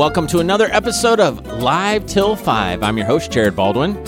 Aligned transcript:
Welcome 0.00 0.26
to 0.28 0.38
another 0.38 0.68
episode 0.72 1.20
of 1.20 1.44
Live 1.46 2.06
Till 2.06 2.34
5. 2.34 2.82
I'm 2.82 2.96
your 2.96 3.04
host, 3.04 3.30
Jared 3.30 3.54
Baldwin. 3.54 3.98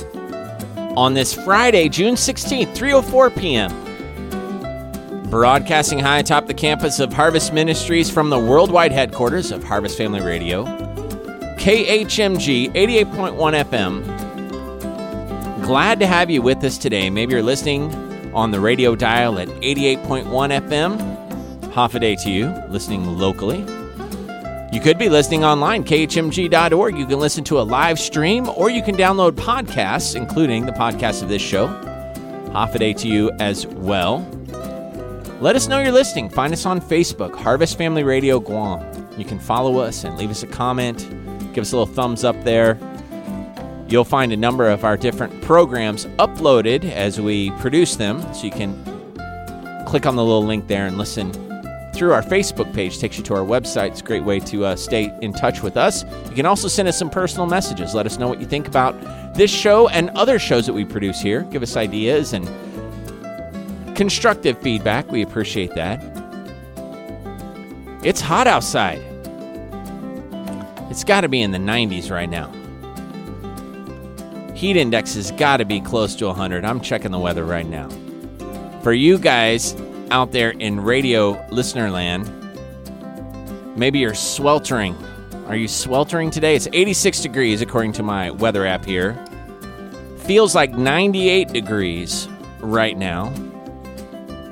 On 0.97 1.13
this 1.13 1.35
Friday, 1.35 1.91
June 1.91 2.15
16th, 2.15 2.75
3.04 2.75 3.39
p.m., 3.39 5.29
broadcasting 5.29 5.99
high 5.99 6.21
atop 6.21 6.47
the 6.47 6.55
campus 6.55 6.99
of 6.99 7.13
Harvest 7.13 7.53
Ministries 7.53 8.11
from 8.11 8.31
the 8.31 8.39
worldwide 8.39 8.91
headquarters 8.91 9.53
of 9.53 9.63
Harvest 9.63 9.99
Family 9.99 10.23
Radio, 10.23 10.65
KHMG 11.59 12.73
88.1 12.73 13.63
FM. 13.67 14.03
Glad 15.63 16.01
to 16.01 16.07
have 16.07 16.31
you 16.31 16.41
with 16.41 16.65
us 16.65 16.79
today. 16.79 17.11
Maybe 17.11 17.35
you're 17.35 17.43
listening 17.43 18.33
on 18.33 18.51
the 18.51 18.61
radio 18.61 18.97
dial 18.97 19.39
at 19.39 19.49
88.1 19.49 20.25
FM. 20.27 20.99
Hafa 21.75 22.01
adai 22.01 22.17
to 22.23 22.31
you, 22.31 22.47
listening 22.71 23.19
locally. 23.19 23.67
You 24.73 24.81
could 24.81 24.97
be 24.97 25.11
listening 25.11 25.45
online, 25.45 25.85
khmg.org. 25.85 26.97
You 26.97 27.05
can 27.05 27.21
listen 27.21 27.45
to 27.45 27.61
a 27.61 27.63
live 27.63 27.99
stream 27.99 28.49
or 28.49 28.71
you 28.71 28.83
can 28.83 28.95
download 28.95 29.33
podcasts, 29.33 30.17
including 30.17 30.65
the 30.65 30.73
podcast 30.73 31.23
of 31.23 31.29
this 31.29 31.43
show. 31.43 31.67
Hafa 31.67 32.77
adai 32.77 32.97
to 32.97 33.07
you 33.07 33.31
as 33.39 33.67
well. 33.67 34.27
Let 35.43 35.57
us 35.57 35.69
know 35.69 35.79
you're 35.79 35.93
listening. 35.93 36.31
Find 36.31 36.55
us 36.55 36.65
on 36.65 36.81
Facebook, 36.81 37.37
Harvest 37.37 37.77
Family 37.77 38.03
Radio 38.03 38.41
Guam. 38.41 38.83
You 39.19 39.27
can 39.27 39.39
follow 39.39 39.79
us 39.79 40.05
and 40.05 40.17
leave 40.17 40.31
us 40.31 40.43
a 40.43 40.47
comment. 40.47 41.07
Give 41.53 41.61
us 41.61 41.73
a 41.73 41.77
little 41.77 41.95
thumbs 41.95 42.25
up 42.25 42.43
there. 42.43 42.79
You'll 43.89 44.05
find 44.05 44.33
a 44.33 44.39
number 44.39 44.71
of 44.71 44.87
our 44.87 44.97
different 44.97 45.43
programs 45.43 46.07
uploaded 46.17 46.91
as 46.91 47.21
we 47.21 47.51
produce 47.59 47.97
them, 47.97 48.23
so 48.33 48.45
you 48.45 48.51
can 48.51 48.73
click 49.87 50.07
on 50.07 50.17
the 50.17 50.25
little 50.25 50.47
link 50.47 50.67
there 50.67 50.87
and 50.87 50.97
listen 50.97 51.52
through 51.93 52.13
our 52.13 52.23
Facebook 52.23 52.73
page. 52.75 52.99
Takes 52.99 53.19
you 53.19 53.25
to 53.25 53.35
our 53.35 53.45
website. 53.45 53.91
It's 53.91 54.01
a 54.01 54.05
great 54.05 54.25
way 54.25 54.41
to 54.41 54.65
uh, 54.65 54.77
stay 54.77 55.17
in 55.21 55.33
touch 55.33 55.63
with 55.63 55.77
us. 55.77 56.05
You 56.29 56.35
can 56.35 56.47
also 56.47 56.69
send 56.69 56.89
us 56.89 56.99
some 56.99 57.11
personal 57.11 57.47
messages. 57.47 57.95
Let 57.95 58.07
us 58.07 58.19
know 58.19 58.29
what 58.29 58.41
you 58.41 58.47
think 58.47 58.67
about 58.67 58.95
this 59.35 59.51
show 59.51 59.89
and 59.89 60.11
other 60.11 60.39
shows 60.39 60.67
that 60.67 60.73
we 60.73 60.85
produce 60.85 61.21
here. 61.21 61.43
Give 61.45 61.63
us 61.63 61.77
ideas 61.77 62.33
and 62.33 62.47
constructive 63.97 64.59
feedback. 64.61 65.11
We 65.11 65.23
appreciate 65.23 65.75
that. 65.75 66.03
It's 68.03 68.21
hot 68.21 68.47
outside. 68.47 69.01
It's 70.91 71.05
got 71.05 71.23
to 71.23 71.29
be 71.29 71.41
in 71.41 71.53
the 71.53 71.59
90s 71.59 72.11
right 72.11 72.29
now. 72.29 72.51
Heat 74.55 74.77
index 74.77 75.15
has 75.15 75.31
got 75.33 75.59
to 75.59 75.65
be 75.65 75.81
close 75.81 76.15
to 76.17 76.27
100. 76.27 76.65
I'm 76.65 76.81
checking 76.81 77.11
the 77.11 77.19
weather 77.19 77.45
right 77.45 77.67
now. 77.67 77.89
For 78.83 78.93
you 78.93 79.19
guys 79.19 79.75
out 80.13 80.31
there 80.31 80.51
in 80.51 80.79
radio 80.79 81.45
listener 81.51 81.91
land, 81.91 82.31
maybe 83.77 83.99
you're 83.99 84.15
sweltering. 84.15 84.95
Are 85.47 85.57
you 85.57 85.67
sweltering 85.67 86.31
today? 86.31 86.55
It's 86.55 86.69
86 86.71 87.23
degrees 87.23 87.63
according 87.63 87.93
to 87.95 88.03
my 88.03 88.31
weather 88.31 88.67
app 88.67 88.85
here. 88.85 89.15
Feels 90.19 90.55
like 90.55 90.73
98 90.73 91.49
degrees 91.49 92.29
right 92.61 92.97
now. 92.97 93.31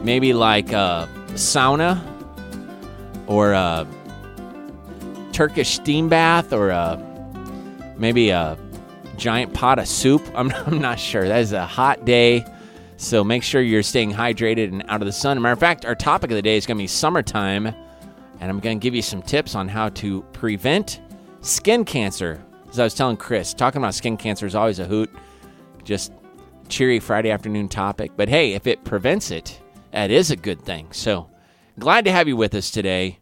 maybe 0.04 0.34
like 0.34 0.74
a 0.74 1.08
sauna 1.36 2.04
or 3.28 3.54
a 3.54 3.88
Turkish 5.32 5.76
steam 5.76 6.10
bath 6.10 6.54
or 6.54 6.70
a, 6.70 6.98
maybe 7.98 8.30
a 8.30 8.58
giant 9.18 9.54
pot 9.54 9.80
of 9.80 9.88
soup. 9.88 10.22
I'm, 10.36 10.52
I'm 10.52 10.80
not 10.80 11.00
sure. 11.00 11.28
That 11.28 11.42
is 11.42 11.54
a 11.54 11.66
hot 11.66 12.06
day. 12.06 12.46
So 12.98 13.24
make 13.24 13.44
sure 13.44 13.62
you're 13.62 13.84
staying 13.84 14.14
hydrated 14.14 14.70
and 14.70 14.84
out 14.88 15.02
of 15.02 15.06
the 15.06 15.12
sun. 15.12 15.42
matter 15.42 15.54
of 15.54 15.60
fact, 15.60 15.86
our 15.86 15.96
topic 15.96 16.32
of 16.32 16.36
the 16.36 16.42
day 16.42 16.58
is 16.58 16.66
going 16.66 16.78
to 16.78 16.84
be 16.84 16.88
summertime. 16.88 17.68
And 17.68 18.50
I'm 18.50 18.60
going 18.60 18.80
to 18.80 18.84
give 18.84 18.96
you 18.96 19.02
some 19.02 19.22
tips 19.22 19.56
on 19.56 19.68
how 19.68 19.90
to 19.90 20.22
prevent 20.34 21.02
skin 21.42 21.86
cancer 21.86 22.42
as 22.74 22.80
I 22.80 22.84
was 22.84 22.96
telling 22.96 23.18
Chris, 23.18 23.54
talking 23.54 23.80
about 23.80 23.94
skin 23.94 24.18
cancer 24.18 24.48
is 24.48 24.56
always 24.56 24.80
a 24.80 24.86
hoot, 24.86 25.12
just 25.84 26.12
cheery 26.70 27.00
Friday 27.00 27.30
afternoon 27.30 27.70
topic. 27.70 28.12
But 28.18 28.30
hey, 28.30 28.54
if 28.54 28.66
it 28.66 28.84
prevents 28.84 29.30
it, 29.30 29.62
that 29.92 30.10
is 30.10 30.32
a 30.32 30.36
good 30.36 30.60
thing. 30.60 30.88
So 30.92 31.30
glad 31.80 32.06
to 32.06 32.12
have 32.12 32.28
you 32.28 32.36
with 32.36 32.54
us 32.54 32.70
today. 32.70 33.20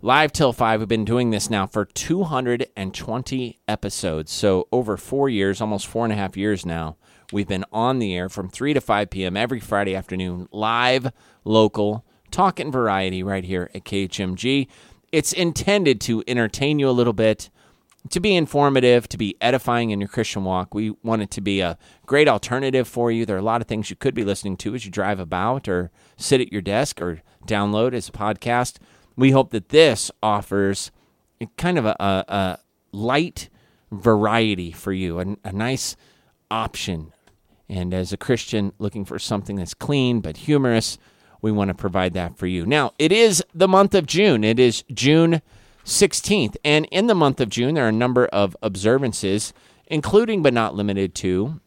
Live 0.00 0.32
till 0.32 0.52
5. 0.52 0.80
We've 0.80 0.88
been 0.88 1.04
doing 1.04 1.30
this 1.30 1.50
now 1.50 1.66
for 1.66 1.84
220 1.84 3.60
episodes. 3.68 4.32
So 4.32 4.66
over 4.72 4.96
four 4.96 5.28
years, 5.28 5.60
almost 5.60 5.86
four 5.86 6.04
and 6.04 6.12
a 6.12 6.16
half 6.16 6.36
years 6.36 6.66
now, 6.66 6.96
we've 7.30 7.46
been 7.46 7.64
on 7.72 7.98
the 7.98 8.14
air 8.16 8.28
from 8.28 8.48
3 8.48 8.74
to 8.74 8.80
5 8.80 9.10
p.m. 9.10 9.36
every 9.36 9.60
Friday 9.60 9.94
afternoon, 9.94 10.48
live, 10.50 11.12
local, 11.44 12.04
talking 12.30 12.72
variety 12.72 13.22
right 13.22 13.44
here 13.44 13.70
at 13.74 13.84
KHMG. 13.84 14.66
It's 15.12 15.32
intended 15.32 16.00
to 16.02 16.24
entertain 16.26 16.78
you 16.78 16.88
a 16.88 16.90
little 16.90 17.12
bit 17.12 17.50
to 18.10 18.18
be 18.18 18.34
informative, 18.34 19.08
to 19.08 19.16
be 19.16 19.36
edifying 19.40 19.90
in 19.90 20.00
your 20.00 20.08
Christian 20.08 20.42
walk. 20.42 20.74
We 20.74 20.90
want 21.02 21.22
it 21.22 21.30
to 21.32 21.40
be 21.40 21.60
a 21.60 21.78
great 22.06 22.26
alternative 22.26 22.88
for 22.88 23.12
you. 23.12 23.24
There 23.24 23.36
are 23.36 23.40
a 23.40 23.42
lot 23.42 23.60
of 23.60 23.68
things 23.68 23.90
you 23.90 23.96
could 23.96 24.14
be 24.14 24.24
listening 24.24 24.56
to 24.58 24.74
as 24.74 24.84
you 24.84 24.90
drive 24.90 25.20
about 25.20 25.68
or 25.68 25.90
sit 26.16 26.40
at 26.40 26.52
your 26.52 26.62
desk 26.62 27.00
or 27.00 27.22
download 27.46 27.94
as 27.94 28.08
a 28.08 28.12
podcast. 28.12 28.76
We 29.16 29.30
hope 29.30 29.50
that 29.50 29.70
this 29.70 30.10
offers 30.22 30.90
kind 31.56 31.78
of 31.78 31.86
a, 31.86 31.96
a, 31.98 32.24
a 32.28 32.58
light 32.92 33.48
variety 33.90 34.72
for 34.72 34.92
you, 34.92 35.20
a, 35.20 35.36
a 35.44 35.52
nice 35.52 35.96
option. 36.50 37.12
And 37.68 37.94
as 37.94 38.12
a 38.12 38.16
Christian 38.16 38.72
looking 38.78 39.04
for 39.04 39.18
something 39.18 39.56
that's 39.56 39.74
clean 39.74 40.20
but 40.20 40.38
humorous, 40.38 40.98
we 41.40 41.50
want 41.50 41.68
to 41.68 41.74
provide 41.74 42.14
that 42.14 42.38
for 42.38 42.46
you. 42.46 42.64
Now, 42.64 42.92
it 42.98 43.12
is 43.12 43.42
the 43.54 43.68
month 43.68 43.94
of 43.94 44.06
June. 44.06 44.44
It 44.44 44.58
is 44.58 44.84
June 44.92 45.42
16th. 45.84 46.56
And 46.64 46.86
in 46.86 47.06
the 47.06 47.14
month 47.14 47.40
of 47.40 47.48
June, 47.48 47.74
there 47.74 47.84
are 47.86 47.88
a 47.88 47.92
number 47.92 48.26
of 48.26 48.56
observances, 48.62 49.52
including 49.86 50.42
but 50.42 50.54
not 50.54 50.74
limited 50.74 51.14
to. 51.16 51.60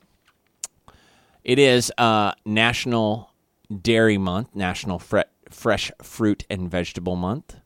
It 1.43 1.59
is 1.59 1.91
uh, 1.97 2.33
National 2.45 3.31
Dairy 3.81 4.17
Month, 4.17 4.55
National 4.55 4.99
Fre- 4.99 5.21
Fresh 5.49 5.91
Fruit 6.01 6.45
and 6.49 6.69
Vegetable 6.69 7.15
Month, 7.15 7.57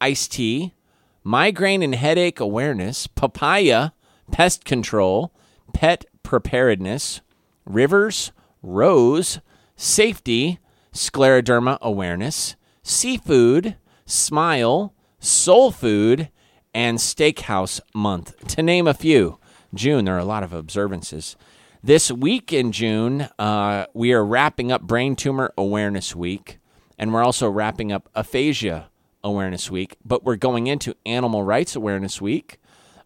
iced 0.00 0.32
tea, 0.32 0.74
migraine 1.22 1.82
and 1.82 1.94
headache 1.94 2.40
awareness, 2.40 3.06
papaya, 3.06 3.90
pest 4.32 4.64
control, 4.64 5.32
pet 5.72 6.04
preparedness, 6.22 7.20
rivers, 7.64 8.32
rose, 8.62 9.40
safety, 9.76 10.58
scleroderma 10.92 11.78
awareness, 11.80 12.56
seafood, 12.82 13.76
smile, 14.06 14.94
Soul 15.18 15.70
Food, 15.70 16.30
and 16.74 16.98
Steakhouse 16.98 17.80
Month, 17.94 18.46
to 18.48 18.62
name 18.62 18.86
a 18.86 18.94
few. 18.94 19.38
June, 19.74 20.04
there 20.04 20.16
are 20.16 20.18
a 20.18 20.24
lot 20.24 20.42
of 20.42 20.52
observances. 20.52 21.36
This 21.82 22.10
week 22.10 22.52
in 22.52 22.72
June, 22.72 23.28
uh, 23.38 23.86
we 23.94 24.12
are 24.12 24.24
wrapping 24.24 24.70
up 24.72 24.82
Brain 24.82 25.16
Tumor 25.16 25.52
Awareness 25.56 26.14
Week, 26.14 26.58
and 27.00 27.14
we're 27.14 27.24
also 27.24 27.48
wrapping 27.48 27.90
up 27.90 28.10
Aphasia 28.14 28.90
Awareness 29.24 29.70
Week, 29.70 29.96
but 30.04 30.22
we're 30.22 30.36
going 30.36 30.66
into 30.66 30.94
Animal 31.06 31.42
Rights 31.42 31.74
Awareness 31.74 32.20
Week. 32.20 32.60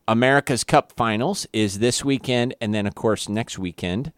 America's 0.08 0.64
Cup 0.64 0.90
Finals 0.96 1.46
is 1.52 1.78
this 1.78 2.04
weekend, 2.04 2.56
and 2.60 2.74
then, 2.74 2.88
of 2.88 2.96
course, 2.96 3.28
next 3.28 3.56
weekend. 3.56 4.12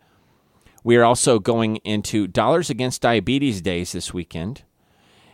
We 0.82 0.96
are 0.96 1.04
also 1.04 1.38
going 1.38 1.76
into 1.84 2.26
Dollars 2.26 2.70
Against 2.70 3.02
Diabetes 3.02 3.60
Days 3.60 3.92
this 3.92 4.14
weekend. 4.14 4.62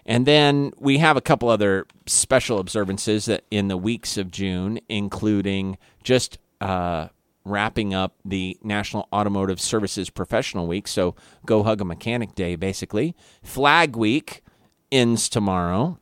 And 0.04 0.26
then 0.26 0.72
we 0.76 0.98
have 0.98 1.16
a 1.16 1.20
couple 1.20 1.48
other 1.48 1.86
special 2.06 2.58
observances 2.58 3.26
that 3.26 3.44
in 3.52 3.68
the 3.68 3.76
weeks 3.76 4.18
of 4.18 4.32
June, 4.32 4.80
including 4.88 5.78
just 6.02 6.38
uh, 6.60 7.08
wrapping 7.44 7.94
up 7.94 8.16
the 8.24 8.58
National 8.62 9.08
Automotive 9.12 9.60
Services 9.60 10.10
Professional 10.10 10.66
Week. 10.66 10.86
So 10.86 11.14
go 11.46 11.62
hug 11.62 11.80
a 11.80 11.84
mechanic 11.84 12.34
day, 12.34 12.56
basically. 12.56 13.14
Flag 13.42 13.96
Week 13.96 14.42
ends 14.90 15.28
tomorrow. 15.28 15.98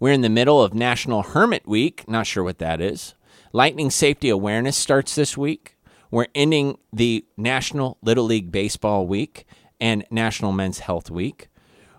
We're 0.00 0.12
in 0.12 0.20
the 0.20 0.28
middle 0.28 0.62
of 0.62 0.74
National 0.74 1.22
Hermit 1.22 1.66
Week. 1.66 2.08
Not 2.08 2.26
sure 2.26 2.44
what 2.44 2.58
that 2.58 2.80
is. 2.80 3.14
Lightning 3.52 3.90
Safety 3.90 4.28
Awareness 4.28 4.76
starts 4.76 5.14
this 5.14 5.36
week. 5.36 5.76
We're 6.10 6.26
ending 6.34 6.78
the 6.92 7.24
National 7.36 7.98
Little 8.02 8.24
League 8.24 8.50
Baseball 8.50 9.06
Week 9.06 9.44
and 9.80 10.04
National 10.10 10.52
Men's 10.52 10.80
Health 10.80 11.10
Week. 11.10 11.48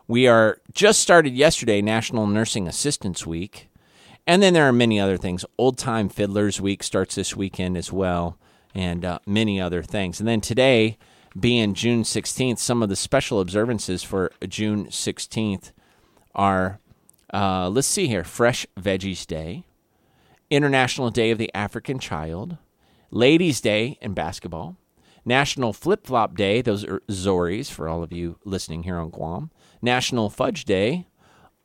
We 0.07 0.27
are 0.27 0.62
just 0.74 1.00
started 1.01 1.36
yesterday 1.36 1.81
National 1.81 2.25
Nursing 2.25 2.68
Assistance 2.68 3.27
Week. 3.27 3.69
And 4.29 4.43
then 4.43 4.53
there 4.53 4.67
are 4.67 4.71
many 4.71 4.99
other 4.99 5.17
things. 5.17 5.43
Old 5.57 5.79
Time 5.79 6.07
Fiddlers 6.07 6.61
Week 6.61 6.83
starts 6.83 7.15
this 7.15 7.35
weekend 7.35 7.75
as 7.75 7.91
well, 7.91 8.37
and 8.75 9.03
uh, 9.03 9.17
many 9.25 9.59
other 9.59 9.81
things. 9.81 10.19
And 10.19 10.29
then 10.29 10.39
today, 10.39 10.99
being 11.39 11.73
June 11.73 12.03
16th, 12.03 12.59
some 12.59 12.83
of 12.83 12.89
the 12.89 12.95
special 12.95 13.39
observances 13.39 14.03
for 14.03 14.31
June 14.47 14.85
16th 14.85 15.71
are 16.35 16.79
uh, 17.33 17.69
let's 17.69 17.87
see 17.87 18.05
here 18.05 18.23
Fresh 18.23 18.67
Veggies 18.79 19.25
Day, 19.25 19.63
International 20.51 21.09
Day 21.09 21.31
of 21.31 21.39
the 21.39 21.49
African 21.55 21.97
Child, 21.97 22.59
Ladies' 23.09 23.61
Day 23.61 23.97
in 23.99 24.13
basketball, 24.13 24.77
National 25.25 25.73
Flip 25.73 26.05
Flop 26.05 26.35
Day, 26.35 26.61
those 26.61 26.85
are 26.85 26.99
Zoris 27.09 27.71
for 27.71 27.89
all 27.89 28.03
of 28.03 28.13
you 28.13 28.37
listening 28.45 28.83
here 28.83 28.99
on 28.99 29.09
Guam, 29.09 29.49
National 29.81 30.29
Fudge 30.29 30.65
Day, 30.65 31.07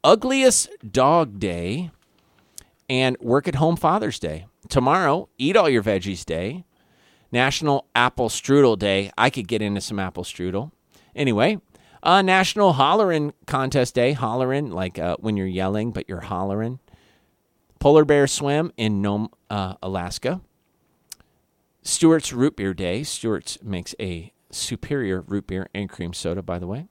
Ugliest 0.02 0.70
Dog 0.90 1.38
Day, 1.38 1.90
and 2.88 3.16
Work 3.20 3.48
at 3.48 3.56
Home 3.56 3.76
Father's 3.76 4.18
Day. 4.18 4.46
Tomorrow, 4.68 5.28
Eat 5.38 5.56
All 5.56 5.68
Your 5.68 5.82
Veggies 5.82 6.24
Day, 6.24 6.64
National 7.32 7.86
Apple 7.94 8.28
Strudel 8.28 8.78
Day. 8.78 9.10
I 9.18 9.30
could 9.30 9.48
get 9.48 9.62
into 9.62 9.80
some 9.80 9.98
apple 9.98 10.24
strudel. 10.24 10.70
Anyway, 11.14 11.58
uh, 12.02 12.22
National 12.22 12.74
Hollerin' 12.74 13.32
Contest 13.46 13.94
Day. 13.94 14.12
Hollerin', 14.12 14.70
like 14.70 14.98
uh, 14.98 15.16
when 15.20 15.36
you're 15.36 15.46
yelling, 15.46 15.90
but 15.92 16.08
you're 16.08 16.20
hollering. 16.20 16.78
Polar 17.78 18.04
Bear 18.04 18.26
Swim 18.26 18.72
in 18.76 19.02
Nome, 19.02 19.28
uh, 19.50 19.74
Alaska. 19.82 20.40
Stewart's 21.82 22.32
Root 22.32 22.56
Beer 22.56 22.72
Day. 22.72 23.02
Stewart's 23.02 23.62
makes 23.62 23.94
a 24.00 24.32
superior 24.50 25.20
root 25.20 25.46
beer 25.46 25.68
and 25.74 25.88
cream 25.90 26.12
soda, 26.12 26.42
by 26.42 26.58
the 26.58 26.66
way. 26.66 26.86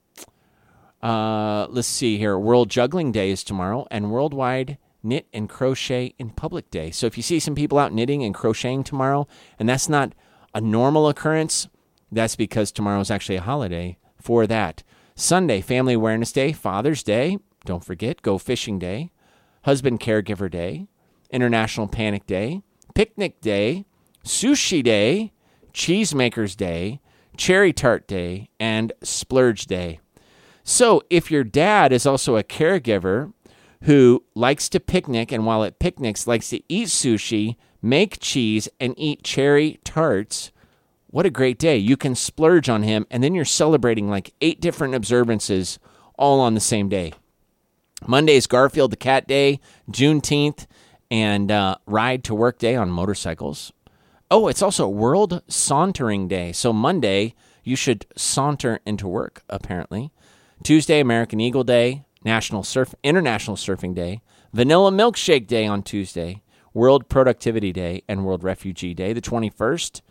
Uh, 1.01 1.67
let's 1.69 1.87
see 1.87 2.17
here. 2.17 2.37
World 2.37 2.69
Juggling 2.69 3.11
Day 3.11 3.31
is 3.31 3.43
tomorrow, 3.43 3.87
and 3.91 4.11
Worldwide 4.11 4.77
Knit 5.03 5.27
and 5.33 5.50
Crochet 5.50 6.15
in 6.17 6.29
Public 6.29 6.71
Day. 6.71 6.91
So 6.91 7.05
if 7.05 7.17
you 7.17 7.23
see 7.23 7.39
some 7.39 7.55
people 7.55 7.77
out 7.77 7.94
knitting 7.94 8.23
and 8.23 8.33
crocheting 8.33 8.83
tomorrow, 8.83 9.27
and 9.59 9.67
that's 9.67 9.89
not 9.89 10.13
a 10.53 10.61
normal 10.61 11.09
occurrence, 11.09 11.67
that's 12.11 12.35
because 12.35 12.71
tomorrow 12.71 13.00
is 13.00 13.11
actually 13.11 13.35
a 13.35 13.41
holiday 13.41 13.97
for 14.19 14.47
that. 14.47 14.83
Sunday, 15.15 15.61
Family 15.61 15.94
Awareness 15.94 16.31
Day, 16.31 16.53
Father's 16.53 17.03
Day, 17.03 17.38
don't 17.65 17.83
forget, 17.83 18.21
Go 18.21 18.38
Fishing 18.38 18.79
Day, 18.79 19.11
Husband 19.63 20.00
Caregiver 20.00 20.50
Day, 20.50 20.88
International 21.29 21.88
Panic 21.88 22.25
Day, 22.25 22.61
Picnic 22.95 23.41
Day, 23.41 23.85
Sushi 24.25 24.83
Day, 24.83 25.31
Cheesemakers 25.73 26.55
Day, 26.55 27.00
Cherry 27.38 27.73
Tart 27.73 28.07
Day, 28.07 28.50
and 28.59 28.94
Splurge 29.01 29.65
Day. 29.65 30.00
So, 30.63 31.01
if 31.09 31.29
your 31.29 31.44
dad 31.44 31.91
is 31.91 32.05
also 32.05 32.38
a 32.38 32.44
caregiver 32.44 33.33
who 33.83 34.24
likes 34.35 34.69
to 34.69 34.80
picnic 34.80 35.31
and 35.31 35.45
while 35.45 35.63
at 35.63 35.80
picnics 35.80 36.27
likes 36.27 36.50
to 36.50 36.62
eat 36.69 36.88
sushi, 36.88 37.56
make 37.81 38.19
cheese, 38.19 38.69
and 38.80 38.94
eat 38.97 39.24
cherry 39.24 39.80
tarts, 39.83 40.51
what 41.07 41.27
a 41.27 41.30
great 41.30 41.59
day. 41.59 41.77
You 41.77 41.95
can 41.95 42.15
splurge 42.15 42.69
on 42.69 42.81
him, 42.81 43.06
and 43.12 43.24
then 43.24 43.35
you're 43.35 43.45
celebrating 43.45 44.09
like 44.09 44.33
eight 44.41 44.59
different 44.59 44.95
observances 44.95 45.77
all 46.18 46.39
on 46.39 46.56
the 46.56 46.59
same 46.59 46.89
day. 46.89 47.13
Monday 48.07 48.35
is 48.35 48.47
Garfield 48.47 48.91
the 48.91 48.97
Cat 48.97 49.27
Day, 49.27 49.59
Juneteenth, 49.91 50.65
and 51.12 51.51
uh, 51.51 51.75
Ride 51.86 52.24
to 52.24 52.33
Work 52.33 52.57
Day 52.57 52.75
on 52.75 52.89
motorcycles. 52.89 53.71
Oh, 54.31 54.47
it's 54.47 54.63
also 54.63 54.88
World 54.88 55.44
Sauntering 55.47 56.27
Day. 56.27 56.51
So 56.51 56.74
Monday, 56.74 57.36
you 57.63 57.75
should 57.75 58.07
saunter 58.18 58.79
into 58.86 59.07
work, 59.07 59.44
apparently. 59.50 60.12
Tuesday, 60.63 61.00
American 61.00 61.39
Eagle 61.39 61.63
Day, 61.63 62.06
National 62.23 62.63
Surf 62.63 62.95
International 63.03 63.57
Surfing 63.57 63.93
Day, 63.93 64.21
Vanilla 64.53 64.91
Milkshake 64.91 65.47
Day 65.47 65.65
on 65.65 65.83
Tuesday, 65.83 66.41
World 66.73 67.09
Productivity 67.09 67.71
Day, 67.71 68.03
and 68.07 68.25
World 68.25 68.43
Refugee 68.43 68.93
Day. 68.93 69.13
The 69.13 69.21
21st, 69.21 70.01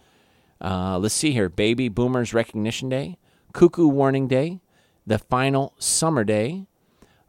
uh, 0.60 0.98
let's 0.98 1.14
see 1.14 1.32
here 1.32 1.48
Baby 1.48 1.88
Boomers 1.88 2.34
Recognition 2.34 2.88
Day, 2.88 3.18
Cuckoo 3.52 3.88
Warning 3.88 4.28
Day, 4.28 4.60
the 5.06 5.18
final 5.18 5.74
Summer 5.78 6.24
Day. 6.24 6.66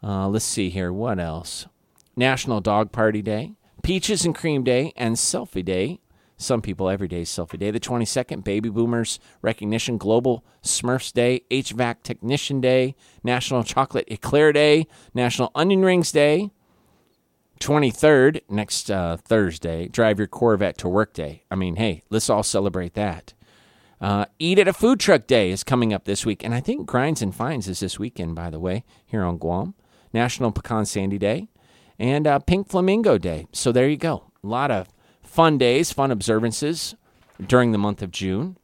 Uh, 0.02 0.28
let's 0.28 0.46
see 0.46 0.70
here. 0.70 0.92
What 0.92 1.20
else? 1.20 1.68
National 2.16 2.62
Dog 2.62 2.92
Party 2.92 3.22
Day, 3.22 3.54
Peaches 3.82 4.26
and 4.26 4.36
Cream 4.36 4.64
Day, 4.64 4.94
and 4.96 5.16
Selfie 5.16 5.66
Day. 5.66 6.00
Some 6.38 6.62
people 6.62 6.90
every 6.90 7.08
day 7.08 7.22
is 7.22 7.30
Selfie 7.30 7.60
Day. 7.60 7.72
The 7.72 7.80
22nd, 7.80 8.44
Baby 8.44 8.70
Boomers 8.70 9.20
Recognition, 9.42 9.98
Global 9.98 10.44
Smurfs 10.64 11.14
Day, 11.14 11.44
HVAC 11.52 12.04
Technician 12.04 12.60
Day, 12.60 12.96
National 13.24 13.64
Chocolate 13.64 14.08
Eclair 14.10 14.52
Day, 14.52 14.88
National 15.14 15.52
Onion 15.56 15.84
Rings 15.84 16.12
Day. 16.12 16.52
23rd, 17.60 18.42
next 18.50 18.92
uh, 18.92 19.16
Thursday, 19.18 19.88
Drive 19.88 20.18
Your 20.18 20.28
Corvette 20.28 20.78
to 20.80 20.90
Work 20.90 21.14
Day. 21.14 21.44
I 21.50 21.56
mean, 21.56 21.78
hey, 21.78 22.04
let's 22.10 22.30
all 22.30 22.44
celebrate 22.44 22.94
that. 22.96 23.34
Uh, 24.02 24.26
Eat 24.38 24.60
at 24.60 24.68
a 24.68 24.74
Food 24.74 25.00
Truck 25.00 25.28
Day 25.28 25.50
is 25.50 25.64
coming 25.64 25.94
up 25.94 26.04
this 26.04 26.26
week. 26.26 26.44
And 26.44 26.54
I 26.54 26.60
think 26.60 26.86
Grinds 26.86 27.22
and 27.22 27.34
Finds 27.34 27.70
is 27.70 27.80
this 27.80 27.98
weekend, 27.98 28.36
by 28.36 28.50
the 28.50 28.60
way, 28.60 28.84
here 29.06 29.24
on 29.24 29.38
Guam. 29.38 29.76
National 30.14 30.52
Pecan 30.52 30.86
Sandy 30.86 31.18
Day 31.18 31.48
and 31.98 32.28
uh, 32.28 32.40
Pink 32.40 32.70
Flamingo 32.70 33.18
Day. 33.18 33.48
So 33.52 33.72
there 33.72 33.90
you 33.90 33.98
go. 33.98 34.32
A 34.44 34.48
lot 34.48 34.72
of 34.72 34.93
fun 35.34 35.58
days, 35.58 35.92
fun 35.92 36.12
observances 36.12 36.94
during 37.44 37.72
the 37.72 37.78
month 37.80 38.04
of 38.04 38.12
June. 38.12 38.56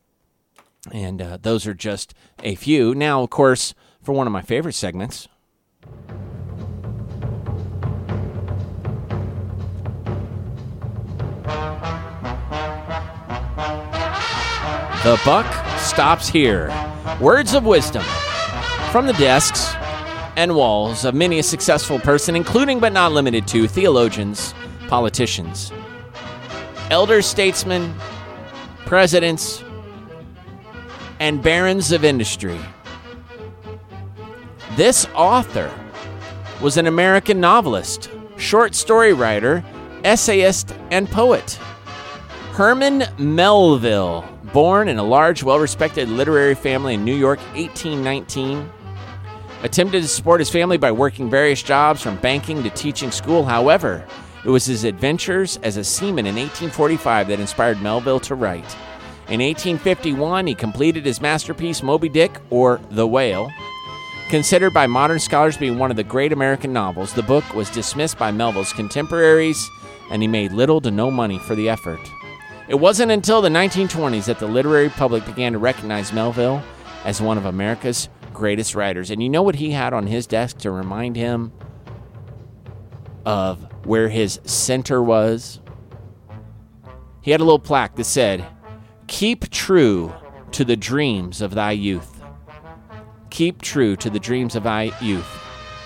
And 0.92 1.20
uh, 1.20 1.38
those 1.42 1.66
are 1.66 1.74
just 1.74 2.14
a 2.44 2.54
few. 2.54 2.94
Now, 2.94 3.24
of 3.24 3.32
course, 3.32 3.74
for 4.04 4.14
one 4.14 4.28
of 4.28 4.34
my 4.34 4.44
favorite 4.44 4.76
segments. 4.76 5.28
The 15.04 15.20
buck 15.26 15.80
stops 15.80 16.30
here. 16.30 16.70
Words 17.20 17.56
of 17.56 17.66
wisdom 17.66 18.04
from 18.92 19.08
the 19.08 19.14
desks 19.14 19.74
and 20.36 20.56
walls 20.56 21.04
of 21.04 21.16
many 21.16 21.40
a 21.40 21.44
successful 21.44 21.98
person, 21.98 22.36
including 22.36 22.80
but 22.80 22.94
not 22.94 23.12
limited 23.12 23.48
to 23.48 23.68
theologians, 23.68 24.54
politicians, 24.88 25.72
elder 26.90 27.22
statesmen, 27.22 27.94
presidents, 28.86 29.64
and 31.20 31.42
barons 31.44 31.92
of 31.92 32.04
industry. 32.04 32.60
This 34.76 35.06
author 35.14 35.72
was 36.62 36.78
an 36.78 36.88
American 36.88 37.40
novelist, 37.40 38.10
short 38.38 38.74
story 38.74 39.14
writer, 39.14 39.64
essayist, 40.04 40.74
and 40.92 41.10
poet. 41.10 41.60
Herman 42.54 43.04
Melville, 43.18 44.28
born 44.52 44.88
in 44.88 44.98
a 44.98 45.04
large, 45.04 45.44
well 45.44 45.60
respected 45.60 46.10
literary 46.10 46.56
family 46.56 46.96
in 46.96 47.06
New 47.06 47.16
York, 47.16 47.40
1819, 47.56 48.70
attempted 49.64 50.02
to 50.02 50.08
support 50.08 50.40
his 50.40 50.50
family 50.50 50.78
by 50.78 50.92
working 50.92 51.30
various 51.30 51.62
jobs 51.62 52.02
from 52.02 52.18
banking 52.18 52.64
to 52.64 52.70
teaching 52.72 53.12
school. 53.12 53.46
However, 53.46 54.06
it 54.44 54.50
was 54.50 54.66
his 54.66 54.84
adventures 54.84 55.58
as 55.64 55.78
a 55.78 55.84
seaman 55.84 56.26
in 56.26 56.36
1845 56.36 57.28
that 57.28 57.40
inspired 57.40 57.82
Melville 57.82 58.20
to 58.22 58.36
write. 58.36 58.76
In 59.30 59.42
1851, 59.42 60.48
he 60.48 60.56
completed 60.56 61.06
his 61.06 61.22
masterpiece, 61.22 61.84
Moby 61.84 62.10
Dick, 62.10 62.40
or 62.50 62.80
The 62.90 63.08
Whale. 63.08 63.52
Considered 64.30 64.74
by 64.74 64.88
modern 64.88 65.20
scholars 65.20 65.56
to 65.56 65.60
be 65.60 65.72
one 65.72 65.92
of 65.92 65.98
the 65.98 66.04
great 66.04 66.32
American 66.32 66.74
novels, 66.74 67.14
the 67.14 67.24
book 67.24 67.54
was 67.54 67.70
dismissed 67.70 68.18
by 68.18 68.32
Melville's 68.32 68.74
contemporaries, 68.74 69.70
and 70.10 70.22
he 70.22 70.28
made 70.28 70.52
little 70.52 70.82
to 70.82 70.90
no 70.90 71.12
money 71.12 71.38
for 71.38 71.56
the 71.56 71.70
effort. 71.70 72.00
It 72.68 72.76
wasn't 72.76 73.12
until 73.12 73.42
the 73.42 73.50
1920s 73.50 74.26
that 74.26 74.40
the 74.40 74.48
literary 74.48 74.90
public 74.90 75.26
began 75.26 75.54
to 75.54 75.60
recognize 75.60 76.14
Melville 76.14 76.64
as 77.06 77.22
one 77.22 77.38
of 77.38 77.46
America's 77.46 78.10
greatest 78.34 78.74
writers. 78.74 79.12
And 79.12 79.22
you 79.22 79.30
know 79.30 79.44
what 79.44 79.56
he 79.56 79.72
had 79.72 79.94
on 79.94 80.08
his 80.08 80.26
desk 80.26 80.60
to 80.60 80.72
remind 80.72 81.16
him 81.16 81.52
of 83.26 83.69
where 83.84 84.10
his 84.10 84.40
center 84.44 85.02
was? 85.02 85.60
He 87.22 87.32
had 87.32 87.42
a 87.42 87.44
little 87.44 87.60
plaque 87.60 87.96
that 87.96 88.06
said, 88.06 88.46
Keep 89.08 89.50
true 89.50 90.14
to 90.52 90.66
the 90.66 90.78
dreams 90.78 91.42
of 91.42 91.54
thy 91.54 91.72
youth. 91.72 92.24
Keep 93.30 93.62
true 93.62 93.96
to 93.98 94.10
the 94.10 94.20
dreams 94.20 94.56
of 94.56 94.64
thy 94.64 94.92
youth. 95.02 95.28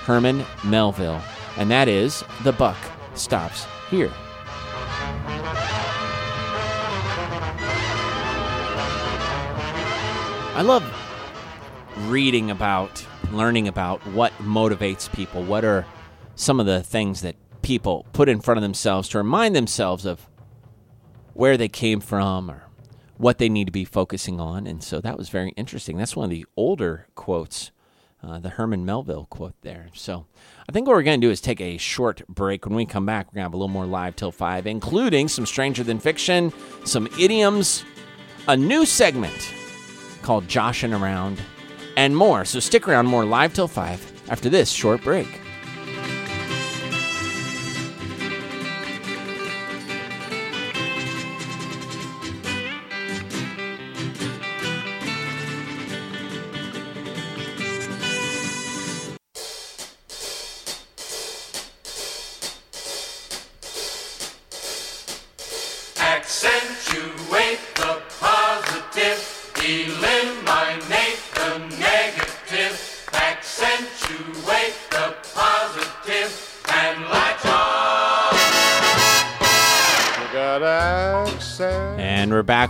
Herman 0.06 0.46
Melville. 0.64 1.22
And 1.58 1.70
that 1.72 1.88
is 1.88 2.24
The 2.44 2.52
Buck 2.52 2.78
Stops 3.14 3.66
Here. 3.90 4.12
I 10.56 10.62
love 10.62 10.84
reading 12.10 12.52
about, 12.52 13.06
learning 13.32 13.68
about 13.68 14.06
what 14.08 14.32
motivates 14.34 15.12
people. 15.12 15.44
What 15.44 15.66
are 15.66 15.86
some 16.36 16.60
of 16.60 16.66
the 16.66 16.84
things 16.84 17.22
that 17.22 17.36
people 17.64 18.06
put 18.14 18.30
in 18.30 18.40
front 18.40 18.58
of 18.58 18.62
themselves 18.62 19.10
to 19.10 19.18
remind 19.18 19.56
themselves 19.56 20.06
of 20.06 20.28
where 21.34 21.58
they 21.58 21.68
came 21.68 22.00
from 22.00 22.52
or 22.52 22.64
what 23.18 23.38
they 23.38 23.50
need 23.50 23.66
to 23.66 23.72
be 23.72 23.86
focusing 23.86 24.40
on. 24.40 24.68
And 24.68 24.84
so 24.84 25.02
that 25.02 25.18
was 25.18 25.30
very 25.30 25.52
interesting. 25.52 25.98
That's 25.98 26.16
one 26.16 26.26
of 26.26 26.30
the 26.30 26.46
older 26.56 27.08
quotes, 27.16 27.72
uh, 28.22 28.40
the 28.40 28.50
Herman 28.50 28.86
Melville 28.86 29.28
quote 29.30 29.56
there. 29.62 29.88
So 29.94 30.26
I 30.68 30.72
think 30.72 30.88
what 30.88 30.96
we're 30.96 31.04
going 31.04 31.20
to 31.20 31.28
do 31.28 31.32
is 31.32 31.42
take 31.42 31.62
a 31.62 31.78
short 31.78 32.28
break. 32.28 32.66
When 32.66 32.76
we 32.76 32.86
come 32.86 33.06
back, 33.06 33.28
we're 33.28 33.36
going 33.36 33.42
to 33.42 33.46
have 33.46 33.54
a 33.54 33.58
little 33.58 33.68
more 33.70 33.86
live 33.86 34.16
till 34.16 34.32
5, 34.32 34.68
including 34.68 35.28
some 35.28 35.46
Stranger 35.46 35.84
Than 35.84 36.00
Fiction, 36.00 36.52
some 36.86 37.08
idioms, 37.20 37.84
a 38.48 38.58
new 38.58 38.86
segment 38.86 39.54
called 40.22 40.48
Joshing 40.48 40.94
Around, 40.94 41.42
and 41.96 42.16
more. 42.16 42.46
So 42.46 42.60
stick 42.60 42.88
around, 42.88 43.06
more 43.06 43.26
live 43.26 43.54
till 43.54 43.68
5 43.68 44.30
after 44.30 44.50
this 44.50 44.72
short 44.72 45.04
break. 45.04 45.43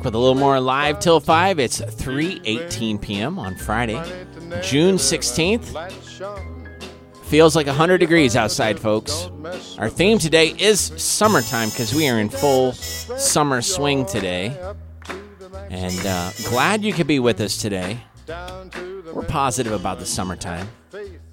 With 0.04 0.16
a 0.16 0.18
little 0.18 0.36
more 0.36 0.60
live 0.60 1.00
till 1.00 1.20
5. 1.20 1.60
It's 1.60 1.80
3:18 1.80 3.02
p.m. 3.02 3.40
on 3.40 3.56
Friday, 3.56 4.02
June 4.62 4.96
16th. 4.96 5.74
Feels 7.24 7.56
like 7.56 7.66
100 7.68 7.98
degrees 7.98 8.36
outside, 8.36 8.80
folks. 8.80 9.30
Our 9.80 9.90
theme 9.90 10.20
today 10.20 10.50
is 10.60 10.80
summertime 10.98 11.70
because 11.70 11.94
we 11.94 12.08
are 12.08 12.20
in 12.20 12.30
full 12.30 12.74
summer 12.74 13.62
swing 13.62 14.06
today. 14.06 14.56
And 15.70 16.06
uh, 16.06 16.32
glad 16.50 16.84
you 16.84 16.94
could 16.94 17.08
be 17.08 17.20
with 17.20 17.42
us 17.42 17.58
today. 17.58 17.98
We're 19.14 19.24
positive 19.24 19.74
about 19.74 20.00
the 20.00 20.06
summertime. 20.06 20.68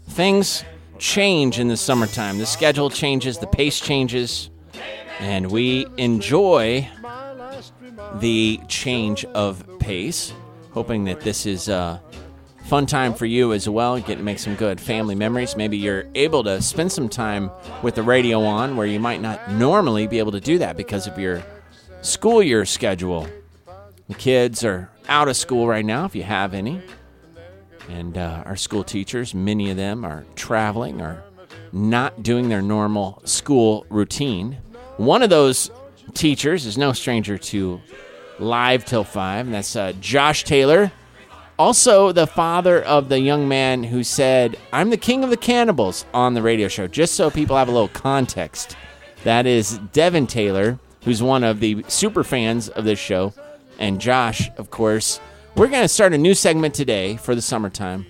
Things 0.09 0.65
change 0.99 1.59
in 1.59 1.69
the 1.69 1.77
summertime. 1.77 2.39
The 2.39 2.47
schedule 2.47 2.89
changes, 2.89 3.39
the 3.39 3.47
pace 3.47 3.81
changes, 3.81 4.49
and 5.19 5.51
we 5.51 5.87
enjoy. 5.99 6.89
The 8.15 8.61
change 8.69 9.25
of 9.27 9.65
pace. 9.79 10.33
Hoping 10.73 11.05
that 11.05 11.21
this 11.21 11.47
is 11.47 11.69
a 11.69 12.01
fun 12.67 12.87
time 12.87 13.15
for 13.15 13.27
you 13.27 13.53
as 13.53 13.69
well. 13.69 13.99
Get 13.99 14.19
to 14.19 14.23
make 14.23 14.39
some 14.39 14.55
good 14.55 14.81
family 14.81 15.15
memories. 15.15 15.57
Maybe 15.57 15.77
you're 15.77 16.05
able 16.15 16.45
to 16.45 16.63
spend 16.63 16.93
some 16.93 17.09
time 17.09 17.51
with 17.83 17.97
the 17.97 18.03
radio 18.03 18.43
on 18.43 18.77
where 18.77 18.87
you 18.87 19.01
might 19.01 19.21
not 19.21 19.51
normally 19.51 20.07
be 20.07 20.19
able 20.19 20.33
to 20.33 20.41
do 20.41 20.59
that 20.59 20.77
because 20.77 21.07
of 21.07 21.19
your 21.19 21.43
school 22.03 22.43
year 22.43 22.65
schedule. 22.65 23.27
The 24.09 24.15
kids 24.15 24.65
are 24.65 24.91
out 25.09 25.29
of 25.29 25.37
school 25.37 25.67
right 25.67 25.85
now, 25.85 26.05
if 26.05 26.15
you 26.15 26.23
have 26.23 26.55
any. 26.55 26.81
And 27.89 28.17
uh, 28.17 28.45
our 28.47 28.57
school 28.57 28.85
teachers, 28.85 29.35
many 29.35 29.71
of 29.71 29.77
them 29.77 30.05
are 30.05 30.25
traveling 30.37 31.01
or 31.01 31.25
not 31.73 32.23
doing 32.23 32.49
their 32.49 32.63
normal 32.63 33.21
school 33.25 33.87
routine. 33.91 34.59
One 34.97 35.23
of 35.23 35.31
those 35.31 35.71
teachers 36.11 36.67
is 36.67 36.77
no 36.77 36.93
stranger 36.93 37.39
to 37.39 37.81
live 38.39 38.85
till 38.85 39.05
five, 39.05 39.47
and 39.47 39.55
that's 39.55 39.77
uh, 39.77 39.93
Josh 40.01 40.45
Taylor. 40.45 40.93
Also, 41.59 42.11
the 42.11 42.27
father 42.27 42.83
of 42.83 43.09
the 43.11 43.21
young 43.21 43.47
man 43.47 43.85
who 43.85 44.03
said, 44.03 44.57
I'm 44.73 44.91
the 44.91 44.97
king 44.97 45.23
of 45.23 45.31
the 45.31 45.37
cannibals 45.37 46.07
on 46.15 46.35
the 46.35 46.41
radio 46.43 46.69
show, 46.69 46.87
just 46.87 47.15
so 47.15 47.31
people 47.31 47.57
have 47.57 47.69
a 47.69 47.73
little 47.73 47.89
context. 47.89 48.77
That 49.25 49.47
is 49.47 49.79
Devin 49.93 50.27
Taylor, 50.27 50.79
who's 51.05 51.23
one 51.23 51.45
of 51.45 51.61
the 51.61 51.85
super 51.89 52.25
fans 52.25 52.71
of 52.71 52.85
this 52.85 52.99
show, 52.99 53.35
and 53.79 54.01
Josh, 54.01 54.51
of 54.57 54.71
course. 54.71 55.21
We're 55.55 55.69
going 55.69 55.83
to 55.83 55.89
start 55.89 56.15
a 56.15 56.19
new 56.19 56.35
segment 56.35 56.75
today 56.75 57.17
for 57.17 57.35
the 57.35 57.43
summertime. 57.43 58.07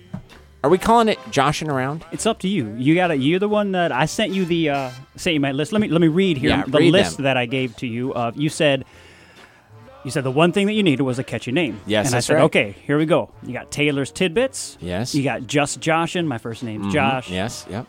Are 0.63 0.69
we 0.69 0.77
calling 0.77 1.07
it 1.07 1.17
Joshing 1.31 1.69
Around? 1.71 2.05
It's 2.11 2.25
up 2.27 2.39
to 2.39 2.47
you. 2.47 2.75
You 2.77 2.93
got 2.93 3.07
to 3.07 3.17
You're 3.17 3.39
the 3.39 3.49
one 3.49 3.71
that 3.71 3.91
I 3.91 4.05
sent 4.05 4.31
you 4.31 4.45
the 4.45 4.69
uh, 4.69 4.91
sent 5.15 5.33
you 5.33 5.39
my 5.39 5.51
list. 5.51 5.71
Let 5.71 5.81
me 5.81 5.87
let 5.87 6.01
me 6.01 6.07
read 6.07 6.37
here 6.37 6.51
Yeah, 6.51 6.63
the 6.67 6.77
read 6.77 6.91
list 6.91 7.17
them. 7.17 7.23
that 7.23 7.35
I 7.37 7.47
gave 7.47 7.75
to 7.77 7.87
you. 7.87 8.13
Of 8.13 8.37
you 8.37 8.49
said 8.49 8.85
you 10.03 10.11
said 10.11 10.23
the 10.23 10.31
one 10.31 10.51
thing 10.51 10.67
that 10.67 10.73
you 10.73 10.83
needed 10.83 11.01
was 11.03 11.17
a 11.17 11.23
catchy 11.23 11.51
name. 11.51 11.79
Yes, 11.87 12.07
and 12.07 12.15
I 12.15 12.19
said 12.19 12.35
right. 12.35 12.43
okay. 12.43 12.75
Here 12.85 12.97
we 12.97 13.05
go. 13.07 13.31
You 13.43 13.53
got 13.53 13.71
Taylor's 13.71 14.11
tidbits. 14.11 14.77
Yes. 14.81 15.15
You 15.15 15.23
got 15.23 15.47
just 15.47 15.79
Joshin. 15.79 16.27
My 16.27 16.37
first 16.37 16.61
name's 16.63 16.93
Josh. 16.93 17.29
Yes, 17.29 17.65
yep. 17.69 17.87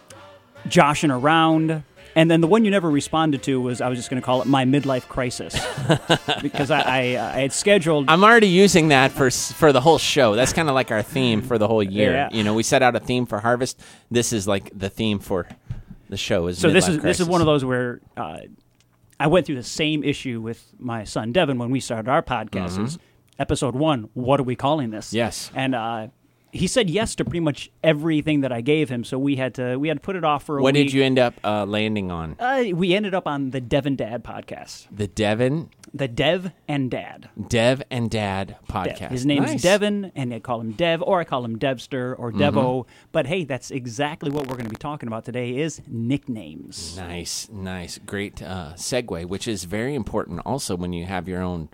Joshing 0.66 1.10
around. 1.10 1.82
And 2.14 2.30
then 2.30 2.40
the 2.40 2.46
one 2.46 2.64
you 2.64 2.70
never 2.70 2.90
responded 2.90 3.42
to 3.44 3.60
was 3.60 3.80
I 3.80 3.88
was 3.88 3.98
just 3.98 4.10
going 4.10 4.20
to 4.20 4.24
call 4.24 4.42
it 4.42 4.46
my 4.46 4.64
midlife 4.64 5.08
crisis 5.08 5.54
because 6.42 6.70
I, 6.70 6.80
I, 6.80 6.98
I 7.36 7.40
had 7.40 7.52
scheduled. 7.52 8.08
I'm 8.08 8.22
already 8.24 8.48
using 8.48 8.88
that 8.88 9.12
for 9.12 9.30
for 9.30 9.72
the 9.72 9.80
whole 9.80 9.98
show. 9.98 10.34
That's 10.34 10.52
kind 10.52 10.68
of 10.68 10.74
like 10.74 10.90
our 10.90 11.02
theme 11.02 11.42
for 11.42 11.58
the 11.58 11.66
whole 11.66 11.82
year. 11.82 12.12
Yeah. 12.12 12.28
You 12.32 12.44
know, 12.44 12.54
we 12.54 12.62
set 12.62 12.82
out 12.82 12.94
a 12.96 13.00
theme 13.00 13.26
for 13.26 13.40
harvest. 13.40 13.80
This 14.10 14.32
is 14.32 14.46
like 14.46 14.70
the 14.78 14.90
theme 14.90 15.18
for 15.18 15.46
the 16.08 16.16
show. 16.16 16.46
Is 16.48 16.58
so 16.58 16.70
this 16.70 16.88
is 16.88 17.00
this 17.00 17.20
is 17.20 17.28
one 17.28 17.40
of 17.40 17.46
those 17.46 17.64
where 17.64 18.00
uh, 18.16 18.40
I 19.18 19.26
went 19.28 19.46
through 19.46 19.56
the 19.56 19.62
same 19.62 20.04
issue 20.04 20.40
with 20.40 20.66
my 20.78 21.04
son 21.04 21.32
Devin 21.32 21.58
when 21.58 21.70
we 21.70 21.80
started 21.80 22.10
our 22.10 22.22
podcast. 22.22 22.82
Is 22.84 22.98
episode 23.38 23.74
one, 23.74 24.10
what 24.14 24.38
are 24.38 24.44
we 24.44 24.54
calling 24.56 24.90
this? 24.90 25.08
Mm-hmm. 25.08 25.16
Yes. 25.16 25.50
and 25.54 25.74
uh, 25.74 26.08
he 26.54 26.66
said 26.66 26.90
yes 26.90 27.14
to 27.14 27.24
pretty 27.24 27.40
much 27.40 27.70
everything 27.82 28.42
that 28.42 28.52
I 28.52 28.60
gave 28.60 28.90
him. 28.90 29.04
So 29.04 29.18
we 29.18 29.36
had 29.36 29.54
to 29.54 29.76
we 29.76 29.88
had 29.88 29.96
to 29.96 30.00
put 30.02 30.16
it 30.16 30.22
off 30.24 30.44
for 30.44 30.58
a 30.58 30.62
What 30.62 30.74
week. 30.74 30.88
did 30.88 30.92
you 30.92 31.02
end 31.02 31.18
up 31.18 31.34
uh, 31.42 31.64
landing 31.64 32.10
on? 32.10 32.36
Uh, 32.38 32.64
we 32.74 32.94
ended 32.94 33.14
up 33.14 33.26
on 33.26 33.50
the 33.50 33.60
Devin 33.60 33.96
Dad 33.96 34.22
podcast, 34.22 34.86
The 34.92 35.08
Devin, 35.08 35.70
the 35.94 36.08
Dev 36.08 36.52
and 36.68 36.90
Dad. 36.90 37.30
Dev 37.48 37.82
and 37.90 38.10
Dad 38.10 38.56
podcast. 38.68 38.98
Dev. 38.98 39.10
His 39.10 39.24
name's 39.26 39.52
Nice. 39.52 39.62
Devin, 39.62 40.12
and 40.14 40.30
they 40.30 40.40
call 40.40 40.60
him 40.60 40.72
Dev, 40.72 41.02
or 41.02 41.20
I 41.20 41.24
call 41.24 41.44
him 41.44 41.58
Devster 41.58 42.14
or 42.18 42.30
Mm-hmm. 42.32 42.40
Devo. 42.58 42.86
But 43.12 43.26
hey, 43.26 43.44
that's 43.44 43.70
exactly 43.70 44.30
what 44.30 44.42
we're 44.46 44.54
going 44.56 44.64
to 44.66 44.70
be 44.70 44.76
talking 44.76 45.06
about 45.06 45.24
today: 45.24 45.56
is 45.58 45.80
nicknames. 45.88 46.96
Nice, 46.96 47.48
nice, 47.50 47.98
great 48.04 48.42
uh, 48.42 48.72
segue, 48.76 49.24
which 49.26 49.48
is 49.48 49.64
very 49.64 49.94
important 49.94 50.40
also 50.44 50.76
when 50.76 50.92
you 50.92 51.06
have 51.06 51.26
your 51.28 51.40
own 51.42 51.68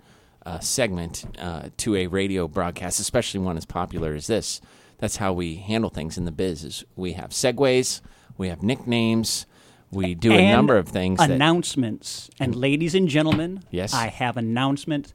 uh, 0.49 0.59
segment 0.59 1.25
uh, 1.39 1.69
to 1.77 1.95
a 1.95 2.07
radio 2.07 2.47
broadcast, 2.47 2.99
especially 2.99 3.39
one 3.39 3.57
as 3.57 3.65
popular 3.65 4.13
as 4.15 4.27
this. 4.27 4.61
That's 4.97 5.17
how 5.17 5.31
we 5.33 5.55
handle 5.55 5.89
things 5.89 6.17
in 6.17 6.25
the 6.25 6.31
biz. 6.31 6.63
Is 6.63 6.83
we 6.95 7.13
have 7.13 7.29
segues, 7.29 8.01
we 8.37 8.49
have 8.49 8.63
nicknames, 8.63 9.45
we 9.91 10.15
do 10.15 10.33
a 10.33 10.51
number 10.51 10.77
of 10.77 10.87
things. 10.89 11.19
that, 11.19 11.31
Announcements. 11.31 12.29
And 12.39 12.55
ladies 12.55 12.95
and 12.95 13.07
gentlemen, 13.07 13.63
Yes. 13.71 13.93
I 13.93 14.07
have 14.07 14.37
announcement. 14.37 15.13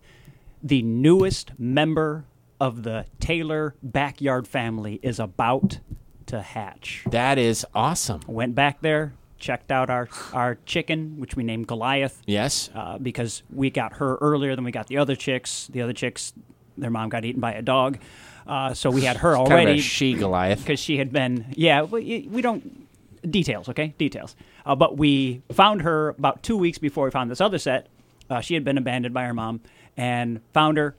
The 0.62 0.82
newest 0.82 1.52
member 1.58 2.24
of 2.60 2.82
the 2.82 3.06
Taylor 3.20 3.74
backyard 3.82 4.46
family 4.48 4.98
is 5.02 5.18
about 5.20 5.80
to 6.26 6.40
hatch. 6.40 7.04
that 7.10 7.38
is 7.38 7.66
awesome. 7.74 8.20
Went 8.26 8.54
back 8.54 8.80
there, 8.80 9.12
checked 9.44 9.70
out 9.70 9.90
our, 9.90 10.08
our 10.32 10.56
chicken, 10.64 11.18
which 11.18 11.36
we 11.36 11.44
named 11.44 11.66
Goliath. 11.66 12.22
Yes, 12.26 12.70
uh, 12.74 12.98
because 12.98 13.42
we 13.52 13.68
got 13.68 13.94
her 13.94 14.16
earlier 14.16 14.56
than 14.56 14.64
we 14.64 14.72
got 14.72 14.86
the 14.86 14.96
other 14.96 15.14
chicks. 15.14 15.68
The 15.68 15.82
other 15.82 15.92
chicks, 15.92 16.32
their 16.78 16.90
mom 16.90 17.10
got 17.10 17.24
eaten 17.24 17.40
by 17.40 17.52
a 17.52 17.62
dog, 17.62 17.98
uh, 18.46 18.72
so 18.72 18.90
we 18.90 19.02
had 19.02 19.18
her 19.18 19.34
kind 19.34 19.46
of 19.46 19.52
already 19.52 19.80
she 19.80 20.14
Goliath. 20.14 20.58
because 20.64 20.80
she 20.80 20.96
had 20.96 21.12
been. 21.12 21.46
Yeah, 21.54 21.82
we, 21.82 22.26
we 22.30 22.40
don't 22.40 22.88
details, 23.30 23.68
okay? 23.68 23.94
Details. 23.98 24.34
Uh, 24.64 24.74
but 24.74 24.96
we 24.96 25.42
found 25.52 25.82
her 25.82 26.10
about 26.10 26.42
two 26.42 26.56
weeks 26.56 26.78
before 26.78 27.04
we 27.04 27.10
found 27.10 27.30
this 27.30 27.40
other 27.40 27.58
set. 27.58 27.88
Uh, 28.30 28.40
she 28.40 28.54
had 28.54 28.64
been 28.64 28.78
abandoned 28.78 29.12
by 29.12 29.24
her 29.24 29.34
mom, 29.34 29.60
and 29.96 30.40
found 30.54 30.78
her, 30.78 30.96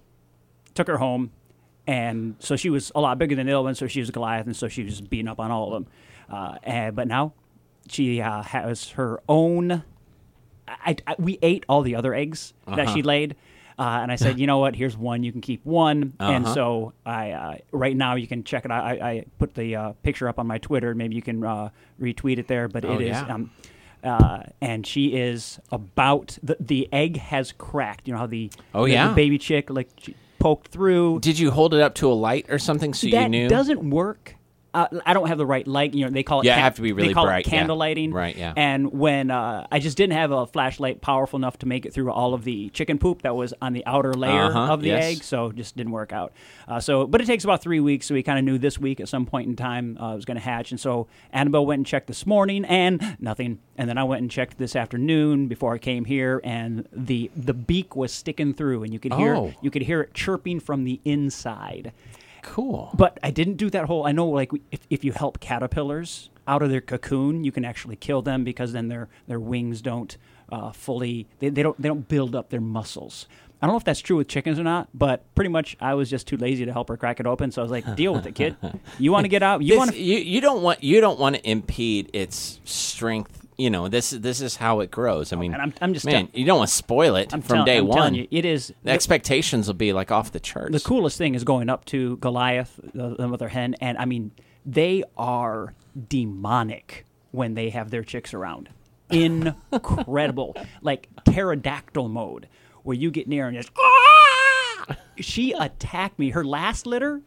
took 0.75 0.87
her 0.87 0.97
home, 0.97 1.31
and 1.87 2.35
so 2.37 2.55
she 2.55 2.69
was 2.69 2.91
a 2.93 3.01
lot 3.01 3.17
bigger 3.17 3.35
than 3.35 3.47
the 3.47 3.53
other 3.53 3.63
one. 3.63 3.73
So 3.73 3.87
she 3.87 3.99
was 3.99 4.11
Goliath, 4.11 4.45
and 4.45 4.55
so 4.55 4.67
she 4.67 4.83
was 4.83 5.01
beating 5.01 5.27
up 5.27 5.39
on 5.39 5.49
all 5.49 5.73
of 5.73 5.83
them. 5.83 5.91
Uh, 6.29 6.57
and, 6.63 6.95
but 6.95 7.07
now 7.07 7.33
she 7.87 8.21
uh, 8.21 8.41
has 8.43 8.89
her 8.91 9.21
own. 9.29 9.83
I, 10.67 10.95
I, 11.05 11.15
we 11.19 11.37
ate 11.41 11.63
all 11.69 11.81
the 11.81 11.95
other 11.95 12.13
eggs 12.13 12.53
that 12.67 12.89
she 12.89 13.01
laid. 13.03 13.35
Uh, 13.77 13.99
and 14.01 14.09
I 14.11 14.15
said, 14.15 14.39
you 14.39 14.47
know 14.47 14.59
what? 14.59 14.73
Here's 14.75 14.95
one. 14.97 15.21
You 15.23 15.31
can 15.33 15.41
keep 15.41 15.65
one. 15.65 16.13
And 16.19 16.45
Uh-huh. 16.45 16.53
so 16.53 16.93
I, 17.05 17.31
uh, 17.31 17.55
right 17.71 17.95
now, 17.95 18.15
you 18.15 18.25
can 18.25 18.43
check 18.45 18.63
it 18.65 18.71
out. 18.71 18.83
I, 18.85 18.91
I 18.93 19.25
put 19.37 19.53
the 19.53 19.75
uh, 19.75 19.91
picture 20.01 20.29
up 20.29 20.39
on 20.39 20.47
my 20.47 20.57
Twitter. 20.59 20.95
Maybe 20.95 21.15
you 21.15 21.21
can 21.21 21.43
uh, 21.43 21.69
retweet 22.01 22.37
it 22.39 22.47
there. 22.47 22.67
But 22.69 22.85
Oh, 22.85 22.93
it 22.93 23.01
is, 23.01 23.09
yeah. 23.09 23.33
um, 23.33 23.51
uh, 24.03 24.43
and 24.61 24.87
she 24.87 25.07
is 25.07 25.59
about 25.71 26.37
the 26.41 26.55
the 26.59 26.87
egg 26.93 27.17
has 27.17 27.51
cracked. 27.51 28.07
You 28.07 28.13
know 28.13 28.19
how 28.21 28.27
the 28.27 28.49
Oh, 28.73 28.85
the- 28.85 28.91
yeah. 28.93 29.09
the 29.09 29.13
baby 29.15 29.37
chick 29.37 29.69
like 29.69 29.89
she 29.97 30.15
poked 30.39 30.69
through. 30.69 31.19
Did 31.19 31.37
you 31.37 31.51
hold 31.51 31.73
it 31.73 31.81
up 31.81 31.95
to 31.95 32.09
a 32.09 32.13
light 32.13 32.45
or 32.49 32.59
something 32.59 32.93
so 32.93 33.07
that 33.09 33.23
you 33.23 33.29
knew? 33.29 33.49
doesn't 33.49 33.89
work. 33.89 34.35
Uh, 34.75 34.99
I 35.05 35.13
don't 35.13 35.27
have 35.27 35.37
the 35.37 35.45
right 35.45 35.65
light. 35.67 35.93
You 35.93 36.05
know, 36.05 36.11
they 36.11 36.23
call 36.23 36.41
it. 36.41 36.45
Yeah, 36.45 36.55
can- 36.55 36.63
have 36.63 36.75
to 36.75 36.81
be 36.81 36.91
really 36.91 37.07
they 37.09 37.13
call 37.13 37.25
bright, 37.25 37.45
It 37.47 37.51
yeah. 37.51 37.57
candle 37.59 37.77
lighting. 37.77 38.11
Right, 38.11 38.35
yeah. 38.35 38.53
And 38.57 38.91
when 38.91 39.31
uh, 39.31 39.65
I 39.71 39.79
just 39.79 39.95
didn't 39.97 40.13
have 40.13 40.31
a 40.31 40.45
flashlight 40.45 41.01
powerful 41.01 41.37
enough 41.37 41.57
to 41.59 41.65
make 41.65 41.85
it 41.85 41.93
through 41.93 42.11
all 42.11 42.33
of 42.33 42.43
the 42.43 42.69
chicken 42.69 42.97
poop 42.97 43.21
that 43.21 43.35
was 43.35 43.53
on 43.61 43.73
the 43.73 43.85
outer 43.85 44.13
layer 44.13 44.45
Uh-huh, 44.45 44.73
of 44.73 44.81
the 44.81 44.89
yes. 44.89 45.03
egg, 45.17 45.23
so 45.23 45.47
it 45.47 45.55
just 45.55 45.77
didn't 45.77 45.93
work 45.93 46.11
out. 46.11 46.33
Uh, 46.67 46.79
so, 46.79 47.07
but 47.07 47.21
it 47.21 47.25
takes 47.27 47.43
about 47.45 47.61
three 47.61 47.79
weeks. 47.79 48.05
So 48.07 48.13
we 48.13 48.21
kind 48.23 48.37
of 48.37 48.43
knew 48.45 48.57
this 48.57 48.77
week 48.77 48.99
at 48.99 49.07
some 49.07 49.25
point 49.25 49.47
in 49.47 49.55
time 49.55 49.97
uh, 49.99 50.11
it 50.11 50.15
was 50.15 50.25
going 50.25 50.37
to 50.37 50.43
hatch. 50.43 50.71
And 50.71 50.79
so 50.79 51.07
Annabelle 51.31 51.65
went 51.65 51.79
and 51.79 51.85
checked 51.85 52.07
this 52.07 52.25
morning, 52.25 52.65
and 52.65 53.17
nothing. 53.19 53.59
And 53.77 53.89
then 53.89 53.97
I 53.97 54.03
went 54.03 54.21
and 54.21 54.29
checked 54.31 54.57
this 54.57 54.75
afternoon 54.75 55.47
before 55.47 55.73
I 55.73 55.77
came 55.77 56.05
here, 56.05 56.41
and 56.43 56.87
the 56.91 57.31
the 57.35 57.53
beak 57.53 57.95
was 57.95 58.11
sticking 58.11 58.53
through, 58.53 58.83
and 58.83 58.91
you 58.93 58.99
could 58.99 59.13
hear 59.13 59.35
Oh. 59.35 59.53
you 59.61 59.71
could 59.71 59.83
hear 59.83 60.01
it 60.01 60.13
chirping 60.13 60.59
from 60.59 60.83
the 60.83 60.99
inside. 61.05 61.91
Cool. 62.45 62.91
But 62.93 63.19
I 63.23 63.31
didn't 63.31 63.55
do 63.55 63.69
that 63.71 63.85
whole. 63.85 64.05
I 64.05 64.11
know, 64.11 64.27
like 64.29 64.51
if, 64.71 64.81
if 64.89 65.03
you 65.03 65.11
help 65.11 65.39
caterpillars 65.39 66.29
out 66.47 66.61
of 66.61 66.69
their 66.69 66.81
cocoon, 66.81 67.43
you 67.43 67.51
can 67.51 67.65
actually 67.65 67.95
kill 67.95 68.21
them 68.21 68.43
because 68.43 68.71
then 68.71 68.87
their 68.87 69.09
their 69.27 69.39
wings 69.39 69.81
don't 69.81 70.15
uh, 70.49 70.71
fully. 70.71 71.27
They, 71.39 71.49
they 71.49 71.63
don't 71.63 71.81
they 71.81 71.89
don't 71.89 72.07
build 72.07 72.35
up 72.35 72.49
their 72.49 72.61
muscles. 72.61 73.27
I 73.61 73.67
don't 73.67 73.73
know 73.73 73.77
if 73.77 73.83
that's 73.83 74.01
true 74.01 74.17
with 74.17 74.27
chickens 74.27 74.59
or 74.59 74.63
not, 74.63 74.89
but 74.93 75.23
pretty 75.33 75.49
much 75.49 75.75
I 75.79 75.95
was 75.95 76.09
just 76.09 76.27
too 76.27 76.37
lazy 76.37 76.65
to 76.65 76.73
help 76.73 76.89
her 76.89 76.97
crack 76.97 77.19
it 77.19 77.25
open. 77.25 77.51
So 77.51 77.61
I 77.61 77.63
was 77.63 77.71
like, 77.71 77.95
"Deal 77.95 78.13
with 78.13 78.27
it, 78.27 78.35
kid. 78.35 78.55
You 78.99 79.11
want 79.11 79.23
to 79.23 79.29
get 79.35 79.41
out? 79.41 79.63
You 79.63 79.77
want 79.77 79.95
you, 79.95 80.17
you 80.17 80.39
don't 80.39 80.61
want 80.61 80.83
you 80.83 81.01
don't 81.01 81.19
want 81.19 81.37
to 81.37 81.49
impede 81.49 82.09
its 82.13 82.59
strength 82.63 83.44
you 83.57 83.69
know, 83.69 83.87
this 83.87 84.11
is 84.13 84.21
this 84.21 84.41
is 84.41 84.55
how 84.57 84.79
it 84.81 84.91
grows. 84.91 85.31
I 85.31 85.35
mean, 85.37 85.53
and 85.53 85.61
I'm- 85.61 85.73
I'm 85.81 85.93
just 85.93 86.05
man, 86.05 86.29
you 86.33 86.45
don't 86.45 86.57
want 86.59 86.69
to 86.69 86.75
spoil 86.75 87.15
it 87.15 87.33
I'm 87.33 87.41
from 87.41 87.57
tell- 87.59 87.65
day 87.65 87.77
I'm 87.77 87.87
one. 87.87 88.13
you, 88.15 88.27
it 88.31 88.45
is 88.45 88.73
the 88.83 88.91
expectations 88.91 89.67
will 89.67 89.73
be 89.75 89.93
like 89.93 90.11
off 90.11 90.31
the 90.31 90.39
charts. 90.39 90.71
the 90.73 90.79
coolest 90.87 91.17
thing 91.17 91.35
is 91.35 91.43
going 91.43 91.69
up 91.69 91.85
to 91.85 92.17
Goliath, 92.17 92.79
the, 92.93 93.15
the 93.15 93.27
mother 93.27 93.47
hen, 93.49 93.75
and 93.81 93.97
I 93.97 94.05
mean, 94.05 94.31
they 94.65 95.03
are 95.17 95.73
demonic 96.09 97.05
when 97.31 97.53
they 97.53 97.69
have 97.69 97.91
their 97.91 98.03
chicks 98.03 98.33
around. 98.33 98.69
Incredible, 99.09 100.55
like 100.81 101.09
pterodactyl 101.25 102.09
mode, 102.09 102.47
where 102.83 102.95
you 102.95 103.11
get 103.11 103.27
near 103.27 103.47
and 103.47 103.55
just. 103.55 103.69
"Ah!" 103.77 104.95
She 105.17 105.51
attacked 105.53 106.19
me. 106.19 106.31
Her 106.31 106.43
last 106.43 106.85
litter, 106.85 107.21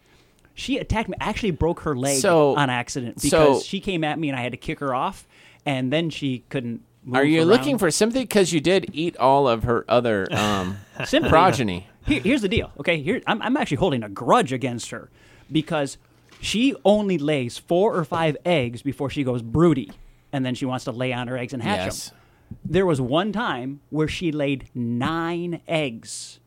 she 0.54 0.78
attacked 0.78 1.08
me. 1.08 1.16
I 1.20 1.28
actually 1.28 1.52
broke 1.52 1.80
her 1.80 1.96
leg 1.96 2.18
So- 2.20 2.54
on 2.56 2.70
accident 2.70 3.16
because 3.22 3.30
so- 3.30 3.60
she 3.64 3.80
came 3.80 4.04
at 4.04 4.18
me 4.18 4.28
and 4.28 4.38
I 4.38 4.42
had 4.42 4.52
to 4.52 4.58
kick 4.58 4.80
her 4.80 4.94
off, 4.94 5.26
and 5.68 5.92
then 5.92 6.08
she 6.10 6.44
couldn't. 6.48 6.82
Move 7.04 7.16
Are 7.16 7.24
you 7.24 7.40
around. 7.40 7.48
looking 7.48 7.78
for 7.78 7.90
sympathy? 7.90 8.22
Because 8.22 8.52
you 8.52 8.60
did 8.60 8.90
eat 8.92 9.16
all 9.18 9.46
of 9.48 9.62
her 9.64 9.84
other 9.88 10.26
um, 10.32 10.78
progeny. 11.28 11.86
Here, 12.06 12.20
here's 12.20 12.42
the 12.42 12.48
deal. 12.48 12.72
Okay, 12.80 13.00
here 13.02 13.20
I'm, 13.26 13.40
I'm 13.42 13.56
actually 13.56 13.76
holding 13.78 14.02
a 14.02 14.08
grudge 14.08 14.52
against 14.52 14.90
her 14.90 15.10
because 15.52 15.96
she 16.40 16.74
only 16.84 17.18
lays 17.18 17.56
four 17.58 17.94
or 17.94 18.04
five 18.04 18.36
eggs 18.44 18.82
before 18.82 19.10
she 19.10 19.24
goes 19.24 19.42
broody, 19.42 19.90
and 20.32 20.44
then 20.44 20.54
she 20.54 20.64
wants 20.66 20.84
to 20.86 20.92
lay 20.92 21.12
on 21.12 21.28
her 21.28 21.36
eggs 21.36 21.52
and 21.52 21.62
hatch 21.62 21.84
Yes. 21.86 22.08
them. 22.10 22.18
There 22.64 22.86
was 22.86 23.00
one 23.00 23.32
time 23.32 23.80
where 23.90 24.08
she 24.08 24.32
laid 24.32 24.68
nine 24.74 25.60
eggs 25.68 26.40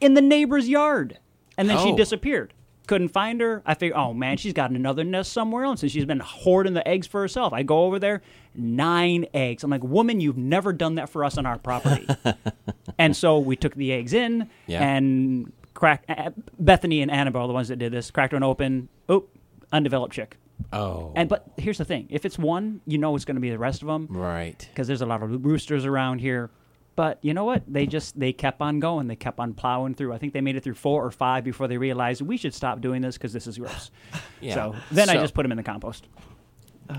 in 0.00 0.14
the 0.14 0.20
neighbor's 0.22 0.68
yard, 0.68 1.18
and 1.56 1.68
then 1.70 1.78
she 1.78 1.92
Oh. 1.92 1.96
disappeared. 1.96 2.52
Couldn't 2.88 3.08
find 3.08 3.40
her. 3.40 3.62
I 3.64 3.74
figured, 3.74 3.96
oh 3.96 4.12
man, 4.12 4.36
she's 4.36 4.52
got 4.52 4.70
another 4.70 5.04
nest 5.04 5.32
somewhere 5.32 5.64
else, 5.64 5.82
and 5.82 5.90
she's 5.92 6.04
been 6.04 6.18
hoarding 6.20 6.74
the 6.74 6.86
eggs 6.86 7.06
for 7.06 7.20
herself. 7.20 7.52
I 7.52 7.62
go 7.62 7.84
over 7.84 7.98
there, 7.98 8.22
nine 8.54 9.26
eggs. 9.32 9.62
I'm 9.62 9.70
like, 9.70 9.84
woman, 9.84 10.20
you've 10.20 10.36
never 10.36 10.72
done 10.72 10.96
that 10.96 11.08
for 11.08 11.24
us 11.24 11.38
on 11.38 11.46
our 11.46 11.58
property. 11.58 12.06
and 12.98 13.16
so 13.16 13.38
we 13.38 13.54
took 13.56 13.74
the 13.76 13.92
eggs 13.92 14.12
in 14.12 14.48
Yeah. 14.66 14.82
and 14.82 15.52
cracked. 15.74 16.10
uh, 16.10 16.30
Bethany 16.58 17.02
and 17.02 17.10
Annabelle, 17.10 17.46
the 17.46 17.52
ones 17.54 17.68
that 17.68 17.76
did 17.76 17.92
this, 17.92 18.10
cracked 18.10 18.32
one 18.32 18.42
open. 18.42 18.88
Oop, 19.10 19.28
undeveloped 19.72 20.12
chick. 20.14 20.36
Oh, 20.72 21.12
And 21.16 21.28
but 21.28 21.46
here's 21.56 21.78
the 21.78 21.84
thing: 21.84 22.06
if 22.10 22.24
it's 22.24 22.38
one, 22.38 22.80
you 22.86 22.96
know 22.98 23.14
it's 23.16 23.24
going 23.24 23.34
to 23.36 23.40
be 23.40 23.50
the 23.50 23.58
rest 23.58 23.82
of 23.82 23.88
them 23.88 24.06
right. 24.10 24.66
because 24.72 24.86
there's 24.86 25.02
a 25.02 25.06
lot 25.06 25.22
of 25.22 25.44
roosters 25.44 25.84
around 25.86 26.18
here. 26.20 26.50
But 26.94 27.18
you 27.22 27.32
know 27.32 27.44
what? 27.44 27.62
They 27.66 27.86
just 27.86 28.18
they 28.18 28.32
kept 28.32 28.60
on 28.60 28.78
going. 28.80 29.08
They 29.08 29.16
kept 29.16 29.38
on 29.38 29.54
plowing 29.54 29.94
through. 29.94 30.12
I 30.12 30.18
think 30.18 30.32
they 30.34 30.40
made 30.42 30.56
it 30.56 30.62
through 30.62 30.74
four 30.74 31.04
or 31.04 31.10
five 31.10 31.42
before 31.42 31.66
they 31.66 31.78
realized 31.78 32.20
we 32.20 32.36
should 32.36 32.54
stop 32.54 32.80
doing 32.80 33.00
this 33.00 33.16
because 33.16 33.32
this 33.32 33.46
is 33.46 33.58
gross. 33.58 33.90
Yeah. 34.40 34.54
So 34.54 34.74
then 34.90 35.08
I 35.08 35.14
just 35.14 35.34
put 35.34 35.42
them 35.42 35.52
in 35.52 35.56
the 35.56 35.62
compost. 35.62 36.08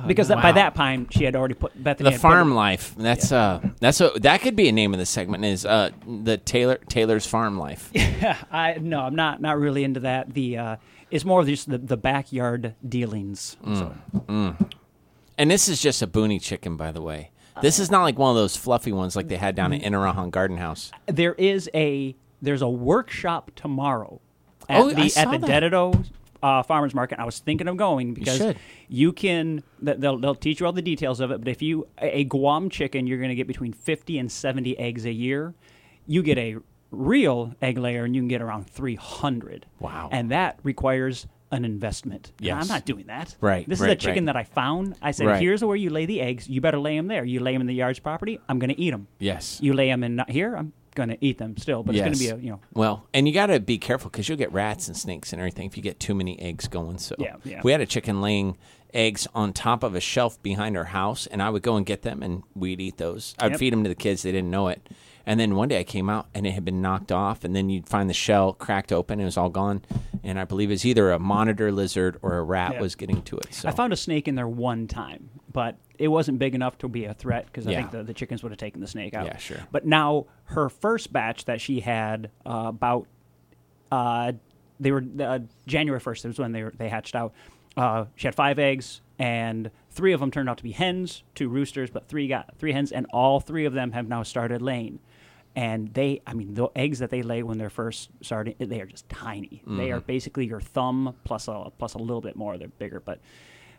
because 0.08 0.30
that, 0.30 0.42
by 0.42 0.54
that 0.54 0.76
time 0.76 1.08
she 1.12 1.26
had 1.26 1.36
already 1.36 1.56
put 1.56 1.72
Bethany. 1.82 2.06
The 2.08 2.12
had 2.12 2.22
put 2.22 2.30
farm 2.30 2.56
life. 2.56 2.96
That's 2.98 3.32
uh, 3.34 3.60
that's 3.82 4.00
a 4.00 4.12
that 4.22 4.42
could 4.42 4.56
be 4.56 4.70
a 4.70 4.72
name 4.72 4.94
of 4.94 5.00
the 5.00 5.06
segment. 5.06 5.44
Is 5.44 5.66
uh, 5.66 5.90
the 6.08 6.38
Taylor 6.38 6.78
Taylor's 6.88 7.26
farm 7.26 7.58
life. 7.58 7.92
Yeah, 8.24 8.38
I 8.50 8.78
no, 8.80 9.02
I'm 9.02 9.16
not 9.16 9.42
not 9.42 9.60
really 9.60 9.84
into 9.84 10.00
that. 10.02 10.34
The 10.34 10.58
uh, 10.58 10.76
it's 11.12 11.26
more 11.26 11.42
of 11.42 11.48
just 11.48 11.70
the, 11.70 11.78
the 11.78 11.98
backyard 11.98 12.74
dealings. 12.88 13.58
Mm. 13.64 13.78
So, 13.78 14.56
And 15.38 15.52
this 15.52 15.68
is 15.68 15.82
just 15.82 16.02
a 16.02 16.08
boony 16.08 16.42
chicken, 16.42 16.78
by 16.78 16.92
the 16.94 17.02
way. 17.02 17.32
This 17.62 17.80
is 17.80 17.92
not 17.92 18.04
like 18.04 18.18
one 18.18 18.30
of 18.32 18.36
those 18.36 18.56
fluffy 18.56 18.92
ones 18.92 19.16
like 19.16 19.28
they 19.28 19.38
had 19.38 19.56
down 19.56 19.74
at 19.74 19.80
Mm-hmm. 19.80 19.86
Garden 20.30 20.58
House. 20.58 20.92
there 21.08 21.34
is 21.36 21.70
a 21.74 22.16
there's 22.42 22.62
a 22.62 22.70
workshop 22.70 23.52
tomorrow 23.56 24.20
at 24.68 24.82
Oh, 24.82 24.90
I 24.90 24.94
the 24.94 25.10
saw 25.10 25.22
at 25.22 25.32
the 25.32 25.38
that. 25.40 25.48
Uh, 26.42 26.62
farmers 26.62 26.94
market. 26.94 27.20
I 27.20 27.24
was 27.24 27.40
thinking 27.40 27.70
of 27.70 27.78
going 27.78 28.14
because 28.14 28.38
should. 28.38 28.58
you 28.90 29.14
can 29.14 29.64
th- 29.86 29.98
they'll 30.00 30.18
they'll 30.18 30.36
teach 30.36 30.60
you 30.60 30.66
all 30.66 30.74
the 30.74 30.82
details 30.82 31.22
of 31.22 31.32
it. 31.32 31.40
But 31.40 31.48
if 31.48 31.62
you 31.62 31.88
a 32.02 32.20
a 32.20 32.24
Guam 32.26 32.70
chicken, 32.70 33.08
you're 33.08 33.18
going 33.20 33.30
to 33.30 33.36
get 33.36 33.48
between 33.48 33.72
fifty 33.72 34.18
and 34.20 34.30
seventy 34.30 34.78
eggs 34.78 35.06
a 35.06 35.12
year. 35.14 35.54
You 36.06 36.22
get 36.22 36.38
a 36.38 36.58
real 36.92 37.56
egg 37.62 37.78
layer, 37.78 38.04
and 38.04 38.14
you 38.14 38.22
can 38.22 38.28
get 38.28 38.42
around 38.42 38.68
three 38.70 38.96
hundred. 38.96 39.66
Wow. 39.80 40.10
And 40.12 40.32
that 40.32 40.60
requires 40.64 41.28
an 41.54 41.66
investment. 41.66 42.32
Yes. 42.40 42.62
I'm 42.62 42.68
not 42.68 42.86
doing 42.86 43.06
that. 43.08 43.36
Right, 43.40 43.68
This 43.70 43.80
is 43.80 43.86
a 43.88 43.96
chicken 43.96 44.26
right. 44.26 44.34
that 44.34 44.36
I 44.36 44.44
found. 44.44 44.96
I 45.02 45.12
said, 45.12 45.28
Right. 45.28 45.42
"Here's 45.42 45.64
where 45.64 45.76
you 45.76 45.90
lay 45.90 46.06
the 46.06 46.20
eggs. 46.22 46.50
You 46.50 46.60
better 46.62 46.80
lay 46.80 46.98
them 46.98 47.08
there. 47.08 47.24
You 47.24 47.40
lay 47.40 47.54
them 47.54 47.62
in 47.62 47.68
the 47.68 47.74
yard's 47.76 48.00
property. 48.00 48.40
I'm 48.50 48.60
going 48.60 48.70
to 48.70 48.80
eat 48.80 48.92
them. 48.92 49.08
Yes. 49.20 49.60
You 49.62 49.74
lay 49.74 49.88
them 49.88 50.04
in 50.04 50.16
not 50.16 50.30
here. 50.30 50.56
I'm 50.56 50.74
going 50.96 51.10
to 51.10 51.18
eat 51.22 51.38
them 51.38 51.56
still, 51.58 51.84
but 51.84 51.96
it's 51.96 52.02
going 52.04 52.14
to 52.14 52.20
be 52.20 52.28
a 52.30 52.38
you 52.38 52.52
know 52.52 52.60
Well, 52.74 53.08
and 53.14 53.28
you 53.28 53.34
got 53.34 53.48
to 53.48 53.60
be 53.60 53.78
careful 53.78 54.10
because 54.12 54.28
you'll 54.30 54.38
get 54.38 54.52
rats 54.52 54.88
and 54.88 54.96
snakes 54.98 55.32
and 55.34 55.40
everything 55.40 55.68
if 55.68 55.78
you 55.78 55.84
get 55.84 56.00
too 56.00 56.14
many 56.16 56.40
eggs 56.40 56.68
going. 56.68 56.98
So 56.98 57.16
Yeah, 57.18 57.36
yeah. 57.44 57.62
we 57.64 57.72
had 57.72 57.82
a 57.82 57.86
chicken 57.86 58.22
laying 58.22 58.58
eggs 58.94 59.28
on 59.34 59.54
top 59.54 59.82
of 59.84 59.96
a 59.96 60.00
shelf 60.00 60.42
behind 60.44 60.78
our 60.78 60.84
house, 60.86 61.26
and 61.28 61.42
I 61.42 61.50
would 61.50 61.64
go 61.64 61.78
and 61.78 61.86
get 61.86 62.04
them, 62.04 62.22
and 62.22 62.44
we'd 62.56 62.80
eat 62.80 62.98
those. 62.98 63.34
I'd 63.40 63.52
Yep. 63.52 63.60
feed 63.60 63.74
them 63.74 63.84
to 63.84 63.90
the 63.90 63.96
kids; 63.96 64.22
they 64.24 64.32
didn't 64.32 64.52
know 64.52 64.68
it. 64.68 64.88
And 65.26 65.40
then 65.40 65.56
one 65.56 65.70
day 65.70 65.80
I 65.80 65.84
came 65.84 66.10
out, 66.10 66.28
and 66.36 66.46
it 66.46 66.52
had 66.52 66.66
been 66.66 66.82
knocked 66.82 67.12
off, 67.12 67.44
and 67.46 67.56
then 67.56 67.70
you'd 67.70 67.88
find 67.88 68.10
the 68.10 68.14
shell 68.14 68.54
cracked 68.54 68.92
open, 68.92 69.14
and 69.14 69.22
it 69.22 69.26
was 69.26 69.38
all 69.38 69.50
gone. 69.50 69.82
And 70.24 70.40
I 70.40 70.46
believe 70.46 70.72
it's 70.72 70.86
either 70.86 71.12
a 71.12 71.20
monitor 71.20 71.72
lizard 71.72 72.18
or 72.22 72.38
a 72.38 72.44
rat 72.44 72.74
Yeah. 72.74 72.82
was 72.82 72.96
getting 72.96 73.22
to 73.24 73.38
it. 73.38 73.54
So 73.54 73.68
I 73.68 73.72
found 73.72 73.92
a 73.92 73.98
snake 73.98 74.28
in 74.28 74.36
there 74.36 74.48
one 74.48 74.88
time, 74.88 75.30
but 75.52 75.78
it 76.00 76.08
wasn't 76.08 76.40
big 76.40 76.56
enough 76.56 76.78
to 76.80 76.88
be 76.88 77.06
a 77.06 77.14
threat 77.14 77.46
because 77.48 77.68
I 77.68 77.72
Yeah. 77.72 77.78
think 77.80 77.92
the, 77.92 78.04
the 78.04 78.14
chickens 78.14 78.42
would 78.42 78.52
have 78.52 78.60
taken 78.60 78.80
the 78.80 78.88
snake 78.88 79.14
out. 79.14 79.26
Yeah, 79.26 79.38
sure. 79.38 79.58
But 79.72 79.86
now 79.86 80.28
her 80.46 80.70
first 80.70 81.12
batch 81.12 81.46
that 81.46 81.60
she 81.60 81.82
had 81.82 82.32
uh, 82.46 82.66
about 82.68 83.08
uh, 83.92 84.32
they 84.80 84.92
were 84.92 85.04
uh, 85.20 85.40
January 85.68 86.00
first 86.00 86.26
was 86.26 86.40
when 86.40 86.52
they 86.52 86.64
were, 86.64 86.74
they 86.78 86.90
hatched 86.90 87.16
out. 87.16 87.34
Uh, 87.78 88.06
she 88.16 88.28
had 88.28 88.34
five 88.36 88.58
eggs, 88.60 89.02
and 89.20 89.70
three 89.92 90.14
of 90.14 90.20
them 90.20 90.32
turned 90.32 90.50
out 90.50 90.58
to 90.58 90.64
be 90.64 90.72
hens, 90.72 91.24
two 91.36 91.48
roosters, 91.50 91.90
but 91.90 92.08
three 92.08 92.28
got 92.28 92.58
three 92.58 92.72
hens, 92.72 92.92
and 92.92 93.06
all 93.12 93.40
three 93.40 93.66
of 93.66 93.74
them 93.74 93.92
have 93.92 94.08
now 94.08 94.24
started 94.24 94.62
laying. 94.62 95.00
And 95.56 95.94
they, 95.94 96.22
I 96.26 96.34
mean, 96.34 96.56
the 96.56 96.68
eggs 96.76 97.00
that 97.00 97.12
they 97.12 97.22
lay 97.22 97.44
when 97.44 97.58
they're 97.60 97.70
first 97.70 98.10
starting, 98.22 98.56
they 98.58 98.82
are 98.82 98.86
just 98.88 99.08
tiny. 99.08 99.62
They 99.68 99.72
Mm-hmm. 99.90 99.94
are 99.98 100.00
basically 100.00 100.48
your 100.48 100.62
thumb 100.62 101.16
plus 101.26 101.48
a 101.48 101.72
plus 101.78 101.94
a 101.94 102.00
little 102.00 102.22
bit 102.22 102.36
more. 102.36 102.58
They're 102.58 102.68
bigger, 102.70 103.00
but 103.00 103.20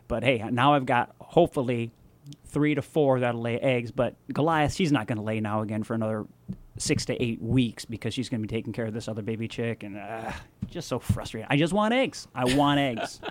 but 0.07 0.23
hey, 0.23 0.41
now 0.51 0.73
I've 0.73 0.85
got 0.85 1.13
hopefully 1.19 1.91
three 2.45 2.75
to 2.75 2.81
four 2.81 3.19
that'll 3.19 3.41
lay 3.41 3.59
eggs. 3.59 3.91
But 3.91 4.15
Goliath, 4.31 4.73
she's 4.73 4.91
not 4.91 5.05
going 5.07 5.17
to 5.17 5.23
lay 5.23 5.39
now 5.41 5.61
again 5.61 5.83
for 5.83 5.93
another 5.95 6.25
six 6.77 7.05
to 7.05 7.21
eight 7.23 7.41
weeks 7.41 7.83
because 7.85 8.13
she's 8.13 8.29
going 8.29 8.41
to 8.41 8.47
be 8.47 8.55
taking 8.55 8.71
care 8.73 8.85
of 8.85 8.93
this 8.93 9.07
other 9.07 9.21
baby 9.21 9.47
chick, 9.47 9.83
and 9.83 9.97
uh, 9.97 10.31
just 10.67 10.87
so 10.87 10.99
frustrating. 10.99 11.47
I 11.49 11.57
just 11.57 11.73
want 11.73 11.93
eggs. 11.93 12.27
I 12.33 12.55
want 12.55 12.79
eggs. 12.79 13.19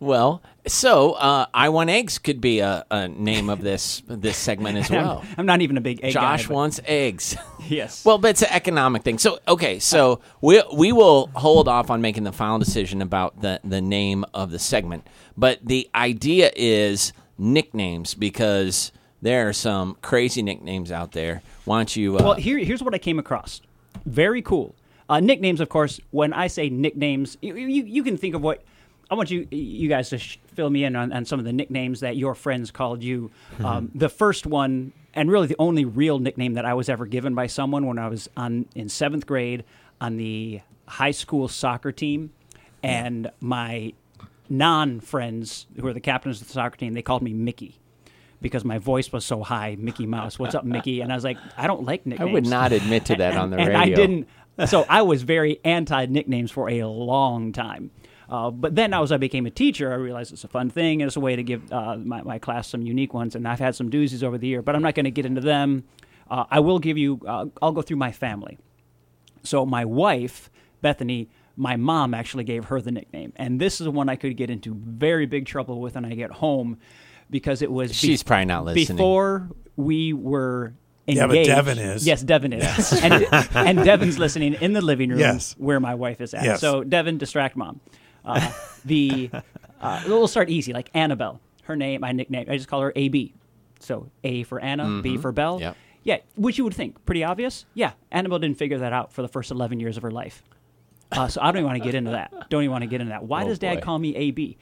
well, 0.00 0.42
so 0.66 1.12
uh, 1.12 1.46
I 1.54 1.68
want 1.68 1.90
eggs 1.90 2.18
could 2.18 2.40
be 2.40 2.60
a, 2.60 2.84
a 2.90 3.08
name 3.08 3.48
of 3.48 3.60
this 3.60 4.02
this 4.08 4.36
segment 4.36 4.78
as 4.78 4.90
well. 4.90 5.22
I'm 5.38 5.46
not 5.46 5.60
even 5.60 5.76
a 5.76 5.80
big 5.80 6.00
egg 6.02 6.12
Josh 6.12 6.42
guy. 6.42 6.48
but- 6.48 6.54
wants 6.54 6.80
eggs. 6.86 7.36
yes. 7.68 8.04
Well, 8.04 8.18
but 8.18 8.30
it's 8.30 8.42
an 8.42 8.48
economic 8.50 9.02
thing. 9.02 9.18
So 9.18 9.38
okay, 9.46 9.78
so 9.78 10.20
we 10.40 10.62
we 10.74 10.90
will 10.92 11.28
hold 11.34 11.68
off 11.68 11.90
on 11.90 12.00
making 12.00 12.24
the 12.24 12.32
final 12.32 12.58
decision 12.58 13.02
about 13.02 13.40
the 13.40 13.60
the 13.62 13.80
name 13.80 14.24
of 14.34 14.50
the 14.50 14.58
segment. 14.58 15.06
But 15.36 15.60
the 15.62 15.88
idea 15.94 16.50
is 16.56 17.12
nicknames 17.38 18.14
because 18.14 18.92
there 19.22 19.48
are 19.48 19.52
some 19.52 19.96
crazy 20.02 20.42
nicknames 20.42 20.90
out 20.90 21.12
there. 21.12 21.42
Why 21.64 21.78
don't 21.78 21.94
you? 21.94 22.16
Uh, 22.18 22.22
Well, 22.22 22.34
here, 22.34 22.58
here's 22.58 22.82
what 22.82 22.94
I 22.94 22.98
came 22.98 23.18
across. 23.18 23.60
Very 24.06 24.40
cool. 24.42 24.74
Uh, 25.08 25.20
nicknames, 25.20 25.60
of 25.60 25.68
course. 25.68 26.00
When 26.10 26.32
I 26.32 26.46
say 26.46 26.70
nicknames, 26.70 27.36
you, 27.42 27.54
you, 27.54 27.84
you 27.84 28.02
can 28.02 28.16
think 28.16 28.34
of 28.34 28.42
what 28.42 28.62
I 29.10 29.14
want 29.14 29.30
you 29.30 29.46
you 29.50 29.88
guys 29.88 30.10
to 30.10 30.18
sh- 30.18 30.38
fill 30.54 30.70
me 30.70 30.84
in 30.84 30.94
on, 30.94 31.12
on 31.12 31.24
some 31.24 31.38
of 31.38 31.44
the 31.44 31.52
nicknames 31.52 32.00
that 32.00 32.16
your 32.16 32.34
friends 32.34 32.70
called 32.70 33.02
you. 33.02 33.30
Um, 33.62 33.90
the 33.94 34.08
first 34.08 34.46
one, 34.46 34.92
and 35.14 35.30
really 35.30 35.48
the 35.48 35.56
only 35.58 35.84
real 35.84 36.18
nickname 36.20 36.54
that 36.54 36.64
I 36.64 36.74
was 36.74 36.88
ever 36.88 37.06
given 37.06 37.34
by 37.34 37.48
someone 37.48 37.86
when 37.86 37.98
I 37.98 38.08
was 38.08 38.30
on 38.36 38.66
in 38.74 38.88
seventh 38.88 39.26
grade 39.26 39.64
on 40.00 40.16
the 40.16 40.60
high 40.86 41.10
school 41.10 41.48
soccer 41.48 41.90
team, 41.92 42.30
and 42.82 43.30
my 43.40 43.92
non 44.48 45.00
friends 45.00 45.66
who 45.78 45.86
are 45.88 45.92
the 45.92 46.00
captains 46.00 46.40
of 46.40 46.46
the 46.46 46.52
soccer 46.52 46.76
team, 46.76 46.94
they 46.94 47.02
called 47.02 47.22
me 47.22 47.32
Mickey. 47.32 47.76
Because 48.42 48.64
my 48.64 48.78
voice 48.78 49.12
was 49.12 49.22
so 49.26 49.42
high, 49.42 49.76
Mickey 49.78 50.06
Mouse. 50.06 50.38
What's 50.38 50.54
up, 50.54 50.64
Mickey? 50.64 51.02
And 51.02 51.12
I 51.12 51.14
was 51.14 51.24
like, 51.24 51.36
I 51.58 51.66
don't 51.66 51.84
like 51.84 52.06
nicknames. 52.06 52.30
I 52.30 52.32
would 52.32 52.46
not 52.46 52.72
admit 52.72 53.04
to 53.06 53.16
that 53.16 53.36
on 53.36 53.50
the 53.50 53.58
and 53.58 53.68
radio. 53.68 53.80
I 53.80 53.90
didn't. 53.90 54.28
So 54.66 54.86
I 54.88 55.02
was 55.02 55.24
very 55.24 55.60
anti 55.62 56.06
nicknames 56.06 56.50
for 56.50 56.70
a 56.70 56.84
long 56.84 57.52
time. 57.52 57.90
Uh, 58.30 58.50
but 58.50 58.76
then 58.76 58.94
as 58.94 59.10
I 59.10 59.16
became 59.16 59.44
a 59.44 59.50
teacher, 59.50 59.90
I 59.92 59.96
realized 59.96 60.32
it's 60.32 60.44
a 60.44 60.48
fun 60.48 60.70
thing 60.70 61.02
and 61.02 61.08
it's 61.08 61.16
a 61.16 61.20
way 61.20 61.34
to 61.34 61.42
give 61.42 61.72
uh, 61.72 61.96
my, 61.96 62.22
my 62.22 62.38
class 62.38 62.68
some 62.68 62.82
unique 62.82 63.12
ones. 63.12 63.34
And 63.34 63.46
I've 63.48 63.58
had 63.58 63.74
some 63.74 63.90
doozies 63.90 64.22
over 64.22 64.38
the 64.38 64.46
year, 64.46 64.62
but 64.62 64.76
I'm 64.76 64.82
not 64.82 64.94
going 64.94 65.04
to 65.04 65.10
get 65.10 65.26
into 65.26 65.40
them. 65.40 65.82
Uh, 66.30 66.44
I 66.50 66.60
will 66.60 66.78
give 66.78 66.96
you, 66.96 67.20
uh, 67.26 67.46
I'll 67.60 67.72
go 67.72 67.82
through 67.82 67.96
my 67.96 68.12
family. 68.12 68.56
So 69.42 69.66
my 69.66 69.84
wife, 69.84 70.48
Bethany, 70.80 71.28
my 71.56 71.74
mom 71.76 72.14
actually 72.14 72.44
gave 72.44 72.66
her 72.66 72.80
the 72.80 72.92
nickname. 72.92 73.32
And 73.36 73.60
this 73.60 73.80
is 73.80 73.86
the 73.86 73.90
one 73.90 74.08
I 74.08 74.14
could 74.16 74.36
get 74.36 74.48
into 74.48 74.74
very 74.74 75.26
big 75.26 75.46
trouble 75.46 75.80
with 75.80 75.96
when 75.96 76.04
I 76.04 76.14
get 76.14 76.30
home 76.30 76.78
because 77.30 77.62
it 77.62 77.70
was 77.72 77.94
She's 77.94 78.22
probably 78.22 78.44
not 78.46 78.64
listening. 78.64 78.96
Before 78.96 79.50
we 79.76 80.12
were 80.12 80.74
engaged. 81.08 81.18
Yeah, 81.18 81.26
but 81.26 81.44
Devin 81.64 81.78
is. 81.78 82.06
Yes, 82.06 82.22
Devin 82.22 82.52
is. 82.52 82.92
and, 83.02 83.26
and 83.54 83.78
Devin's 83.84 84.18
listening 84.18 84.54
in 84.54 84.72
the 84.72 84.80
living 84.80 85.10
room 85.10 85.18
Yes. 85.18 85.54
where 85.58 85.80
my 85.80 85.94
wife 85.96 86.20
is 86.20 86.32
at. 86.34 86.44
Yes. 86.44 86.60
So 86.60 86.84
Devin, 86.84 87.18
distract 87.18 87.56
mom. 87.56 87.80
Uh, 88.24 88.50
the 88.84 89.30
uh, 89.80 90.02
we'll 90.06 90.28
start 90.28 90.48
easy, 90.50 90.72
like 90.72 90.90
Annabelle. 90.94 91.40
Her 91.64 91.76
name, 91.76 92.00
my 92.00 92.12
nickname. 92.12 92.46
I 92.48 92.56
just 92.56 92.68
call 92.68 92.80
her 92.82 92.92
AB. 92.96 93.32
So 93.80 94.10
A 94.24 94.42
for 94.42 94.60
Anna, 94.60 95.00
B 95.02 95.16
for 95.16 95.32
Bell. 95.32 95.54
Mm-hmm. 95.56 95.62
Yep. 95.62 95.76
Yeah, 96.02 96.16
which 96.36 96.56
you 96.58 96.64
would 96.64 96.74
think 96.74 97.04
pretty 97.04 97.24
obvious. 97.24 97.66
Yeah, 97.74 97.92
Annabelle 98.10 98.38
didn't 98.38 98.56
figure 98.58 98.78
that 98.78 98.92
out 98.92 99.12
for 99.12 99.20
the 99.22 99.28
first 99.28 99.50
11 99.50 99.80
years 99.80 99.96
of 99.98 100.02
her 100.02 100.10
life. 100.10 100.42
Uh, 101.12 101.28
so 101.28 101.40
I 101.42 101.46
don't 101.46 101.56
even 101.56 101.66
want 101.66 101.78
to 101.78 101.84
get 101.84 101.94
into 101.94 102.12
that. 102.12 102.48
Don't 102.48 102.62
even 102.62 102.70
want 102.72 102.82
to 102.82 102.88
get 102.88 103.00
into 103.00 103.10
that. 103.10 103.24
Why 103.24 103.44
Oh, 103.44 103.48
does 103.48 103.58
Dad 103.58 103.76
boy. 103.76 103.80
call 103.80 103.98
me 103.98 104.16
AB? 104.16 104.56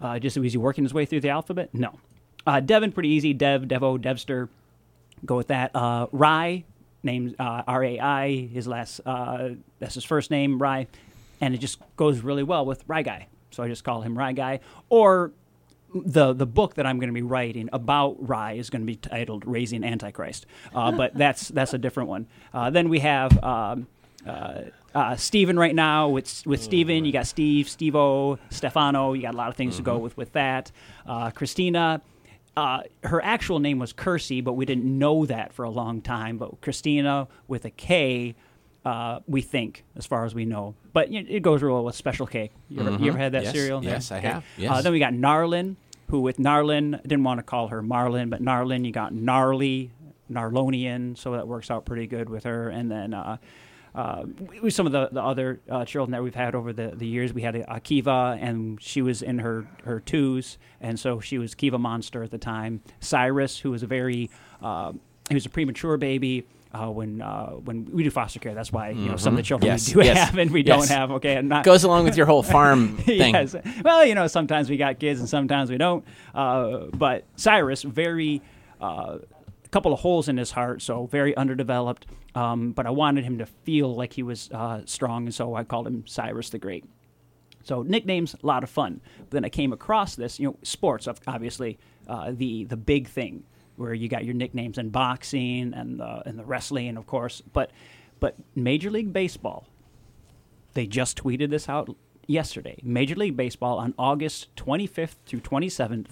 Uh, 0.00 0.18
just 0.18 0.34
so 0.34 0.42
he 0.42 0.56
working 0.56 0.84
his 0.84 0.94
way 0.94 1.04
through 1.06 1.20
the 1.20 1.30
alphabet? 1.30 1.70
No. 1.74 1.98
Uh, 2.46 2.60
Devin, 2.60 2.92
pretty 2.92 3.08
easy. 3.08 3.32
Dev, 3.32 3.62
Devo, 3.62 3.98
Devster. 3.98 4.48
Go 5.24 5.36
with 5.36 5.48
that. 5.48 5.74
Uh, 5.74 6.06
Rai, 6.12 6.64
named 7.02 7.34
uh, 7.38 7.62
R 7.66 7.82
A 7.82 7.98
I. 7.98 8.46
His 8.46 8.68
last, 8.68 9.00
uh, 9.06 9.50
that's 9.80 9.94
his 9.94 10.04
first 10.04 10.30
name, 10.30 10.58
Rai, 10.60 10.86
and 11.40 11.54
it 11.54 11.58
just 11.58 11.78
goes 11.96 12.20
really 12.20 12.42
well 12.42 12.64
with 12.64 12.84
Rai 12.86 13.02
Guy. 13.02 13.28
So 13.50 13.62
I 13.62 13.68
just 13.68 13.84
call 13.84 14.02
him 14.02 14.16
Rai 14.16 14.32
Guy. 14.32 14.60
Or 14.88 15.32
the 15.94 16.32
the 16.32 16.46
book 16.46 16.74
that 16.74 16.86
I'm 16.86 16.98
going 16.98 17.08
to 17.08 17.14
be 17.14 17.22
writing 17.22 17.68
about 17.72 18.16
Rai 18.18 18.58
is 18.58 18.70
going 18.70 18.82
to 18.82 18.86
be 18.86 18.96
titled 18.96 19.46
"Raising 19.46 19.84
Antichrist," 19.84 20.46
uh, 20.74 20.92
but 20.96 21.14
that's 21.14 21.48
that's 21.48 21.74
a 21.74 21.78
different 21.78 22.08
one. 22.08 22.26
Uh, 22.52 22.70
then 22.70 22.88
we 22.88 23.00
have 23.00 23.42
um, 23.42 23.86
uh, 24.26 24.62
uh, 24.94 25.16
Steven 25.16 25.58
right 25.58 25.74
now. 25.74 26.08
With 26.08 26.46
with 26.46 26.62
Steven, 26.62 27.04
you 27.04 27.12
got 27.12 27.26
Steve, 27.26 27.66
Stevo, 27.66 28.38
Stefano. 28.50 29.12
You 29.12 29.22
got 29.22 29.34
a 29.34 29.36
lot 29.36 29.48
of 29.48 29.56
things 29.56 29.76
to 29.76 29.82
go 29.82 29.98
with 29.98 30.16
with 30.16 30.32
that. 30.32 30.72
Uh, 31.06 31.30
Christina. 31.30 32.02
Uh, 32.56 32.80
her 33.04 33.22
actual 33.22 33.58
name 33.58 33.78
was 33.78 33.92
Kersey, 33.92 34.40
but 34.40 34.54
we 34.54 34.64
didn't 34.64 34.86
know 34.86 35.26
that 35.26 35.52
for 35.52 35.62
a 35.66 35.68
long 35.68 36.00
time. 36.00 36.38
But 36.38 36.62
Christina 36.62 37.28
with 37.46 37.66
a 37.66 37.70
K, 37.70 38.34
uh, 38.86 39.18
we 39.26 39.42
think, 39.42 39.84
as 39.96 40.06
far 40.06 40.24
as 40.24 40.32
we 40.34 40.44
know. 40.44 40.74
But 40.92 41.10
you 41.10 41.22
know, 41.22 41.28
it 41.28 41.42
goes 41.42 41.60
real 41.62 41.74
well 41.74 41.84
with 41.84 41.96
Special 41.96 42.26
K. 42.26 42.50
You 42.68 42.80
ever, 42.80 42.90
you 43.02 43.08
ever 43.08 43.18
had 43.18 43.32
that 43.32 43.42
Yes. 43.42 43.52
cereal? 43.52 43.84
Yes, 43.84 44.12
I 44.12 44.20
have. 44.20 44.44
Uh, 44.66 44.80
then 44.80 44.92
we 44.92 45.00
got 45.00 45.12
Narlin, 45.12 45.74
who 46.10 46.20
with 46.20 46.36
Narlin, 46.38 46.94
I 46.94 47.02
didn't 47.02 47.24
want 47.24 47.38
to 47.38 47.42
call 47.42 47.68
her 47.68 47.82
Marlin, 47.82 48.30
but 48.30 48.40
Narlin, 48.40 48.86
you 48.86 48.92
got 48.92 49.12
Gnarly, 49.12 49.90
Narlonian, 50.30 51.18
so 51.18 51.32
that 51.32 51.48
works 51.48 51.70
out 51.70 51.84
pretty 51.84 52.06
good 52.06 52.28
with 52.28 52.44
her. 52.44 52.68
And 52.68 52.88
then 52.90 53.12
uh, 53.14 53.38
uh, 53.94 54.24
with 54.62 54.72
some 54.74 54.86
of 54.86 54.92
the, 54.92 55.08
the 55.10 55.22
other 55.22 55.60
uh, 55.70 55.84
children 55.84 56.12
that 56.12 56.22
we've 56.22 56.34
had 56.34 56.54
over 56.54 56.72
the, 56.72 56.88
the 56.94 57.06
years, 57.06 57.32
we 57.32 57.42
had 57.42 57.54
Akiva, 57.54 58.38
and 58.40 58.80
she 58.80 59.02
was 59.02 59.20
in 59.22 59.38
her, 59.40 59.66
her 59.84 59.98
twos, 60.00 60.58
and 60.80 60.98
so 61.00 61.18
she 61.18 61.38
was 61.38 61.54
Kiva 61.54 61.78
Monster 61.78 62.22
at 62.22 62.30
the 62.30 62.38
time. 62.38 62.82
Cyrus, 63.00 63.58
who 63.60 63.70
was 63.72 63.82
a 63.82 63.86
very, 63.86 64.30
uh, 64.62 64.92
he 65.28 65.34
was 65.34 65.46
a 65.46 65.50
premature 65.50 65.96
baby. 65.96 66.46
Uh, 66.76 66.90
when 66.90 67.22
uh, 67.22 67.50
when 67.50 67.86
we 67.86 68.02
do 68.04 68.10
foster 68.10 68.38
care, 68.38 68.54
that's 68.54 68.70
why 68.72 68.90
you 68.90 69.08
know 69.08 69.16
some 69.16 69.32
of 69.32 69.36
the 69.38 69.42
children 69.42 69.74
Mm-hmm. 69.76 69.88
Yes, 69.88 69.94
we 69.94 70.02
do 70.02 70.08
yes, 70.14 70.18
have 70.28 70.38
and 70.38 70.50
we 70.50 70.62
yes. 70.62 70.88
don't 70.88 70.88
have. 70.98 71.10
Okay, 71.12 71.36
and 71.36 71.48
not 71.48 71.64
Goes 71.64 71.84
along 71.84 72.04
with 72.04 72.16
your 72.16 72.26
whole 72.26 72.42
farm 72.42 72.96
thing. 73.08 73.32
yes. 73.34 73.56
Well, 73.82 74.04
you 74.04 74.14
know, 74.14 74.26
sometimes 74.26 74.68
we 74.68 74.76
got 74.76 74.98
kids 74.98 75.20
and 75.20 75.28
sometimes 75.28 75.70
we 75.70 75.78
don't. 75.78 76.04
Uh, 76.34 76.86
but 76.92 77.24
Cyrus, 77.36 77.82
very, 77.82 78.42
uh, 78.80 79.18
a 79.64 79.68
couple 79.70 79.92
of 79.92 80.00
holes 80.00 80.28
in 80.28 80.36
his 80.36 80.50
heart, 80.50 80.82
so 80.82 81.06
very 81.06 81.34
underdeveloped. 81.36 82.06
Um, 82.34 82.72
but 82.72 82.84
I 82.86 82.90
wanted 82.90 83.24
him 83.24 83.38
to 83.38 83.46
feel 83.46 83.94
like 83.94 84.12
he 84.12 84.22
was 84.22 84.50
uh, 84.52 84.82
strong, 84.84 85.24
and 85.26 85.34
so 85.34 85.54
I 85.54 85.64
called 85.64 85.86
him 85.86 86.04
Cyrus 86.06 86.50
the 86.50 86.58
Great. 86.58 86.84
So 87.62 87.82
nicknames, 87.82 88.34
a 88.34 88.46
lot 88.46 88.62
of 88.62 88.70
fun. 88.70 89.00
But 89.18 89.30
then 89.30 89.44
I 89.44 89.48
came 89.48 89.72
across 89.72 90.14
this, 90.14 90.38
you 90.38 90.48
know, 90.48 90.56
sports, 90.62 91.08
obviously, 91.26 91.78
uh, 92.06 92.32
the 92.32 92.64
the 92.64 92.76
big 92.76 93.08
thing 93.08 93.44
where 93.76 93.94
you 93.94 94.08
got 94.08 94.24
your 94.24 94.34
nicknames 94.34 94.78
in 94.78 94.90
boxing 94.90 95.72
and 95.74 96.00
the, 96.00 96.22
and 96.26 96.38
the 96.38 96.44
wrestling, 96.44 96.96
of 96.96 97.06
course. 97.06 97.42
But 97.52 97.70
but 98.18 98.36
Major 98.54 98.90
League 98.90 99.12
Baseball, 99.12 99.66
they 100.74 100.86
just 100.86 101.18
tweeted 101.18 101.50
this 101.50 101.68
out 101.68 101.94
yesterday. 102.26 102.78
Major 102.82 103.14
League 103.14 103.36
Baseball 103.36 103.78
on 103.78 103.94
August 103.98 104.54
25th 104.56 105.16
through 105.26 105.40
27th, 105.40 106.08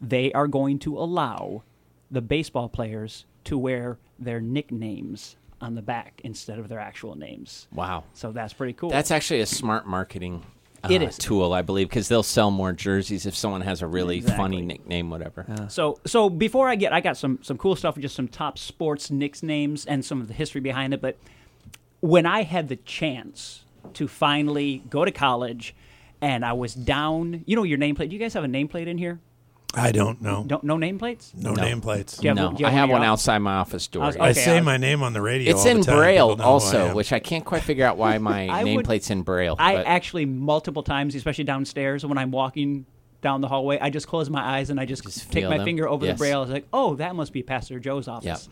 they 0.00 0.32
are 0.32 0.46
going 0.46 0.78
to 0.80 0.98
allow 0.98 1.62
the 2.10 2.20
baseball 2.20 2.68
players 2.68 3.24
to 3.44 3.56
wear 3.56 3.98
their 4.18 4.40
nicknames 4.40 5.36
on 5.60 5.74
the 5.74 5.82
back 5.82 6.20
instead 6.24 6.58
of 6.58 6.68
their 6.68 6.78
actual 6.78 7.14
names. 7.14 7.66
Wow. 7.72 8.04
So 8.12 8.32
that's 8.32 8.52
pretty 8.52 8.74
cool. 8.74 8.90
That's 8.90 9.10
actually 9.10 9.40
a 9.40 9.46
smart 9.46 9.86
marketing 9.86 10.44
Oh, 10.90 10.94
it 10.94 11.02
is. 11.02 11.16
A 11.18 11.20
tool, 11.20 11.52
I 11.52 11.62
believe, 11.62 11.88
because 11.88 12.08
they'll 12.08 12.22
sell 12.22 12.50
more 12.50 12.72
jerseys 12.72 13.26
if 13.26 13.36
someone 13.36 13.60
has 13.62 13.82
a 13.82 13.86
really 13.86 14.20
funny 14.20 14.60
nickname, 14.60 15.10
whatever. 15.10 15.66
So 15.68 15.98
so 16.06 16.28
before 16.30 16.68
I 16.68 16.74
get, 16.76 16.92
I 16.92 17.00
got 17.00 17.16
some 17.16 17.38
some 17.42 17.58
cool 17.58 17.76
stuff, 17.76 17.98
just 17.98 18.14
some 18.14 18.28
top 18.28 18.58
sports 18.58 19.10
nicknames 19.10 19.86
and 19.86 20.04
some 20.04 20.20
of 20.20 20.28
the 20.28 20.34
history 20.34 20.60
behind 20.60 20.94
it. 20.94 21.00
But 21.00 21.16
when 22.00 22.26
I 22.26 22.42
had 22.42 22.68
the 22.68 22.76
chance 22.76 23.64
to 23.94 24.08
finally 24.08 24.82
go 24.90 25.04
to 25.04 25.10
college, 25.10 25.74
and 26.20 26.44
I 26.44 26.52
was 26.52 26.74
down, 26.74 27.44
you 27.46 27.56
know, 27.56 27.62
your 27.62 27.78
nameplate. 27.78 28.08
Do 28.08 28.16
you 28.16 28.18
guys 28.18 28.34
have 28.34 28.44
a 28.44 28.48
nameplate 28.48 28.86
in 28.86 28.98
here? 28.98 29.20
I 29.76 29.92
don't 29.92 30.22
know. 30.22 30.42
Don't 30.46 30.64
no 30.64 30.76
nameplates. 30.76 31.34
No, 31.34 31.52
No. 31.52 31.62
nameplates. 31.62 32.16
Do 32.18 32.22
you 32.24 32.28
have- 32.30 32.36
no, 32.36 32.52
do 32.52 32.60
you 32.60 32.66
I 32.66 32.70
have 32.70 32.78
have 32.80 32.88
one 32.90 33.00
one 33.00 33.08
outside 33.08 33.38
my 33.38 33.56
office 33.56 33.86
door. 33.86 34.04
I 34.04 34.06
was- 34.06 34.16
I 34.16 34.30
Okay, 34.30 34.40
say 34.40 34.56
I- 34.56 34.60
my 34.62 34.78
name 34.78 35.02
on 35.02 35.12
the 35.12 35.20
radio. 35.20 35.50
It's 35.50 35.60
all 35.60 35.68
in 35.70 35.80
the 35.80 35.84
time. 35.86 35.96
Braille 35.96 36.28
People 36.30 36.36
know 36.38 36.42
who 36.44 36.48
I 36.48 36.52
also, 36.52 36.86
am. 36.88 36.94
which 36.96 37.12
I 37.12 37.18
can't 37.18 37.44
quite 37.44 37.62
figure 37.62 37.84
out 37.84 37.96
why 37.98 38.16
my 38.18 38.48
I 38.50 38.64
would- 38.64 38.86
nameplate's 38.86 39.10
in 39.10 39.22
Braille. 39.22 39.54
I 39.58 39.76
but 39.76 39.86
actually 39.86 40.24
multiple 40.24 40.82
times, 40.82 41.14
especially 41.14 41.44
downstairs 41.44 42.04
when 42.06 42.16
I'm 42.16 42.30
walking 42.30 42.86
down 43.22 43.40
the 43.42 43.48
hallway, 43.48 43.78
I 43.80 43.90
just 43.90 44.06
close 44.08 44.30
my 44.30 44.40
eyes 44.42 44.70
and 44.70 44.78
I 44.80 44.84
just, 44.86 45.02
Just 45.02 45.30
take 45.32 45.42
feel 45.42 45.50
my 45.50 45.56
them? 45.58 45.66
finger 45.66 45.88
over 45.88 46.06
Yes. 46.06 46.14
the 46.14 46.18
braille. 46.18 46.42
It's 46.44 46.52
like, 46.52 46.66
oh, 46.72 46.94
that 46.96 47.14
must 47.14 47.32
be 47.32 47.42
Pastor 47.42 47.78
Joe's 47.78 48.08
office. 48.08 48.48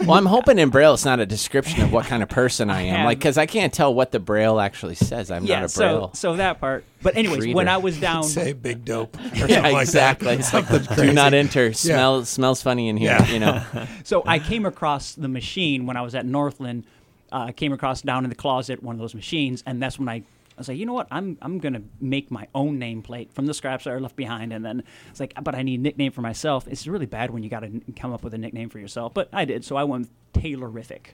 Well, 0.00 0.12
I'm 0.12 0.26
hoping 0.26 0.58
in 0.58 0.70
Braille 0.70 0.94
it's 0.94 1.04
not 1.04 1.20
a 1.20 1.26
description 1.26 1.82
of 1.82 1.92
what 1.92 2.06
kind 2.06 2.22
of 2.22 2.28
person 2.28 2.70
I 2.78 2.82
am, 2.82 3.04
like 3.04 3.18
because 3.18 3.38
I 3.38 3.46
can't 3.46 3.72
tell 3.72 3.92
what 3.94 4.12
the 4.12 4.18
Braille 4.20 4.58
actually 4.60 4.94
says. 4.94 5.30
I'm 5.30 5.44
Yeah, 5.44 5.56
not 5.56 5.64
a 5.64 5.68
so 5.68 5.80
Braille. 5.80 6.10
so 6.14 6.36
that 6.36 6.60
part. 6.60 6.84
But 7.02 7.16
anyways, 7.16 7.54
when 7.54 7.68
I 7.68 7.76
was 7.76 7.98
down, 8.00 8.22
say 8.24 8.52
big 8.52 8.84
dope. 8.84 9.16
Or 9.16 9.20
yeah, 9.32 9.38
something 9.46 9.62
like 9.72 9.82
exactly. 9.82 10.26
That. 10.28 10.40
It's 10.40 10.52
like 10.54 10.66
Something 10.66 11.06
do 11.06 11.12
not 11.12 11.34
enter. 11.34 11.72
Smell 11.72 12.24
smells 12.24 12.62
funny 12.62 12.88
in 12.88 12.96
here. 12.96 13.10
Yeah. 13.18 13.28
You 13.30 13.38
know. 13.40 13.86
So 14.04 14.22
I 14.26 14.38
came 14.38 14.66
across 14.66 15.14
the 15.14 15.28
machine 15.28 15.86
when 15.86 15.96
I 15.96 16.02
was 16.02 16.14
at 16.14 16.26
Northland. 16.26 16.84
Uh, 17.30 17.46
I 17.48 17.52
came 17.52 17.72
across 17.72 18.00
down 18.02 18.24
in 18.24 18.30
the 18.30 18.36
closet 18.36 18.82
one 18.82 18.94
of 18.94 19.00
those 19.00 19.14
machines, 19.14 19.62
and 19.66 19.82
that's 19.82 19.98
when 19.98 20.08
I, 20.08 20.22
I 20.58 20.60
was 20.60 20.66
like, 20.66 20.76
you 20.76 20.86
know 20.86 20.92
what? 20.92 21.06
I'm 21.12 21.38
I'm 21.40 21.58
gonna 21.60 21.82
make 22.00 22.32
my 22.32 22.48
own 22.52 22.80
nameplate 22.80 23.32
from 23.32 23.46
the 23.46 23.54
scraps 23.54 23.84
that 23.84 23.92
are 23.92 24.00
left 24.00 24.16
behind, 24.16 24.52
and 24.52 24.64
then 24.64 24.82
it's 25.08 25.20
like, 25.20 25.32
but 25.40 25.54
I 25.54 25.62
need 25.62 25.78
a 25.78 25.82
nickname 25.84 26.10
for 26.10 26.20
myself. 26.20 26.66
It's 26.66 26.84
really 26.88 27.06
bad 27.06 27.30
when 27.30 27.44
you 27.44 27.48
got 27.48 27.60
to 27.60 27.80
come 27.94 28.12
up 28.12 28.24
with 28.24 28.34
a 28.34 28.38
nickname 28.38 28.68
for 28.68 28.80
yourself, 28.80 29.14
but 29.14 29.28
I 29.32 29.44
did. 29.44 29.64
So 29.64 29.76
I 29.76 29.84
went 29.84 30.10
Taylorific. 30.32 31.10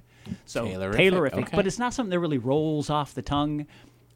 So 0.47 0.65
Taylorific, 0.65 0.95
Taylorific, 0.95 1.33
okay. 1.43 1.57
but 1.57 1.67
it's 1.67 1.79
not 1.79 1.93
something 1.93 2.11
that 2.11 2.21
really 2.21 2.39
rolls 2.39 2.89
off 2.89 3.13
the 3.15 3.21
tongue. 3.21 3.67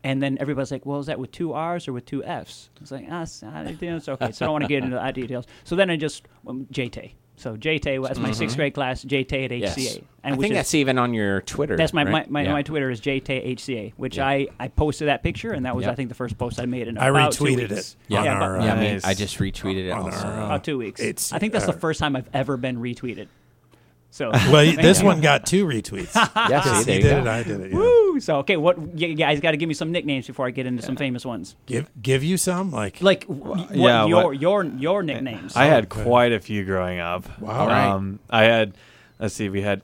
And 0.02 0.22
then 0.22 0.38
everybody's 0.40 0.70
like, 0.70 0.86
"Well, 0.86 1.00
is 1.00 1.06
that 1.06 1.18
with 1.18 1.30
two 1.30 1.52
R's 1.52 1.88
or 1.88 1.92
with 1.92 2.06
two 2.06 2.24
F's?" 2.24 2.70
It's 2.80 2.90
like, 2.90 3.06
ah, 3.10 3.22
it's, 3.22 3.42
it's 3.42 4.08
okay. 4.08 4.32
So 4.32 4.44
I 4.44 4.46
don't 4.46 4.52
want 4.52 4.64
to 4.64 4.68
get 4.68 4.82
into 4.82 4.96
that 4.96 5.14
details. 5.14 5.44
So 5.64 5.76
then 5.76 5.90
I 5.90 5.96
just 5.96 6.26
went 6.42 6.72
JT. 6.72 7.12
So 7.38 7.57
JT, 7.57 8.07
that's 8.07 8.18
my 8.18 8.33
sixth 8.33 8.57
grade 8.57 8.74
class. 8.74 9.05
JT 9.05 9.44
at 9.44 9.51
HCA, 9.51 9.61
Mm-hmm. 9.61 9.81
Yes. 9.81 9.98
and 10.24 10.35
I 10.35 10.37
think 10.38 10.53
is, 10.53 10.59
that's 10.59 10.74
even 10.74 10.98
on 10.98 11.14
your 11.14 11.40
Twitter. 11.42 11.77
that's 11.77 11.92
my, 11.92 12.03
right? 12.05 12.11
my, 12.29 12.42
my, 12.42 12.42
Yeah. 12.42 12.53
my 12.53 12.62
Twitter 12.62 12.90
is 12.90 13.01
JT 13.01 13.55
HCA, 13.57 13.92
which 13.96 14.16
Yeah. 14.16 14.27
I, 14.27 14.48
I 14.59 14.68
posted 14.68 15.09
that 15.09 15.22
picture, 15.22 15.53
and 15.53 15.64
that 15.64 15.74
was 15.77 15.85
Yeah. 15.87 15.92
I 15.92 15.94
think 15.94 16.09
the 16.09 16.14
first 16.16 16.37
post 16.37 16.61
I 16.61 16.66
made 16.66 16.88
in 16.88 16.98
I 16.98 17.09
about 17.09 17.33
two 17.33 17.44
retweeted 17.44 17.70
weeks. 17.70 17.72
it 17.72 17.96
Yeah. 18.09 18.18
on 18.18 18.24
Yeah, 18.24 18.33
our. 18.40 18.57
about- 18.57 18.64
Yeah, 18.66 18.72
uh, 18.72 18.77
I 18.77 18.81
mean, 18.81 19.01
I 19.05 19.14
just 19.14 19.38
retweeted 19.38 19.87
it 19.87 19.90
also. 19.90 20.27
our, 20.27 20.33
uh, 20.42 20.46
about 20.46 20.64
two 20.64 20.79
weeks. 20.79 21.01
It's- 21.01 21.33
I 21.33 21.38
think 21.38 21.53
that's 21.53 21.66
the 21.66 21.72
uh, 21.72 21.77
first 21.79 22.01
time 22.01 22.16
I've 22.16 22.29
ever 22.35 22.57
been 22.57 22.79
retweeted. 22.81 23.29
So 24.11 24.31
well, 24.51 24.64
this 24.77 25.03
one 25.03 25.20
got 25.20 25.46
two 25.46 25.64
retweets. 25.66 26.14
yeah, 26.37 26.48
Yes, 26.48 26.85
he 26.87 26.94
you 26.96 27.03
did 27.03 27.11
go. 27.11 27.18
it. 27.20 27.27
I 27.29 27.42
did 27.42 27.61
it. 27.61 27.72
Yeah. 28.18 28.24
Woo! 28.24 28.28
So 28.28 28.37
okay, 28.38 28.57
what 28.57 28.98
you 28.98 29.14
guys 29.14 29.40
got 29.40 29.52
to 29.52 29.57
give 29.57 29.68
me 29.68 29.74
some 29.74 29.92
nicknames 29.92 30.26
before 30.26 30.46
I 30.46 30.50
get 30.50 30.66
into 30.66 30.83
some 30.83 30.96
famous 30.96 31.24
ones. 31.24 31.57
Give 31.66 31.90
give 32.02 32.22
you 32.24 32.37
some 32.37 32.70
like. 32.70 33.00
Like 33.00 33.24
what 33.24 33.74
yeah, 33.74 34.07
your 34.07 34.24
what- 34.24 34.40
your 34.40 34.64
your 34.64 35.02
nicknames. 35.02 35.57
I 35.57 35.64
had 35.66 35.88
quite 35.88 36.33
a 36.33 36.40
few 36.40 36.64
growing 36.64 37.00
up. 37.00 37.24
Wow. 37.40 37.66
Right. 37.66 37.87
Um, 37.88 38.18
I 38.31 38.44
had, 38.44 38.74
let's 39.18 39.35
see, 39.35 39.48
we 39.48 39.62
had 39.62 39.83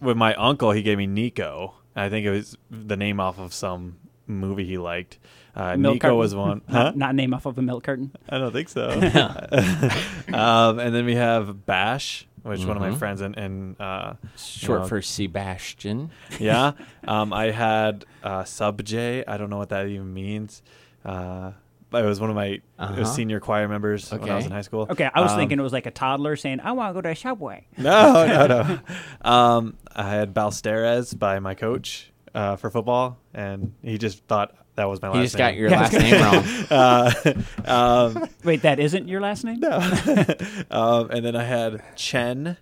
with 0.00 0.16
my 0.16 0.34
uncle. 0.34 0.72
He 0.72 0.82
gave 0.82 0.98
me 0.98 1.06
Nico. 1.06 1.74
I 1.94 2.08
think 2.10 2.26
it 2.26 2.30
was 2.30 2.56
the 2.70 2.96
name 2.96 3.20
off 3.20 3.38
of 3.38 3.54
some 3.54 3.96
movie 4.26 4.64
he 4.66 4.76
liked. 4.78 5.18
Uh, 5.54 5.74
Milk 5.78 5.94
Nico 5.94 6.02
carton? 6.08 6.18
was 6.18 6.34
one. 6.34 6.60
Not, 6.68 6.82
Huh? 6.86 6.92
not 6.94 7.14
name 7.14 7.32
off 7.32 7.46
of 7.46 7.56
a 7.56 7.62
milk 7.62 7.84
carton. 7.84 8.12
I 8.28 8.36
don't 8.36 8.52
think 8.52 8.68
so. 8.68 8.90
um, 10.32 10.78
and 10.78 10.94
then 10.94 11.06
we 11.06 11.14
have 11.14 11.64
Bash, 11.64 12.26
which 12.46 12.64
one 12.64 12.76
of 12.76 12.82
my 12.82 12.94
friends 12.94 13.20
in, 13.20 13.34
in 13.34 13.76
uh, 13.80 14.14
Short 14.36 14.82
know, 14.82 14.86
for 14.88 15.02
Sebastian. 15.02 16.10
yeah. 16.40 16.72
Um, 17.06 17.32
I 17.32 17.50
had 17.50 18.04
uh, 18.22 18.44
Sub 18.44 18.82
J. 18.84 19.24
I 19.26 19.36
don't 19.36 19.50
know 19.50 19.58
what 19.58 19.68
that 19.70 19.86
even 19.86 20.12
means. 20.14 20.62
Uh, 21.04 21.52
but 21.90 22.04
it 22.04 22.08
was 22.08 22.20
one 22.20 22.30
of 22.30 22.36
my 22.36 22.60
Uh-huh. 22.78 22.94
was 23.00 23.14
senior 23.14 23.38
choir 23.40 23.68
members 23.68 24.10
when 24.10 24.28
I 24.28 24.36
was 24.36 24.46
in 24.46 24.52
high 24.52 24.62
school. 24.62 24.86
Okay, 24.90 25.08
I 25.12 25.20
was 25.20 25.32
Um, 25.32 25.38
thinking 25.38 25.58
it 25.58 25.62
was 25.62 25.72
like 25.72 25.86
a 25.86 25.90
toddler 25.92 26.34
saying, 26.36 26.60
"I 26.60 26.72
want 26.72 26.90
to 26.90 26.94
go 26.94 27.00
to 27.02 27.10
a 27.10 27.16
subway." 27.16 27.66
No, 27.78 28.26
no, 28.26 28.46
no. 28.46 29.30
um, 29.30 29.76
I 29.94 30.08
had 30.08 30.34
Balsteres 30.34 31.16
by 31.18 31.38
my 31.38 31.54
coach 31.54 32.10
uh, 32.34 32.56
for 32.56 32.70
football, 32.70 33.18
and 33.32 33.72
he 33.82 33.98
just 33.98 34.24
thought 34.24 34.54
that 34.76 34.88
was 34.88 35.02
my 35.02 35.08
last 35.08 35.14
name. 35.14 35.20
You 35.22 35.24
just 35.26 35.36
name. 35.36 35.46
got 35.48 35.56
your 35.56 35.70
last 35.70 35.92
name 35.92 36.22
wrong. 36.70 37.46
uh, 37.66 38.14
um, 38.16 38.28
Wait, 38.44 38.62
that 38.62 38.78
isn't 38.78 39.08
your 39.08 39.20
last 39.20 39.44
name? 39.44 39.62
um, 40.70 41.10
and 41.10 41.24
then 41.24 41.34
I 41.36 41.44
had 41.44 41.82
Chen. 41.96 42.56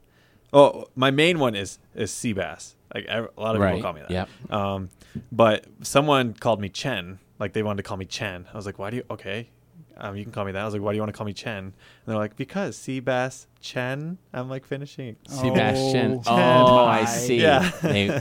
Oh, 0.53 0.87
my 0.95 1.11
main 1.11 1.39
one 1.39 1.55
is 1.55 1.79
is 1.95 2.11
Seabass. 2.13 2.75
Like 2.95 3.07
ev- 3.07 3.29
a 3.37 3.41
lot 3.41 3.57
of 3.57 3.61
Right, 3.61 3.75
people 3.75 3.83
call 3.83 3.93
me 3.95 4.01
that. 4.03 4.11
yep. 4.11 4.29
Um, 4.51 4.91
but 5.33 5.67
someone 5.83 6.33
called 6.35 6.61
me 6.61 6.69
Chen. 6.69 7.19
Like 7.39 7.53
they 7.53 7.63
wanted 7.63 7.79
to 7.83 7.89
call 7.89 7.97
me 7.97 8.05
Chen. 8.05 8.47
I 8.53 8.57
was 8.57 8.65
like, 8.67 8.79
why 8.79 8.91
do 8.91 8.97
you? 8.99 9.05
Okay. 9.11 9.49
um, 9.97 10.17
you 10.17 10.23
can 10.23 10.33
call 10.33 10.45
me 10.45 10.53
that. 10.53 10.63
I 10.63 10.65
was 10.65 10.75
like, 10.75 10.83
why 10.83 10.93
do 10.93 10.97
you 10.97 11.03
want 11.03 11.13
to 11.13 11.17
call 11.17 11.27
me 11.27 11.33
Chen? 11.33 11.59
And 11.65 11.73
they're 12.07 12.17
like, 12.17 12.37
because 12.37 12.77
Seabass 12.79 13.47
Chen. 13.61 14.19
I'm 14.33 14.49
like 14.49 14.65
finishing. 14.65 15.09
it. 15.09 15.17
Sebastian. 15.29 16.21
Oh, 16.27 16.33
Oh, 16.37 16.85
I 16.85 17.01
my. 17.01 17.05
see. 17.07 17.41
Yeah. 17.41 17.69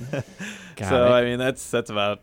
Got 0.75 0.89
so 0.89 1.06
it. 1.06 1.12
I 1.12 1.23
mean, 1.25 1.38
that's 1.38 1.69
that's 1.69 1.91
about. 1.91 2.21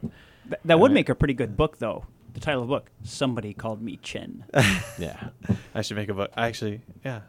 Th- 0.50 0.60
that 0.64 0.78
would 0.78 0.92
make 0.92 1.08
a 1.08 1.14
pretty 1.14 1.34
good 1.34 1.56
book, 1.56 1.78
though. 1.78 2.04
The 2.34 2.40
title 2.40 2.62
of 2.62 2.68
the 2.68 2.74
book: 2.74 2.90
Somebody 3.02 3.54
called 3.54 3.80
me 3.82 3.98
Chen. 4.02 4.44
yeah. 4.98 5.30
I 5.74 5.82
should 5.82 5.96
make 5.96 6.08
a 6.08 6.14
book. 6.14 6.30
I 6.36 6.46
actually, 6.46 6.82
yeah. 7.04 7.22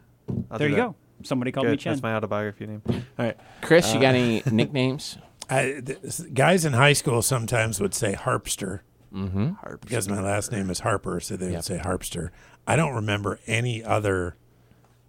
I'll 0.50 0.58
there 0.58 0.68
you 0.68 0.76
that. 0.76 0.80
go. 0.82 0.94
Somebody 1.24 1.52
called 1.52 1.66
me 1.66 1.72
Good. 1.72 1.80
Chen. 1.80 1.92
That's 1.94 2.02
my 2.02 2.14
autobiography 2.14 2.66
name. 2.66 2.82
All 2.86 3.00
right. 3.18 3.36
Chris, 3.62 3.92
you 3.94 4.00
got 4.00 4.14
any 4.14 4.42
nicknames? 4.50 5.18
I, 5.50 5.80
th- 5.84 6.32
guys 6.34 6.64
in 6.64 6.72
high 6.72 6.92
school 6.94 7.20
sometimes 7.22 7.80
would 7.80 7.94
say 7.94 8.14
harpster 8.14 8.80
mm-hmm. 9.14 9.52
because 9.80 10.08
my 10.08 10.20
last 10.20 10.52
name 10.52 10.70
is 10.70 10.80
Harper, 10.80 11.20
so 11.20 11.36
they 11.36 11.46
Yep. 11.46 11.54
would 11.56 11.64
say 11.64 11.78
harpster. 11.78 12.30
I 12.66 12.76
don't 12.76 12.94
remember 12.94 13.38
any 13.46 13.82
other 13.84 14.36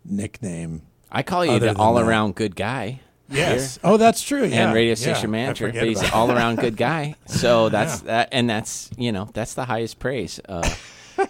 nickname. 0.04 0.84
I 1.12 1.23
call 1.23 1.45
you 1.45 1.60
the 1.60 1.78
all 1.78 1.99
around 1.99 2.36
good 2.36 2.56
guy. 2.56 3.02
Yes. 3.33 3.79
Oh, 3.83 3.97
that's 3.97 4.21
true. 4.21 4.43
Yeah. 4.45 4.65
and 4.65 4.73
radio 4.73 4.93
station 4.95 5.25
I 5.25 5.31
manager. 5.31 5.71
But 5.71 5.83
he's 5.87 6.01
an 6.01 6.11
all 6.11 6.31
around 6.31 6.57
good 6.57 6.77
guy. 6.89 7.15
So 7.25 7.69
that's 7.69 8.01
that, 8.01 8.29
and 8.31 8.49
that's 8.49 8.89
you 8.97 9.11
know 9.11 9.29
that's 9.33 9.53
the 9.53 9.65
highest 9.65 9.99
praise. 9.99 10.39
Uh, 10.47 10.67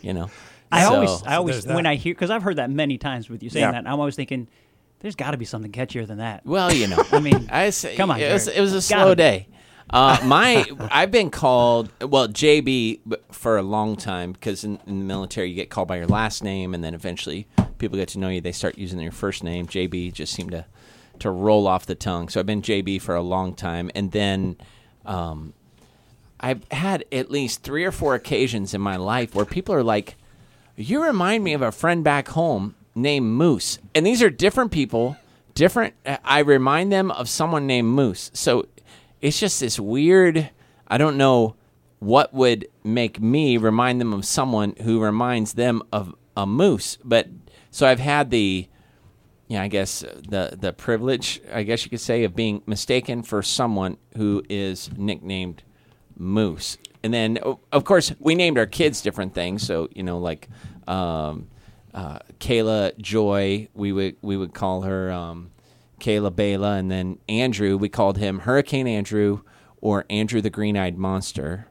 you 0.02 0.14
know, 0.14 0.30
I 0.72 0.84
So- 0.84 0.94
always, 0.96 1.24
I 1.24 1.36
always, 1.36 1.56
there's 1.56 1.66
that. 1.66 1.76
when 1.76 1.86
I 1.86 1.96
hear, 1.96 2.14
because 2.14 2.30
I've 2.30 2.44
heard 2.44 2.56
that 2.58 2.70
many 2.70 2.98
times 2.98 3.30
with 3.30 3.44
you 3.44 3.50
saying 3.50 3.64
Yeah. 3.64 3.72
that, 3.72 3.88
I'm 3.88 4.00
always 4.00 4.16
thinking, 4.16 4.48
there's 5.00 5.16
got 5.16 5.32
to 5.32 5.38
be 5.38 5.46
something 5.46 5.72
catchier 5.72 6.08
than 6.08 6.18
that. 6.20 6.46
Well, 6.46 6.74
you 6.74 6.88
know, 6.88 7.04
I 7.12 7.20
mean, 7.20 7.48
I 7.52 7.70
say, 7.72 7.96
come 7.96 8.10
on, 8.12 8.20
it 8.20 8.32
was, 8.34 8.48
it 8.48 8.60
was 8.62 8.72
a 8.72 8.76
Gotta 8.78 9.04
slow 9.06 9.16
day. 9.16 9.48
Uh, 9.90 10.18
my, 10.24 10.66
I've 10.90 11.12
been 11.12 11.30
called 11.30 11.92
well 12.02 12.28
JB 12.28 13.02
for 13.32 13.58
a 13.58 13.62
long 13.62 13.96
time 13.98 14.32
because 14.32 14.64
in, 14.64 14.80
in 14.88 15.00
the 15.00 15.06
military 15.06 15.50
you 15.50 15.56
get 15.56 15.70
called 15.70 15.88
by 15.90 15.98
your 15.98 16.08
last 16.08 16.44
name, 16.44 16.74
and 16.74 16.84
then 16.84 16.94
eventually 16.96 17.46
people 17.78 17.98
get 18.00 18.08
to 18.10 18.18
know 18.20 18.30
you. 18.30 18.42
They 18.42 18.54
start 18.54 18.78
using 18.78 19.00
your 19.02 19.12
first 19.12 19.44
name. 19.44 19.68
JB 19.68 20.14
just 20.14 20.34
seemed 20.34 20.52
to 20.52 20.66
to 21.20 21.30
roll 21.30 21.68
off 21.68 21.86
the 21.86 21.96
tongue. 21.96 22.30
So 22.30 22.40
I've 22.40 22.46
been 22.46 22.62
JB 22.62 23.02
for 23.02 23.16
a 23.16 23.22
long 23.22 23.54
time, 23.54 23.92
and 23.96 24.12
then. 24.12 24.58
Um, 25.06 25.54
I've 26.44 26.70
had 26.72 27.06
at 27.10 27.32
least 27.32 27.64
three 27.64 27.86
or 27.86 27.92
four 27.94 28.16
occasions 28.16 28.74
in 28.74 28.82
my 28.82 28.98
life 28.98 29.34
where 29.34 29.46
people 29.46 29.74
are 29.74 29.84
like, 29.84 30.18
"You 30.76 31.02
remind 31.02 31.42
me 31.42 31.54
of 31.54 31.62
a 31.62 31.72
friend 31.72 32.04
back 32.04 32.28
home 32.28 32.76
named 32.94 33.28
Moose," 33.28 33.80
and 33.96 34.06
these 34.06 34.22
are 34.22 34.30
different 34.30 34.72
people. 34.72 35.16
Different. 35.56 35.94
I 36.26 36.40
remind 36.40 36.92
them 36.92 37.12
of 37.12 37.30
someone 37.30 37.66
named 37.66 37.88
Moose. 37.90 38.30
So 38.34 38.66
it's 39.22 39.40
just 39.40 39.62
this 39.62 39.80
weird. 39.80 40.50
I 40.86 40.98
don't 40.98 41.16
know 41.16 41.56
what 42.00 42.34
would 42.34 42.68
make 42.84 43.22
me 43.22 43.56
remind 43.56 44.02
them 44.02 44.12
of 44.12 44.26
someone 44.26 44.76
who 44.82 45.02
reminds 45.02 45.54
them 45.54 45.82
of 45.94 46.14
a 46.36 46.46
moose, 46.46 46.98
but 47.06 47.30
so 47.72 47.88
I've 47.88 48.00
had 48.00 48.32
the 48.32 48.68
yeah, 49.54 49.62
I 49.62 49.68
guess 49.68 50.04
uh, 50.04 50.20
the 50.28 50.58
the 50.60 50.74
privilege, 50.74 51.40
I 51.54 51.62
guess 51.62 51.84
you 51.86 51.92
could 51.92 52.02
say, 52.02 52.24
of 52.24 52.36
being 52.36 52.64
mistaken 52.66 53.22
for 53.22 53.44
someone 53.44 53.98
who 54.18 54.44
is 54.50 54.90
nicknamed 54.98 55.62
Moose. 56.18 56.80
And 57.04 57.14
then, 57.14 57.38
of 57.72 57.84
course, 57.84 58.14
we 58.20 58.34
named 58.34 58.58
our 58.58 58.66
kids 58.66 59.02
different 59.02 59.36
things. 59.36 59.62
So 59.62 59.90
you 59.94 60.02
know, 60.02 60.18
like 60.18 60.50
um, 60.88 61.50
uh, 61.94 62.18
Kayla 62.40 62.98
Joy, 62.98 63.68
we 63.76 63.92
would 63.92 64.16
we 64.24 64.38
would 64.38 64.56
call 64.56 64.82
her 64.82 65.12
um, 65.12 65.52
Kayla 66.00 66.36
Bela, 66.36 66.74
and 66.74 66.90
then 66.90 67.20
Andrew, 67.30 67.78
we 67.78 67.90
called 67.90 68.18
him 68.18 68.40
Hurricane 68.40 68.88
Andrew 68.88 69.42
or 69.82 70.06
Andrew 70.10 70.42
the 70.42 70.50
Green 70.50 70.76
Eyed 70.76 70.98
Monster. 70.98 71.68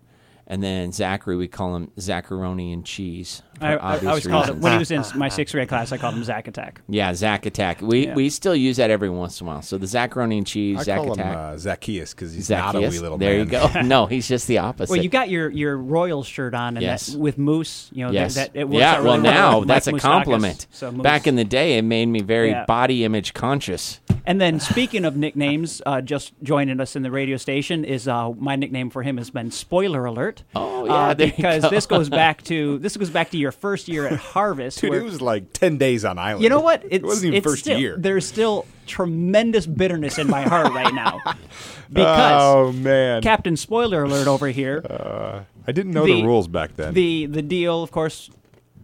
And 0.47 0.63
then 0.63 0.93
Zachary, 0.93 1.37
we 1.37 1.49
call 1.49 1.77
him 1.77 1.91
Zacharoni 1.99 2.73
and 2.73 2.85
Cheese. 2.85 3.43
I, 3.61 3.69
I, 3.69 3.71
I 3.75 3.77
obvious 3.95 4.09
always 4.09 4.27
called 4.27 4.49
him 4.51 4.61
when 4.61 4.73
he 4.73 4.79
was 4.79 4.91
in 4.91 5.05
my 5.15 5.29
sixth 5.29 5.55
grade 5.55 5.69
class. 5.69 5.93
I 5.93 5.99
called 5.99 6.15
him 6.15 6.25
Zack 6.25 6.49
Attack. 6.49 6.81
Yeah, 6.89 7.15
Zack 7.15 7.47
Attack. 7.47 7.81
We 7.81 8.07
Yeah. 8.09 8.15
we 8.15 8.29
still 8.29 8.57
use 8.57 8.77
that 8.79 8.91
every 8.91 9.09
once 9.09 9.41
in 9.41 9.47
a 9.47 9.51
while. 9.51 9.63
So 9.63 9.79
the 9.79 9.87
Zacharoni 9.87 10.39
and 10.39 10.47
cheese, 10.47 10.81
I 10.81 10.83
Zack 10.83 10.99
call 10.99 11.13
Attack. 11.13 11.27
him 11.27 11.39
uh, 11.39 11.57
Zacchaeus 11.59 12.13
because 12.13 12.33
he's 12.35 12.51
not 12.51 12.75
a 12.75 12.81
wee 12.81 12.99
little 12.99 13.19
there 13.19 13.37
man. 13.37 13.47
you 13.47 13.51
go. 13.51 13.71
No, 13.85 14.07
he's 14.07 14.27
just 14.27 14.49
the 14.49 14.59
opposite. 14.59 14.93
Well, 14.93 15.03
you 15.03 15.09
got 15.09 15.31
your 15.31 15.49
your 15.49 15.77
Royals 15.79 16.27
shirt 16.27 16.55
on, 16.55 16.77
and 16.77 16.83
Yes. 16.83 17.09
that, 17.09 17.19
with 17.19 17.39
Moose, 17.39 17.89
you 17.93 18.05
know, 18.05 18.11
yes. 18.11 18.35
that, 18.35 18.53
that 18.53 18.61
it 18.63 18.69
yeah. 18.73 18.95
out 18.95 19.05
well, 19.05 19.15
really 19.15 19.23
well 19.29 19.35
now 19.35 19.59
with 19.61 19.69
that's 19.69 19.87
Mike 19.87 19.95
a 19.95 19.99
Moustakas. 19.99 20.01
compliment. 20.03 20.67
So 20.73 20.91
Back 20.91 21.27
in 21.29 21.37
the 21.37 21.45
day, 21.45 21.79
it 21.79 21.83
made 21.83 22.07
me 22.07 22.21
very 22.21 22.51
Yeah. 22.51 22.65
body 22.67 23.05
image 23.05 23.33
conscious. 23.33 24.01
And 24.27 24.41
then 24.41 24.61
speaking 24.61 25.05
of 25.05 25.17
nicknames, 25.17 25.83
uh, 25.87 26.01
just 26.01 26.33
joining 26.43 26.81
us 26.81 26.95
in 26.97 27.03
the 27.03 27.11
radio 27.11 27.37
station 27.37 27.85
is 27.85 28.07
uh, 28.07 28.31
my 28.33 28.55
nickname 28.57 28.89
for 28.91 29.03
him 29.03 29.17
has 29.19 29.31
been 29.31 29.51
Spoiler 29.51 30.05
Alert. 30.05 30.32
Oh, 30.55 30.85
yeah, 30.87 30.93
uh, 30.93 31.15
there 31.15 31.27
you 31.29 31.33
because 31.35 31.63
go. 31.63 31.71
this 31.71 31.87
goes 31.87 32.09
back 32.23 32.43
to 32.45 32.79
this 32.79 32.97
goes 32.97 33.11
back 33.11 33.31
to 33.31 33.39
your 33.39 33.53
first 33.53 33.89
year 33.89 34.07
at 34.07 34.19
Harvest. 34.19 34.81
Dude, 34.81 34.91
where, 34.91 35.01
it 35.01 35.05
was 35.05 35.21
like 35.21 35.53
ten 35.53 35.79
days 35.79 36.05
on 36.05 36.19
island. 36.19 36.43
you 36.43 36.49
know 36.49 36.61
what? 36.61 36.83
It's, 36.85 36.95
it 36.95 37.03
wasn't 37.03 37.27
even 37.27 37.39
it's 37.39 37.45
first 37.47 37.63
still, 37.63 37.79
year. 37.79 37.97
There's 37.99 38.27
still 38.27 38.67
tremendous 38.87 39.67
bitterness 39.67 40.19
in 40.19 40.29
my 40.29 40.43
heart 40.43 40.73
right 40.73 40.93
now 40.93 41.21
because 41.93 42.43
oh 42.43 42.73
man, 42.73 43.23
Captain 43.23 43.57
Spoiler 43.57 44.05
Alert 44.05 44.27
over 44.29 44.49
here. 44.49 44.83
I 45.67 45.73
didn't 45.73 45.93
know 45.93 46.05
the, 46.05 46.15
the- 46.15 46.25
rules 46.25 46.49
back 46.49 46.77
then. 46.77 46.95
the 46.95 47.27
the 47.27 47.43
deal, 47.43 47.83
of 47.83 47.91
course, 47.91 48.31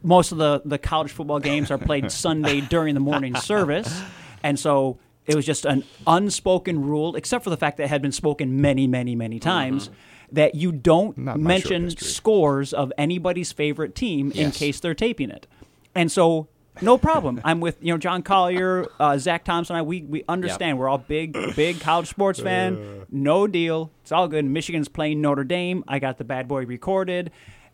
most 0.03 0.33
of 0.33 0.39
the 0.39 0.63
the 0.65 0.79
college 0.79 1.11
football 1.11 1.41
games 1.41 1.71
are 1.71 1.79
played 1.79 2.11
Sunday 2.13 2.61
during 2.61 2.95
the 2.95 3.01
morning 3.01 3.35
service, 3.35 4.03
and 4.43 4.59
so 4.59 4.99
it 5.27 5.35
was 5.35 5.45
just 5.45 5.67
an 5.67 5.85
unspoken 6.07 6.81
rule, 6.83 7.15
except 7.15 7.45
for 7.45 7.51
the 7.51 7.57
fact 7.57 7.77
that 7.77 7.85
it 7.85 7.89
had 7.89 8.01
been 8.01 8.13
spoken 8.13 8.63
many, 8.63 8.87
many, 8.87 9.15
many 9.15 9.39
times. 9.39 9.91
That 10.33 10.55
you 10.55 10.73
don't 10.73 11.17
mention 11.17 11.91
scores 11.91 12.73
of 12.75 12.93
anybody's 12.99 13.51
favorite 13.53 13.95
team 13.95 14.31
in 14.33 14.51
case 14.51 14.79
they're 14.81 14.95
taping 14.95 15.31
it, 15.31 15.47
and 15.95 16.13
so 16.13 16.49
no 16.83 16.99
problem. 16.99 17.41
I'm 17.45 17.61
with 17.61 17.79
you 17.81 17.93
know 17.95 17.99
John 17.99 18.23
Collier, 18.23 18.87
uh, 19.01 19.17
Zach 19.19 19.45
Thompson. 19.45 19.75
I 19.77 19.83
we 19.83 20.03
we 20.03 20.25
understand 20.29 20.79
we're 20.79 20.89
all 20.89 20.99
big 20.99 21.33
big 21.57 21.81
college 21.81 22.09
sports 22.09 22.41
fan. 22.41 23.07
No 23.11 23.47
deal. 23.47 23.91
It's 24.03 24.13
all 24.13 24.29
good. 24.29 24.45
Michigan's 24.45 24.89
playing 24.89 25.23
Notre 25.23 25.45
Dame. 25.45 25.83
I 25.89 25.99
got 25.99 26.19
the 26.19 26.25
bad 26.25 26.47
boy 26.47 26.67
recorded. 26.67 27.31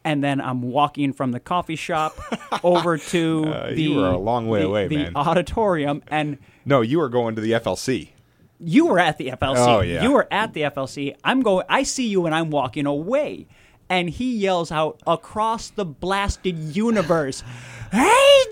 And 0.07 0.23
then 0.23 0.39
I'm 0.39 0.61
walking 0.61 1.15
from 1.15 1.33
the 1.33 1.41
coffee 1.41 1.77
shop 1.77 2.15
over 2.63 2.99
to 2.99 3.45
Uh, 3.47 3.71
the 3.71 3.83
you 3.83 3.95
were 3.97 4.09
a 4.11 4.19
long 4.19 4.49
way 4.49 4.61
the- 4.61 4.67
away, 4.67 4.87
the 4.87 4.97
man. 4.99 5.13
auditorium, 5.17 6.03
and 6.09 6.37
no, 6.67 6.83
you 6.83 6.99
were 6.99 7.09
going 7.09 7.35
to 7.37 7.41
the 7.41 7.53
FLC. 7.53 8.11
You 8.65 8.87
were 8.87 8.99
at 8.99 9.19
the 9.19 9.29
FLC. 9.29 9.57
Oh, 9.59 9.81
yeah. 9.81 10.03
You 10.03 10.13
were 10.13 10.27
at 10.31 10.53
the 10.55 10.63
FLC. 10.63 11.15
I'm 11.25 11.43
going. 11.43 11.65
I 11.69 11.83
see 11.83 12.07
you, 12.09 12.27
and 12.27 12.35
I'm 12.35 12.51
walking 12.51 12.87
away, 12.87 13.47
and 13.89 14.09
he 14.11 14.37
yells 14.37 14.71
out 14.73 15.01
across 15.07 15.71
the 15.71 15.85
blasted 15.85 16.57
universe, 16.77 17.43
"Hey, 17.93 18.45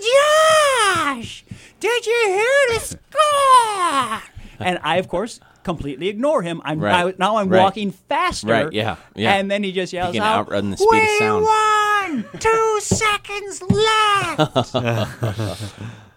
Josh! 0.94 1.44
Did 1.81 2.07
you 2.07 2.22
hear 2.27 2.75
the 2.75 2.81
score?" 2.85 4.22
and 4.61 4.79
I, 4.83 4.96
of 4.98 5.09
course, 5.09 5.40
completely 5.64 6.09
ignore 6.09 6.42
him. 6.42 6.61
I'm 6.64 6.79
Right. 6.81 7.07
I, 7.07 7.14
now 7.18 7.37
I'm 7.37 7.48
Right. 7.48 7.61
walking 7.62 7.90
faster. 7.92 8.46
Right, 8.48 8.72
yeah, 8.72 8.96
yeah. 9.14 9.35
And 9.35 9.51
then 9.51 9.62
he 9.64 9.72
just 9.72 9.92
yells 9.92 10.12
can 10.14 10.22
out, 10.22 10.40
outrun 10.46 10.70
the 10.70 10.77
speed 10.77 10.87
of 10.87 10.92
"We 10.92 11.18
sound." 11.18 11.44
won! 11.44 12.25
Two 12.38 12.79
seconds 12.83 13.62
left." 13.62 14.75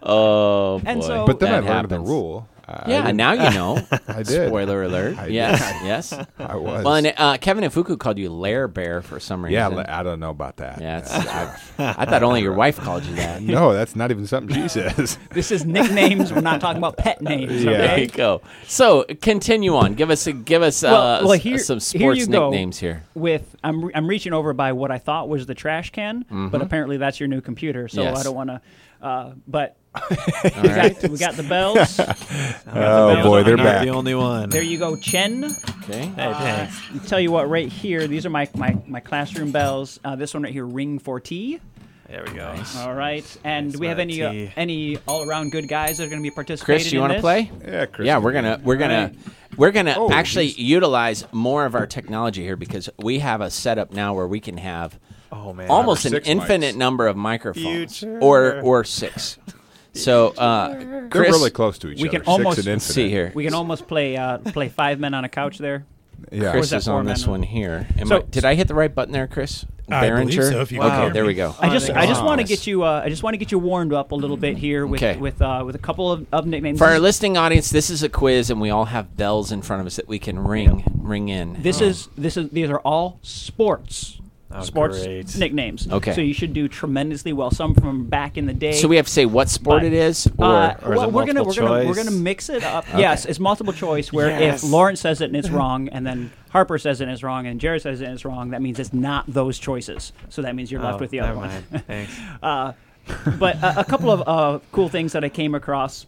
Oh, 0.02 0.80
And 0.84 1.02
so- 1.02 1.26
But 1.26 1.40
then 1.40 1.50
That 1.64 1.70
I 1.70 1.76
learned 1.76 1.88
the 1.88 2.00
rule. 2.00 2.48
Uh, 2.68 2.82
I 2.86 2.90
Yeah, 2.90 3.02
didn't- 3.02 3.16
now 3.16 3.32
you 3.32 3.50
know. 3.50 3.78
I 4.08 4.22
did. 4.22 4.48
Spoiler 4.48 4.82
alert. 4.82 5.16
I 5.18 5.26
yes, 5.28 5.60
did. 5.60 5.86
yes. 5.86 6.12
I 6.38 6.56
was. 6.56 6.84
Well, 6.84 6.94
and 6.94 7.14
uh, 7.16 7.36
Kevin 7.38 7.62
Ifuku 7.64 7.98
called 7.98 8.18
you 8.18 8.28
Lair 8.30 8.66
Bear 8.66 9.02
for 9.02 9.20
some 9.20 9.44
reason. 9.44 9.54
yeah, 9.54 9.84
I 9.88 10.02
don't 10.02 10.18
know 10.18 10.30
about 10.30 10.56
that. 10.56 10.80
Yeah, 10.80 10.98
it's, 10.98 11.12
I, 11.12 11.54
I 11.98 12.04
thought 12.06 12.22
only 12.24 12.42
your 12.42 12.54
wife 12.54 12.78
called 12.78 13.04
you 13.04 13.14
that. 13.16 13.40
no, 13.42 13.72
that's 13.72 13.94
not 13.94 14.10
even 14.10 14.26
something 14.26 14.54
she 14.62 14.68
says. 14.68 15.18
this 15.30 15.50
is 15.52 15.64
nicknames. 15.64 16.32
We're 16.32 16.40
not 16.40 16.60
talking 16.60 16.78
about 16.78 16.96
pet 16.96 17.22
names. 17.22 17.62
Yeah. 17.64 17.72
There 17.78 17.98
you 18.00 18.08
go. 18.08 18.42
So 18.66 19.04
continue 19.20 19.76
on. 19.76 19.94
Give 19.94 20.10
us 20.10 20.26
a, 20.26 20.32
give 20.32 20.62
us 20.62 20.82
uh, 20.82 20.88
Well- 20.90 21.28
well, 21.28 21.38
here- 21.38 21.58
some 21.58 21.78
sports 21.80 22.18
you 22.20 22.26
go. 22.26 22.50
nicknames 22.50 22.78
here. 22.78 23.04
with 23.14 23.54
I'm 23.62 23.84
re- 23.86 23.92
I'm 23.94 24.06
reaching 24.08 24.32
over 24.32 24.52
by 24.52 24.72
what 24.72 24.90
I 24.90 24.98
thought 24.98 25.28
was 25.28 25.46
the 25.46 25.54
trash 25.54 25.90
can, 25.90 26.24
but 26.50 26.62
apparently 26.62 26.96
that's 26.96 27.20
your 27.20 27.28
new 27.28 27.40
computer. 27.40 27.86
So 27.88 28.02
Mm-hmm. 28.02 28.14
Yes. 28.14 28.20
I 28.20 28.24
don't 28.24 28.34
want 28.36 28.50
to. 28.50 28.60
Uh, 29.00 29.32
but 29.46 29.76
All 29.96 30.62
we, 30.62 30.68
right. 30.68 31.00
got, 31.00 31.10
we 31.10 31.18
got 31.18 31.34
the 31.34 31.42
bells. 31.42 31.98
oh 32.68 33.22
boy, 33.22 33.42
they're 33.42 33.56
Not 33.56 33.64
back. 33.64 33.84
the 33.84 33.90
only 33.90 34.14
one. 34.14 34.50
there 34.50 34.62
you 34.62 34.78
go, 34.78 34.96
Chen. 34.96 35.44
Okay. 35.82 36.06
Hey, 36.16 36.68
tell 37.06 37.20
you 37.20 37.30
what, 37.30 37.48
right 37.48 37.68
here, 37.68 38.06
these 38.06 38.26
are 38.26 38.30
my 38.30 38.48
my, 38.54 38.76
my 38.86 39.00
classroom 39.00 39.52
bells. 39.52 39.98
Uh, 40.04 40.16
this 40.16 40.34
one 40.34 40.42
right 40.42 40.52
here, 40.52 40.66
ring 40.66 40.98
for 40.98 41.20
tea. 41.20 41.60
There 42.08 42.22
we 42.24 42.34
go. 42.34 42.54
All 42.78 42.94
right, 42.94 43.24
and 43.42 43.72
do 43.72 43.78
we 43.80 43.88
have 43.88 43.98
any 43.98 44.22
uh, 44.22 44.48
any 44.56 44.96
all 45.08 45.28
around 45.28 45.50
good 45.50 45.68
guys 45.68 45.98
that 45.98 46.04
are 46.04 46.08
going 46.08 46.22
to 46.22 46.28
be 46.28 46.30
participating? 46.34 46.82
Chris, 46.82 46.92
you 46.92 47.00
want 47.00 47.10
want 47.10 47.18
to 47.18 47.22
play? 47.22 47.50
Yeah, 47.72 47.86
Chris. 47.86 48.06
Yeah, 48.06 48.18
we're 48.18 48.32
gonna 48.32 48.60
we're 48.62 48.76
gonna 48.76 49.12
we're 49.56 49.72
gonna 49.72 49.94
Oh, 49.96 50.10
actually 50.12 50.48
geez. 50.48 50.58
utilize 50.58 51.26
more 51.32 51.64
of 51.66 51.74
our 51.74 51.86
technology 51.86 52.42
here 52.44 52.54
because 52.56 52.88
we 52.98 53.18
have 53.20 53.40
a 53.40 53.50
setup 53.50 53.92
now 53.92 54.14
where 54.14 54.28
we 54.28 54.38
can 54.38 54.56
have 54.58 55.00
Oh 55.32 55.52
man. 55.52 55.68
almost 55.68 56.04
an 56.04 56.12
six 56.12 56.28
infinite 56.28 56.74
mics. 56.76 56.78
number 56.78 57.06
of 57.08 57.16
microphones, 57.16 57.98
Future. 57.98 58.20
or 58.20 58.60
or 58.60 58.84
six. 58.84 59.38
So, 59.96 60.28
uh, 60.28 60.68
They're 60.74 61.08
Chris, 61.10 61.30
really 61.32 61.50
close 61.50 61.78
to 61.78 61.90
each 61.90 62.00
We 62.00 62.08
other. 62.08 62.18
can 62.20 62.28
almost- 62.28 62.56
Six 62.56 62.66
and 62.68 62.82
see 62.82 63.08
here. 63.08 63.32
We 63.34 63.44
can 63.44 63.54
almost 63.54 63.86
play 63.88 64.16
uh, 64.16 64.38
play 64.38 64.68
five 64.68 64.98
men 65.00 65.14
on 65.14 65.24
a 65.24 65.28
couch 65.28 65.58
there. 65.58 65.84
Yeah. 66.32 66.50
Chris 66.52 66.72
is 66.72 66.88
on 66.88 67.04
this 67.04 67.26
one 67.26 67.42
here. 67.42 67.86
Am 67.98 68.06
So- 68.06 68.18
I, 68.18 68.22
did 68.22 68.44
I 68.44 68.54
hit 68.54 68.68
the 68.68 68.74
right 68.74 68.94
button 68.94 69.12
there, 69.12 69.26
Chris? 69.26 69.64
I 69.88 70.10
believe 70.10 70.30
Behringer? 70.36 70.50
so, 70.50 70.60
if 70.62 70.72
you 70.72 70.80
can 70.80 70.90
okay, 70.90 71.00
hear 71.02 71.10
there 71.12 71.24
we 71.24 71.34
go. 71.34 71.54
I 71.60 71.68
just 71.68 71.90
I 71.90 72.06
just 72.06 72.24
want 72.24 72.40
to 72.40 72.44
get 72.46 72.66
you 72.66 72.82
uh, 72.82 73.02
I 73.04 73.08
just 73.08 73.22
want 73.22 73.34
to 73.34 73.38
get 73.38 73.52
you 73.52 73.58
warmed 73.60 73.92
up 73.92 74.10
a 74.10 74.16
little 74.16 74.36
bit 74.36 74.56
here 74.58 74.84
with 74.84 75.00
Okay. 75.00 75.16
with 75.16 75.40
uh, 75.40 75.62
with 75.64 75.76
a 75.76 75.78
couple 75.78 76.10
of, 76.10 76.26
of 76.32 76.44
nicknames. 76.44 76.78
For 76.78 76.86
our 76.86 76.98
listening 76.98 77.36
audience, 77.36 77.70
this 77.70 77.88
is 77.88 78.02
a 78.02 78.08
quiz, 78.08 78.50
and 78.50 78.60
we 78.60 78.68
all 78.70 78.86
have 78.86 79.16
bells 79.16 79.52
in 79.52 79.62
front 79.62 79.80
of 79.80 79.86
us 79.86 79.94
that 79.94 80.08
we 80.08 80.18
can 80.18 80.40
ring 80.40 80.82
ring 81.00 81.28
in. 81.28 81.62
This 81.62 81.80
is 81.80 82.08
this 82.18 82.36
is 82.36 82.50
these 82.50 82.68
are 82.68 82.80
all 82.80 83.20
sports. 83.22 84.18
Oh, 84.48 84.62
sports 84.62 85.02
great. 85.02 85.36
nicknames. 85.36 85.88
Okay. 85.90 86.12
So 86.14 86.20
you 86.20 86.32
should 86.32 86.52
do 86.52 86.68
tremendously 86.68 87.32
well. 87.32 87.50
Some 87.50 87.74
from 87.74 88.04
back 88.06 88.36
in 88.38 88.46
the 88.46 88.54
day. 88.54 88.72
so 88.72 88.86
we 88.86 88.94
have 88.96 89.06
to 89.06 89.12
say 89.12 89.26
what 89.26 89.48
sport 89.48 89.80
But, 89.80 89.86
it 89.86 89.92
is, 89.92 90.28
or 90.38 90.44
Uh, 90.46 90.76
or 90.84 90.92
is 90.92 90.98
well, 90.98 91.08
it 91.08 91.12
we're 91.12 91.26
gonna 91.26 91.40
we're 91.42 91.46
multiple 91.46 91.68
gonna 91.68 91.88
we're 91.88 91.94
gonna 91.96 92.10
mix 92.12 92.48
it 92.48 92.62
up. 92.62 92.84
Yes, 92.96 93.24
it's 93.24 93.40
multiple 93.40 93.72
choice. 93.72 94.12
Where 94.12 94.28
Yes. 94.28 94.62
if 94.62 94.70
Lawrence 94.70 95.00
says 95.00 95.20
it 95.20 95.24
and 95.26 95.36
it's 95.36 95.50
wrong, 95.60 95.88
and 95.88 96.06
then 96.06 96.30
Harper 96.50 96.78
says 96.78 97.00
it 97.00 97.04
and 97.04 97.12
it's 97.12 97.24
wrong, 97.24 97.46
and 97.48 97.60
Jared 97.60 97.82
says 97.82 98.00
it 98.00 98.04
and 98.04 98.14
it's 98.14 98.24
wrong, 98.24 98.50
that 98.50 98.62
means 98.62 98.78
it's 98.78 98.92
not 98.92 99.24
those 99.26 99.58
choices. 99.58 100.12
So 100.28 100.42
that 100.42 100.54
means 100.54 100.70
you're 100.70 100.80
left 100.80 100.96
Oh, 100.96 101.00
with 101.00 101.10
the 101.10 101.18
other 101.20 101.34
one. 101.34 101.48
mind. 101.48 101.64
Thanks. 101.88 102.16
but 102.40 103.56
a, 103.62 103.80
a 103.80 103.84
couple 103.84 104.10
of 104.10 104.22
uh, 104.28 104.60
cool 104.70 104.88
things 104.88 105.12
that 105.12 105.24
I 105.24 105.28
came 105.28 105.56
across, 105.56 106.06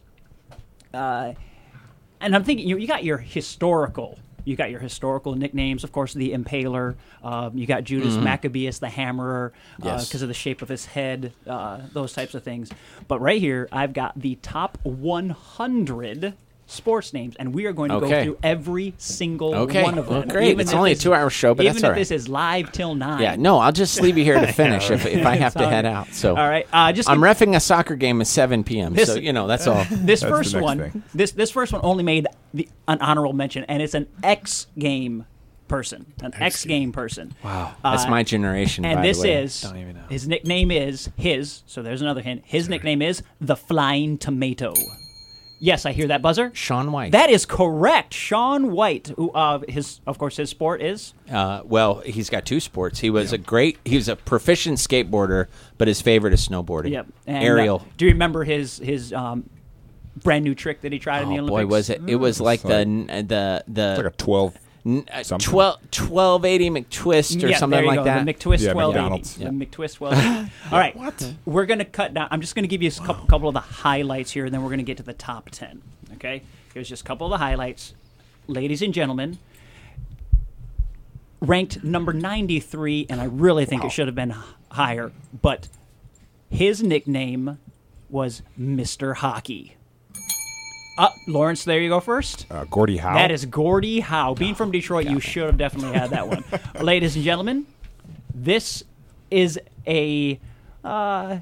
uh, 0.94 1.32
and 2.20 2.34
I'm 2.36 2.44
thinking 2.44 2.68
you, 2.68 2.76
you 2.78 2.86
got 2.86 3.02
your 3.04 3.18
historical. 3.18 4.16
You 4.48 4.56
got 4.56 4.70
your 4.70 4.80
historical 4.80 5.34
nicknames, 5.34 5.84
of 5.84 5.92
course, 5.92 6.14
the 6.14 6.30
Impaler. 6.32 6.94
Um, 7.22 7.58
you 7.58 7.66
got 7.66 7.84
Judas 7.84 8.16
Maccabeus, 8.16 8.78
the 8.78 8.86
Hammerer, 8.88 9.52
because 9.76 10.14
Yes. 10.14 10.22
of 10.22 10.28
the 10.28 10.34
shape 10.34 10.62
of 10.62 10.70
his 10.70 10.86
head, 10.86 11.34
uh, 11.46 11.80
those 11.92 12.14
types 12.14 12.34
of 12.34 12.42
things. 12.44 12.70
But 13.08 13.20
right 13.20 13.40
here, 13.42 13.68
I've 13.70 13.92
got 13.92 14.18
the 14.18 14.36
top 14.36 14.78
100 14.84 16.32
sports 16.70 17.12
names, 17.14 17.34
and 17.36 17.54
we 17.54 17.64
are 17.66 17.72
going 17.72 17.88
to 17.88 17.96
Okay. 17.96 18.08
go 18.10 18.22
through 18.24 18.38
every 18.42 18.92
single 18.98 19.54
Okay. 19.54 19.82
one 19.82 19.96
of 19.98 20.08
Well, 20.08 20.20
them. 20.20 20.28
great. 20.28 20.50
even 20.50 20.60
It's 20.60 20.74
only 20.74 20.92
a 20.92 20.94
two-hour 20.94 21.30
show, 21.30 21.54
but 21.54 21.64
even 21.64 21.74
that's 21.80 21.84
if 21.90 21.94
this 21.96 22.10
is 22.10 22.28
live 22.28 22.70
till 22.72 22.94
nine. 22.94 23.22
yeah, 23.22 23.36
no, 23.36 23.58
I'll 23.58 23.72
just 23.72 24.00
leave 24.02 24.18
you 24.18 24.22
here 24.24 24.38
to 24.38 24.52
finish 24.52 24.90
if, 24.90 25.06
if 25.06 25.24
I 25.26 25.36
have 25.36 25.54
to 25.54 25.66
head 25.66 25.86
out. 25.86 26.08
So 26.12 26.36
All 26.36 26.48
right, 26.48 26.66
uh, 26.72 26.92
just 26.92 27.08
I'm 27.08 27.20
refing 27.20 27.56
a 27.56 27.60
soccer 27.60 27.96
game 27.96 28.20
at 28.20 28.26
7 28.26 28.64
p.m. 28.64 28.92
This- 28.94 29.08
so 29.08 29.14
you 29.16 29.32
know 29.32 29.46
that's 29.46 29.66
all. 29.66 29.82
this 29.90 30.20
the 30.20 30.28
first 30.28 30.54
one 30.54 30.78
thing. 30.78 31.02
this 31.14 31.32
this 31.32 31.50
first 31.50 31.72
one 31.72 31.80
only 31.82 32.04
made 32.04 32.26
the, 32.52 32.68
an 32.86 33.00
honorable 33.00 33.32
mention 33.32 33.64
and 33.64 33.82
it's 33.82 33.94
an 33.94 34.06
x 34.22 34.66
game 34.78 35.24
person 35.68 36.06
an 36.22 36.32
x 36.34 36.64
game 36.64 36.92
person 36.92 37.34
Wow, 37.44 37.72
that's 37.82 38.04
Uh, 38.04 38.10
my 38.10 38.22
generation. 38.22 38.84
and 38.84 38.96
by 38.96 39.02
this 39.02 39.20
the 39.20 39.28
way. 39.28 39.42
is 39.42 39.60
Don't 39.62 39.76
even 39.78 39.96
know. 39.96 40.02
his 40.10 40.26
nickname 40.28 40.70
is 40.70 41.10
his 41.16 41.62
so 41.66 41.82
there's 41.82 42.00
another 42.02 42.20
hint 42.22 42.42
his 42.44 42.68
nickname 42.68 43.00
is 43.02 43.22
the 43.40 43.56
flying 43.56 44.16
tomato 44.18 44.72
yes 45.60 45.84
i 45.86 45.92
hear 45.92 46.06
that 46.08 46.22
buzzer 46.22 46.50
Shaun 46.54 46.92
White. 46.92 47.12
that 47.12 47.30
is 47.30 47.44
correct 47.46 48.14
shaun 48.14 48.70
white 48.72 49.08
who 49.16 49.30
uh 49.32 49.60
his 49.68 50.00
of 50.06 50.18
course 50.18 50.36
his 50.36 50.50
sport 50.50 50.80
is 50.82 51.14
Uh, 51.30 51.62
well, 51.64 52.00
he's 52.00 52.30
got 52.30 52.46
two 52.46 52.58
sports. 52.60 53.00
He 53.00 53.10
was 53.10 53.32
a 53.32 53.38
great, 53.38 53.76
he 53.84 53.96
was 53.96 54.08
a 54.08 54.16
proficient 54.16 54.78
skateboarder, 54.78 55.46
but 55.76 55.86
his 55.88 56.00
favorite 56.00 56.32
is 56.32 56.46
snowboarding. 56.48 56.90
yep 56.90 57.06
and, 57.26 57.58
uh, 57.60 57.78
do 57.96 58.06
you 58.06 58.12
remember 58.12 58.44
his 58.44 58.78
his 58.78 59.12
um 59.12 59.48
brand 60.22 60.44
new 60.44 60.54
trick 60.54 60.80
that 60.80 60.92
he 60.92 60.98
tried 60.98 61.22
in 61.22 61.28
the 61.28 61.34
oh 61.36 61.42
olympics 61.44 61.64
boy, 61.64 61.66
was 61.66 61.90
it? 61.90 62.00
It 62.06 62.16
was 62.16 62.40
like 62.40 62.62
the 62.62 62.84
the 63.26 63.64
the 63.68 63.90
It's 63.90 63.98
like 64.04 64.14
a 64.14 64.16
12. 64.16 64.56
N- 64.86 65.04
uh, 65.12 65.22
something. 65.22 65.50
12, 65.50 65.74
1280 65.92 66.70
McTwist 66.70 67.42
or 67.42 67.48
yeah, 67.48 67.56
something 67.58 67.84
like 67.84 67.98
go. 67.98 68.04
that. 68.04 68.24
The 68.24 68.32
McTwist 68.32 68.60
Yeah, 68.60 68.72
1280. 68.72 68.92
McDonald's. 68.92 69.36
The 69.36 69.44
McTwist 69.46 70.00
1280. 70.00 70.52
All 70.72 70.78
right. 70.78 70.96
What? 70.96 71.34
We're 71.44 71.66
going 71.66 71.78
to 71.78 71.84
cut 71.84 72.14
down. 72.14 72.28
I'm 72.30 72.40
just 72.40 72.54
going 72.54 72.64
to 72.64 72.68
give 72.68 72.82
you 72.82 72.88
a 72.90 73.04
couple, 73.06 73.26
couple 73.26 73.48
of 73.48 73.54
the 73.54 73.60
highlights 73.60 74.30
here, 74.30 74.44
and 74.44 74.54
then 74.54 74.62
we're 74.62 74.68
going 74.68 74.78
to 74.78 74.84
get 74.84 74.96
to 74.98 75.02
the 75.02 75.12
top 75.12 75.50
10. 75.50 75.82
Okay? 76.14 76.42
Here's 76.74 76.88
just 76.88 77.02
a 77.02 77.04
couple 77.04 77.26
of 77.26 77.30
the 77.30 77.38
highlights. 77.38 77.94
Ladies 78.46 78.82
and 78.82 78.94
gentlemen, 78.94 79.38
ranked 81.40 81.84
number 81.84 82.12
93, 82.12 83.06
and 83.10 83.20
I 83.20 83.24
really 83.24 83.64
think 83.64 83.84
it 83.84 83.90
should 83.92 84.06
have 84.06 84.14
been 84.14 84.34
higher, 84.70 85.12
but 85.42 85.68
his 86.50 86.82
nickname 86.82 87.58
was 88.08 88.42
Mr. 88.58 89.16
Hockey. 89.16 89.76
Uh, 90.98 91.10
Lawrence, 91.28 91.62
there 91.62 91.80
you 91.80 91.88
go 91.88 92.00
first. 92.00 92.44
Uh, 92.50 92.64
Gordie 92.64 92.96
Howe. 92.96 93.14
That 93.14 93.30
is 93.30 93.46
Gordie 93.46 94.00
Howe. 94.00 94.34
Being 94.34 94.56
from 94.56 94.72
Detroit, 94.72 95.06
you 95.08 95.20
should 95.20 95.46
have 95.46 95.56
definitely 95.56 95.96
had 95.96 96.10
that 96.10 96.26
one. 96.26 96.42
Ladies 96.84 97.14
and 97.14 97.24
gentlemen, 97.24 97.66
this 98.34 98.82
is 99.30 99.60
a 99.86 100.40
uh, 100.82 101.38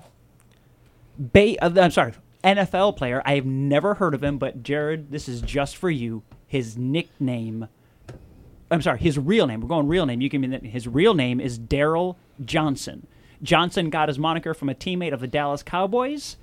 ba- 1.18 1.56
uh, 1.64 1.72
I'm 1.80 1.90
sorry, 1.90 2.12
NFL 2.44 2.98
player. 2.98 3.22
I 3.24 3.36
have 3.36 3.46
never 3.46 3.94
heard 3.94 4.12
of 4.12 4.22
him, 4.22 4.36
but 4.36 4.62
Jared, 4.62 5.10
this 5.10 5.26
is 5.26 5.40
just 5.40 5.78
for 5.78 5.88
you. 5.88 6.22
His 6.46 6.76
nickname. 6.76 7.68
I'm 8.70 8.82
sorry, 8.82 8.98
his 8.98 9.18
real 9.18 9.46
name. 9.46 9.62
We're 9.62 9.68
going 9.68 9.88
real 9.88 10.04
name. 10.04 10.20
You 10.20 10.28
can 10.28 10.42
mean 10.42 10.52
his 10.64 10.86
real 10.86 11.14
name 11.14 11.40
is 11.40 11.58
Daryl 11.58 12.16
Johnston. 12.44 13.06
Johnston 13.42 13.88
got 13.88 14.08
his 14.08 14.18
moniker 14.18 14.52
from 14.52 14.68
a 14.68 14.74
teammate 14.74 15.14
of 15.14 15.20
the 15.20 15.26
Dallas 15.26 15.62
Cowboys. 15.62 16.36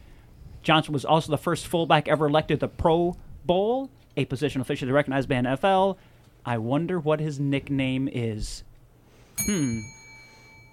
Johnston 0.63 0.93
was 0.93 1.05
also 1.05 1.31
the 1.31 1.37
first 1.37 1.67
fullback 1.67 2.07
ever 2.07 2.25
elected 2.25 2.59
to 2.59 2.65
the 2.65 2.69
Pro 2.69 3.15
Bowl, 3.45 3.89
a 4.17 4.25
position 4.25 4.61
officially 4.61 4.91
recognized 4.91 5.29
by 5.29 5.35
NFL. 5.35 5.97
I 6.45 6.57
wonder 6.57 6.99
what 6.99 7.19
his 7.19 7.39
nickname 7.39 8.09
is. 8.11 8.63
Hmm. 9.45 9.79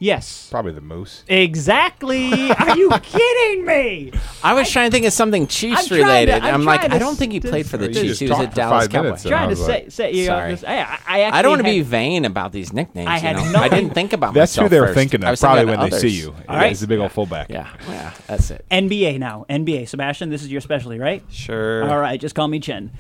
Yes. 0.03 0.49
Probably 0.51 0.73
the 0.73 0.81
Moose. 0.81 1.25
Exactly. 1.29 2.51
Are 2.59 2.75
you 2.75 2.89
kidding 3.03 3.67
me? 3.67 4.11
I 4.43 4.55
was 4.55 4.71
trying 4.71 4.91
to 4.91 4.95
think 4.95 5.05
of 5.05 5.13
something 5.13 5.47
Chiefs 5.47 5.83
I'm 5.83 5.87
trying 5.89 6.01
to- 6.01 6.05
related. 6.07 6.35
I'm 6.43 6.55
I'm 6.55 6.65
like, 6.65 6.81
trying 6.81 6.91
to 6.93 6.97
I 6.97 6.99
don't 6.99 7.17
think 7.17 7.33
he 7.33 7.39
s- 7.39 7.45
played 7.51 7.67
for 7.67 7.77
the 7.77 7.89
You 7.89 7.93
Chiefs. 7.95 8.09
just 8.09 8.21
He 8.21 8.27
was 8.29 8.31
talked 8.39 8.45
at 8.47 8.51
for 8.53 8.57
Dallas 8.57 8.85
five 8.87 8.93
minutes 8.93 9.23
Cowboys. 9.23 9.25
and 9.27 9.31
Trying 9.31 9.49
to 9.49 9.49
was 9.51 9.67
say, 9.67 9.73
like- 9.83 9.91
say 9.93 10.13
you 10.13 10.23
know, 10.23 10.33
Sorry. 10.33 10.51
this- 10.53 10.65
I, 10.65 10.75
I, 10.75 10.99
I 11.07 11.21
actually 11.21 11.43
don't 11.43 11.51
want 11.51 11.59
to 11.61 11.65
be 11.65 11.81
vain 11.83 12.25
about 12.25 12.53
these 12.53 12.73
nicknames. 12.73 13.09
I 13.11 13.17
you 13.17 13.21
had 13.21 13.37
know? 13.37 13.53
no- 13.53 13.59
I 13.61 13.69
didn't 13.69 13.91
think 13.93 14.15
about 14.15 14.33
That's 14.33 14.55
who 14.57 14.63
myself 14.63 14.71
they 14.71 14.81
were 14.81 14.87
first. 14.87 14.95
thinking 14.97 15.23
I 15.23 15.29
of 15.29 15.33
was 15.33 15.41
thinking 15.43 15.55
probably 15.57 15.71
when 15.71 15.81
others. 15.81 16.01
they 16.03 16.09
see 16.09 16.17
you. 16.19 16.35
All 16.49 16.57
right. 16.57 16.69
He's 16.71 16.83
a 16.83 16.89
big 16.89 16.99
old 16.99 17.13
fullback. 17.13 17.51
Yeah, 17.51 17.69
yeah, 17.87 18.13
that's 18.27 18.51
it. 18.51 18.65
NBA 18.71 19.19
now. 19.19 19.45
NBA. 19.51 19.87
Sebastian, 19.87 20.31
this 20.31 20.43
is 20.43 20.51
your 20.51 20.63
specialty, 20.63 20.99
right? 20.99 21.23
Sure. 21.31 21.85
All 21.91 21.99
right, 22.01 22.19
just 22.19 22.35
call 22.35 22.49
me 22.49 22.59
Chen. 22.59 22.91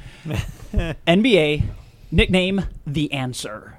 NBA, 0.74 1.62
nickname 2.10 2.66
The 2.86 3.10
Answer. 3.12 3.78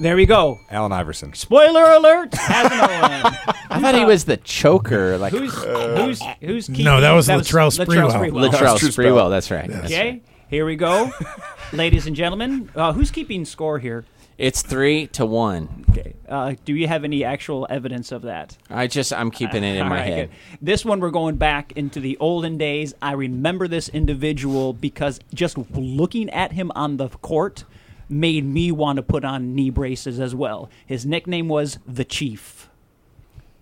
There 0.00 0.16
we 0.16 0.26
go. 0.26 0.60
Allen 0.70 0.92
Iverson. 0.92 1.34
Spoiler 1.34 1.84
alert! 1.84 2.34
Has 2.34 2.66
an 2.72 2.80
Owen. 2.80 3.54
I 3.70 3.80
thought 3.80 3.94
he 3.94 4.04
was 4.04 4.24
the 4.24 4.36
choker. 4.36 5.16
Like 5.18 5.32
Who's 5.32 5.54
who's 5.54 6.20
who's 6.40 6.66
keeping? 6.66 6.84
No, 6.84 7.00
that 7.00 7.12
was 7.12 7.28
Latrell 7.28 7.70
Sprewell. 7.70 8.10
Latrell 8.32 8.50
That's 8.50 8.80
true 8.80 8.88
Sprewell. 8.88 9.14
spell. 9.16 9.30
That's 9.30 9.50
right. 9.50 9.70
That's 9.70 9.84
Okay, 9.86 10.20
here 10.48 10.66
we 10.66 10.76
go, 10.76 11.12
ladies 11.72 12.06
and 12.06 12.16
gentlemen. 12.16 12.70
Uh, 12.74 12.92
who's 12.92 13.10
keeping 13.10 13.44
score 13.44 13.78
here? 13.78 14.04
It's 14.36 14.62
three 14.62 15.06
to 15.08 15.24
one. 15.24 15.84
Okay. 15.90 16.14
Uh, 16.28 16.54
do 16.64 16.74
you 16.74 16.88
have 16.88 17.04
any 17.04 17.22
actual 17.22 17.68
evidence 17.70 18.10
of 18.10 18.22
that? 18.22 18.56
I 18.68 18.88
just 18.88 19.12
I'm 19.12 19.30
keeping 19.30 19.62
it 19.62 19.76
in 19.76 19.82
All 19.84 19.88
my 19.90 19.96
right, 20.00 20.06
head. 20.06 20.30
good. 20.30 20.58
This 20.60 20.84
one 20.84 20.98
we're 20.98 21.10
going 21.10 21.36
back 21.36 21.72
into 21.76 22.00
the 22.00 22.16
olden 22.18 22.58
days. 22.58 22.94
I 23.00 23.12
remember 23.12 23.68
this 23.68 23.88
individual 23.90 24.72
because 24.72 25.20
just 25.32 25.56
looking 25.56 26.30
at 26.30 26.50
him 26.52 26.72
on 26.74 26.96
the 26.96 27.08
court 27.10 27.64
made 28.08 28.44
me 28.44 28.70
want 28.72 28.96
to 28.96 29.02
put 29.02 29.24
on 29.24 29.54
knee 29.54 29.70
braces 29.70 30.20
as 30.20 30.34
well. 30.34 30.70
His 30.86 31.04
nickname 31.06 31.48
was 31.48 31.78
the 31.86 32.04
Chief. 32.04 32.68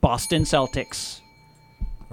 Boston 0.01 0.43
Celtics 0.43 1.21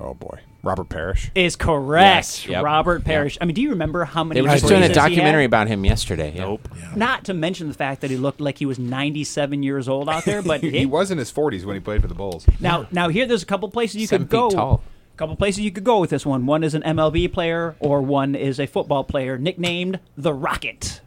Oh 0.02 0.14
boy. 0.14 0.40
Robert 0.62 0.90
Parish. 0.90 1.32
is 1.36 1.56
correct. 1.56 2.04
Yes, 2.16 2.46
yep. 2.48 2.64
Robert 2.64 3.06
Parish. 3.06 3.38
I 3.40 3.46
mean, 3.46 3.54
do 3.56 3.62
you 3.62 3.70
remember 3.70 4.04
how 4.06 4.24
many? 4.24 4.40
They 4.40 4.48
were 4.48 4.54
just 4.54 4.68
doing 4.68 4.76
a 4.84 4.88
braces 4.88 4.96
he 4.96 5.02
had? 5.02 5.10
documentary 5.10 5.46
about 5.46 5.68
him 5.68 5.86
yesterday. 5.86 6.34
yeah. 6.36 6.42
Nope. 6.44 6.70
Not 6.96 7.26
to 7.26 7.34
mention 7.34 7.68
the 7.70 7.74
fact 7.74 8.02
that 8.02 8.10
he 8.10 8.18
looked 8.18 8.42
like 8.42 8.58
he 8.58 8.66
was 8.66 8.78
97 8.80 9.64
years 9.64 9.88
old 9.88 10.10
out 10.10 10.26
there, 10.26 10.42
but 10.42 10.62
He 10.64 10.86
was 10.86 11.12
in 11.12 11.18
his 11.18 11.32
40s 11.32 11.64
when 11.66 11.76
he 11.76 11.80
played 11.80 12.02
for 12.02 12.08
the 12.08 12.14
Bulls. 12.14 12.46
Now, 12.60 12.88
now 12.92 13.10
here, 13.10 13.26
there's 13.26 13.44
a 13.44 13.46
couple 13.46 13.70
places 13.70 14.02
you 14.02 14.08
Seven 14.08 14.28
could 14.28 14.32
go. 14.32 14.50
feet 14.50 14.56
tall. 14.58 14.84
couple 15.18 15.36
places 15.38 15.62
you 15.62 15.72
could 15.72 15.84
go 15.86 16.00
with 16.00 16.10
this 16.10 16.26
one. 16.26 16.46
One 16.46 16.64
is 16.64 16.74
an 16.74 16.82
MLB 16.84 17.32
player, 17.32 17.76
or 17.80 18.02
one 18.02 18.36
is 18.36 18.60
a 18.60 18.68
football 18.68 19.04
player 19.06 19.38
nicknamed 19.38 20.00
the 20.18 20.34
Rocket. 20.34 21.02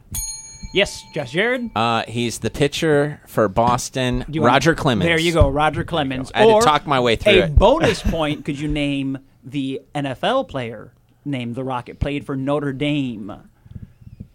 Yes, 0.73 1.03
Josh 1.13 1.31
Jared. 1.31 1.69
Uh, 1.75 2.03
he's 2.07 2.39
the 2.39 2.49
pitcher 2.49 3.21
for 3.27 3.47
Boston. 3.47 4.25
Do 4.27 4.33
you 4.35 4.41
want- 4.41 4.53
Roger 4.53 4.73
Clemens. 4.75 5.07
There 5.07 5.19
you 5.19 5.31
go, 5.31 5.47
Roger 5.47 5.83
Clemens. 5.83 6.31
I 6.33 6.39
had 6.39 6.45
to 6.47 6.51
Or 6.51 6.61
talk 6.63 6.87
my 6.87 6.99
way 6.99 7.15
through 7.15 7.33
a 7.33 7.45
it. 7.45 7.55
bonus 7.59 8.01
point. 8.01 8.43
Could 8.43 8.59
you 8.59 8.67
name 8.67 9.19
the 9.43 9.81
NFL 9.93 10.47
player 10.49 10.91
named 11.25 11.55
the 11.55 11.63
Rocket? 11.63 11.99
Played 11.99 12.25
for 12.25 12.35
Notre 12.35 12.73
Dame. 12.73 13.31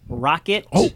Rocket. 0.07 0.65
Oh, 0.73 0.89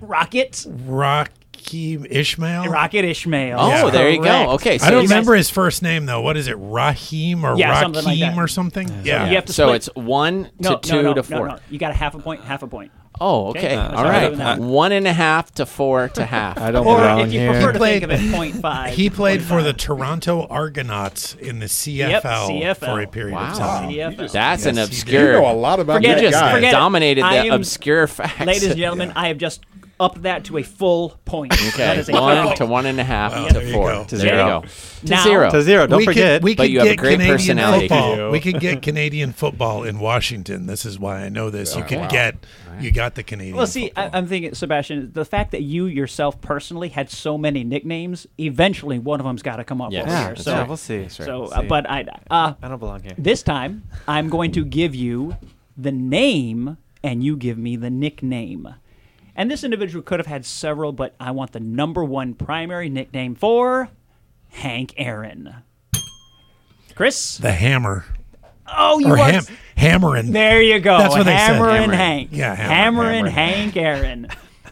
Rocket. 0.00 0.66
Raheem 0.86 2.06
Ishmael. 2.10 2.66
Rocket 2.66 3.04
Ishmael. 3.04 3.58
Oh, 3.60 3.68
Yeah. 3.68 3.90
there 3.90 4.10
you 4.10 4.22
go. 4.22 4.50
Okay, 4.52 4.78
so 4.78 4.86
I 4.86 4.90
don't 4.90 5.02
you 5.02 5.08
guys- 5.08 5.10
remember 5.14 5.34
his 5.34 5.50
first 5.50 5.82
name 5.82 6.06
though. 6.06 6.20
What 6.20 6.36
is 6.36 6.48
it? 6.48 6.56
Raheem 6.58 7.44
or 7.44 7.56
Yeah, 7.56 7.70
Raheem 7.70 7.82
something 7.94 8.04
like 8.04 8.20
that. 8.20 8.36
or 8.38 8.48
something? 8.48 8.88
Yeah. 9.04 9.28
You 9.28 9.34
have 9.36 9.44
to 9.46 9.52
So 9.52 9.66
split- 9.66 9.76
it's 9.76 9.90
one 9.94 10.44
to 10.62 10.70
no, 10.70 10.76
two 10.78 10.94
no, 10.96 11.02
no, 11.02 11.14
to 11.14 11.22
four. 11.22 11.48
No, 11.48 11.54
no. 11.54 11.58
You 11.70 11.78
got 11.78 11.90
a 11.92 11.94
half 11.94 12.14
a 12.14 12.18
point, 12.18 12.42
half 12.42 12.62
a 12.62 12.66
point. 12.66 12.90
Oh, 13.22 13.48
okay. 13.48 13.74
Uh, 13.76 13.88
All 13.90 13.96
sorry, 13.96 14.08
right. 14.08 14.16
other 14.24 14.30
than 14.30 14.38
that. 14.38 14.58
One 14.60 14.92
and 14.92 15.06
a 15.06 15.12
half 15.12 15.52
to 15.56 15.66
four 15.66 16.08
to 16.10 16.24
half. 16.26 16.58
I 16.58 16.70
don't 16.70 16.86
Or 16.86 16.96
belong 16.96 17.20
if 17.20 17.32
you 17.32 17.40
here. 17.40 17.52
prefer 17.52 17.72
to 17.72 17.78
He 17.78 17.84
think 17.84 18.04
of 18.04 18.10
it, 18.12 18.32
point 18.34 18.56
five. 18.56 18.94
He 18.94 19.10
played 19.10 19.42
for 19.42 19.62
the 19.62 19.72
Toronto 19.74 20.46
Argonauts 20.48 21.34
in 21.34 21.58
the 21.58 21.66
CFL, 21.66 22.22
CFL. 22.22 22.76
for 22.76 23.00
a 23.00 23.06
period 23.06 23.34
Wow. 23.34 23.52
of 23.52 23.58
time. 23.58 23.90
CFL. 23.90 24.32
That's 24.32 24.64
an 24.66 24.76
Yes, 24.76 24.88
he 24.88 24.94
did. 24.94 25.00
obscure. 25.02 25.26
You 25.34 25.40
know 25.40 25.50
a 25.50 25.54
lot 25.54 25.80
about 25.80 25.96
Forget 25.96 26.08
You 26.10 26.14
that 26.16 26.24
it. 26.24 26.30
just 26.30 26.40
guy. 26.42 26.54
Forget 26.54 26.72
dominated 26.72 27.22
I 27.24 27.42
the 27.42 27.48
am- 27.48 27.52
obscure 27.54 28.06
facts. 28.06 28.40
Ladies 28.40 28.64
and 28.64 28.76
gentlemen, 28.78 29.12
I 29.14 29.28
have 29.28 29.36
just 29.38 29.60
upped 30.00 30.22
that 30.22 30.44
to 30.46 30.56
a 30.58 30.62
full 30.62 31.10
point. 31.24 31.52
That 31.52 31.74
Okay, 31.74 31.98
is 32.00 32.08
a 32.08 32.12
one 32.12 32.56
to 32.56 32.66
one 32.66 32.86
and 32.86 32.98
a 32.98 33.04
half 33.04 33.32
Wow, 33.32 33.46
to 33.48 33.54
there 33.54 33.62
you 33.64 33.72
four. 33.72 33.90
To 34.06 34.16
There 34.16 34.26
there 34.26 34.34
you 34.36 34.42
you 34.42 34.48
go. 34.48 34.60
go. 34.62 34.66
To 35.04 35.10
Now- 35.10 35.22
zero. 35.24 35.50
To 35.50 35.62
zero. 35.62 35.86
Don't 35.86 35.98
we 35.98 36.04
forget. 36.06 36.40
Could, 36.40 36.44
we 36.44 36.54
But 36.56 36.62
could 36.64 36.70
you 36.72 36.78
have 36.78 36.86
a 36.86 36.90
get 36.90 36.98
great 36.98 37.12
Canadian 37.12 37.34
personality. 37.36 37.88
football. 37.88 38.16
You. 38.16 38.30
We 38.30 38.40
could 38.40 38.58
get 38.60 38.82
Canadian 38.82 39.32
football 39.32 39.84
in 39.84 39.98
Washington. 40.00 40.66
This 40.66 40.84
is 40.84 40.98
why 40.98 41.18
I 41.24 41.28
know 41.28 41.50
this. 41.50 41.76
You 41.76 41.84
could 41.84 41.98
wow. 41.98 42.08
get, 42.08 42.36
you 42.80 42.90
got 42.90 43.14
the 43.14 43.22
Canadian. 43.22 43.56
Well, 43.56 43.66
see, 43.66 43.92
I, 43.94 44.04
football. 44.04 44.10
I'm 44.14 44.26
thinking, 44.26 44.54
Sebastian, 44.54 45.12
the 45.12 45.24
fact 45.24 45.50
that 45.52 45.62
you 45.62 45.86
yourself 45.86 46.40
personally 46.40 46.88
had 46.88 47.10
so 47.10 47.36
many 47.36 47.62
nicknames, 47.62 48.26
eventually 48.38 48.98
one 48.98 49.20
of 49.20 49.26
them's 49.26 49.42
got 49.42 49.56
to 49.56 49.64
come 49.64 49.80
up 49.82 49.92
Yes. 49.92 50.02
over 50.04 50.10
Yeah, 50.12 50.18
here. 50.24 50.28
that's 50.30 50.44
So, 50.44 50.50
yeah, 50.52 50.66
we'll 50.66 50.76
see. 50.78 51.08
so 51.08 51.40
We'll 51.42 51.54
uh, 51.54 51.62
but 51.62 51.88
I, 51.90 52.04
uh, 52.30 52.54
I 52.62 52.68
don't 52.68 52.78
belong 52.78 53.02
here. 53.02 53.12
this 53.18 53.42
time 53.42 53.82
I'm 54.08 54.28
going 54.30 54.52
to 54.52 54.64
give 54.64 54.94
you 54.94 55.36
the 55.76 55.92
name, 55.92 56.76
and 57.02 57.22
you 57.24 57.36
give 57.36 57.56
me 57.58 57.76
the 57.76 57.90
nickname. 57.90 58.74
And 59.36 59.50
this 59.50 59.64
individual 59.64 60.02
could 60.02 60.18
have 60.18 60.26
had 60.26 60.44
several, 60.44 60.92
but 60.92 61.14
I 61.20 61.30
want 61.30 61.52
the 61.52 61.60
number 61.60 62.04
one 62.04 62.34
primary 62.34 62.88
nickname 62.88 63.34
for 63.34 63.90
Hank 64.48 64.94
Aaron. 64.96 65.54
Chris? 66.94 67.38
the 67.38 67.52
hammer 67.52 68.04
Oh, 68.76 68.98
you 68.98 69.08
or 69.08 69.18
are. 69.18 69.32
ham, 69.32 69.42
hammering. 69.76 70.32
There 70.32 70.62
you 70.62 70.78
go. 70.80 70.98
That's 70.98 71.14
what 71.14 71.24
they 71.24 71.36
said. 71.36 71.54
Hammer 71.54 71.70
and 71.70 71.92
Hank. 71.92 72.30
Yeah, 72.32 72.54
hammer, 72.54 73.04
Hammer 73.04 73.04
and. 73.04 73.28
Hank 73.28 73.76
Aaron. 73.76 74.28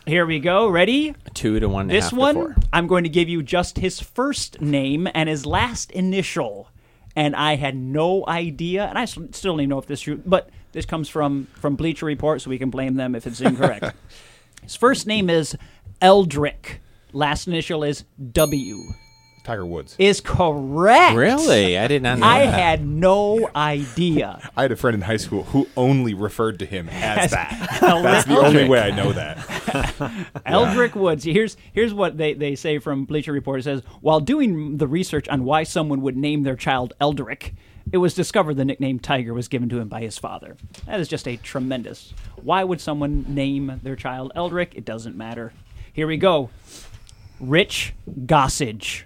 Here 0.07 0.25
we 0.25 0.39
go. 0.39 0.69
Ready? 0.69 1.15
Two 1.35 1.61
to 1.61 1.69
one. 1.69 1.89
This 1.89 2.05
half 2.05 2.11
to 2.11 2.17
one, 2.17 2.35
four. 2.35 2.57
I'm 2.73 2.87
going 2.87 3.05
to 3.05 3.11
give 3.11 3.29
you 3.29 3.43
just 3.43 3.79
his 3.79 4.01
first 4.01 4.61
name 4.61 5.09
and 5.15 5.29
his 5.29 5.45
last 5.45 5.91
initial. 5.91 6.71
And 7.17 7.35
I 7.35 7.57
had 7.57 7.77
no 7.77 8.25
idea, 8.29 8.85
and 8.87 8.97
I 8.97 9.05
still 9.07 9.27
don't 9.43 9.61
even 9.61 9.71
know 9.71 9.79
if 9.79 9.87
this 9.87 9.99
is 9.99 10.05
true, 10.05 10.23
but 10.25 10.51
this 10.73 10.87
comes 10.87 11.09
from, 11.09 11.49
from 11.61 11.75
Bleacher 11.75 12.07
Report, 12.07 12.41
so 12.41 12.49
we 12.49 12.59
can 12.59 12.71
blame 12.71 12.95
them 12.95 13.15
if 13.17 13.27
it's 13.27 13.41
incorrect. 13.41 13.95
his 14.63 14.77
first 14.77 15.07
name 15.07 15.31
is 15.31 15.57
Eldrick. 16.01 16.81
Last 17.13 17.47
initial 17.47 17.83
is 17.85 18.05
W. 18.33 18.83
Tiger 19.45 19.65
Woods. 19.65 19.97
Is 19.99 20.21
correct. 20.21 21.17
Really, 21.17 21.79
I 21.79 21.89
did 21.89 22.03
not 22.03 22.19
know 22.19 22.27
I 22.27 22.45
that. 22.45 22.53
had 22.55 22.87
no 22.87 23.49
idea. 23.57 24.51
I 24.55 24.61
had 24.63 24.73
a 24.73 24.77
friend 24.77 24.95
in 24.95 25.01
high 25.01 25.17
school 25.17 25.45
who 25.45 25.67
only 25.75 26.13
referred 26.13 26.59
to 26.59 26.67
him 26.67 26.87
as 26.91 27.31
that. 27.31 27.79
That's 27.81 28.27
the 28.29 28.37
only 28.37 28.69
way 28.69 28.79
I 28.79 28.91
know 28.91 29.13
that. 29.13 29.39
Eldrick 30.47 30.95
Woods. 30.95 31.25
Here's 31.25 31.57
here's 31.73 31.95
what 31.95 32.19
they, 32.19 32.35
they 32.35 32.57
say 32.57 32.79
from 32.79 33.07
Bleacher 33.07 33.33
Report. 33.33 33.61
It 33.61 33.63
says 33.63 33.83
while 34.03 34.21
doing 34.21 34.77
the 34.77 34.87
research 34.87 35.27
on 35.31 35.45
why 35.45 35.63
someone 35.63 36.03
would 36.03 36.17
name 36.19 36.43
their 36.43 36.57
child 36.57 36.93
Eldrick, 37.01 37.55
it 37.93 37.99
was 37.99 38.15
discovered 38.15 38.55
the 38.55 38.65
nickname 38.65 38.99
Tiger 38.99 39.35
was 39.35 39.49
given 39.49 39.69
to 39.71 39.79
him 39.79 39.89
by 39.89 40.01
his 40.01 40.19
father. 40.19 40.57
That 40.87 41.01
is 41.01 41.09
just 41.09 41.27
a 41.27 41.37
tremendous. 41.37 42.13
Why 42.43 42.65
would 42.65 42.81
someone 42.81 43.25
name 43.29 43.81
their 43.83 43.97
child 43.97 44.33
Eldrick? 44.35 44.75
It 44.75 44.85
doesn't 44.85 45.17
matter. 45.17 45.53
Here 45.93 46.07
we 46.07 46.17
go. 46.17 46.51
Rich 47.41 47.95
Gossage. 48.09 49.03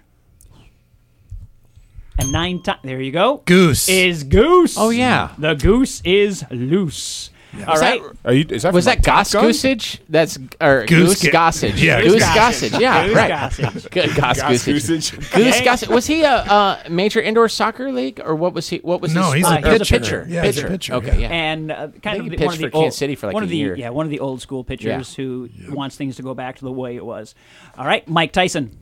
And 2.19 2.31
nine 2.31 2.61
times. 2.61 2.79
There 2.83 3.01
you 3.01 3.11
go. 3.11 3.41
Goose. 3.45 3.89
is 3.89 4.23
goose. 4.23 4.75
Oh, 4.77 4.91
yeah. 4.91 5.33
The 5.37 5.55
goose 5.55 6.01
is 6.05 6.45
loose. 6.51 7.31
All 7.67 7.75
right. 7.75 8.01
Are 8.25 8.33
you, 8.33 8.45
is 8.49 8.63
that 8.63 8.73
Was 8.73 8.85
that 8.85 8.97
like, 8.97 9.03
Goss 9.03 9.31
Goosage? 9.33 10.01
That's 10.09 10.39
or 10.59 10.85
Goose 10.85 11.21
Goose, 11.21 11.31
Gossage. 11.33 11.79
Yeah, 11.81 12.01
Goose 12.01 12.13
Goose 12.13 12.23
Gossage. 12.23 12.79
Yeah, 12.79 13.05
Goose 13.05 13.15
right. 13.15 13.31
Gossage. 13.31 13.91
Good 13.91 14.15
Goss 14.15 14.41
Goss 14.41 14.49
Goosage. 14.65 14.73
Goosage. 14.73 15.11
Goose 15.31 15.61
Yeah. 15.61 15.63
Gossage. 15.63 15.87
Was 15.89 16.07
he 16.07 16.23
a 16.23 16.29
uh, 16.31 16.83
major 16.89 17.21
indoor 17.21 17.47
soccer 17.49 17.91
league 17.91 18.19
or 18.23 18.35
what 18.35 18.53
was 18.53 18.69
he? 18.69 18.77
What 18.79 19.01
was 19.01 19.13
No, 19.13 19.25
his? 19.31 19.33
he's 19.35 19.45
a 19.45 19.49
uh, 19.49 19.57
he 19.57 19.69
was 19.79 19.89
pitcher. 19.89 19.99
pitcher. 19.99 20.25
Yeah, 20.27 20.43
he's 20.45 20.57
a 20.63 20.67
pitcher, 20.67 20.93
Okay, 20.95 21.07
yeah. 21.21 21.27
yeah. 21.27 21.27
and 21.29 21.71
uh, 21.71 21.87
kind 22.01 22.17
of 22.19 22.23
he 22.25 22.29
the, 22.35 22.37
one 22.37 22.37
pitched 22.37 22.53
of 22.55 22.59
the 22.59 22.69
for 22.71 22.75
old, 22.77 22.83
Kansas 22.85 22.97
City 22.97 23.15
for 23.15 23.27
like 23.27 23.33
one 23.35 23.43
a 23.43 23.45
of 23.45 23.49
the 23.51 23.57
year. 23.57 23.75
yeah 23.75 23.89
one 23.89 24.05
of 24.05 24.09
the 24.09 24.19
old 24.19 24.41
school 24.41 24.63
pitchers 24.63 25.13
who 25.13 25.47
wants 25.69 25.95
things 25.95 26.15
to 26.15 26.23
go 26.23 26.33
back 26.33 26.55
to 26.57 26.65
the 26.65 26.71
way 26.71 26.95
it 26.95 27.05
was. 27.05 27.35
All 27.77 27.85
right, 27.85 28.07
Mike 28.07 28.31
Tyson, 28.31 28.75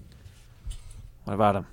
What 1.25 1.33
about 1.33 1.55
him? 1.57 1.65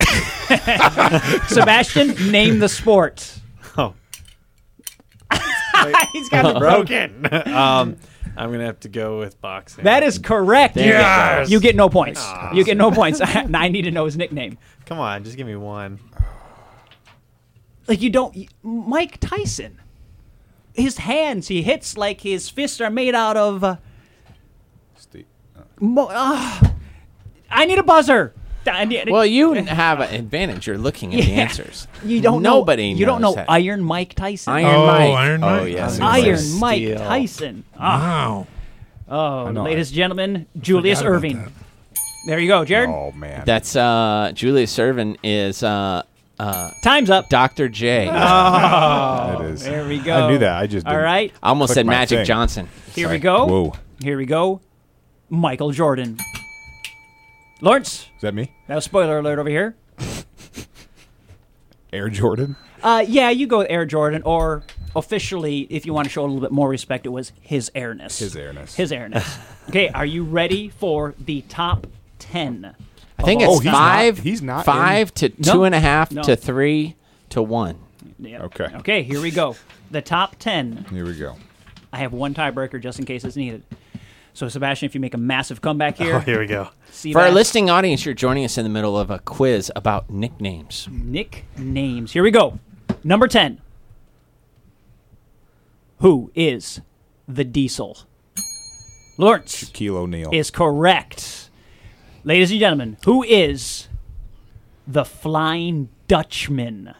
Sebastian, 1.48 2.30
name 2.32 2.58
the 2.58 2.68
sport. 2.68 3.34
Oh. 5.86 6.06
He's 6.12 6.28
got 6.28 6.44
it 6.56 6.58
broken. 6.58 7.26
um, 7.54 7.96
I'm 8.36 8.50
gonna 8.52 8.64
have 8.66 8.80
to 8.80 8.88
go 8.88 9.18
with 9.18 9.40
boxing. 9.40 9.84
That 9.84 10.02
is 10.02 10.18
correct. 10.18 10.76
You, 10.76 10.84
Yes. 10.84 11.46
get, 11.48 11.52
you 11.52 11.60
get 11.60 11.76
no 11.76 11.88
points. 11.88 12.24
You 12.54 12.64
get 12.64 12.76
no 12.76 12.90
points. 12.90 13.20
I 13.24 13.68
need 13.68 13.82
to 13.82 13.90
know 13.90 14.04
his 14.04 14.16
nickname. 14.16 14.58
Come 14.86 14.98
on, 15.00 15.24
just 15.24 15.36
give 15.36 15.46
me 15.46 15.56
one. 15.56 15.98
Like 17.86 18.00
you 18.02 18.10
don't, 18.10 18.36
Mike 18.62 19.18
Tyson. 19.20 19.80
His 20.74 20.98
hands, 20.98 21.48
he 21.48 21.62
hits 21.62 21.96
like 21.96 22.20
his 22.20 22.48
fists 22.48 22.80
are 22.80 22.90
made 22.90 23.14
out 23.14 23.36
of. 23.36 23.64
Uh, 23.64 23.76
Steve. 24.96 25.26
mo- 25.80 26.08
ah. 26.10 26.74
I 27.50 27.64
need 27.64 27.78
a 27.78 27.82
buzzer. 27.82 28.34
I 28.76 28.84
need- 28.84 29.10
Well, 29.10 29.24
you 29.26 29.52
have 29.54 30.00
an 30.00 30.14
advantage. 30.14 30.66
You're 30.66 30.78
looking 30.78 31.14
at 31.14 31.24
the 31.24 31.30
Yeah. 31.30 31.42
answers. 31.42 31.86
You 32.04 32.20
don't 32.20 32.42
Nobody 32.42 32.92
know. 32.92 32.98
You 32.98 33.06
don't 33.06 33.20
know 33.20 33.34
that. 33.34 33.46
Iron 33.48 33.82
Mike 33.82 34.14
Tyson. 34.14 34.52
Iron 34.52 34.66
Oh, 34.74 34.86
Mike. 34.86 35.00
Iron 35.10 35.44
Oh 35.44 35.60
Mike. 35.60 35.72
yes. 35.72 36.00
Iron 36.00 36.24
Iron 36.24 36.38
Steal. 36.38 36.58
Mike 36.60 36.96
Tyson. 36.98 37.64
Ah, 37.78 37.98
Wow. 37.98 38.46
oh, 39.46 39.50
know. 39.50 39.62
ladies 39.64 39.88
and 39.88 39.96
gentlemen, 39.96 40.46
Julius 40.60 41.00
Forgot 41.00 41.10
about 41.18 41.22
Erving. 41.22 41.44
that. 41.44 41.52
There 42.26 42.38
you 42.38 42.48
go, 42.48 42.64
Jared. 42.64 42.90
Oh, 42.90 43.12
man. 43.16 43.42
That's 43.46 43.74
uh, 43.76 44.32
Julius 44.34 44.78
Irvin 44.78 45.16
is 45.22 45.62
uh, 45.62 46.02
uh, 46.38 46.70
Time's 46.84 47.08
up. 47.10 47.28
Dr. 47.30 47.68
J. 47.68 48.06
it 48.08 49.40
is. 49.52 49.64
There 49.64 49.86
we 49.86 49.98
go. 49.98 50.26
I 50.26 50.30
knew 50.30 50.38
that. 50.38 50.56
I 50.56 50.66
just 50.66 50.86
All 50.86 50.92
didn't- 50.92 51.04
right, 51.04 51.32
I 51.42 51.48
almost 51.48 51.68
Click 51.70 51.74
said 51.76 51.86
my 51.86 51.92
Magic 51.92 52.18
thing. 52.18 52.26
Johnson. 52.26 52.68
here 52.94 53.08
we 53.08 53.18
go. 53.18 53.46
Whoa. 53.46 53.72
Here 54.02 54.16
we 54.18 54.26
go. 54.26 54.60
Michael 55.30 55.70
Jordan. 55.72 56.18
Lawrence, 57.60 58.08
Is 58.16 58.22
that 58.22 58.34
me? 58.34 58.52
now 58.68 58.78
spoiler 58.78 59.18
alert 59.18 59.38
over 59.38 59.48
here. 59.50 59.74
Air 61.92 62.08
Jordan? 62.08 62.56
Uh, 62.82 63.04
yeah, 63.06 63.30
you 63.30 63.46
go 63.46 63.58
with 63.58 63.66
Air 63.70 63.84
Jordan, 63.86 64.22
or 64.24 64.62
officially, 64.94 65.60
if 65.70 65.84
you 65.86 65.92
want 65.92 66.06
to 66.06 66.10
show 66.10 66.22
a 66.22 66.26
little 66.26 66.40
bit 66.40 66.52
more 66.52 66.68
respect, 66.68 67.06
it 67.06 67.08
was 67.08 67.32
His 67.40 67.70
Airness. 67.74 68.18
His 68.20 68.36
airness. 68.36 68.74
His 68.76 68.92
Airness. 68.92 69.38
okay, 69.68 69.88
are 69.88 70.06
you 70.06 70.22
ready 70.22 70.68
for 70.68 71.14
the 71.18 71.40
top 71.48 71.86
ten? 72.18 72.74
I 73.18 73.22
think 73.24 73.40
it's 73.42 73.50
Oh, 73.50 73.58
he's 73.58 73.72
time? 73.72 73.74
five. 73.74 74.16
not- 74.18 74.22
he's 74.24 74.42
not 74.42 74.64
five 74.64 75.12
to 75.14 75.32
No. 75.38 75.52
two 75.52 75.64
and 75.64 75.74
a 75.74 75.80
half 75.80 76.12
No. 76.12 76.22
to 76.22 76.36
three 76.36 76.94
to 77.30 77.42
one. 77.42 77.76
Yep. 78.20 78.40
Okay. 78.42 78.66
Okay, 78.76 79.02
here 79.02 79.20
we 79.20 79.32
go. 79.32 79.56
The 79.90 80.02
top 80.02 80.36
ten. 80.38 80.86
Here 80.90 81.04
we 81.04 81.14
go. 81.14 81.34
I 81.92 81.98
have 81.98 82.12
one 82.12 82.34
tiebreaker 82.34 82.80
just 82.80 82.98
in 83.00 83.04
case 83.06 83.24
it's 83.24 83.34
needed. 83.36 83.62
So, 84.38 84.46
Sebastian, 84.48 84.86
if 84.86 84.94
you 84.94 85.00
make 85.00 85.14
a 85.14 85.18
massive 85.18 85.60
comeback 85.60 86.00
oh, 86.00 86.04
here, 86.04 86.14
Oh, 86.14 86.18
here 86.20 86.38
we 86.38 86.46
go. 86.46 86.68
see 86.92 87.12
For 87.12 87.18
our 87.18 87.24
that? 87.24 87.34
listening 87.34 87.70
audience, 87.70 88.04
you're 88.04 88.14
joining 88.14 88.44
us 88.44 88.56
in 88.56 88.62
the 88.62 88.70
middle 88.70 88.96
of 88.96 89.10
a 89.10 89.18
quiz 89.18 89.72
about 89.74 90.10
nicknames. 90.10 90.86
nicknames. 90.92 92.12
Here 92.12 92.22
we 92.22 92.30
go. 92.30 92.60
Number 93.02 93.26
10. 93.26 93.60
Who 95.98 96.30
is 96.36 96.80
the 97.26 97.42
Diesel? 97.42 97.98
Lawrence 99.18 99.64
Shaquille 99.64 99.96
O'Neal. 99.96 100.30
is 100.32 100.52
correct. 100.52 101.50
Ladies 102.22 102.52
and 102.52 102.60
gentlemen, 102.60 102.96
who 103.06 103.24
is 103.24 103.88
the 104.86 105.04
Flying 105.04 105.88
Dutchman? 106.06 106.94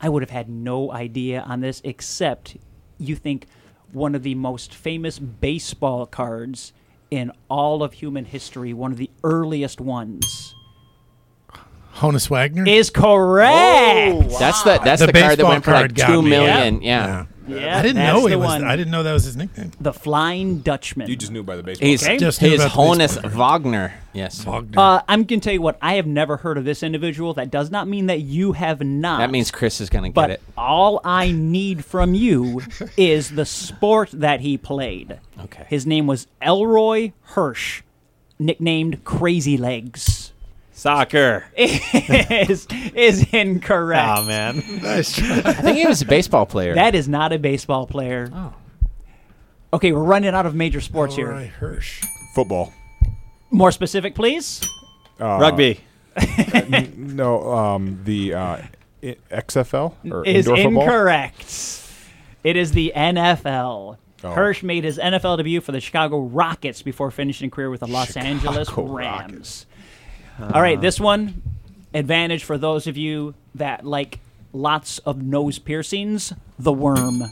I 0.00 0.08
would 0.08 0.24
have 0.24 0.30
had 0.30 0.48
no 0.48 0.90
idea 0.90 1.40
on 1.42 1.60
this 1.60 1.80
except 1.84 2.56
you 2.98 3.14
think 3.14 3.46
one 3.92 4.14
of 4.14 4.22
the 4.22 4.34
most 4.34 4.74
famous 4.74 5.18
baseball 5.18 6.06
cards 6.06 6.72
in 7.10 7.32
all 7.48 7.82
of 7.82 7.94
human 7.94 8.24
history, 8.26 8.72
one 8.72 8.92
of 8.92 8.98
the 8.98 9.10
earliest 9.24 9.80
ones, 9.80 10.54
Honus 11.94 12.28
Wagner. 12.30 12.64
is 12.66 12.90
correct. 12.90 14.28
That's 14.38 14.62
the 14.62 14.78
that's 14.84 15.00
The 15.00 15.06
the, 15.08 15.12
card 15.20 15.38
that 15.38 15.46
went 15.46 15.64
for 15.64 15.72
like 15.72 15.80
card 15.80 15.94
got 15.96 16.06
two 16.08 16.22
me. 16.22 16.30
million. 16.30 16.82
yeah. 16.82 17.06
Yeah. 17.06 17.06
Yeah, 17.08 17.26
I 17.50 17.82
didn't 17.82 17.96
know 18.02 18.26
he 18.26 18.36
was. 18.36 18.62
I 18.62 18.76
didn't 18.76 18.90
know 18.90 19.02
that 19.02 19.12
was 19.12 19.24
his 19.24 19.36
nickname. 19.36 19.72
The 19.80 19.92
Flying 19.92 20.58
Dutchman. 20.58 21.08
you 21.08 21.16
just 21.16 21.32
knew 21.32 21.42
by 21.42 21.56
the 21.56 21.62
baseball. 21.62 21.88
He's 21.88 22.02
Okay. 22.04 22.18
Just 22.18 22.40
his 22.40 22.60
about 22.60 22.72
Honus. 22.72 23.32
Wagner. 23.32 23.94
Yes. 24.12 24.44
Wagner. 24.44 24.78
Uh, 24.80 25.02
I'm 25.08 25.24
going 25.24 25.40
to 25.40 25.44
tell 25.44 25.52
you 25.52 25.62
what. 25.62 25.78
I 25.82 25.94
have 25.94 26.06
never 26.06 26.36
heard 26.38 26.58
of 26.58 26.64
this 26.64 26.82
individual. 26.82 27.34
That 27.34 27.50
does 27.50 27.70
not 27.70 27.88
mean 27.88 28.06
that 28.06 28.20
you 28.20 28.52
have 28.52 28.80
not. 28.80 29.18
That 29.18 29.30
means 29.30 29.50
Chris 29.50 29.80
is 29.80 29.88
gonna 29.90 30.08
get 30.08 30.14
But 30.14 30.30
it. 30.30 30.42
all 30.56 31.00
I 31.04 31.30
need 31.32 31.84
from 31.84 32.14
you 32.14 32.62
is 32.96 33.30
the 33.30 33.44
sport 33.44 34.10
that 34.12 34.40
he 34.40 34.58
played. 34.58 35.18
Okay. 35.44 35.64
His 35.68 35.86
name 35.86 36.06
was 36.06 36.26
Elroy 36.42 37.12
Hirsch, 37.22 37.82
nicknamed 38.38 39.04
Crazy 39.04 39.56
Legs. 39.56 40.32
Soccer. 40.78 41.44
is 41.56 42.68
is 42.94 43.26
incorrect. 43.32 44.18
Oh 44.18 44.24
man. 44.24 44.62
nice 44.82 45.16
try. 45.16 45.42
I 45.44 45.52
think 45.54 45.76
he 45.76 45.86
was 45.86 46.02
a 46.02 46.06
baseball 46.06 46.46
player. 46.46 46.76
That 46.76 46.94
is 46.94 47.08
not 47.08 47.32
a 47.32 47.38
baseball 47.38 47.86
player. 47.88 48.30
Oh. 48.32 48.54
Okay, 49.72 49.90
we're 49.90 50.04
running 50.04 50.32
out 50.34 50.46
of 50.46 50.54
major 50.54 50.80
sports 50.80 51.16
here. 51.16 51.32
Elroy 51.32 51.48
Hirsch. 51.48 52.04
Football. 52.32 52.72
More 53.50 53.72
specific, 53.72 54.14
please. 54.14 54.60
Uh, 55.20 55.38
Rugby. 55.40 55.80
No, 56.96 57.52
um, 57.52 58.00
the 58.04 58.34
uh, 58.34 58.40
I- 59.02 59.16
XFL 59.32 59.94
or 60.12 60.24
is 60.24 60.46
indoor 60.46 60.56
football. 60.56 60.82
incorrect. 60.84 61.82
It 62.44 62.56
is 62.56 62.70
the 62.70 62.92
NFL. 62.94 63.96
Hirsch 64.22 64.62
made 64.62 64.84
his 64.84 64.98
NFL 64.98 65.38
debut 65.38 65.60
for 65.60 65.72
the 65.72 65.80
Chicago 65.80 66.20
Rockets 66.20 66.82
before 66.82 67.10
finishing 67.10 67.48
a 67.48 67.50
career 67.50 67.70
with 67.70 67.80
the 67.80 67.86
Los 67.86 68.16
Angeles 68.16 68.68
Chicago 68.68 68.92
Rams. 68.92 69.66
All 70.40 70.62
right, 70.62 70.80
this 70.80 71.00
one 71.00 71.42
advantage 71.94 72.44
for 72.44 72.58
those 72.58 72.86
of 72.86 72.96
you 72.96 73.34
that 73.54 73.84
like 73.84 74.20
lots 74.52 74.98
of 74.98 75.20
nose 75.22 75.58
piercings. 75.58 76.32
The 76.58 76.72
worm 76.72 77.22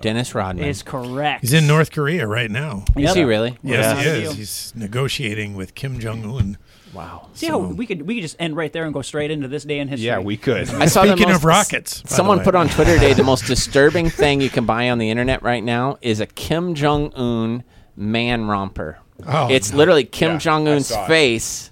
Dennis 0.00 0.34
Rodman. 0.34 0.64
is 0.64 0.82
correct. 0.82 1.42
He's 1.42 1.52
in 1.52 1.66
North 1.66 1.90
Korea 1.92 2.26
right 2.26 2.50
now. 2.50 2.84
Is 2.96 3.14
he 3.14 3.24
really? 3.24 3.58
Yes, 3.62 4.02
he 4.04 4.10
is. 4.10 4.34
He's 4.34 4.72
negotiating 4.74 5.54
with 5.54 5.74
Kim 5.74 5.98
Jong 6.00 6.24
Un. 6.24 6.58
Wow. 6.94 7.28
See 7.32 7.46
how 7.46 7.58
we 7.58 7.86
could 7.86 8.02
we 8.02 8.16
could 8.16 8.22
just 8.22 8.36
end 8.38 8.54
right 8.56 8.70
there 8.72 8.84
and 8.84 8.92
go 8.92 9.00
straight 9.02 9.30
into 9.30 9.48
this 9.48 9.64
day 9.64 9.78
in 9.78 9.88
history. 9.88 10.06
Yeah, 10.06 10.18
we 10.18 10.36
could. 10.36 10.68
I 10.70 10.86
saw 10.86 11.02
the 11.02 11.08
Speaking 11.12 11.28
most- 11.28 11.36
of 11.38 11.44
rockets, 11.44 12.02
by 12.02 12.08
the 12.08 12.14
someone 12.14 12.38
way. 12.38 12.44
put 12.44 12.54
on 12.54 12.68
Twitter 12.68 12.94
today 12.94 13.14
the 13.14 13.24
most 13.24 13.46
disturbing 13.46 14.10
thing 14.10 14.40
you 14.40 14.50
can 14.50 14.66
buy 14.66 14.90
on 14.90 14.98
the 14.98 15.08
internet 15.10 15.42
right 15.42 15.64
now 15.64 15.96
is 16.02 16.20
a 16.20 16.26
Kim 16.26 16.74
Jong 16.74 17.12
Un 17.14 17.64
man 17.96 18.46
romper. 18.46 18.98
Oh, 19.26 19.48
it's 19.50 19.70
no. 19.72 19.78
literally 19.78 20.04
Kim 20.04 20.32
Yeah, 20.32 20.38
Jong 20.38 20.68
I 20.68 20.72
Un's 20.72 20.88
saw 20.88 21.04
it. 21.04 21.08
face 21.08 21.70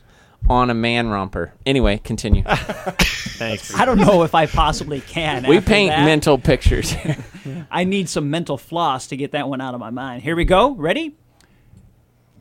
on 0.48 0.70
a 0.70 0.74
man 0.74 1.08
romper. 1.08 1.52
Anyway, 1.64 1.98
continue. 1.98 2.42
Thanks. 2.46 3.74
I 3.74 3.84
don't 3.84 3.98
know 3.98 4.22
if 4.22 4.34
I 4.34 4.46
possibly 4.46 5.00
can. 5.00 5.46
we 5.48 5.58
after 5.58 5.68
paint 5.68 5.90
that. 5.90 6.04
mental 6.04 6.38
pictures. 6.38 6.94
I 7.70 7.84
need 7.84 8.08
some 8.08 8.30
mental 8.30 8.58
floss 8.58 9.06
to 9.08 9.16
get 9.16 9.32
that 9.32 9.48
one 9.48 9.60
out 9.60 9.74
of 9.74 9.80
my 9.80 9.90
mind. 9.90 10.22
Here 10.22 10.36
we 10.36 10.44
go. 10.44 10.72
Ready? 10.72 11.16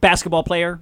Basketball 0.02 0.44
player, 0.44 0.80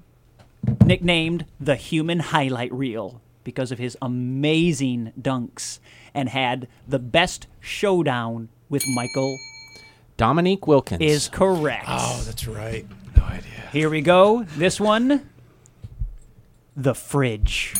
nicknamed 0.85 1.45
the 1.59 1.75
human 1.75 2.19
highlight 2.19 2.71
reel 2.71 3.21
because 3.43 3.71
of 3.71 3.79
his 3.79 3.97
amazing 4.01 5.11
dunks 5.19 5.79
and 6.13 6.29
had 6.29 6.67
the 6.87 6.99
best 6.99 7.47
showdown 7.59 8.49
with 8.69 8.83
Michael 8.87 9.37
Dominique 10.17 10.65
Wilkins 10.65 11.01
is 11.01 11.29
correct. 11.29 11.85
Oh, 11.87 12.21
that's 12.25 12.47
right. 12.47 12.85
No 13.15 13.23
idea. 13.23 13.69
Here 13.71 13.89
we 13.89 14.01
go. 14.01 14.43
This 14.57 14.79
one, 14.79 15.29
the 16.77 16.93
fridge. 16.95 17.73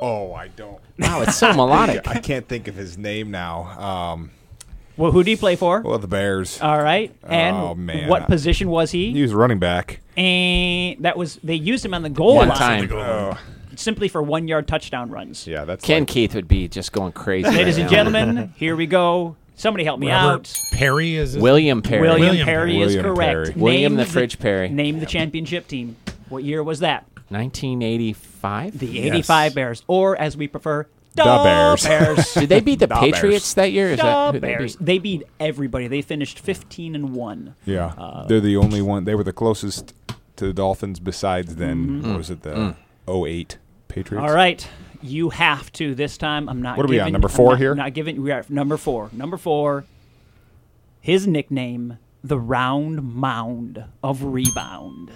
oh, 0.00 0.32
I 0.34 0.48
don't. 0.48 0.78
wow, 0.98 1.22
it's 1.22 1.36
so 1.36 1.52
melodic. 1.54 2.06
I 2.06 2.20
can't 2.20 2.46
think 2.46 2.68
of 2.68 2.74
his 2.76 2.96
name 2.96 3.30
now. 3.32 3.62
Um, 3.80 4.30
Well, 4.96 5.10
who 5.12 5.24
do 5.24 5.30
you 5.30 5.36
play 5.38 5.56
for? 5.56 5.80
well, 5.80 5.98
the 5.98 6.06
Bears. 6.08 6.60
All 6.60 6.80
right. 6.80 7.12
And 7.24 7.56
Oh, 7.56 7.74
man. 7.74 8.08
what 8.08 8.26
position 8.26 8.68
was 8.68 8.90
he? 8.90 9.12
He 9.12 9.22
was 9.22 9.32
running 9.34 9.58
back. 9.58 10.00
And 10.16 11.02
that 11.04 11.16
was 11.16 11.36
they 11.42 11.54
used 11.54 11.84
him 11.84 11.94
on 11.94 12.02
the 12.02 12.10
goal 12.10 12.36
One 12.36 12.48
line 12.48 12.88
time. 12.88 12.92
Oh, 12.92 13.38
simply 13.76 14.08
for 14.08 14.20
one 14.22 14.46
yard 14.48 14.66
touchdown 14.68 15.08
runs. 15.10 15.46
yeah, 15.46 15.64
that's 15.64 15.84
Ken 15.84 16.02
like- 16.02 16.08
Keith 16.08 16.34
would 16.34 16.48
be 16.48 16.68
just 16.68 16.92
going 16.92 17.12
crazy. 17.12 17.48
Ladies 17.48 17.76
right 17.76 17.82
and 17.82 17.90
now. 17.90 17.96
gentlemen, 17.96 18.52
here 18.56 18.76
we 18.76 18.86
go. 18.86 19.36
Somebody 19.54 19.84
help 19.84 19.98
me 19.98 20.08
Robert 20.10 20.48
out. 20.48 20.62
Perry 20.72 21.16
is 21.16 21.32
his 21.32 21.42
William 21.42 21.82
Perry. 21.82 22.02
William, 22.02 22.20
William 22.28 22.44
Perry 22.44 22.70
Perry. 22.72 22.80
is 22.82 22.96
William 22.96 23.14
correct. 23.14 23.32
Perry. 23.32 23.52
William 23.56 23.92
Name 23.94 23.96
the 23.96 24.04
Fridge 24.12 24.38
Perry. 24.38 24.68
Name 24.68 25.00
the 25.00 25.06
championship 25.06 25.66
team. 25.66 25.96
What 26.28 26.44
year 26.44 26.62
was 26.62 26.78
that? 26.80 27.06
1985. 27.30 28.78
The 28.78 28.86
Yes. 28.86 29.06
85 29.06 29.54
Bears, 29.54 29.82
or 29.86 30.16
as 30.16 30.36
we 30.36 30.48
prefer, 30.48 30.86
The 31.14 31.24
the 31.24 31.40
Bears. 31.44 31.84
Bears. 31.84 32.34
Did 32.34 32.48
they 32.48 32.60
beat 32.60 32.78
the 32.78 32.86
The 32.88 32.94
Patriots 32.94 33.54
Bears. 33.54 33.54
that 33.54 33.72
year? 33.72 33.90
Is 33.90 33.98
that 34.00 34.04
the 34.04 34.26
who 34.26 34.40
they 34.40 34.46
Bears. 34.54 34.76
beat? 34.76 34.86
They 34.86 34.98
beat 34.98 35.22
everybody. 35.40 35.88
They 35.88 36.02
finished 36.02 36.38
15 36.38 36.94
and 36.94 37.14
1. 37.14 37.54
Yeah, 37.64 38.24
they're 38.28 38.40
the 38.40 38.56
only 38.56 38.82
one. 38.82 39.04
They 39.04 39.14
were 39.14 39.24
the 39.24 39.32
closest 39.32 39.94
to 40.36 40.46
the 40.46 40.52
Dolphins 40.52 41.00
besides 41.00 41.56
then. 41.56 41.86
Mm-hmm. 41.88 42.08
What 42.10 42.16
was 42.18 42.30
it 42.30 42.42
the 42.42 42.76
08 43.08 43.58
Patriots? 43.88 44.22
All 44.28 44.34
right. 44.34 44.66
You 45.02 45.30
have 45.30 45.70
to 45.74 45.94
this 45.94 46.18
time. 46.18 46.48
I'm 46.48 46.60
not. 46.62 46.76
What 46.76 46.86
are 46.86 46.88
we 46.88 46.98
on, 46.98 47.04
giving- 47.06 47.12
number 47.14 47.28
I'm 47.28 47.34
four 47.34 47.50
not- 47.52 47.58
here? 47.58 47.74
Not 47.74 47.94
giving. 47.94 48.20
We 48.22 48.30
are 48.32 48.44
number 48.48 48.76
four. 48.76 49.10
Number 49.12 49.36
four. 49.36 49.84
His 51.00 51.26
nickname, 51.26 51.98
the 52.22 52.38
Round 52.38 53.02
Mound 53.14 53.84
of 54.02 54.22
Rebound. 54.24 55.10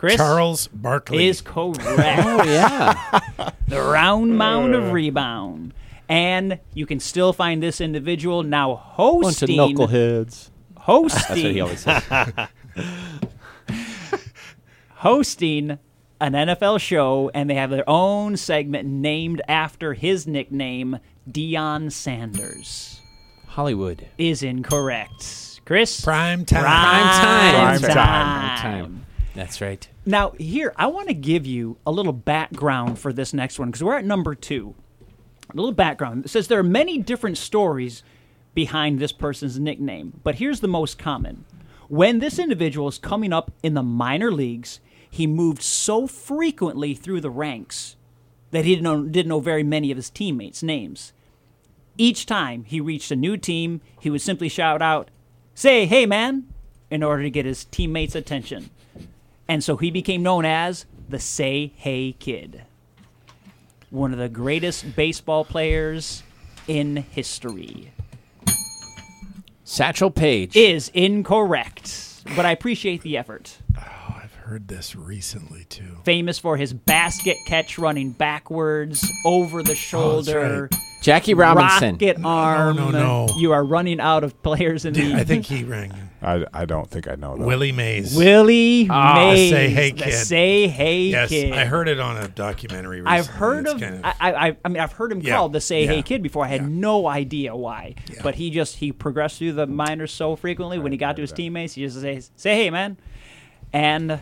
Chris 0.00 0.16
Charles 0.16 0.66
Barkley. 0.68 1.28
is 1.28 1.42
correct. 1.42 1.82
Oh 1.86 2.42
yeah. 2.44 3.50
the 3.68 3.82
Round 3.82 4.36
Mound 4.38 4.74
Uh. 4.74 4.78
of 4.78 4.92
Rebound, 4.92 5.74
and 6.08 6.58
you 6.72 6.86
can 6.86 6.98
still 7.00 7.34
find 7.34 7.62
this 7.62 7.80
individual 7.82 8.42
now 8.42 8.76
hosting. 8.76 9.22
Bunch 9.22 9.42
of 9.42 9.48
hosting. 9.50 9.76
knuckleheads. 9.76 10.50
Hosting. 10.78 11.18
That's 11.28 11.42
what 11.42 11.52
he 11.52 11.60
always 11.60 11.80
says. 11.80 12.02
hosting 14.94 15.78
an 16.20 16.32
NFL 16.32 16.80
show, 16.80 17.30
and 17.34 17.48
they 17.48 17.54
have 17.54 17.70
their 17.70 17.88
own 17.88 18.36
segment 18.36 18.88
named 18.88 19.40
after 19.48 19.94
his 19.94 20.26
nickname, 20.26 20.98
Deion 21.30 21.90
Sanders. 21.92 23.00
Hollywood. 23.48 24.06
Is 24.18 24.42
incorrect. 24.42 25.60
Chris? 25.64 26.00
prime 26.00 26.44
time. 26.44 26.62
Prime 26.62 27.02
time. 27.04 27.54
Prime 27.54 27.80
That's 27.80 27.82
right. 27.82 27.94
time. 27.94 28.58
Prime 28.60 28.82
time. 28.84 29.06
That's 29.34 29.60
right. 29.60 29.86
Now, 30.04 30.30
here, 30.38 30.72
I 30.76 30.86
want 30.88 31.08
to 31.08 31.14
give 31.14 31.46
you 31.46 31.78
a 31.86 31.92
little 31.92 32.12
background 32.12 32.98
for 32.98 33.12
this 33.12 33.32
next 33.32 33.58
one 33.58 33.68
because 33.68 33.82
we're 33.82 33.98
at 33.98 34.04
number 34.04 34.34
two. 34.34 34.74
A 35.52 35.56
little 35.56 35.72
background. 35.72 36.24
It 36.24 36.28
says 36.28 36.48
there 36.48 36.58
are 36.58 36.64
many 36.64 36.98
different 36.98 37.38
stories 37.38 38.02
behind 38.54 38.98
this 38.98 39.12
person's 39.12 39.58
nickname, 39.58 40.20
but 40.22 40.36
here's 40.36 40.60
the 40.60 40.68
most 40.68 40.98
common. 40.98 41.44
When 41.88 42.18
this 42.18 42.38
individual 42.38 42.88
is 42.88 42.98
coming 42.98 43.32
up 43.32 43.52
in 43.62 43.74
the 43.74 43.82
minor 43.82 44.30
leagues, 44.30 44.80
he 45.08 45.26
moved 45.26 45.62
so 45.62 46.06
frequently 46.06 46.94
through 46.94 47.20
the 47.20 47.30
ranks 47.30 47.96
that 48.52 48.64
he 48.64 48.76
didn't 48.76 48.84
know, 48.84 49.02
didn't 49.04 49.28
know 49.28 49.40
very 49.40 49.62
many 49.62 49.90
of 49.90 49.96
his 49.96 50.10
teammates' 50.10 50.62
names. 50.62 51.12
Each 51.98 52.26
time 52.26 52.64
he 52.64 52.80
reached 52.80 53.10
a 53.10 53.16
new 53.16 53.36
team, 53.36 53.80
he 54.00 54.10
would 54.10 54.20
simply 54.20 54.48
shout 54.48 54.80
out, 54.82 55.10
Say, 55.54 55.86
hey, 55.86 56.06
man, 56.06 56.46
in 56.90 57.02
order 57.02 57.22
to 57.22 57.30
get 57.30 57.44
his 57.44 57.64
teammates' 57.64 58.14
attention. 58.14 58.70
And 59.50 59.64
so 59.64 59.76
he 59.76 59.90
became 59.90 60.22
known 60.22 60.44
as 60.44 60.86
the 61.08 61.18
Say 61.18 61.72
Hey 61.74 62.14
Kid. 62.20 62.62
One 63.90 64.12
of 64.12 64.20
the 64.20 64.28
greatest 64.28 64.94
baseball 64.94 65.44
players 65.44 66.22
in 66.68 66.98
history. 66.98 67.90
Satchel 69.64 70.12
Paige. 70.12 70.54
Is 70.54 70.88
incorrect, 70.94 72.22
but 72.36 72.46
I 72.46 72.52
appreciate 72.52 73.02
the 73.02 73.18
effort. 73.18 73.58
Oh, 73.76 74.20
I've 74.22 74.34
heard 74.34 74.68
this 74.68 74.94
recently 74.94 75.64
too. 75.64 75.98
Famous 76.04 76.38
for 76.38 76.56
his 76.56 76.72
basket 76.72 77.36
catch 77.44 77.76
running 77.76 78.12
backwards, 78.12 79.04
over 79.24 79.64
the 79.64 79.72
oh, 79.72 79.74
shoulder, 79.74 80.70
Jackie 81.02 81.34
Robinson. 81.34 81.94
rocket 81.94 82.18
arm. 82.24 82.76
no, 82.76 82.90
no. 82.90 83.28
You 83.36 83.50
are 83.50 83.64
running 83.64 83.98
out 83.98 84.22
of 84.22 84.40
players 84.44 84.84
in 84.84 84.94
the. 84.94 85.14
I 85.14 85.24
think 85.24 85.46
he 85.46 85.64
rang 85.64 86.09
I, 86.22 86.44
I 86.52 86.64
don't 86.66 86.88
think 86.90 87.08
I 87.08 87.14
know 87.14 87.36
that. 87.36 87.44
Willie 87.46 87.72
Mays. 87.72 88.14
Willie 88.16 88.86
Ah, 88.90 89.14
Mays. 89.14 89.50
Say 89.50 89.68
Hey 89.70 89.90
the 89.90 90.02
Kid. 90.02 90.12
Say 90.12 90.68
Hey 90.68 91.02
yes, 91.04 91.30
Kid. 91.30 91.52
I 91.54 91.64
heard 91.64 91.88
it 91.88 91.98
on 91.98 92.18
a 92.18 92.28
documentary. 92.28 93.00
Recently. 93.00 93.18
I've 93.18 93.26
heard 93.26 93.64
It's 93.66 93.74
of, 93.74 93.80
kind 93.80 94.00
I, 94.04 94.14
I, 94.48 94.56
I 94.64 94.68
mean, 94.68 94.80
I've 94.82 94.92
heard 94.92 95.12
him 95.12 95.20
Yeah, 95.20 95.36
called 95.36 95.52
the 95.54 95.60
Say 95.62 95.86
Hey 95.86 96.02
Kid 96.02 96.22
before. 96.22 96.44
I 96.44 96.48
had 96.48 96.60
yeah. 96.62 96.68
no 96.68 97.06
idea 97.06 97.56
why, 97.56 97.94
Yeah. 98.12 98.20
but 98.22 98.34
he 98.34 98.50
just 98.50 98.76
he 98.76 98.92
progressed 98.92 99.38
through 99.38 99.52
the 99.52 99.66
minors 99.66 100.12
so 100.12 100.36
frequently. 100.36 100.78
When 100.78 100.92
he 100.92 100.98
got 100.98 101.16
to 101.16 101.22
his 101.22 101.32
teammates, 101.32 101.74
he 101.74 101.82
just 101.84 102.00
says, 102.00 102.30
"Say 102.36 102.54
hey, 102.54 102.70
man," 102.70 102.98
and 103.72 104.20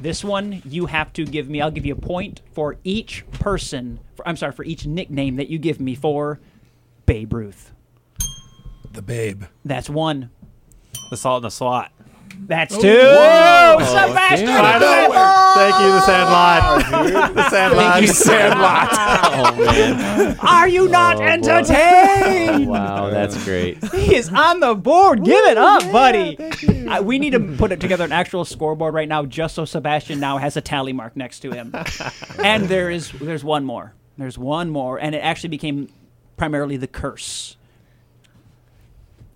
this 0.00 0.22
one 0.22 0.60
you 0.66 0.86
have 0.86 1.10
to 1.14 1.24
give 1.24 1.48
me. 1.48 1.62
I'll 1.62 1.70
give 1.70 1.86
you 1.86 1.94
a 1.94 2.00
point 2.00 2.42
for 2.52 2.76
each 2.84 3.24
person. 3.32 4.00
For, 4.14 4.28
I'm 4.28 4.36
sorry 4.36 4.52
for 4.52 4.64
each 4.64 4.84
nickname 4.86 5.36
that 5.36 5.48
you 5.48 5.58
give 5.58 5.80
me 5.80 5.94
for 5.94 6.38
Babe 7.06 7.32
Ruth. 7.32 7.72
the 8.92 9.00
Babe. 9.02 9.44
That's 9.64 9.88
one. 9.88 10.30
The 11.10 11.16
Sultan 11.16 11.46
of 11.46 11.52
Swat. 11.52 11.92
That's 12.40 12.76
two. 12.76 12.88
Whoa. 12.88 13.78
Sebastian 13.80 14.46
damn. 14.46 14.80
Vettel! 14.80 15.54
Thank 15.54 15.80
you, 15.80 15.88
the 15.88 16.00
Sandlot. 16.02 17.34
the 17.34 17.50
Sandlot. 17.50 17.92
Thank 17.92 18.06
you, 18.06 18.12
Sandlot. 18.12 18.88
oh 18.92 19.64
man. 19.64 20.38
Are 20.40 20.68
you 20.68 20.88
not 20.88 21.16
oh, 21.16 21.22
entertained? 21.22 22.68
Wow, 22.68 23.10
that's 23.10 23.42
great. 23.44 23.82
He 23.96 24.14
is 24.14 24.28
on 24.28 24.60
the 24.60 24.74
board. 24.74 25.24
Give 25.24 25.44
it 25.46 25.56
up, 25.56 25.80
buddy. 25.90 26.36
I, 26.88 27.00
we 27.00 27.18
need 27.18 27.30
to 27.30 27.40
put 27.40 27.72
it 27.72 27.80
together 27.80 28.04
an 28.04 28.12
actual 28.12 28.44
scoreboard 28.44 28.94
right 28.94 29.08
now, 29.08 29.24
just 29.24 29.54
so 29.54 29.64
Sebastian 29.64 30.20
now 30.20 30.38
has 30.38 30.56
a 30.56 30.60
tally 30.60 30.92
mark 30.92 31.16
next 31.16 31.40
to 31.40 31.50
him. 31.50 31.74
and 32.44 32.68
there 32.68 32.90
is 32.90 33.10
there's 33.12 33.42
one 33.42 33.64
more. 33.64 33.94
There's 34.18 34.38
one 34.38 34.70
more, 34.70 34.98
and 34.98 35.14
it 35.14 35.18
actually 35.18 35.48
became 35.48 35.88
primarily 36.36 36.76
the 36.76 36.86
curse. 36.86 37.56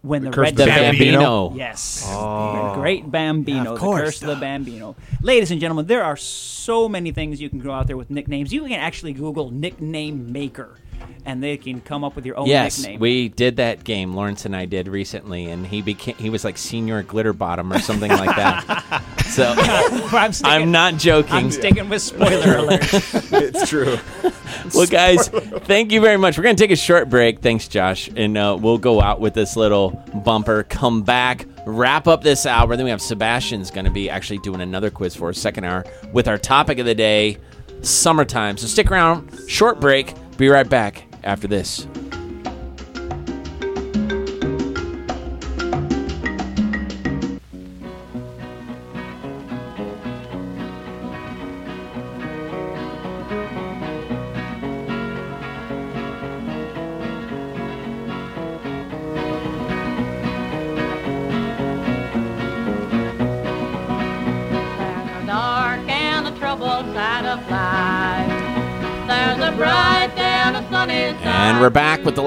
When 0.03 0.25
the, 0.25 0.31
curse 0.31 0.47
red 0.47 0.57
The 0.57 0.67
Bambino. 0.67 1.55
Yes. 1.55 2.07
Oh. 2.09 2.73
The 2.75 2.81
great 2.81 3.11
Bambino. 3.11 3.75
of 3.75 3.79
course. 3.79 3.99
The 3.99 4.05
curse 4.05 4.23
of 4.23 4.29
the 4.29 4.37
Bambino. 4.37 4.97
Ladies 5.21 5.51
and 5.51 5.61
gentlemen, 5.61 5.87
there 5.87 6.03
are 6.03 6.17
so 6.17 6.89
many 6.89 7.13
things 7.13 7.41
you 7.41 7.51
can 7.51 7.59
go 7.59 7.71
out 7.71 7.87
there 7.87 7.99
with 7.99 8.09
nicknames. 8.09 8.53
You 8.53 8.63
can 8.63 8.73
actually 8.81 9.13
Google 9.13 9.51
nickname 9.51 10.33
maker, 10.33 10.79
and 11.25 11.43
they 11.43 11.57
can 11.57 11.81
come 11.81 12.05
up 12.05 12.17
with 12.17 12.27
your 12.27 12.37
own 12.37 12.47
Yes, 12.47 12.79
nickname. 12.81 13.01
we 13.01 13.29
did 13.29 13.57
that 13.57 13.85
game. 13.85 14.15
Lawrence 14.15 14.45
and 14.45 14.57
I 14.57 14.65
did 14.65 14.89
recently, 14.89 15.47
and 15.47 15.67
he 15.67 15.83
became 15.83 16.17
he 16.17 16.31
was 16.31 16.45
like 16.45 16.59
senior 16.59 17.03
glitter 17.03 17.33
bottom 17.33 17.73
or 17.73 17.79
something 17.79 18.11
like 18.11 18.37
that. 18.37 19.05
So 19.31 19.55
I'm, 19.57 20.33
sticking, 20.33 20.53
I'm 20.53 20.73
not 20.73 20.97
joking. 20.97 21.33
I'm 21.33 21.51
sticking 21.53 21.89
with 21.89 22.03
spoiler 22.03 22.57
alert. 22.59 22.81
it's 22.93 23.69
true. 23.69 23.97
well, 24.75 24.87
guys, 24.89 25.29
thank 25.29 25.93
you 25.93 26.01
very 26.01 26.17
much. 26.17 26.37
We're 26.37 26.43
going 26.43 26.57
to 26.57 26.61
take 26.61 26.73
a 26.73 26.77
short 26.77 27.09
break. 27.09 27.39
Thanks, 27.39 27.69
Josh. 27.69 28.11
And 28.17 28.37
uh, 28.37 28.59
we'll 28.61 28.79
go 28.79 29.01
out 29.01 29.21
with 29.21 29.35
this 29.35 29.55
little 29.55 29.91
bumper, 30.25 30.65
come 30.65 31.03
back, 31.05 31.47
wrap 31.65 32.09
up 32.09 32.23
this 32.23 32.45
hour. 32.45 32.75
Then 32.75 32.83
we 32.85 32.91
have 32.91 33.01
Sebastian's 33.01 33.71
going 33.71 33.85
to 33.85 33.91
be 33.93 34.11
actually 34.11 34.39
doing 34.39 34.61
another 34.61 34.91
quiz 34.91 35.15
for 35.15 35.29
us, 35.29 35.39
second 35.39 35.63
hour, 35.63 35.85
with 36.13 36.27
our 36.27 36.37
topic 36.37 36.81
of 36.81 36.87
the 36.87 36.95
day, 36.97 37.39
summertime. 37.83 38.57
So 38.57 38.67
stick 38.67 38.91
around, 38.91 39.31
short 39.49 39.79
break. 39.81 40.13
Be 40.41 40.49
right 40.49 40.66
back 40.66 41.05
after 41.22 41.47
this. 41.47 41.86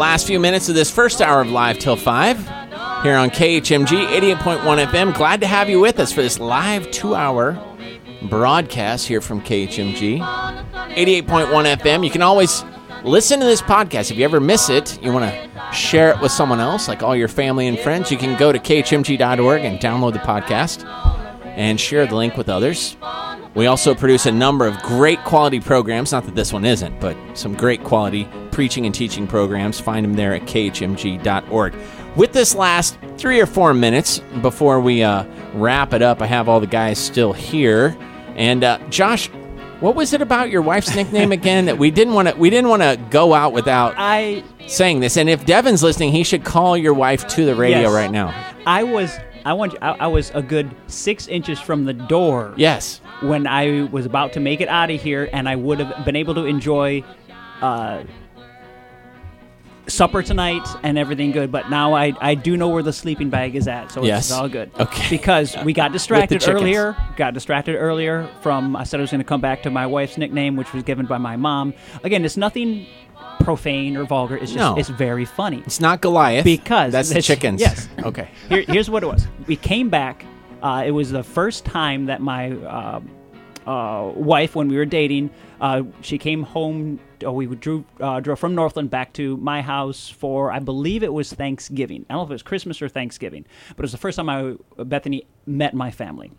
Last 0.03 0.27
few 0.27 0.37
minutes 0.37 0.67
of 0.67 0.75
this 0.75 0.91
first 0.91 1.21
hour 1.21 1.39
of 1.39 1.49
Live 1.49 1.79
Till 1.79 1.95
5 1.95 2.37
here 3.03 3.15
on 3.15 3.29
KHMG 3.29 4.05
88.1 4.35 4.85
FM. 4.87 5.15
Glad 5.15 5.39
to 5.39 5.47
have 5.47 5.69
you 5.69 5.79
with 5.79 5.97
us 5.97 6.11
for 6.11 6.21
this 6.21 6.41
live 6.41 6.91
two 6.91 7.15
hour 7.15 7.57
broadcast 8.23 9.07
here 9.07 9.21
from 9.21 9.39
KHMG 9.39 10.19
88.1 10.19 11.77
FM. 11.77 12.03
You 12.03 12.11
can 12.11 12.21
always 12.21 12.65
listen 13.05 13.39
to 13.39 13.45
this 13.45 13.61
podcast. 13.61 14.11
If 14.11 14.17
you 14.17 14.25
ever 14.25 14.41
miss 14.41 14.69
it, 14.69 15.01
you 15.01 15.13
want 15.13 15.31
to 15.31 15.73
share 15.73 16.09
it 16.09 16.19
with 16.19 16.33
someone 16.33 16.59
else, 16.59 16.89
like 16.89 17.01
all 17.01 17.15
your 17.15 17.29
family 17.29 17.69
and 17.69 17.79
friends, 17.79 18.11
you 18.11 18.17
can 18.17 18.37
go 18.37 18.51
to 18.51 18.59
khmg.org 18.59 19.63
and 19.63 19.79
download 19.79 20.11
the 20.11 20.19
podcast 20.19 20.83
and 21.45 21.79
share 21.79 22.05
the 22.05 22.15
link 22.15 22.35
with 22.35 22.49
others. 22.49 22.97
We 23.55 23.67
also 23.67 23.95
produce 23.95 24.25
a 24.25 24.33
number 24.33 24.67
of 24.67 24.77
great 24.81 25.23
quality 25.23 25.61
programs. 25.61 26.11
Not 26.11 26.25
that 26.25 26.35
this 26.35 26.51
one 26.51 26.65
isn't, 26.65 26.99
but 26.99 27.15
some 27.35 27.53
great 27.53 27.85
quality 27.85 28.27
preaching 28.53 28.85
and 28.85 28.93
teaching 28.95 29.27
programs. 29.27 29.79
Find 29.79 30.03
them 30.05 30.13
there 30.13 30.33
at 30.33 30.43
khmg.org. 30.43 31.75
With 32.15 32.31
this 32.33 32.53
last 32.55 32.97
three 33.17 33.39
or 33.41 33.45
four 33.45 33.73
minutes 33.73 34.19
before 34.41 34.79
we 34.79 35.03
uh, 35.03 35.25
wrap 35.55 35.93
it 35.93 36.01
up, 36.01 36.21
I 36.21 36.27
have 36.27 36.47
all 36.47 36.59
the 36.59 36.67
guys 36.67 36.99
still 36.99 37.33
here. 37.33 37.97
And 38.35 38.63
uh, 38.63 38.77
Josh, 38.89 39.27
what 39.79 39.95
was 39.95 40.13
it 40.13 40.21
about 40.21 40.49
your 40.49 40.61
wife's 40.61 40.95
nickname 40.95 41.31
again 41.41 41.65
that 41.65 41.77
we 41.77 41.89
didn't 41.91 42.13
want 42.13 42.29
to? 42.29 42.35
We 42.35 42.49
didn't 42.49 42.69
want 42.69 42.83
to 42.83 42.99
go 43.09 43.33
out 43.33 43.51
without 43.53 43.95
I 43.97 44.43
saying 44.67 44.99
this. 44.99 45.17
And 45.17 45.27
if 45.29 45.45
Devin's 45.45 45.81
listening, 45.83 46.11
he 46.11 46.23
should 46.23 46.43
call 46.43 46.77
your 46.77 46.93
wife 46.93 47.27
to 47.29 47.45
the 47.45 47.55
radio 47.55 47.81
Yes. 47.81 47.91
right 47.93 48.11
now. 48.11 48.33
I 48.65 48.83
was 48.83 49.11
I 49.45 49.53
want 49.53 49.75
I, 49.81 49.89
I 50.01 50.07
was 50.07 50.31
a 50.35 50.41
good 50.41 50.73
six 50.87 51.27
inches 51.27 51.59
from 51.59 51.83
the 51.85 51.93
door 51.93 52.53
Yes. 52.55 53.01
when 53.21 53.45
I 53.47 53.89
was 53.91 54.05
about 54.05 54.33
to 54.33 54.39
make 54.39 54.61
it 54.61 54.69
out 54.69 54.89
of 54.91 55.01
here, 55.01 55.29
and 55.33 55.49
I 55.49 55.55
would 55.55 55.79
have 55.79 56.05
been 56.05 56.15
able 56.15 56.33
to 56.35 56.45
enjoy 56.45 57.03
uh, 57.61 58.03
supper 59.87 60.23
tonight 60.23 60.65
and 60.83 60.97
everything 60.97 61.31
good. 61.31 61.51
But 61.51 61.69
now 61.69 61.93
I, 61.93 62.13
I 62.21 62.35
do 62.35 62.55
know 62.57 62.69
where 62.69 62.83
the 62.83 62.93
sleeping 62.93 63.29
bag 63.29 63.55
is 63.55 63.67
at, 63.67 63.91
so 63.91 64.03
Yes. 64.03 64.29
it's 64.29 64.31
all 64.31 64.47
good. 64.49 64.71
Okay. 64.79 65.09
Because 65.09 65.55
we 65.63 65.73
got 65.73 65.91
distracted 65.91 66.47
earlier. 66.47 66.95
Got 67.17 67.33
distracted 67.33 67.75
earlier 67.75 68.29
from 68.41 68.75
I 68.75 68.83
said 68.85 68.99
I 68.99 69.01
was 69.01 69.11
going 69.11 69.19
to 69.19 69.25
come 69.25 69.41
back 69.41 69.63
to 69.63 69.69
my 69.69 69.85
wife's 69.85 70.17
nickname, 70.17 70.55
which 70.55 70.71
was 70.73 70.83
given 70.83 71.05
by 71.05 71.17
my 71.17 71.35
mom. 71.35 71.73
Again, 72.03 72.23
it's 72.23 72.37
nothing 72.37 72.85
profane 73.41 73.97
or 73.97 74.05
vulgar. 74.05 74.35
It's 74.37 74.51
just 74.53 74.55
No. 74.57 74.75
it's 74.77 74.89
very 74.89 75.25
funny. 75.25 75.61
It's 75.65 75.81
not 75.81 76.01
Goliath. 76.01 76.45
Because 76.45 76.93
that's 76.93 77.09
the 77.09 77.21
chickens. 77.21 77.59
yes. 77.59 77.89
Okay. 78.03 78.29
Here, 78.49 78.63
here's 78.67 78.89
what 78.89 79.03
it 79.03 79.07
was. 79.07 79.27
We 79.47 79.55
came 79.57 79.89
back. 79.89 80.25
Uh, 80.61 80.83
it 80.85 80.91
was 80.91 81.11
the 81.11 81.23
first 81.23 81.65
time 81.65 82.05
that 82.05 82.21
my 82.21 82.51
uh, 82.51 83.01
uh, 83.67 84.11
wife, 84.15 84.55
when 84.55 84.69
we 84.69 84.77
were 84.77 84.85
dating, 84.85 85.29
uh, 85.59 85.83
she 86.01 86.17
came 86.17 86.43
home. 86.43 86.99
Oh, 87.25 87.33
we 87.33 87.45
drove, 87.47 87.85
uh, 87.99 88.19
drove 88.19 88.39
from 88.39 88.55
Northland 88.55 88.89
back 88.89 89.13
to 89.13 89.37
my 89.37 89.61
house 89.61 90.09
for, 90.09 90.51
I 90.51 90.59
believe 90.59 91.03
it 91.03 91.13
was 91.13 91.33
Thanksgiving. 91.33 92.05
I 92.09 92.13
don't 92.13 92.19
know 92.19 92.23
if 92.25 92.29
it 92.29 92.33
was 92.33 92.43
Christmas 92.43 92.81
or 92.81 92.89
Thanksgiving, 92.89 93.45
but 93.69 93.79
it 93.79 93.83
was 93.83 93.91
the 93.91 93.97
first 93.97 94.17
time 94.17 94.29
I, 94.29 94.55
Bethany 94.83 95.25
met 95.45 95.73
my 95.73 95.91
family. 95.91 96.31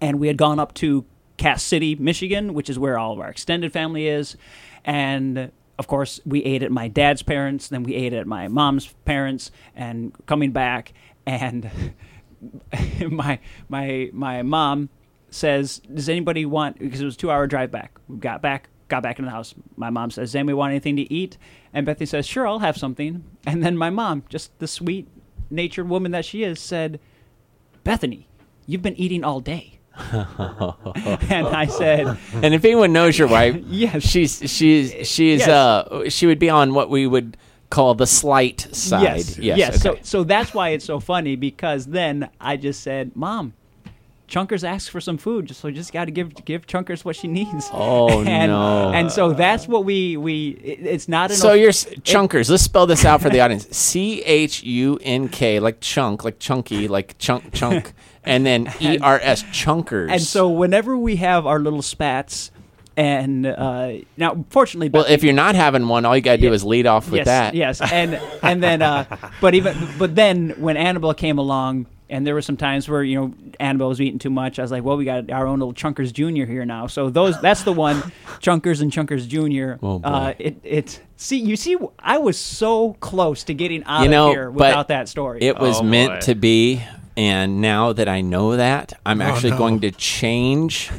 And 0.00 0.18
we 0.18 0.28
had 0.28 0.36
gone 0.36 0.58
up 0.58 0.74
to 0.74 1.04
Cass 1.36 1.62
City, 1.62 1.94
Michigan, 1.94 2.54
which 2.54 2.68
is 2.68 2.78
where 2.78 2.98
all 2.98 3.12
of 3.12 3.20
our 3.20 3.28
extended 3.28 3.72
family 3.72 4.08
is. 4.08 4.36
And 4.84 5.50
of 5.78 5.86
course, 5.86 6.20
we 6.26 6.44
ate 6.44 6.62
at 6.62 6.70
my 6.70 6.88
dad's 6.88 7.22
parents, 7.22 7.68
then 7.68 7.82
we 7.82 7.94
ate 7.94 8.12
at 8.12 8.26
my 8.26 8.48
mom's 8.48 8.92
parents, 9.06 9.50
and 9.74 10.12
coming 10.26 10.52
back, 10.52 10.92
and 11.24 11.70
my 13.10 13.38
my 13.70 14.10
my 14.12 14.42
mom 14.42 14.90
says, 15.30 15.80
"Does 15.92 16.10
anybody 16.10 16.44
want?" 16.44 16.78
Because 16.78 17.00
it 17.00 17.06
was 17.06 17.14
a 17.14 17.18
two-hour 17.18 17.46
drive 17.46 17.70
back. 17.70 17.98
We 18.08 18.18
got 18.18 18.42
back, 18.42 18.68
got 18.90 19.02
back 19.02 19.18
in 19.18 19.24
the 19.24 19.30
house. 19.30 19.54
My 19.76 19.88
mom 19.90 20.10
says, 20.10 20.30
"Does 20.30 20.36
anybody 20.36 20.54
want 20.54 20.70
anything 20.72 20.96
to 20.96 21.12
eat?" 21.12 21.38
And 21.72 21.86
Bethany 21.86 22.06
says, 22.06 22.26
"Sure, 22.26 22.46
I'll 22.46 22.58
have 22.58 22.76
something." 22.76 23.24
And 23.46 23.62
then 23.62 23.76
my 23.76 23.88
mom, 23.90 24.24
just 24.28 24.56
the 24.58 24.68
sweet-natured 24.68 25.88
woman 25.88 26.12
that 26.12 26.24
she 26.24 26.42
is, 26.44 26.60
said, 26.60 27.00
"Bethany, 27.84 28.26
you've 28.66 28.82
been 28.82 28.96
eating 28.96 29.24
all 29.24 29.40
day." 29.40 29.78
and 30.12 31.46
I 31.48 31.66
said, 31.66 32.16
And 32.34 32.54
if 32.54 32.64
anyone 32.64 32.92
knows 32.92 33.18
your 33.18 33.28
wife, 33.28 33.56
Yes. 33.68 34.02
she's 34.02 34.38
she's 34.50 34.92
she's 35.06 35.40
Yes. 35.40 35.48
uh 35.48 36.08
she 36.08 36.26
would 36.26 36.38
be 36.38 36.48
on 36.48 36.74
what 36.74 36.88
we 36.90 37.06
would 37.06 37.36
call 37.70 37.94
the 37.94 38.06
slight 38.06 38.66
side. 38.74 39.02
Yes. 39.02 39.38
Yes. 39.38 39.82
So 39.82 39.92
okay. 39.92 40.00
so 40.02 40.24
that's 40.24 40.54
why 40.54 40.70
it's 40.70 40.84
so 40.84 41.00
funny 41.00 41.36
because 41.36 41.86
then 41.86 42.30
I 42.40 42.56
just 42.56 42.82
said, 42.82 43.14
"Mom, 43.14 43.52
Chunkers 44.30 44.62
asks 44.64 44.88
for 44.88 45.00
some 45.00 45.18
food, 45.18 45.46
just 45.46 45.60
so 45.60 45.70
just 45.70 45.92
got 45.92 46.06
to 46.06 46.10
give 46.10 46.44
give 46.44 46.66
Chunkers 46.66 47.04
what 47.04 47.16
she 47.16 47.28
needs." 47.28 47.68
Oh, 47.82 48.22
and, 48.26 48.52
no. 48.52 48.92
And 48.92 49.10
so 49.10 49.32
that's 49.32 49.66
what 49.68 49.84
we 49.84 50.16
we 50.16 50.50
it, 50.50 50.86
it's 50.86 51.08
not 51.08 51.30
enough. 51.30 51.40
So 51.40 51.52
you're 51.52 51.70
chunkers. 51.72 52.48
Let's 52.48 52.62
spell 52.62 52.86
this 52.86 53.04
out 53.04 53.20
for 53.20 53.28
the 53.30 53.40
audience. 53.44 53.66
C 53.76 54.22
H 54.22 54.62
U 54.62 54.98
N 55.02 55.28
K, 55.28 55.60
like 55.60 55.80
chunk, 55.80 56.24
like 56.24 56.38
chunky, 56.38 56.88
like 56.88 57.16
chunk, 57.18 57.52
chunk, 57.52 57.92
and 58.24 58.46
then 58.46 58.72
E 58.80 58.98
R 58.98 59.18
S, 59.22 59.42
chunkers. 59.44 60.10
and 60.10 60.22
so 60.22 60.48
whenever 60.48 60.96
we 60.96 61.16
have 61.16 61.46
our 61.46 61.58
little 61.58 61.82
spats, 61.82 62.50
and 62.96 63.46
uh, 63.46 63.92
now 64.16 64.44
fortunately, 64.50 64.90
well, 64.90 65.06
if 65.08 65.22
you're 65.24 65.32
not 65.32 65.54
having 65.54 65.88
one, 65.88 66.04
all 66.04 66.14
you 66.14 66.22
gotta 66.22 66.38
do 66.38 66.48
Yeah. 66.48 66.52
is 66.52 66.64
lead 66.64 66.86
off 66.86 67.06
with 67.10 67.18
yes, 67.20 67.26
that. 67.26 67.54
Yes, 67.54 67.80
and 67.80 68.20
and 68.42 68.62
then, 68.62 68.82
uh, 68.82 69.04
but 69.40 69.54
even 69.54 69.76
but 69.98 70.14
then 70.14 70.50
when 70.58 70.76
Annabelle 70.76 71.14
came 71.14 71.38
along, 71.38 71.86
and 72.10 72.26
there 72.26 72.34
were 72.34 72.42
some 72.42 72.56
times 72.56 72.88
where 72.88 73.02
you 73.02 73.18
know 73.18 73.32
Annabelle 73.58 73.88
was 73.88 74.00
eating 74.00 74.18
too 74.18 74.30
much. 74.30 74.58
I 74.58 74.62
was 74.62 74.70
like, 74.70 74.84
well, 74.84 74.96
we 74.96 75.04
got 75.04 75.30
our 75.30 75.46
own 75.46 75.58
little 75.60 75.72
Chunkers 75.74 76.12
Junior 76.12 76.44
here 76.46 76.64
now. 76.64 76.86
So 76.86 77.08
those 77.10 77.40
that's 77.40 77.62
the 77.62 77.72
one, 77.72 77.96
Chunkers 78.40 78.82
and 78.82 78.92
Chunkers 78.92 79.26
Junior. 79.28 79.78
Oh, 79.82 79.98
boy. 80.00 80.08
Uh, 80.08 80.34
it 80.38 80.56
it 80.64 81.00
see 81.16 81.38
you 81.38 81.56
see 81.56 81.76
I 81.98 82.18
was 82.18 82.36
so 82.38 82.94
close 83.00 83.44
to 83.44 83.54
getting 83.54 83.82
out 83.84 84.02
You 84.02 84.08
know, 84.10 84.28
of 84.28 84.34
here 84.34 84.50
but 84.50 84.54
without 84.68 84.88
that 84.88 85.08
story. 85.08 85.40
It 85.42 85.58
was 85.58 85.80
Oh, 85.80 85.82
meant 85.84 86.12
boy. 86.12 86.20
to 86.26 86.34
be, 86.34 86.82
and 87.16 87.60
now 87.60 87.92
that 87.92 88.08
I 88.08 88.20
know 88.20 88.56
that, 88.56 88.92
I'm 89.06 89.20
actually 89.22 89.50
no. 89.50 89.58
going 89.58 89.80
to 89.80 89.90
change 89.90 90.90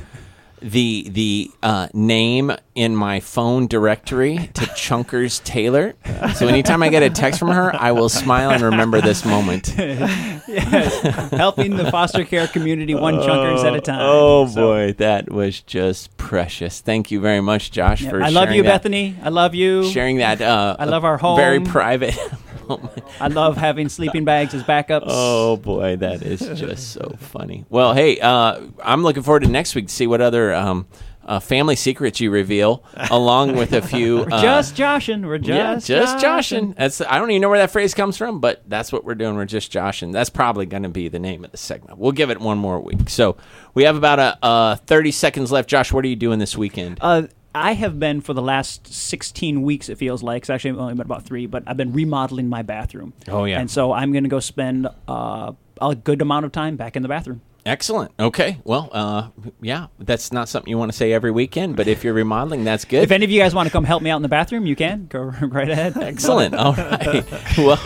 the 0.62 1.08
the 1.10 1.52
uh, 1.64 1.88
name 1.94 2.52
in 2.76 2.96
my 2.96 3.20
phone 3.20 3.68
directory 3.68 4.38
to 4.54 4.62
Chunkers 4.76 5.44
Taylor. 5.44 5.94
So 6.36 6.48
anytime 6.48 6.84
I 6.84 6.90
get 6.90 7.04
a 7.04 7.10
text 7.10 7.40
from 7.40 7.50
her, 7.50 7.76
I 7.76 7.92
will 7.92 8.10
smile 8.10 8.52
and 8.52 8.62
remember 8.62 9.02
this 9.02 9.26
moment. 9.26 9.74
yes. 9.78 11.32
helping 11.32 11.78
the 11.78 11.90
foster 11.92 12.24
care 12.24 12.48
community 12.48 12.96
one 12.96 13.16
Chunkers 13.16 13.64
at 13.64 13.76
a 13.76 13.82
time. 13.82 14.00
Oh 14.02 14.48
So, 14.48 14.62
boy, 14.62 14.94
that 14.94 15.32
was 15.32 15.62
just 15.62 16.16
precious. 16.18 16.80
Thank 16.82 17.12
you 17.12 17.20
very 17.20 17.42
much, 17.42 17.72
Josh, 17.72 18.02
yeah, 18.04 18.10
for 18.10 18.22
I 18.22 18.30
love 18.30 18.46
sharing 18.46 18.58
you, 18.58 18.64
that- 18.64 18.84
Bethany. 18.84 19.16
I 19.24 19.30
love 19.30 19.56
you. 19.56 19.90
Sharing 19.90 20.18
that. 20.18 20.42
Uh, 20.42 20.76
I 20.78 20.86
love 20.86 21.04
our 21.06 21.18
home. 21.18 21.38
Very 21.38 21.60
private. 21.60 22.18
moment. 22.68 23.04
I 23.20 23.28
love 23.28 23.58
having 23.58 23.90
sleeping 23.90 24.26
bags 24.26 24.54
as 24.54 24.64
backups. 24.64 25.04
Oh 25.08 25.58
boy, 25.58 25.96
that 25.98 26.22
is 26.24 26.40
just 26.60 26.92
so 26.92 27.16
funny. 27.20 27.66
Well, 27.70 27.94
hey, 27.94 28.20
uh, 28.20 28.62
I'm 28.84 29.04
looking 29.04 29.24
forward 29.24 29.44
to 29.44 29.50
next 29.50 29.76
week 29.76 29.88
to 29.88 29.94
see 29.94 30.08
what 30.08 30.22
other 30.22 30.54
um, 30.54 30.88
uh, 31.26 31.40
family 31.40 31.76
secrets 31.76 32.20
you 32.20 32.32
reveal, 32.32 32.84
along 33.10 33.56
with 33.56 33.74
a 33.74 33.82
few. 33.82 34.18
We're 34.30 34.34
uh, 34.34 34.42
just 34.42 34.76
joshing. 34.76 35.26
We're 35.26 35.38
just 35.38 35.90
yeah, 35.90 36.00
just 36.00 36.20
joshing. 36.20 36.74
That's 36.74 37.02
I 37.02 37.20
don't 37.20 37.30
even 37.32 37.42
know 37.42 37.50
where 37.50 37.60
that 37.60 37.72
phrase 37.72 37.94
comes 37.94 38.18
from, 38.18 38.40
but 38.40 38.64
that's 38.68 38.92
what 38.92 39.06
we're 39.06 39.16
doing. 39.16 39.36
We're 39.36 39.46
just 39.46 39.72
joshing. 39.72 40.12
That's 40.12 40.30
probably 40.30 40.66
going 40.66 40.84
to 40.84 40.90
be 40.90 41.08
the 41.08 41.20
name 41.20 41.46
of 41.46 41.52
the 41.52 41.58
segment. 41.58 42.00
We'll 42.00 42.12
give 42.12 42.30
it 42.30 42.40
one 42.40 42.58
more 42.58 42.80
week. 42.80 43.10
So 43.10 43.38
we 43.74 43.84
have 43.84 43.96
about 43.96 44.20
a 44.20 44.46
uh, 44.46 44.76
30 44.76 45.12
seconds 45.12 45.52
left. 45.52 45.70
Josh, 45.70 45.94
what 45.94 46.04
are 46.04 46.08
you 46.08 46.16
doing 46.16 46.40
this 46.40 46.58
weekend? 46.58 46.98
Uh, 47.02 47.24
I 47.54 47.74
have 47.74 48.00
been 48.00 48.22
for 48.22 48.34
the 48.34 48.42
last 48.42 48.88
16 48.88 49.62
weeks. 49.62 49.90
It 49.90 49.98
feels 49.98 50.24
like. 50.24 50.44
It's 50.44 50.50
actually 50.50 50.80
only 50.80 50.94
been 50.94 51.02
about 51.02 51.24
three, 51.24 51.46
but 51.48 51.64
I've 51.68 51.78
been 51.78 51.94
remodeling 51.94 52.48
my 52.50 52.62
bathroom. 52.62 53.14
Oh, 53.28 53.46
yeah. 53.46 53.60
And 53.60 53.70
so 53.70 53.92
I'm 53.92 54.12
going 54.12 54.24
to 54.24 54.30
go 54.30 54.40
spend 54.40 54.88
uh, 55.08 55.54
a 55.82 55.96
good 55.96 56.22
amount 56.22 56.46
of 56.46 56.52
time 56.52 56.78
back 56.78 56.96
in 56.96 57.02
the 57.02 57.10
bathroom. 57.10 57.42
Excellent. 57.64 58.12
Okay. 58.20 58.58
Well, 58.64 58.90
uh, 58.92 59.28
yeah, 59.62 59.88
that's 60.00 60.32
not 60.32 60.50
something 60.50 60.70
you 60.70 60.80
want 60.80 60.92
to 60.92 60.98
say 60.98 61.14
every 61.14 61.30
weekend, 61.30 61.76
but 61.76 61.88
if 61.88 62.04
you're 62.04 62.14
remodeling, 62.14 62.64
that's 62.64 62.86
good. 62.86 63.04
If 63.04 63.12
any 63.12 63.24
of 63.24 63.30
you 63.30 63.40
guys 63.40 63.54
want 63.54 63.68
to 63.68 63.72
come 63.72 63.84
help 63.84 64.02
me 64.02 64.10
out 64.10 64.16
in 64.16 64.24
the 64.24 64.30
bathroom, 64.30 64.66
you 64.66 64.76
can. 64.76 65.06
Go 65.08 65.20
right 65.42 65.70
ahead. 65.70 65.96
Excellent. 65.98 66.56
All 66.56 66.74
right. 66.74 67.24
Well, 67.58 67.78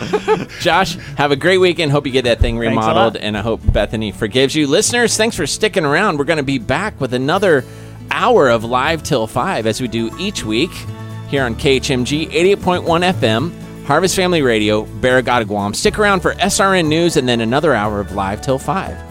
Josh, 0.60 0.94
have 1.16 1.32
a 1.32 1.36
great 1.36 1.58
weekend. 1.58 1.90
Hope 1.90 2.06
you 2.06 2.12
get 2.12 2.24
that 2.24 2.38
thing 2.38 2.56
remodeled, 2.56 3.16
and 3.16 3.36
I 3.36 3.42
hope 3.42 3.60
Bethany 3.72 4.12
forgives 4.12 4.54
you. 4.54 4.66
Listeners, 4.66 5.16
thanks 5.16 5.36
for 5.36 5.46
sticking 5.46 5.84
around. 5.84 6.18
We're 6.18 6.24
going 6.24 6.36
to 6.38 6.42
be 6.44 6.58
back 6.58 6.98
with 7.00 7.12
another 7.12 7.64
hour 8.16 8.48
of 8.48 8.64
Live 8.64 9.02
Till 9.02 9.26
5 9.26 9.66
as 9.66 9.80
we 9.80 9.88
do 9.88 10.10
each 10.18 10.42
week 10.42 10.70
here 11.28 11.44
on 11.44 11.54
KHMG 11.54 12.30
88.1 12.30 13.12
FM, 13.12 13.84
Harvest 13.84 14.16
Family 14.16 14.40
Radio, 14.40 14.86
Barrigada, 14.86 15.46
Guam. 15.46 15.74
Stick 15.74 15.98
around 15.98 16.20
for 16.20 16.32
SRN 16.34 16.88
News 16.88 17.18
and 17.18 17.28
then 17.28 17.42
another 17.42 17.74
hour 17.74 18.00
of 18.00 18.12
Live 18.12 18.40
Till 18.40 18.58
5. 18.58 19.05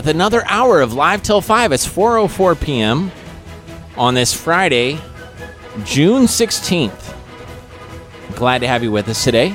With 0.00 0.08
another 0.08 0.42
hour 0.46 0.80
of 0.80 0.94
Live 0.94 1.22
Till 1.22 1.42
5. 1.42 1.72
It's 1.72 1.86
4.04 1.86 2.58
p.m. 2.58 3.12
on 3.98 4.14
this 4.14 4.32
Friday, 4.32 4.98
June 5.84 6.22
16th. 6.22 7.14
Glad 8.34 8.60
to 8.60 8.66
have 8.66 8.82
you 8.82 8.90
with 8.90 9.10
us 9.10 9.22
today. 9.22 9.54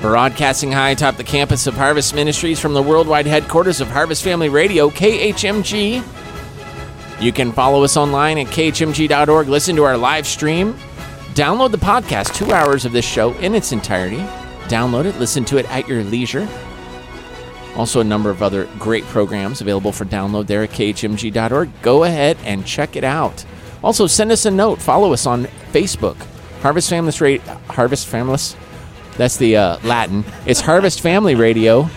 Broadcasting 0.00 0.72
high 0.72 0.90
atop 0.90 1.16
the 1.16 1.22
campus 1.22 1.68
of 1.68 1.74
Harvest 1.74 2.16
Ministries 2.16 2.58
from 2.58 2.74
the 2.74 2.82
worldwide 2.82 3.26
headquarters 3.26 3.80
of 3.80 3.86
Harvest 3.86 4.24
Family 4.24 4.48
Radio, 4.48 4.90
KHMG. 4.90 6.02
You 7.22 7.32
can 7.32 7.52
follow 7.52 7.84
us 7.84 7.96
online 7.96 8.38
at 8.38 8.48
khmg.org, 8.48 9.46
listen 9.46 9.76
to 9.76 9.84
our 9.84 9.96
live 9.96 10.26
stream, 10.26 10.74
download 11.34 11.70
the 11.70 11.78
podcast, 11.78 12.34
two 12.34 12.52
hours 12.52 12.84
of 12.84 12.90
this 12.90 13.04
show 13.04 13.34
in 13.34 13.54
its 13.54 13.70
entirety. 13.70 14.18
Download 14.64 15.04
it, 15.04 15.16
listen 15.20 15.44
to 15.44 15.58
it 15.58 15.70
at 15.70 15.86
your 15.86 16.02
leisure. 16.02 16.48
Also, 17.76 18.00
a 18.00 18.04
number 18.04 18.30
of 18.30 18.42
other 18.42 18.68
great 18.78 19.04
programs 19.04 19.60
available 19.60 19.90
for 19.90 20.04
download 20.04 20.46
there 20.46 20.62
at 20.62 20.70
khmg.org. 20.70 21.70
Go 21.82 22.04
ahead 22.04 22.36
and 22.44 22.64
check 22.64 22.94
it 22.94 23.04
out. 23.04 23.44
Also, 23.82 24.06
send 24.06 24.30
us 24.30 24.46
a 24.46 24.50
note. 24.50 24.80
Follow 24.80 25.12
us 25.12 25.26
on 25.26 25.44
Facebook. 25.72 26.16
Harvest 26.62 26.88
Families 26.88 27.20
Radio. 27.20 27.42
Harvest 27.68 28.06
Families. 28.06 28.56
That's 29.16 29.36
the 29.36 29.56
uh, 29.56 29.78
Latin. 29.84 30.24
It's 30.46 30.60
Harvest 30.60 31.00
Family 31.00 31.34
Radio. 31.34 31.88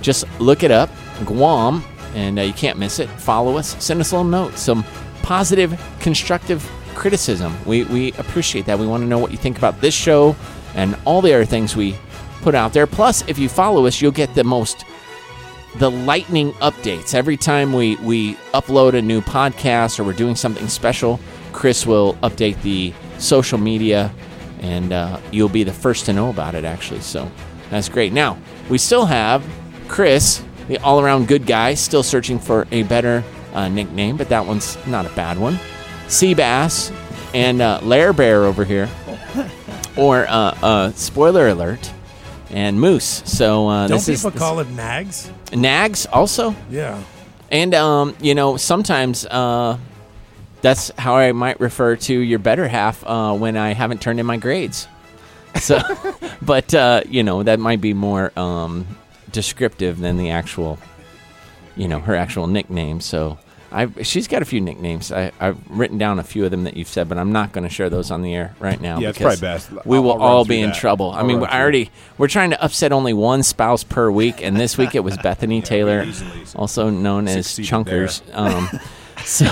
Just 0.00 0.24
look 0.40 0.62
it 0.62 0.70
up, 0.70 0.90
Guam, 1.24 1.84
and 2.14 2.38
uh, 2.38 2.42
you 2.42 2.52
can't 2.52 2.78
miss 2.78 2.98
it. 2.98 3.08
Follow 3.10 3.58
us. 3.58 3.82
Send 3.82 4.00
us 4.00 4.12
a 4.12 4.16
little 4.16 4.30
note. 4.30 4.56
Some 4.56 4.84
positive, 5.22 5.78
constructive 6.00 6.68
criticism. 6.94 7.54
We, 7.66 7.84
we 7.84 8.12
appreciate 8.12 8.66
that. 8.66 8.78
We 8.78 8.86
want 8.86 9.02
to 9.02 9.08
know 9.08 9.18
what 9.18 9.30
you 9.30 9.36
think 9.36 9.58
about 9.58 9.80
this 9.80 9.94
show 9.94 10.34
and 10.74 10.96
all 11.04 11.20
the 11.20 11.34
other 11.34 11.44
things 11.44 11.76
we 11.76 11.96
put 12.42 12.54
out 12.54 12.72
there. 12.72 12.86
Plus, 12.86 13.22
if 13.28 13.38
you 13.38 13.48
follow 13.48 13.86
us, 13.86 14.00
you'll 14.00 14.12
get 14.12 14.34
the 14.34 14.44
most 14.44 14.84
the 15.78 15.90
lightning 15.90 16.52
updates. 16.54 17.14
Every 17.14 17.36
time 17.36 17.72
we 17.72 17.96
we 17.96 18.34
upload 18.54 18.94
a 18.94 19.02
new 19.02 19.20
podcast 19.20 19.98
or 20.00 20.04
we're 20.04 20.12
doing 20.12 20.36
something 20.36 20.68
special 20.68 21.20
chris 21.52 21.84
will 21.84 22.14
update 22.22 22.60
the 22.62 22.92
social 23.18 23.58
media 23.58 24.12
and 24.60 24.92
uh, 24.92 25.18
you'll 25.30 25.48
be 25.48 25.64
the 25.64 25.72
first 25.72 26.06
to 26.06 26.12
know 26.12 26.30
about 26.30 26.54
it 26.54 26.64
actually 26.64 27.00
so 27.00 27.30
that's 27.70 27.88
great. 27.88 28.12
Now 28.12 28.38
we 28.68 28.78
still 28.78 29.06
have 29.06 29.44
chris 29.88 30.42
the 30.68 30.78
all-around 30.78 31.26
good 31.26 31.46
guy 31.46 31.74
still 31.74 32.02
searching 32.02 32.38
for 32.38 32.66
a 32.70 32.82
better 32.84 33.24
uh, 33.54 33.68
nickname 33.68 34.16
but 34.16 34.28
that 34.28 34.44
one's 34.46 34.76
not 34.86 35.06
a 35.06 35.10
bad 35.10 35.38
one. 35.38 35.58
Seabass 36.06 36.94
and 37.34 37.60
uh, 37.62 37.78
lair 37.82 38.12
bear 38.12 38.44
over 38.44 38.64
here. 38.64 38.88
Or 39.96 40.24
uh, 40.28 40.56
uh, 40.62 40.92
spoiler 40.92 41.48
alert 41.48 41.92
and 42.52 42.80
moose 42.80 43.22
so 43.26 43.68
uh, 43.68 43.86
Don't 43.86 43.96
this 43.96 44.08
is 44.08 44.20
people 44.20 44.30
this- 44.32 44.40
call 44.40 44.58
it 44.60 44.68
nags? 44.70 45.30
Nags 45.52 46.06
also, 46.06 46.54
Yeah. 46.70 47.02
and 47.50 47.74
um, 47.74 48.16
you 48.20 48.34
know 48.34 48.56
sometimes 48.56 49.24
uh, 49.26 49.78
that's 50.62 50.90
how 50.98 51.16
I 51.16 51.32
might 51.32 51.58
refer 51.60 51.96
to 51.96 52.14
your 52.14 52.38
better 52.38 52.68
half 52.68 53.04
uh, 53.06 53.34
when 53.34 53.56
I 53.56 53.72
haven't 53.72 54.00
turned 54.02 54.20
in 54.20 54.26
my 54.26 54.36
grades. 54.36 54.86
So, 55.60 55.80
but 56.42 56.72
uh, 56.74 57.02
you 57.08 57.22
know 57.22 57.42
that 57.42 57.58
might 57.58 57.80
be 57.80 57.94
more 57.94 58.32
um, 58.38 58.86
descriptive 59.32 59.98
than 59.98 60.16
the 60.18 60.30
actual, 60.30 60.78
you 61.76 61.88
know, 61.88 61.98
her 62.00 62.14
actual 62.14 62.46
nickname. 62.46 63.00
So. 63.00 63.38
I've, 63.72 64.06
she's 64.06 64.26
got 64.28 64.42
a 64.42 64.44
few 64.44 64.60
nicknames. 64.60 65.12
I, 65.12 65.30
I've 65.38 65.58
written 65.70 65.96
down 65.98 66.18
a 66.18 66.24
few 66.24 66.44
of 66.44 66.50
them 66.50 66.64
that 66.64 66.76
you've 66.76 66.88
said, 66.88 67.08
but 67.08 67.18
I'm 67.18 67.30
not 67.32 67.52
going 67.52 67.64
to 67.64 67.70
share 67.72 67.88
those 67.88 68.10
on 68.10 68.22
the 68.22 68.34
air 68.34 68.54
right 68.58 68.80
now. 68.80 68.98
Yeah, 68.98 69.10
it's 69.10 69.18
probably 69.18 69.36
best. 69.40 69.70
We 69.84 69.96
I'll- 69.96 70.02
will 70.02 70.12
I'll 70.14 70.20
all 70.22 70.44
be 70.44 70.60
in 70.60 70.70
that. 70.70 70.76
trouble. 70.78 71.12
I 71.12 71.18
I'll 71.20 71.24
mean, 71.26 71.38
run 71.40 71.50
I 71.50 71.60
already 71.60 71.90
we're 72.18 72.28
trying 72.28 72.50
to 72.50 72.62
upset 72.62 72.90
only 72.92 73.12
one 73.12 73.42
spouse 73.42 73.84
per 73.84 74.10
week, 74.10 74.42
and 74.42 74.56
this 74.56 74.76
week 74.76 74.94
it 74.94 75.00
was 75.00 75.16
Bethany 75.22 75.62
Taylor, 75.62 76.04
also 76.56 76.90
known 76.90 77.28
as 77.28 77.46
Chunkers. 77.46 78.22
Um, 78.34 78.68
so, 79.24 79.46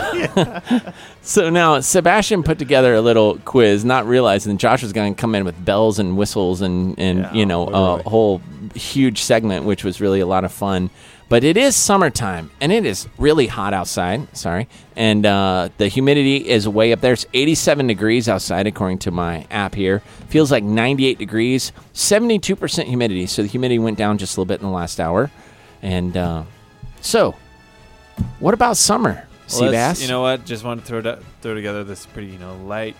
so 1.22 1.50
now 1.50 1.80
Sebastian 1.80 2.42
put 2.42 2.58
together 2.58 2.94
a 2.94 3.00
little 3.02 3.38
quiz, 3.40 3.84
not 3.84 4.06
realizing 4.06 4.56
Josh 4.56 4.82
was 4.82 4.92
going 4.94 5.14
to 5.14 5.20
come 5.20 5.34
in 5.34 5.44
with 5.44 5.62
bells 5.62 5.98
and 5.98 6.16
whistles 6.16 6.62
and 6.62 6.98
and 6.98 7.20
Yeah, 7.20 7.32
you 7.34 7.46
know 7.46 7.66
a 7.68 8.02
whole 8.08 8.40
huge 8.74 9.20
segment, 9.22 9.66
which 9.66 9.84
was 9.84 10.00
really 10.00 10.20
a 10.20 10.26
lot 10.26 10.44
of 10.44 10.52
fun. 10.52 10.90
But 11.28 11.44
it 11.44 11.58
is 11.58 11.76
summertime, 11.76 12.50
and 12.58 12.72
it 12.72 12.86
is 12.86 13.06
really 13.18 13.48
hot 13.48 13.74
outside. 13.74 14.34
Sorry, 14.34 14.66
and 14.96 15.26
uh, 15.26 15.68
the 15.76 15.88
humidity 15.88 16.48
is 16.48 16.66
way 16.66 16.90
up 16.92 17.02
there. 17.02 17.12
It's 17.12 17.26
87 17.34 17.86
degrees 17.86 18.30
outside, 18.30 18.66
according 18.66 18.98
to 19.00 19.10
my 19.10 19.46
app 19.50 19.74
here. 19.74 19.98
Feels 20.28 20.50
like 20.50 20.64
98 20.64 21.18
degrees, 21.18 21.72
72 21.92 22.56
percent 22.56 22.88
humidity. 22.88 23.26
So 23.26 23.42
the 23.42 23.48
humidity 23.48 23.78
went 23.78 23.98
down 23.98 24.16
just 24.16 24.36
a 24.36 24.40
little 24.40 24.48
bit 24.48 24.60
in 24.62 24.66
the 24.66 24.72
last 24.72 24.98
hour. 25.00 25.30
And 25.82 26.16
uh, 26.16 26.44
so, 27.02 27.34
what 28.38 28.54
about 28.54 28.78
summer, 28.78 29.26
Well, 29.52 29.70
let's- 29.70 30.00
You 30.00 30.08
know 30.08 30.22
what? 30.22 30.46
Just 30.46 30.64
want 30.64 30.80
to 30.80 30.86
throw 30.86 31.02
to- 31.02 31.18
throw 31.42 31.54
together 31.54 31.84
this 31.84 32.06
pretty 32.06 32.28
you 32.28 32.38
know 32.38 32.56
light 32.64 32.96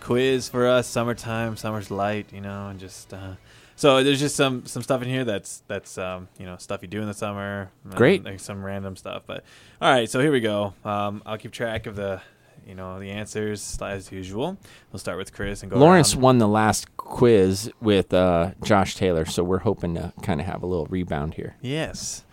quiz 0.00 0.50
for 0.50 0.66
us. 0.68 0.86
Summertime, 0.86 1.56
summer's 1.56 1.90
light, 1.90 2.26
you 2.30 2.42
know, 2.42 2.68
and 2.68 2.78
just 2.78 3.14
uh, 3.14 3.32
so 3.80 4.04
there's 4.04 4.20
just 4.20 4.36
some 4.36 4.66
some 4.66 4.82
stuff 4.82 5.00
in 5.00 5.08
here 5.08 5.24
that's 5.24 5.62
that's 5.66 5.96
um, 5.96 6.28
you 6.38 6.44
know 6.44 6.58
stuff 6.58 6.82
you 6.82 6.88
do 6.88 7.00
in 7.00 7.06
the 7.06 7.14
summer. 7.14 7.70
Great. 7.94 8.22
like, 8.22 8.38
some 8.38 8.62
random 8.62 8.94
stuff. 8.94 9.22
But 9.26 9.42
all 9.80 9.90
right, 9.90 10.08
so 10.08 10.20
here 10.20 10.30
we 10.30 10.40
go. 10.40 10.74
Um, 10.84 11.22
I'll 11.24 11.38
keep 11.38 11.50
track 11.50 11.86
of 11.86 11.96
the 11.96 12.20
you 12.66 12.74
know 12.74 13.00
the 13.00 13.08
answers 13.08 13.78
as 13.80 14.12
usual. 14.12 14.58
We'll 14.92 15.00
start 15.00 15.16
with 15.16 15.32
Chris 15.32 15.62
and 15.62 15.72
go. 15.72 15.78
Lawrence 15.78 16.12
around. 16.12 16.22
won 16.22 16.38
the 16.38 16.46
last 16.46 16.94
quiz 16.98 17.72
with 17.80 18.12
uh, 18.12 18.50
Josh 18.62 18.96
Taylor, 18.96 19.24
so 19.24 19.42
we're 19.42 19.60
hoping 19.60 19.94
to 19.94 20.12
kind 20.20 20.42
of 20.42 20.46
have 20.46 20.62
a 20.62 20.66
little 20.66 20.86
rebound 20.86 21.34
here. 21.34 21.56
Yes. 21.62 22.24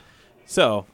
So, 0.45 0.85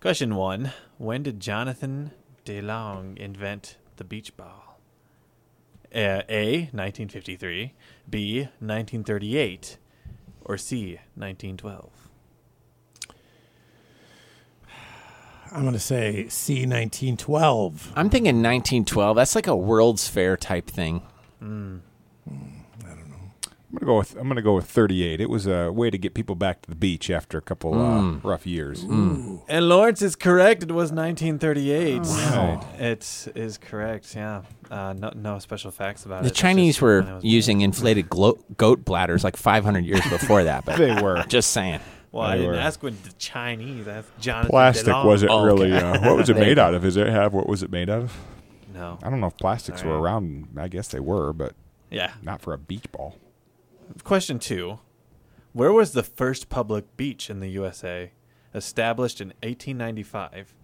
question 0.00 0.34
one: 0.34 0.72
When 0.98 1.22
did 1.22 1.38
Jonathan 1.38 2.10
DeLong 2.44 3.18
invent 3.18 3.76
the 3.98 4.04
beach 4.04 4.36
ball? 4.36 4.80
Uh, 5.94 6.22
A. 6.28 6.70
1953, 6.72 7.74
B. 8.08 8.40
1938, 8.58 9.76
or 10.44 10.56
C. 10.56 11.00
1912. 11.14 11.90
I'm 15.54 15.62
going 15.62 15.74
to 15.74 15.78
say 15.78 16.28
C 16.28 16.66
1912. 16.66 17.92
I'm 17.94 18.08
thinking 18.08 18.36
1912. 18.36 19.16
That's 19.16 19.34
like 19.34 19.46
a 19.46 19.54
World's 19.54 20.08
Fair 20.08 20.36
type 20.36 20.66
thing. 20.66 21.02
Hmm. 21.40 21.78
I'm 23.72 23.78
gonna 23.78 23.86
go 23.86 23.96
with 23.98 24.16
I'm 24.16 24.28
gonna 24.28 24.42
go 24.42 24.54
with 24.54 24.66
38. 24.66 25.18
It 25.22 25.30
was 25.30 25.46
a 25.46 25.72
way 25.72 25.88
to 25.88 25.96
get 25.96 26.12
people 26.12 26.34
back 26.34 26.60
to 26.62 26.68
the 26.68 26.76
beach 26.76 27.08
after 27.08 27.38
a 27.38 27.40
couple 27.40 27.72
uh, 27.80 28.18
rough 28.22 28.46
years. 28.46 28.82
And 28.82 29.40
Lawrence 29.68 30.02
is 30.02 30.14
correct. 30.14 30.62
It 30.62 30.72
was 30.72 30.92
1938. 30.92 32.02
Wow. 32.02 32.66
It 32.78 33.28
is 33.34 33.56
correct. 33.56 34.14
Yeah. 34.14 34.42
Uh, 34.70 34.92
no, 34.92 35.10
no 35.14 35.38
special 35.38 35.70
facts 35.70 36.04
about 36.04 36.20
The 36.22 36.26
it. 36.28 36.30
The 36.32 36.34
Chinese 36.34 36.80
were 36.82 37.00
when 37.00 37.08
I 37.08 37.14
was- 37.14 37.24
using 37.24 37.62
inflated 37.62 38.10
glo- 38.10 38.38
goat 38.58 38.84
bladders 38.84 39.24
like 39.24 39.36
500 39.38 39.84
years 39.86 40.02
before 40.10 40.44
that, 40.44 40.66
but 40.66 40.76
They 40.78 41.00
were. 41.00 41.24
just 41.28 41.50
saying. 41.52 41.80
Well, 42.10 42.24
I 42.24 42.36
didn't 42.36 42.50
were. 42.50 42.56
ask 42.58 42.82
when 42.82 42.98
the 43.04 43.12
Chinese. 43.14 43.88
I 43.88 43.92
asked 43.98 44.10
Jonathan. 44.20 44.50
Plastic 44.50 44.86
DeLong. 44.92 45.06
was 45.06 45.22
it 45.22 45.30
Oh, 45.30 45.44
really? 45.46 45.72
Uh, 45.72 45.98
what 46.02 46.16
was 46.18 46.28
it 46.28 46.36
made 46.46 46.58
out 46.58 46.74
of? 46.74 46.84
Is 46.84 46.98
it 46.98 47.06
have 47.06 47.32
what 47.32 47.48
was 47.48 47.62
it 47.62 47.70
made 47.70 47.88
out 47.88 48.02
of? 48.02 48.18
No. 48.74 48.98
I 49.02 49.08
don't 49.08 49.20
know 49.20 49.28
if 49.28 49.36
plastics 49.38 49.82
were 49.82 49.98
around. 49.98 50.48
I 50.58 50.68
guess 50.68 50.88
they 50.88 51.00
were, 51.00 51.32
but 51.32 51.54
Yeah. 51.90 52.12
Not 52.22 52.42
for 52.42 52.52
a 52.52 52.58
beach 52.58 52.84
ball. 52.92 53.16
Question 54.04 54.38
two: 54.38 54.78
Where 55.52 55.72
was 55.72 55.92
the 55.92 56.02
first 56.02 56.48
public 56.48 56.96
beach 56.96 57.28
in 57.30 57.40
the 57.40 57.48
USA 57.48 58.12
established 58.54 59.20
in 59.20 59.28
1895? 59.42 60.54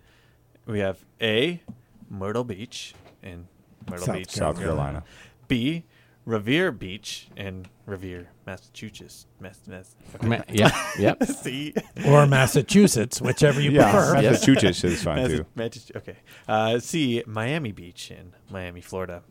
We 0.66 0.81
have 0.81 1.05
A. 1.20 1.62
Myrtle 2.11 2.45
Beach 2.45 2.95
in 3.22 3.49
Myrtle 3.89 4.07
South 4.07 4.16
Beach, 4.16 4.31
South 4.31 4.59
Carolina. 4.59 5.05
B. 5.47 5.85
Revere 6.24 6.70
Beach 6.72 7.29
in 7.37 7.64
Revere, 7.87 8.29
Massachusetts. 8.47 9.26
Mass, 9.41 9.61
Mass, 9.66 9.97
Ma- 10.22 10.43
yep, 10.51 10.72
yep. 10.99 11.22
C. 11.24 11.72
or 12.07 12.26
Massachusetts, 12.26 13.18
whichever 13.22 13.62
you 13.62 13.70
Yeah, 13.70 13.91
prefer. 13.91 14.14
Massachusetts 14.20 14.85
is 14.85 15.03
fine 15.03 15.22
Massa- 15.22 15.37
too. 15.39 15.47
Mass- 15.55 15.91
okay. 15.97 16.16
Uh, 16.47 16.79
C. 16.81 17.22
Miami 17.26 17.72
Beach 17.72 18.11
in 18.11 18.35
Miami, 18.51 18.83
Florida. 18.83 19.22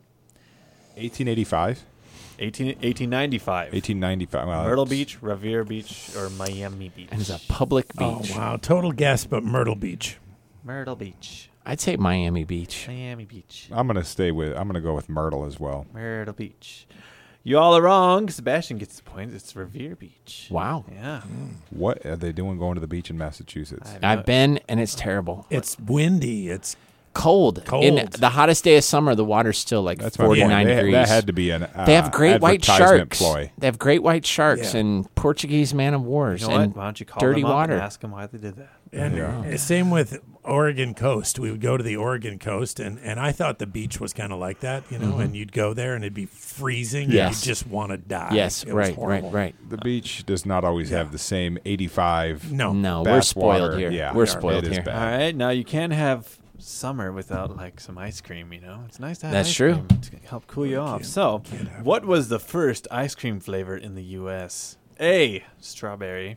1885, 0.96 1.84
18, 2.38 2.66
1895. 2.80 3.72
1895. 3.72 4.46
Well, 4.48 4.64
Myrtle 4.64 4.84
it's- 4.84 4.98
Beach, 4.98 5.22
Revere 5.22 5.64
Beach, 5.64 6.10
or 6.16 6.30
Miami 6.30 6.88
Beach? 6.90 7.08
And 7.10 7.20
it's 7.20 7.30
a 7.30 7.40
public 7.52 7.86
Oh 7.98 8.20
beach. 8.20 8.34
wow, 8.34 8.56
total 8.56 8.92
guess, 8.92 9.24
but 9.26 9.42
Myrtle 9.44 9.74
Beach. 9.74 10.18
Myrtle 10.64 10.96
Beach. 10.96 11.50
I'd 11.66 11.80
say 11.80 11.96
Miami 11.96 12.44
Beach. 12.44 12.84
Miami 12.88 13.24
Beach. 13.24 13.68
I'm 13.70 13.86
gonna 13.86 14.04
stay 14.04 14.30
with. 14.30 14.56
I'm 14.56 14.66
gonna 14.68 14.80
go 14.80 14.94
with 14.94 15.08
Myrtle 15.08 15.44
as 15.44 15.60
well. 15.60 15.86
Myrtle 15.92 16.34
Beach. 16.34 16.86
You 17.44 17.56
all 17.58 17.76
are 17.76 17.82
wrong. 17.82 18.28
Sebastian 18.28 18.78
gets 18.78 18.96
the 18.96 19.02
point. 19.04 19.32
It's 19.32 19.54
Revere 19.56 19.94
Beach. 19.96 20.48
Wow. 20.50 20.84
Yeah. 20.92 21.22
What 21.70 22.04
are 22.04 22.16
they 22.16 22.32
doing 22.32 22.58
going 22.58 22.74
to 22.74 22.80
the 22.80 22.86
beach 22.86 23.08
in 23.10 23.16
Massachusetts? 23.16 23.88
I 23.88 23.92
have 23.92 24.04
I've 24.20 24.26
been, 24.26 24.60
and 24.68 24.80
it's 24.80 24.94
terrible. 24.94 25.46
It's 25.48 25.78
windy. 25.78 26.48
It's 26.50 26.76
Cold. 27.18 27.62
Cold. 27.66 27.84
In 27.84 28.08
the 28.18 28.28
hottest 28.28 28.62
day 28.64 28.76
of 28.76 28.84
summer, 28.84 29.14
the 29.14 29.24
water's 29.24 29.58
still 29.58 29.82
like 29.82 29.98
That's 29.98 30.18
my 30.18 30.26
point. 30.26 30.38
49 30.40 30.66
They- 30.66 30.74
degrees. 30.76 30.92
That 30.94 31.08
had 31.08 31.26
to 31.26 31.32
be 31.32 31.50
an. 31.50 31.64
Uh, 31.64 31.84
they 31.84 31.94
have 31.94 32.12
great 32.12 32.40
white 32.40 32.60
advertisement 32.68 33.14
sharks. 33.14 33.18
Ploy. 33.18 33.50
They 33.58 33.66
have 33.66 33.78
great 33.78 34.02
white 34.02 34.24
sharks 34.24 34.72
Yeah. 34.74 34.80
and 34.80 35.14
Portuguese 35.16 35.74
man 35.74 35.94
of 35.94 36.02
wars 36.04 36.42
You 36.42 36.48
know 36.48 36.54
and 36.56 36.72
what? 36.74 36.78
Why 36.78 36.84
don't 36.84 37.00
you 37.00 37.06
call 37.06 37.20
dirty 37.20 37.40
them 37.42 37.50
up 37.50 37.54
water. 37.56 37.72
and 37.74 37.82
ask 37.82 38.00
them 38.00 38.12
why 38.12 38.26
they 38.26 38.38
did 38.38 38.56
that? 38.56 38.68
and 38.90 39.14
Yeah. 39.16 39.56
same 39.56 39.90
with 39.90 40.18
Oregon 40.44 40.94
coast. 40.94 41.38
We 41.38 41.50
would 41.50 41.60
go 41.60 41.76
to 41.76 41.82
the 41.84 41.96
Oregon 41.96 42.38
coast, 42.38 42.80
and, 42.80 42.98
and 43.02 43.20
I 43.20 43.32
thought 43.32 43.58
the 43.58 43.66
beach 43.66 44.00
was 44.00 44.14
kind 44.14 44.32
of 44.32 44.38
like 44.38 44.60
that, 44.60 44.84
you 44.90 44.98
know. 44.98 45.18
And 45.18 45.36
you'd 45.36 45.52
go 45.52 45.74
there, 45.74 45.94
and 45.94 46.02
it'd 46.02 46.14
be 46.14 46.24
freezing. 46.24 47.04
and 47.06 47.12
Yes. 47.12 47.44
you 47.44 47.50
just 47.50 47.66
want 47.66 47.90
to 47.90 47.98
die. 47.98 48.30
yes, 48.32 48.62
It 48.62 48.68
was 48.68 48.74
right, 48.74 48.86
right, 48.86 48.94
horrible. 48.94 49.30
right. 49.30 49.54
The 49.68 49.76
beach 49.76 50.24
does 50.24 50.46
not 50.46 50.64
always 50.64 50.88
have 50.88 51.12
the 51.12 51.18
same 51.18 51.58
85. 51.66 52.50
No, 52.50 52.72
No, 52.72 53.02
we're 53.02 53.20
spoiled 53.20 53.60
water. 53.72 53.78
here. 53.78 53.90
Yeah, 53.90 54.14
we're 54.14 54.22
it 54.24 54.28
spoiled 54.28 54.64
is 54.64 54.72
here. 54.72 54.82
bad. 54.84 54.94
All 54.96 55.18
right. 55.18 55.36
Now 55.36 55.50
you 55.50 55.64
can 55.64 55.90
have 55.90 56.38
summer 56.58 57.12
without 57.12 57.56
like 57.56 57.80
some 57.80 57.96
ice 57.98 58.20
cream. 58.20 58.52
You 58.52 58.60
know, 58.60 58.82
it's 58.86 58.98
nice 59.00 59.18
to 59.18 59.26
have. 59.26 59.32
That's 59.32 59.48
ice 59.48 59.54
true. 59.54 59.74
cream 59.74 60.00
to 60.00 60.16
help 60.28 60.46
cool 60.46 60.66
you 60.66 60.78
off. 60.78 61.04
So, 61.04 61.42
what 61.82 62.04
was 62.04 62.28
the 62.28 62.38
first 62.38 62.86
ice 62.90 63.14
cream 63.14 63.40
flavor 63.40 63.76
in 63.76 63.94
the 63.94 64.02
U.S.? 64.04 64.76
A. 65.00 65.44
Strawberry. 65.60 66.36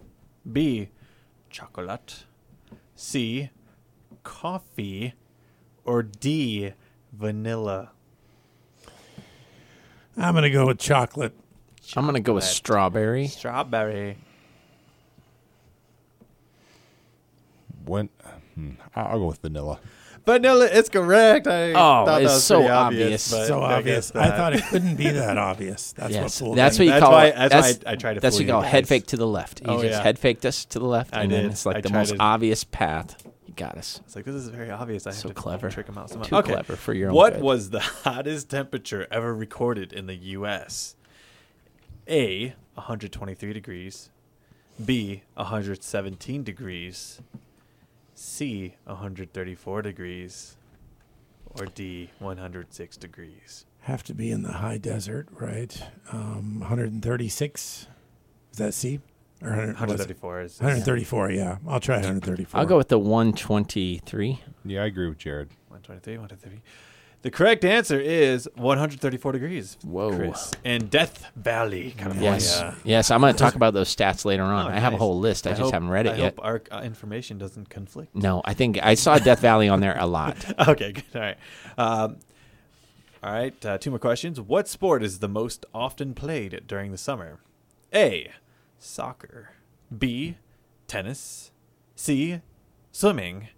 B. 0.49 0.89
Chocolate. 1.49 2.26
C. 2.95 3.49
Coffee. 4.24 5.13
Or 5.84 6.03
D. 6.03 6.74
Vanilla. 7.11 7.91
I'm 10.17 10.34
gonna 10.36 10.49
go 10.49 10.67
with 10.67 10.78
chocolate. 10.80 11.34
I'm 11.95 12.05
gonna 12.05 12.19
go 12.19 12.34
with 12.34 12.43
Chocolate. 12.43 12.55
strawberry. 12.55 13.28
Strawberry. 13.28 14.17
When, 17.86 18.09
hmm, 18.55 18.72
I'll 18.95 19.07
I'll 19.07 19.19
go 19.19 19.26
with 19.28 19.41
vanilla. 19.41 19.80
Vanilla 20.26 20.65
is 20.65 20.88
correct. 20.89 21.47
I 21.47 21.72
Oh, 21.72 21.74
thought 21.74 22.05
that 22.05 22.22
it's 22.24 22.34
was 22.34 22.43
so 22.43 22.57
pretty 22.59 22.69
obvious. 22.72 23.32
but 23.32 23.47
So 23.47 23.61
obvious. 23.61 24.11
guess 24.11 24.22
I 24.22 24.30
thought 24.38 24.53
it 24.53 24.63
couldn't 24.65 24.95
be 24.95 25.09
that 25.09 25.38
obvious. 25.38 25.93
That's 25.93 26.13
what 26.13 26.22
Yes, 26.22 26.39
fooled 26.39 26.57
that's 26.57 26.78
me. 26.80 26.86
what 26.86 26.86
you 26.86 26.91
That's 26.91 27.03
call 27.03 27.11
why- 27.11 27.26
it. 27.28 27.36
that's 27.49 27.53
why 27.84 27.89
I- 27.89 27.93
I 27.93 27.95
tried 27.95 28.13
to 28.15 28.19
That's 28.19 28.36
fool 28.36 28.39
what 28.41 28.45
you 28.47 28.51
call 28.53 28.61
you 28.63 28.67
head 28.69 28.88
fake 28.88 29.07
to 29.07 29.17
the 29.17 29.28
left. 29.28 29.61
You 29.61 29.67
Oh, 29.67 29.82
just 29.82 29.91
yeah. 29.93 30.03
head 30.03 30.19
faked 30.19 30.45
us 30.45 30.63
to 30.65 30.80
the 30.80 30.86
left, 30.86 31.15
I 31.15 31.24
and 31.24 31.32
then 31.32 31.43
did. 31.43 31.51
it's 31.53 31.65
like 31.65 31.78
I 31.78 31.82
the 31.82 31.89
most 31.89 32.09
to- 32.11 32.19
obvious 32.19 32.63
path. 32.63 33.15
You 33.47 33.53
got 33.55 33.78
us. 33.78 33.99
It's 34.05 34.15
like 34.15 34.26
this 34.26 34.36
is 34.36 34.47
very 34.49 34.69
obvious. 34.69 35.07
I 35.07 35.11
So 35.11 35.28
have 35.30 35.36
to 35.36 35.41
clever. 35.41 35.69
trick 35.69 35.88
him 35.89 35.97
out 35.97 36.09
somehow. 36.09 36.26
Too 36.26 36.36
okay. 36.38 36.53
clever 36.53 36.76
for 36.76 36.93
your 36.93 37.09
own 37.09 37.15
What 37.15 37.34
good. 37.34 37.41
was 37.43 37.69
the 37.72 37.80
hottest 38.03 38.49
temperature 38.49 39.07
ever 39.11 39.34
recorded 39.36 39.91
in 39.91 40.05
the 40.07 40.15
U.S.? 40.15 40.95
A. 42.07 42.53
123 42.76 43.53
degrees. 43.53 44.09
B. 44.84 45.24
117 45.36 46.43
degrees. 46.43 47.19
C. 48.22 48.76
134 48.86 49.82
degrees. 49.82 50.55
Or 51.59 51.65
D. 51.65 52.11
106 52.19 52.97
degrees. 52.97 53.65
Have 53.82 54.03
to 54.03 54.13
be 54.13 54.30
in 54.30 54.43
the 54.43 54.53
high 54.53 54.78
desert, 54.78 55.28
right? 55.32 55.84
Um, 56.11 56.59
136. 56.59 57.88
Is 58.51 58.57
that 58.57 58.74
C? 58.74 58.99
Or 59.41 59.49
100, 59.49 59.67
134 59.80 60.41
is. 60.41 60.59
134. 60.59 61.32
Yeah, 61.32 61.57
I'll 61.67 61.80
try 61.80 61.95
134. 61.95 62.59
I'll 62.59 62.67
go 62.67 62.78
with 62.78 62.89
the 62.89 62.99
123. 62.99 64.39
Yeah, 64.65 64.84
I 64.84 64.86
agree 64.86 65.09
with 65.09 65.17
Jared. 65.17 65.49
123, 65.69 66.17
130. 66.19 66.61
The 67.24 67.30
correct 67.30 67.63
answer 67.63 67.99
is 67.99 68.49
134 68.55 69.32
degrees. 69.32 69.78
Whoa. 69.84 70.15
Chris. 70.15 70.51
In 70.63 70.88
Death 70.88 71.32
Valley, 71.36 71.93
California. 71.95 72.32
Yes, 72.32 72.63
yes. 72.84 73.11
I'm 73.11 73.22
going 73.22 73.34
to 73.34 73.38
talk 73.39 73.53
about 73.53 73.76
those 73.76 73.95
stats 73.95 74.26
later 74.26 74.43
on. 74.43 74.65
Oh, 74.65 74.69
I 74.76 74.80
have 74.80 74.93
a 74.93 74.97
whole 74.97 75.19
list. 75.19 75.45
I, 75.45 75.51
just 75.51 75.61
hope- 75.61 75.74
haven't 75.74 75.89
read 75.89 76.07
it 76.07 76.13
I 76.13 76.15
yet. 76.15 76.36
hope 76.36 76.43
our 76.43 76.61
uh, 76.72 76.82
information 76.82 77.38
doesn't 77.38 77.69
conflict. 77.69 78.15
No, 78.15 78.41
I 78.43 78.55
think 78.55 78.80
I 78.82 78.95
saw 78.95 79.19
Death 79.19 79.39
Valley 79.39 79.69
on 79.69 79.82
there 79.82 79.95
a 79.99 80.07
lot. 80.07 80.36
okay, 80.67 80.93
good. 80.93 81.03
All 81.13 81.22
right. 81.22 81.38
Um, 81.78 82.17
all 83.24 83.32
right. 83.34 83.65
Uh, 83.65 83.78
two 83.78 83.91
more 83.91 83.99
questions. 83.99 84.41
What 84.41 84.67
sport 84.67 85.03
is 85.03 85.19
the 85.19 85.28
most 85.30 85.63
often 85.76 86.15
played 86.15 86.63
during 86.65 86.91
the 86.91 86.97
summer? 86.97 87.39
A. 87.93 88.32
Soccer. 88.80 89.51
B. 89.95 90.38
Tennis. 90.88 91.51
C. 91.95 92.41
Swimming. 92.91 93.49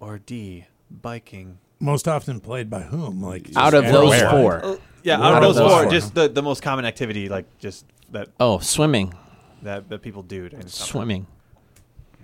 Or 0.00 0.18
D. 0.18 0.66
Biking. 0.90 1.58
Most 1.84 2.08
often 2.08 2.40
played 2.40 2.70
by 2.70 2.80
whom? 2.80 3.22
Like 3.22 3.50
Out 3.56 3.74
of 3.74 3.84
those 3.84 4.12
everywhere. 4.14 4.30
four, 4.30 4.64
Uh, 4.64 4.76
yeah, 5.02 5.16
Out 5.16 5.22
out 5.22 5.30
of 5.30 5.36
of 5.36 5.42
those 5.42 5.56
those 5.56 5.70
four, 5.72 5.82
four. 5.82 5.90
just 5.92 6.14
the, 6.14 6.28
the 6.28 6.42
most 6.42 6.62
common 6.62 6.84
activity, 6.86 7.28
like 7.28 7.44
just 7.58 7.84
that 8.12 8.28
oh, 8.40 8.58
swimming, 8.58 9.12
that, 9.62 9.88
that 9.90 10.00
people 10.00 10.22
do 10.22 10.48
during 10.48 10.64
the 10.64 10.70
summer. 10.70 10.86
swimming. 10.90 11.26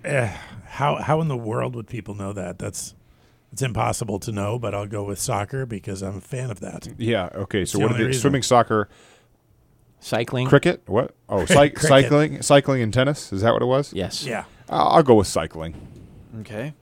Eh, 0.03 0.25
how 0.65 0.95
how 0.95 1.21
in 1.21 1.27
the 1.27 1.37
world 1.37 1.75
would 1.75 1.87
people 1.87 2.15
know 2.15 2.33
that? 2.33 2.57
That's 2.57 2.95
it's 3.53 3.61
impossible 3.61 4.17
to 4.19 4.31
know. 4.31 4.57
But 4.57 4.73
I'll 4.73 4.87
go 4.87 5.03
with 5.03 5.19
soccer 5.19 5.67
because 5.67 6.01
I'm 6.01 6.17
a 6.17 6.21
fan 6.21 6.49
of 6.49 6.59
that. 6.61 6.87
Yeah. 6.97 7.29
Okay. 7.35 7.65
So 7.65 7.77
what 7.77 7.91
are 7.91 7.97
they? 7.99 8.05
reason. 8.05 8.19
Swimming, 8.21 8.41
soccer, 8.41 8.89
Cycling. 9.99 10.47
cricket. 10.47 10.81
What? 10.87 11.13
Oh, 11.29 11.45
cy- 11.45 11.69
Cricket. 11.69 11.81
cycling, 11.81 12.41
cycling, 12.41 12.81
and 12.81 12.91
tennis. 12.91 13.31
Is 13.31 13.41
that 13.41 13.53
what 13.53 13.61
it 13.61 13.65
was? 13.65 13.93
Yes. 13.93 14.25
Yeah. 14.25 14.45
I'll, 14.69 14.87
I'll 14.87 15.03
go 15.03 15.13
with 15.13 15.27
cycling. 15.27 15.75
Okay. 16.39 16.73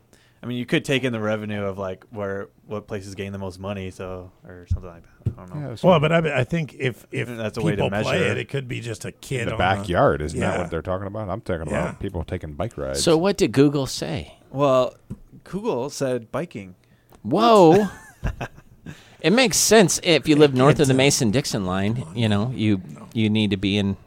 I 0.41 0.45
mean, 0.45 0.57
you 0.57 0.65
could 0.65 0.85
take 0.85 1.03
in 1.03 1.11
the 1.11 1.19
revenue 1.19 1.63
of 1.65 1.77
like 1.77 2.05
where 2.11 2.47
what 2.65 2.87
places 2.87 3.13
gain 3.15 3.33
the 3.33 3.37
most 3.37 3.59
money, 3.59 3.91
so 3.91 4.31
or 4.47 4.65
something 4.67 4.89
like 4.89 5.03
that. 5.03 5.33
I 5.37 5.45
don't 5.45 5.55
know. 5.61 5.69
Yeah, 5.69 5.75
so 5.75 5.87
Well, 5.89 5.99
but 5.99 6.11
I, 6.13 6.39
I 6.39 6.43
think 6.45 6.75
if 6.79 7.05
if 7.11 7.27
That's 7.27 7.57
a 7.57 7.61
way 7.61 7.71
to 7.71 7.83
people 7.83 7.89
play 7.89 8.03
measure 8.03 8.23
it, 8.25 8.31
it. 8.31 8.37
it 8.37 8.49
could 8.49 8.67
be 8.67 8.79
just 8.79 9.03
a 9.05 9.11
kid 9.11 9.41
in 9.41 9.45
the 9.47 9.51
on 9.53 9.57
backyard, 9.57 10.21
isn't 10.21 10.39
that 10.39 10.59
what 10.59 10.69
they're 10.71 10.81
talking 10.81 11.07
about? 11.07 11.27
I'm 11.29 11.41
talking 11.41 11.69
Yeah. 11.69 11.89
about 11.89 11.99
people 11.99 12.23
taking 12.23 12.53
bike 12.53 12.77
rides. 12.77 13.03
So 13.03 13.17
what 13.17 13.35
did 13.37 13.51
Google 13.51 13.85
say? 13.85 14.35
Well, 14.51 14.95
Google 15.43 15.89
said 15.89 16.31
biking. 16.31 16.75
Whoa. 17.23 17.87
it 19.21 19.33
makes 19.33 19.57
sense 19.57 19.99
if 20.03 20.27
you 20.27 20.35
live 20.35 20.53
north 20.53 20.79
of 20.79 20.87
the 20.87 20.93
Mason 20.93 21.31
Dixon 21.31 21.65
line. 21.65 22.05
You 22.15 22.29
know, 22.29 22.51
you 22.55 22.81
you 23.13 23.29
need 23.29 23.51
to 23.51 23.57
be 23.57 23.77
in. 23.77 23.97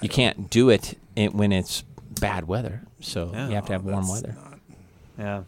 You 0.00 0.08
can't 0.08 0.48
do 0.50 0.70
it 0.70 0.98
when 1.32 1.52
it's 1.52 1.82
bad 2.20 2.48
weather. 2.48 2.82
So 3.00 3.30
Yeah. 3.32 3.48
you 3.48 3.54
have 3.56 3.66
to 3.66 3.72
have 3.72 3.84
warm 3.84 4.06
that's 4.06 4.10
weather. 4.22 4.36
Yeah. 5.18 5.42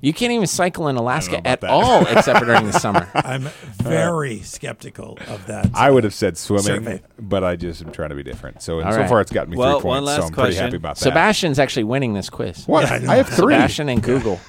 You 0.00 0.12
can't 0.12 0.32
even 0.32 0.46
cycle 0.46 0.88
in 0.88 0.96
Alaska 0.96 1.46
at 1.46 1.60
that. 1.62 1.70
all, 1.70 2.06
except 2.06 2.38
for 2.38 2.44
during 2.44 2.66
the 2.66 2.72
summer. 2.78 3.08
I'm 3.14 3.48
very 3.82 4.40
skeptical 4.40 5.18
of 5.28 5.46
that. 5.46 5.70
I 5.74 5.90
would 5.90 6.04
have 6.04 6.12
said 6.14 6.36
swimming, 6.36 6.64
Survey. 6.64 7.02
but 7.18 7.42
I 7.44 7.56
just 7.56 7.80
am 7.82 7.90
trying 7.92 8.10
to 8.10 8.14
be 8.14 8.22
different. 8.22 8.60
So 8.62 8.82
All 8.82 8.92
so 8.92 8.98
right. 8.98 9.08
far, 9.08 9.20
it's 9.20 9.32
gotten 9.32 9.50
me 9.52 9.56
Well, 9.56 9.80
three 9.80 9.88
one 9.88 9.98
points. 10.04 10.06
last 10.06 10.20
so 10.20 10.26
I'm 10.26 10.32
pretty 10.32 10.56
happy 10.56 10.76
about 10.76 10.96
that. 10.96 11.02
Sebastian's 11.02 11.58
actually 11.58 11.84
winning 11.84 12.12
this 12.14 12.28
quiz. 12.28 12.66
What? 12.66 12.84
Yeah, 12.84 13.10
I. 13.10 13.14
I 13.14 13.16
have 13.16 13.28
three. 13.28 13.54
Sebastian 13.54 13.88
and 13.88 14.02
Google. 14.02 14.40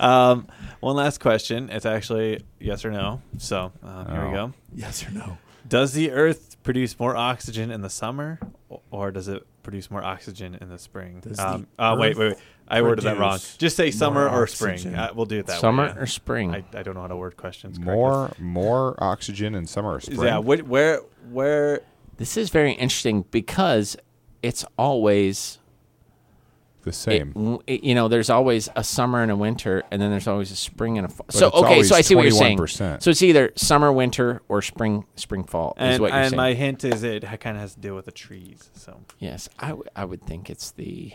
Um, 0.00 0.48
one 0.80 0.96
last 0.96 1.20
question. 1.20 1.70
It's 1.70 1.86
actually 1.86 2.42
yes 2.58 2.84
or 2.84 2.90
no. 2.90 3.22
So 3.38 3.72
um, 3.82 4.06
here 4.10 4.20
we 4.22 4.28
Oh. 4.30 4.32
go. 4.48 4.52
yes 4.74 5.06
or 5.06 5.10
no? 5.12 5.38
Does 5.68 5.92
the 5.92 6.10
Earth 6.10 6.56
produce 6.62 6.98
more 6.98 7.16
oxygen 7.16 7.70
in 7.70 7.82
the 7.82 7.90
summer, 7.90 8.38
or 8.90 9.10
does 9.12 9.28
it 9.28 9.46
produce 9.62 9.90
more 9.90 10.02
oxygen 10.02 10.56
in 10.60 10.68
the 10.70 10.78
spring? 10.78 11.20
Does 11.20 11.36
the 11.36 11.48
Um, 11.48 11.66
uh, 11.78 11.96
wait, 11.98 12.16
wait, 12.16 12.30
wait. 12.30 12.38
I 12.72 12.82
worded 12.82 13.04
that 13.04 13.18
wrong. 13.18 13.38
Just 13.58 13.76
say 13.76 13.90
summer 13.90 14.28
more 14.28 14.42
or 14.42 14.46
spring. 14.46 14.74
oxygen? 14.74 14.94
Uh, 14.98 15.10
we'll 15.14 15.26
do 15.26 15.38
it 15.38 15.46
that 15.46 15.60
Summer 15.60 15.84
way. 15.84 15.92
yeah. 15.94 16.00
or 16.02 16.06
spring? 16.06 16.54
I, 16.54 16.64
I 16.74 16.82
don't 16.82 16.94
know 16.94 17.02
how 17.02 17.08
to 17.08 17.16
word 17.16 17.36
questions. 17.36 17.78
correctly. 17.78 17.94
More 17.94 18.30
more 18.40 18.94
oxygen 19.02 19.54
in 19.54 19.66
summer 19.66 19.94
or 19.94 20.00
spring. 20.00 20.20
Yeah. 20.22 20.38
Wh- 20.40 20.68
where 20.68 21.00
where 21.30 21.80
This 22.16 22.36
is 22.36 22.50
very 22.50 22.72
interesting 22.72 23.24
because 23.30 23.96
it's 24.42 24.64
always 24.78 25.58
the 26.82 26.90
it- 26.90 26.94
same. 26.94 27.58
it- 27.68 27.84
you 27.84 27.94
know, 27.94 28.08
there's 28.08 28.28
always 28.28 28.68
a 28.74 28.82
summer 28.82 29.22
and 29.22 29.30
a 29.30 29.36
winter, 29.36 29.84
and 29.92 30.02
then 30.02 30.10
there's 30.10 30.26
always 30.26 30.50
a 30.50 30.56
spring 30.56 30.98
and 30.98 31.06
a 31.06 31.08
fall. 31.10 31.26
So 31.30 31.46
it's 31.46 31.56
okay, 31.56 31.72
always 31.74 31.88
so 31.88 31.94
I 31.94 32.00
see 32.00 32.16
what 32.16 32.22
you're 32.22 32.32
saying. 32.32 32.58
21%. 32.58 33.02
So 33.04 33.10
it's 33.10 33.22
either 33.22 33.52
summer, 33.54 33.92
winter, 33.92 34.42
or 34.48 34.62
spring, 34.62 35.04
spring, 35.14 35.44
fall. 35.44 35.74
is 35.76 35.82
And, 35.94 36.00
what 36.02 36.08
you're 36.10 36.18
and 36.18 36.30
saying. 36.30 36.36
my 36.36 36.54
hint 36.54 36.82
is 36.84 37.04
it 37.04 37.22
kind 37.40 37.56
of 37.56 37.60
has 37.60 37.74
to 37.74 37.80
deal 37.80 37.94
with 37.94 38.06
the 38.06 38.10
trees. 38.12 38.68
So 38.74 39.00
yes, 39.20 39.48
I, 39.60 39.68
w- 39.68 39.88
I 39.94 40.04
would 40.04 40.22
think 40.24 40.50
it's 40.50 40.72
the. 40.72 41.12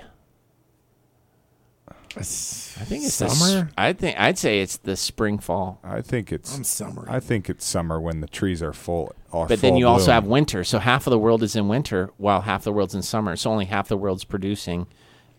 I 2.17 2.81
I 2.81 2.85
think 2.85 3.03
it's 3.05 3.17
the 3.19 3.29
summer. 3.29 3.69
I 3.77 3.93
think 3.93 4.19
I'd 4.19 4.37
say 4.37 4.61
it's 4.61 4.77
the 4.77 4.95
spring, 4.95 5.39
fall. 5.39 5.79
I 5.83 6.01
think 6.01 6.31
it's 6.31 6.55
I'm 6.55 6.63
summer. 6.63 7.05
I 7.09 7.19
think 7.19 7.49
it's 7.49 7.65
summer 7.65 7.99
when 8.01 8.21
the 8.21 8.27
trees 8.27 8.61
are 8.61 8.73
full. 8.73 9.15
Are 9.31 9.47
But 9.47 9.61
then 9.61 9.71
full 9.73 9.79
you 9.79 9.87
also 9.87 10.05
bloom. 10.07 10.13
have 10.15 10.25
winter. 10.25 10.63
So 10.63 10.79
half 10.79 11.05
of 11.07 11.11
the 11.11 11.19
world 11.19 11.43
is 11.43 11.55
in 11.55 11.67
winter, 11.67 12.11
while 12.17 12.41
half 12.41 12.63
the 12.63 12.71
world's 12.73 12.95
in 12.95 13.01
summer. 13.01 13.35
So 13.35 13.51
only 13.51 13.65
half 13.65 13.87
the 13.87 13.97
world's 13.97 14.23
producing 14.23 14.87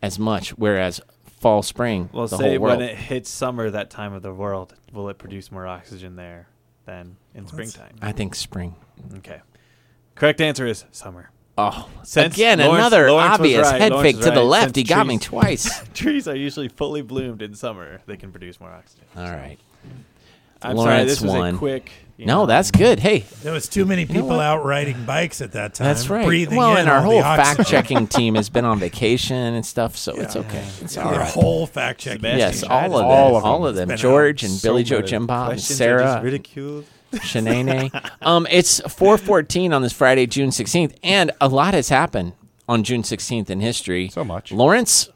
as 0.03 0.19
much. 0.19 0.51
Whereas 0.59 1.01
fall, 1.41 1.63
spring, 1.63 2.11
Well, 2.13 2.27
the 2.27 2.37
say 2.37 2.51
whole 2.51 2.59
world. 2.61 2.79
when 2.79 2.89
it 2.89 2.97
hits 2.97 3.31
summer 3.31 3.71
that 3.71 3.91
time 3.91 4.13
of 4.13 4.23
the 4.23 4.33
world, 4.35 4.75
will 4.93 5.09
it 5.09 5.19
produce 5.19 5.51
more 5.53 5.67
oxygen 5.67 6.17
there 6.17 6.49
than 6.85 7.17
in 7.35 7.47
springtime? 7.47 7.97
I 8.03 8.13
think 8.13 8.35
spring. 8.35 8.75
Okay. 9.19 9.41
Correct 10.17 10.41
answer 10.41 10.67
is 10.67 10.85
summer. 10.91 11.31
Oh, 11.61 11.89
Since 12.05 12.35
again, 12.37 12.59
Lawrence- 12.61 12.77
another 12.79 13.11
Lawrence 13.11 13.35
obvious 13.35 13.67
right, 13.67 13.81
head 13.81 13.93
Lawrence 13.93 14.07
fake 14.07 14.17
was 14.17 14.27
to 14.27 14.31
the 14.33 14.43
left. 14.45 14.65
Since 14.67 14.77
He 14.77 14.85
got 14.85 15.07
me 15.07 15.19
twice. 15.19 15.83
Trees 15.95 16.29
are 16.29 16.37
usually 16.37 16.69
fully 16.69 17.03
bloomed 17.03 17.43
in 17.43 17.55
summer. 17.55 18.01
They 18.07 18.17
can 18.17 18.31
produce 18.31 18.61
more 18.61 18.71
oxygen. 18.71 19.05
All 19.17 19.25
right. 19.25 19.59
I'm 20.63 20.77
Lawrence 20.77 20.95
sorry, 20.97 21.05
this 21.05 21.21
was 21.21 21.31
won. 21.33 21.55
a 21.55 21.59
quick. 21.59 21.93
you 22.17 22.27
No, 22.27 22.41
know, 22.41 22.47
that's 22.47 22.73
good. 22.73 22.99
Hey, 22.99 23.25
There 23.45 23.53
was 23.53 23.69
too 23.69 23.85
many 23.85 24.05
know 24.05 24.13
people 24.13 24.29
what? 24.29 24.41
out 24.41 24.65
riding 24.65 25.05
bikes 25.05 25.41
at 25.41 25.53
that 25.53 25.75
time. 25.75 25.87
that's 25.87 26.09
right. 26.11 26.25
Breathing 26.27 26.57
well, 26.59 26.73
in 26.73 26.79
and 26.79 26.89
our 26.89 27.01
whole 27.01 27.23
fact 27.23 27.65
checking 27.69 28.07
team 28.09 28.35
has 28.35 28.49
been 28.49 28.65
on 28.65 28.79
vacation 28.81 29.37
and 29.37 29.65
stuff, 29.65 29.97
so 29.97 30.15
it's 30.17 30.35
okay. 30.35 30.65
It's 30.81 30.97
all 30.97 31.09
Our 31.09 31.19
right. 31.21 31.29
whole 31.31 31.67
fact 31.67 32.01
checking. 32.01 32.19
Sebastian 32.21 32.39
Yes, 32.39 32.63
all 32.65 32.87
of 32.87 33.03
them. 33.03 33.05
all 33.07 33.37
of 33.37 33.45
All 33.45 33.61
them. 33.63 33.69
of 33.83 33.89
them. 33.89 33.97
George 33.97 34.43
and 34.43 34.53
so 34.53 34.69
Billy 34.69 34.83
Joe 34.83 34.97
many 34.97 35.09
Jimbob 35.09 35.21
and 35.21 35.47
Questions 35.47 35.69
just 35.69 35.79
Sarah 35.79 36.21
ridiculed. 36.23 36.85
Shanae. 37.13 38.11
um, 38.23 38.47
it's 38.51 38.81
414 38.81 39.73
on 39.73 39.83
this 39.83 39.93
Friday, 39.93 40.27
June 40.27 40.51
16th, 40.51 40.95
and 41.03 41.31
a 41.41 41.49
lot 41.49 41.75
has 41.75 41.89
happened 41.89 42.33
on 42.69 42.83
June 42.85 43.03
16th 43.03 43.49
in 43.51 43.61
history. 43.61 44.09
So 44.09 44.25
much. 44.25 44.53
Lawrence, 44.53 45.09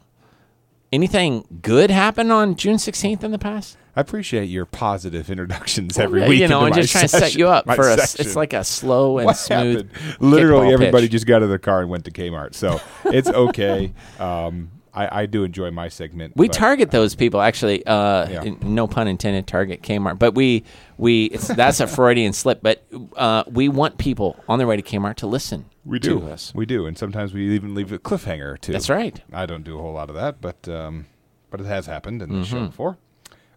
anything 0.91 1.45
good 1.61 1.91
happen 1.91 2.31
on 2.31 2.55
June 2.55 2.77
16th 2.77 3.23
in 3.23 3.31
the 3.31 3.39
past? 3.39 3.77
I 3.95 4.01
appreciate 4.01 4.45
your 4.45 4.65
positive 4.65 5.29
introductions 5.29 5.99
every 5.99 6.21
Yeah, 6.21 6.29
week. 6.29 6.39
you 6.39 6.47
know, 6.47 6.61
I'm 6.61 6.73
just 6.73 6.91
trying 6.91 7.03
to 7.03 7.07
set 7.09 7.35
you 7.35 7.47
up 7.47 7.65
for 7.65 7.87
us. 7.89 8.15
It's 8.19 8.35
like 8.35 8.53
a 8.53 8.63
slow 8.63 9.19
and 9.19 9.27
what 9.27 9.37
smooth. 9.37 9.91
Literally, 10.19 10.73
everybody 10.73 11.05
pitch. 11.05 11.11
just 11.11 11.27
got 11.27 11.37
out 11.37 11.43
of 11.43 11.49
their 11.49 11.59
car 11.59 11.81
and 11.81 11.91
went 11.91 12.05
to 12.05 12.11
Kmart. 12.11 12.55
So 12.55 12.81
it's 13.05 13.29
okay. 13.29 13.93
um, 14.19 14.71
I, 14.95 15.21
I 15.21 15.25
do 15.25 15.43
enjoy 15.43 15.71
my 15.71 15.87
segment. 15.89 16.33
We 16.35 16.47
but 16.47 16.55
target 16.55 16.91
those 16.91 17.15
people 17.15 17.41
actually. 17.41 17.85
Uh, 17.85 18.29
Yeah. 18.29 18.53
No 18.61 18.87
pun 18.87 19.07
intended. 19.07 19.47
Target 19.47 19.81
Kmart, 19.81 20.19
but 20.19 20.35
we 20.35 20.63
we 20.97 21.25
it's, 21.25 21.47
that's 21.47 21.79
a 21.79 21.87
Freudian 21.87 22.33
slip. 22.33 22.61
But 22.61 22.83
uh, 23.15 23.43
we 23.49 23.69
want 23.69 23.97
people 23.97 24.41
on 24.47 24.59
their 24.59 24.67
way 24.67 24.75
to 24.75 24.83
Kmart 24.83 25.15
to 25.17 25.27
listen. 25.27 25.65
We 25.85 25.99
do. 25.99 26.19
to 26.19 26.27
us. 26.27 26.53
We 26.55 26.65
do, 26.65 26.85
and 26.85 26.97
sometimes 26.97 27.33
we 27.33 27.53
even 27.55 27.73
leave 27.75 27.91
a 27.91 27.99
cliffhanger 27.99 28.59
too. 28.61 28.71
That's 28.71 28.89
right. 28.89 29.19
I 29.33 29.45
don't 29.45 29.63
do 29.63 29.77
a 29.77 29.81
whole 29.81 29.93
lot 29.93 30.09
of 30.09 30.15
that, 30.15 30.39
but 30.39 30.67
um, 30.69 31.07
but 31.49 31.59
it 31.59 31.65
has 31.65 31.87
happened 31.87 32.21
in 32.21 32.29
the 32.29 32.35
Mm-hmm. 32.35 32.43
show 32.43 32.65
before. 32.67 32.97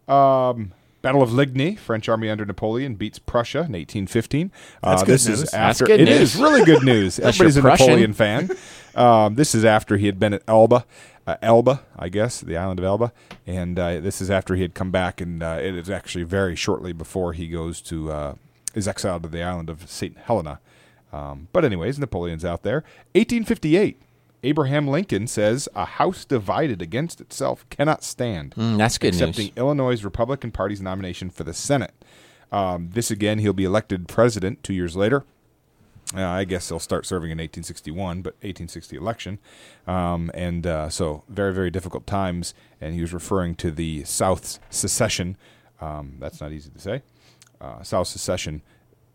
Um, 0.09 0.73
Battle 1.03 1.23
of 1.23 1.33
Ligny, 1.33 1.77
French 1.77 2.09
army 2.09 2.29
under 2.29 2.45
Napoleon 2.45 2.97
beats 2.97 3.19
Prussia 3.21 3.59
in 3.59 3.73
1815. 3.73 4.51
That's 4.83 5.03
uh, 5.03 5.05
good 5.05 5.13
this 5.15 5.29
news. 5.29 5.43
is 5.43 5.51
That's 5.51 5.55
after 5.81 5.87
good 5.87 6.01
it 6.01 6.05
news. 6.07 6.35
is 6.35 6.37
really 6.37 6.65
good 6.65 6.83
news. 6.83 7.19
Unless 7.21 7.41
Everybody's 7.41 7.57
a. 7.59 7.63
Napoleon 7.63 8.13
fan. 8.13 8.51
Um, 8.97 9.35
this 9.37 9.55
is 9.55 9.65
after 9.65 9.99
he 9.99 10.07
had 10.07 10.19
been 10.19 10.35
at 10.35 10.43
Elba, 10.49 10.85
uh, 11.27 11.37
Elba, 11.43 11.83
I 11.99 12.09
guess, 12.09 12.41
the 12.41 12.57
island 12.57 12.79
of 12.79 12.85
Elba, 12.85 13.13
and 13.47 13.79
uh, 13.79 14.01
this 14.01 14.21
is 14.21 14.31
after 14.31 14.55
he 14.55 14.63
had 14.63 14.75
come 14.75 14.91
back, 14.91 15.21
and 15.21 15.43
uh, 15.43 15.59
it 15.61 15.75
is 15.75 15.91
actually 15.91 16.25
very 16.25 16.55
shortly 16.57 16.93
before 16.93 17.33
he 17.33 17.49
goes 17.49 17.81
to 17.83 18.13
uh, 18.13 18.35
is 18.75 18.87
exiled 18.87 19.23
to 19.25 19.29
the 19.29 19.43
island 19.43 19.69
of 19.71 19.89
Saint 19.91 20.17
Helena. 20.19 20.61
Um, 21.13 21.49
but 21.53 21.65
anyways, 21.65 21.99
Napoleon's 21.99 22.45
out 22.45 22.63
there. 22.63 22.85
1858. 23.15 24.01
Abraham 24.43 24.87
Lincoln 24.87 25.27
says 25.27 25.69
a 25.75 25.85
house 25.85 26.25
divided 26.25 26.81
against 26.81 27.21
itself 27.21 27.69
cannot 27.71 28.05
stand, 28.05 28.55
Mm, 28.55 28.77
that's 28.79 28.99
good 28.99 29.09
accepting 29.09 29.47
news. 29.47 29.53
Illinois' 29.57 30.05
Republican 30.05 30.53
Party's 30.53 30.81
nomination 30.81 31.31
for 31.31 31.43
the 31.43 31.55
Senate. 31.55 31.95
Um, 32.53 32.91
this 32.93 33.11
again, 33.11 33.39
he'll 33.39 33.53
be 33.53 33.65
elected 33.65 34.07
president 34.07 34.63
two 34.63 34.75
years 34.75 34.95
later. 34.95 35.25
Uh, 36.15 36.25
I 36.25 36.45
guess 36.45 36.69
he'll 36.69 36.79
start 36.79 37.05
serving 37.05 37.31
in 37.31 37.39
1861, 37.39 38.23
but 38.23 38.35
1860 38.35 38.97
election, 38.97 39.39
um, 39.89 40.31
and 40.35 40.65
uh, 40.65 40.89
so 40.89 41.25
very 41.29 41.53
very 41.53 41.71
difficult 41.71 42.07
times. 42.07 42.55
And 42.81 42.95
he 42.95 43.01
was 43.01 43.13
referring 43.13 43.57
to 43.57 43.73
the 43.73 44.05
South's 44.05 44.61
secession. 44.71 45.37
Um, 45.81 46.15
that's 46.21 46.41
not 46.41 46.53
easy 46.53 46.71
to 46.71 46.79
say. 46.79 47.03
Uh, 47.61 47.83
South 47.83 48.07
secession 48.07 48.63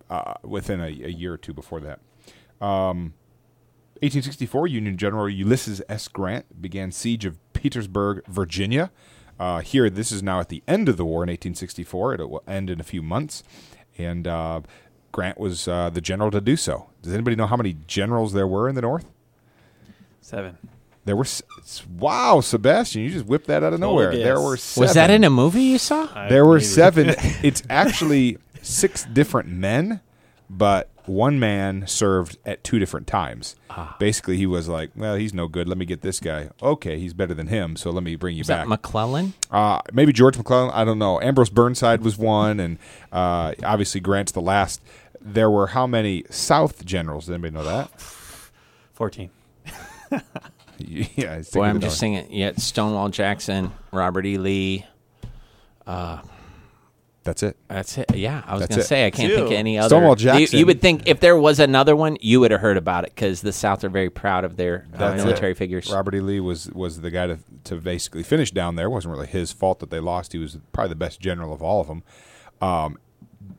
uh, 0.10 0.34
within 0.44 0.82
a, 0.82 0.88
a 0.88 1.10
year 1.10 1.34
or 1.34 1.38
two 1.38 1.54
before 1.54 1.80
that. 1.80 2.00
Um, 2.60 3.14
1864, 4.02 4.68
Union 4.68 4.98
General 4.98 5.30
Ulysses 5.30 5.82
S. 5.88 6.08
Grant 6.08 6.62
began 6.62 6.92
siege 6.92 7.24
of 7.24 7.38
Petersburg, 7.54 8.26
Virginia. 8.28 8.92
Uh, 9.40 9.60
here, 9.60 9.90
this 9.90 10.12
is 10.12 10.22
now 10.22 10.40
at 10.40 10.50
the 10.50 10.64
end 10.68 10.90
of 10.90 10.98
the 10.98 11.06
war 11.06 11.24
in 11.24 11.30
1864. 11.30 12.16
It 12.16 12.30
will 12.30 12.44
end 12.48 12.70
in 12.70 12.80
a 12.80 12.84
few 12.84 13.02
months, 13.02 13.44
and 13.98 14.28
uh, 14.28 14.62
Grant 15.12 15.38
was 15.40 15.68
uh, 15.68 15.90
the 15.90 16.02
general 16.02 16.32
to 16.32 16.42
do 16.42 16.56
so. 16.56 16.90
Does 17.02 17.14
anybody 17.14 17.36
know 17.36 17.48
how 17.48 17.58
many 17.58 17.76
generals 17.88 18.34
there 18.34 18.48
were 18.48 18.70
in 18.70 18.76
the 18.76 18.82
North? 18.82 19.06
Seven. 20.22 20.58
There 21.04 21.16
were 21.16 21.24
s- 21.24 21.42
s- 21.60 21.84
wow, 21.88 22.42
Sebastian, 22.42 23.02
you 23.02 23.10
just 23.10 23.26
whipped 23.26 23.48
that 23.48 23.64
out 23.64 23.74
of 23.74 23.80
nowhere. 23.80 24.16
There 24.16 24.40
were 24.40 24.56
seven. 24.58 24.88
Was 24.88 24.94
that 24.94 25.10
in 25.10 25.24
a 25.24 25.30
movie 25.32 25.64
you 25.64 25.78
saw? 25.80 26.08
I 26.14 26.30
There 26.30 26.46
were 26.46 26.56
maybe- 26.56 26.66
seven. 26.66 27.16
it's 27.44 27.64
actually 27.70 28.38
six 28.62 29.04
different 29.06 29.50
men, 29.50 30.02
but 30.48 30.90
one 31.08 31.40
man 31.40 31.88
served 31.88 32.38
at 32.46 32.64
two 32.64 32.78
different 32.78 33.08
times. 33.08 33.56
Ah. 33.72 33.96
Basically, 34.00 34.38
he 34.38 34.46
was 34.46 34.70
like, 34.70 34.92
"Well, 34.96 35.16
he's 35.16 35.34
no 35.34 35.48
good. 35.48 35.68
Let 35.68 35.80
me 35.80 35.86
get 35.86 36.02
this 36.02 36.20
guy. 36.20 36.50
Okay, 36.62 37.00
he's 37.00 37.14
better 37.16 37.34
than 37.34 37.48
him. 37.48 37.76
So 37.76 37.90
let 37.90 38.04
me 38.04 38.16
bring 38.16 38.36
you 38.36 38.42
Was 38.42 38.48
that 38.48 38.60
back." 38.60 38.68
McClellan? 38.68 39.34
uh, 39.50 39.82
maybe 39.92 40.14
George 40.14 40.38
McClellan. 40.38 40.70
I 40.70 40.86
don't 40.86 41.00
know. 41.00 41.20
Ambrose 41.20 41.50
Burnside 41.50 42.04
was 42.04 42.16
one, 42.20 42.60
and 42.60 42.78
uh, 43.12 43.54
obviously 43.64 44.00
Grant's 44.00 44.32
the 44.34 44.42
last. 44.42 44.80
There 45.22 45.50
were 45.52 45.68
how 45.68 45.86
many 45.88 46.24
South 46.30 46.84
generals? 46.86 47.26
Does 47.26 47.34
anybody 47.34 47.54
know 47.54 47.64
that? 47.64 47.90
Fourteen. 48.94 49.30
yeah, 50.78 51.42
Boy, 51.54 51.64
I'm 51.66 51.80
just 51.80 51.98
the- 51.98 52.00
thinking. 52.00 52.34
Yeah, 52.34 52.54
Stonewall 52.58 53.10
Jackson, 53.10 53.72
Robert 53.92 54.26
E. 54.26 54.38
Lee. 54.38 54.86
That's 57.24 57.44
it. 57.44 57.56
That's 57.68 58.00
it. 58.00 58.16
Yeah, 58.16 58.42
I 58.48 58.54
was 58.54 58.62
That's 58.62 58.70
going 58.70 58.80
to 58.80 58.84
it. 58.84 58.88
say 58.88 59.06
I 59.06 59.12
can't 59.12 59.30
Two. 59.30 59.36
think 59.36 59.48
of 59.48 59.54
any 59.54 59.78
other. 59.78 59.90
Stonewall 59.90 60.20
You- 60.20 60.48
You, 60.52 60.66
would 60.66 60.82
think 60.82 61.04
if 61.06 61.20
there 61.20 61.38
was 61.38 61.60
another 61.60 61.96
one, 61.96 62.18
you 62.20 62.40
would 62.40 62.50
have 62.50 62.62
heard 62.62 62.78
about 62.78 63.04
it 63.04 63.14
because 63.14 63.42
the 63.42 63.52
South 63.54 63.84
are 63.84 63.90
very 63.90 64.10
proud 64.10 64.44
of 64.44 64.58
their 64.58 64.88
uh, 64.96 65.14
military 65.14 65.52
it. 65.52 65.58
figures. 65.58 65.92
Robert 65.92 66.16
E. 66.16 66.20
Lee 66.20 66.40
was 66.40 66.72
was 66.72 67.02
the 67.02 67.12
guy 67.12 67.28
to 67.28 67.38
to 67.66 67.76
basically 67.76 68.24
finish 68.24 68.50
down 68.50 68.76
there. 68.76 68.88
It 68.88 68.90
wasn't 68.90 69.14
really 69.14 69.28
his 69.28 69.52
fault 69.52 69.80
that 69.82 69.92
they 69.92 70.00
lost. 70.00 70.34
He 70.34 70.40
was 70.40 70.58
probably 70.74 70.90
the 70.90 70.96
best 70.96 71.20
general 71.20 71.54
of 71.54 71.62
all 71.62 71.80
of 71.80 71.88
them. 71.88 72.02
Um, 72.60 72.98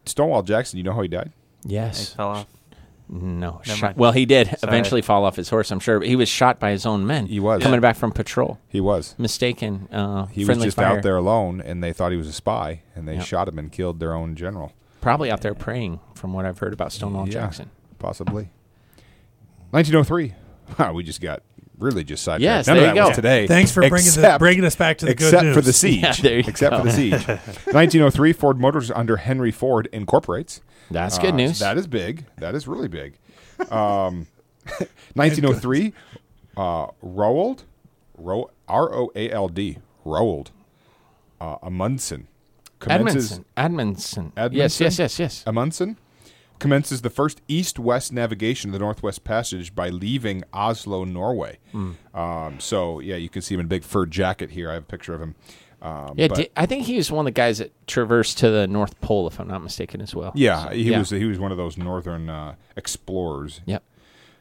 Stonewall 0.06 0.42
Jackson. 0.42 0.78
You 0.78 0.82
know 0.82 0.92
how 0.94 1.02
he 1.02 1.08
died? 1.08 1.30
He 1.66 1.74
Yes. 1.74 2.12
fell 2.14 2.28
off. 2.28 2.46
No. 3.08 3.60
Never 3.66 3.76
shot- 3.78 3.82
mind. 3.82 3.96
Well, 3.98 4.12
he 4.12 4.24
did 4.24 4.46
Sorry. 4.46 4.58
eventually 4.62 5.02
fall 5.02 5.24
off 5.24 5.36
his 5.36 5.50
horse. 5.50 5.70
I'm 5.70 5.80
sure 5.80 5.98
but 5.98 6.08
he 6.08 6.16
was 6.16 6.28
shot 6.30 6.58
by 6.58 6.70
his 6.70 6.86
own 6.86 7.06
men. 7.06 7.26
He 7.26 7.40
was. 7.40 7.62
coming 7.62 7.76
Yeah. 7.76 7.80
back 7.80 7.96
from 7.96 8.10
patrol. 8.12 8.58
He 8.68 8.80
was. 8.80 9.14
Mistaken. 9.18 9.86
Uh, 9.92 10.26
He 10.26 10.40
was 10.40 10.46
friendly 10.46 10.66
just 10.68 10.76
fire. 10.76 10.86
out 10.96 11.02
there 11.02 11.16
alone, 11.16 11.60
and 11.60 11.82
they 11.84 11.92
thought 11.92 12.10
he 12.10 12.16
was 12.16 12.28
a 12.28 12.32
spy, 12.32 12.80
and 12.94 13.06
they 13.06 13.16
Yep. 13.16 13.24
shot 13.26 13.48
him 13.48 13.58
and 13.58 13.70
killed 13.70 14.00
their 14.00 14.14
own 14.14 14.34
general. 14.34 14.72
Probably 15.02 15.30
out 15.30 15.42
there 15.42 15.52
praying, 15.54 16.00
from 16.14 16.32
what 16.32 16.46
I've 16.46 16.58
heard 16.60 16.72
about 16.72 16.90
Stonewall 16.92 17.26
Yeah, 17.26 17.32
Jackson. 17.34 17.70
possibly. 17.98 18.48
1903. 19.70 20.34
Wow, 20.78 20.92
we 20.94 21.02
just 21.02 21.20
got 21.20 21.42
really 21.82 22.04
just 22.04 22.22
sidetracked. 22.22 22.42
Yes, 22.42 22.66
None 22.66 22.76
there 22.76 22.88
of 22.90 22.94
you 22.96 23.00
that 23.02 23.08
was 23.08 23.10
go. 23.10 23.16
today. 23.16 23.46
Thanks 23.46 23.70
for 23.72 23.80
bringing 23.80 23.96
the, 23.96 24.20
except- 24.20 24.38
bringing 24.38 24.64
us 24.64 24.76
back 24.76 24.98
to 24.98 25.06
the 25.06 25.12
except 25.12 25.32
good 25.32 25.42
news. 25.46 25.54
for 25.54 25.60
the 25.60 25.72
siege. 25.72 26.02
Yeah, 26.02 26.12
there 26.22 26.38
you 26.38 26.44
except 26.46 26.70
go. 26.72 26.78
for 26.78 26.84
the 26.86 26.92
siege. 26.92 27.26
1903, 27.26 28.32
Ford 28.32 28.58
Motors 28.60 28.90
under 28.90 29.16
Henry 29.18 29.50
Ford 29.50 29.88
incorporates. 29.92 30.60
That's 30.90 31.18
Uh, 31.18 31.22
good 31.22 31.34
news. 31.34 31.58
That 31.58 31.76
is 31.78 31.86
big. 31.86 32.24
That 32.38 32.54
is 32.54 32.66
really 32.68 32.88
big. 32.88 33.18
Um, 33.70 34.26
1903, 35.14 35.92
uh, 36.56 36.86
Roald, 37.04 37.64
Ro- 38.16 38.50
R 38.68 38.94
O 38.94 39.10
A 39.14 39.30
L 39.30 39.48
D, 39.48 39.78
Roald, 40.04 40.48
uh, 41.40 41.56
Amundsen 41.62 42.26
commences. 42.80 43.32
Edmondson. 43.32 43.44
Edmondson. 43.56 44.32
Edmondson? 44.36 44.58
Yes, 44.58 44.80
yes, 44.80 44.98
yes, 44.98 45.18
yes. 45.18 45.44
Amundsen 45.46 45.96
commences 46.62 47.02
the 47.02 47.10
first 47.10 47.42
east-west 47.48 48.12
navigation 48.12 48.70
of 48.70 48.72
the 48.72 48.78
Northwest 48.78 49.24
Passage 49.24 49.74
by 49.74 49.90
leaving 49.90 50.42
Oslo, 50.52 51.04
Norway. 51.04 51.58
Hmm. 51.72 51.92
Um, 52.14 52.60
so 52.60 53.00
yeah, 53.00 53.16
you 53.16 53.28
can 53.28 53.42
see 53.42 53.54
him 53.54 53.60
in 53.60 53.66
a 53.66 53.68
big 53.68 53.84
fur 53.84 54.06
jacket 54.06 54.50
here. 54.52 54.70
I 54.70 54.74
have 54.74 54.84
a 54.84 54.86
picture 54.86 55.12
of 55.14 55.20
him. 55.20 55.34
Um, 55.82 56.14
Yeah, 56.16 56.28
but- 56.28 56.50
I 56.56 56.64
think 56.66 56.86
he 56.86 56.96
was 56.96 57.10
one 57.10 57.26
of 57.26 57.34
the 57.34 57.38
guys 57.38 57.58
that 57.58 57.72
traversed 57.86 58.38
to 58.38 58.50
the 58.50 58.66
North 58.68 58.98
Pole, 59.00 59.26
if 59.26 59.38
I'm 59.40 59.48
not 59.48 59.62
mistaken, 59.62 60.00
as 60.00 60.14
well. 60.14 60.32
yeah, 60.34 60.64
So, 60.68 60.70
he 60.70 60.90
yeah. 60.90 60.98
was 61.00 61.10
he 61.10 61.24
was 61.24 61.38
one 61.40 61.50
of 61.50 61.58
those 61.58 61.76
northern 61.76 62.30
uh, 62.30 62.54
explorers. 62.76 63.60
Yep. 63.66 63.82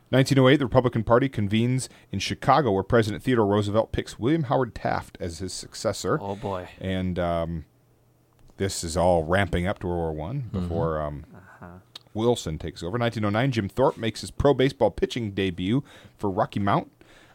1908, 0.10 0.58
the 0.58 0.66
Republican 0.66 1.04
Party 1.04 1.30
convenes 1.30 1.88
in 2.12 2.20
Chicago, 2.20 2.72
where 2.72 2.84
President 2.84 3.24
Theodore 3.24 3.46
Roosevelt 3.48 3.92
picks 3.94 4.20
William 4.20 4.44
Howard 4.44 4.76
Taft 4.76 5.18
as 5.22 5.40
his 5.40 5.54
successor. 5.54 6.20
Oh 6.22 6.36
boy. 6.36 6.68
And 6.82 7.18
um, 7.18 7.66
this 8.58 8.84
is 8.84 8.98
all 8.98 9.24
ramping 9.24 9.66
up 9.66 9.80
to 9.80 9.88
World 9.88 10.00
War 10.00 10.12
One 10.14 10.42
Mm-hmm. 10.44 10.60
before 10.60 11.02
um, 11.02 11.26
Wilson 12.14 12.58
takes 12.58 12.84
over. 12.84 12.98
1909, 12.98 13.52
Jim 13.52 13.70
Thorpe 13.70 13.98
makes 13.98 14.22
his 14.22 14.32
pro 14.32 14.54
baseball 14.54 14.92
pitching 14.92 15.32
debut 15.32 15.84
for 16.18 16.30
Rocky 16.30 16.60
Mount. 16.60 16.92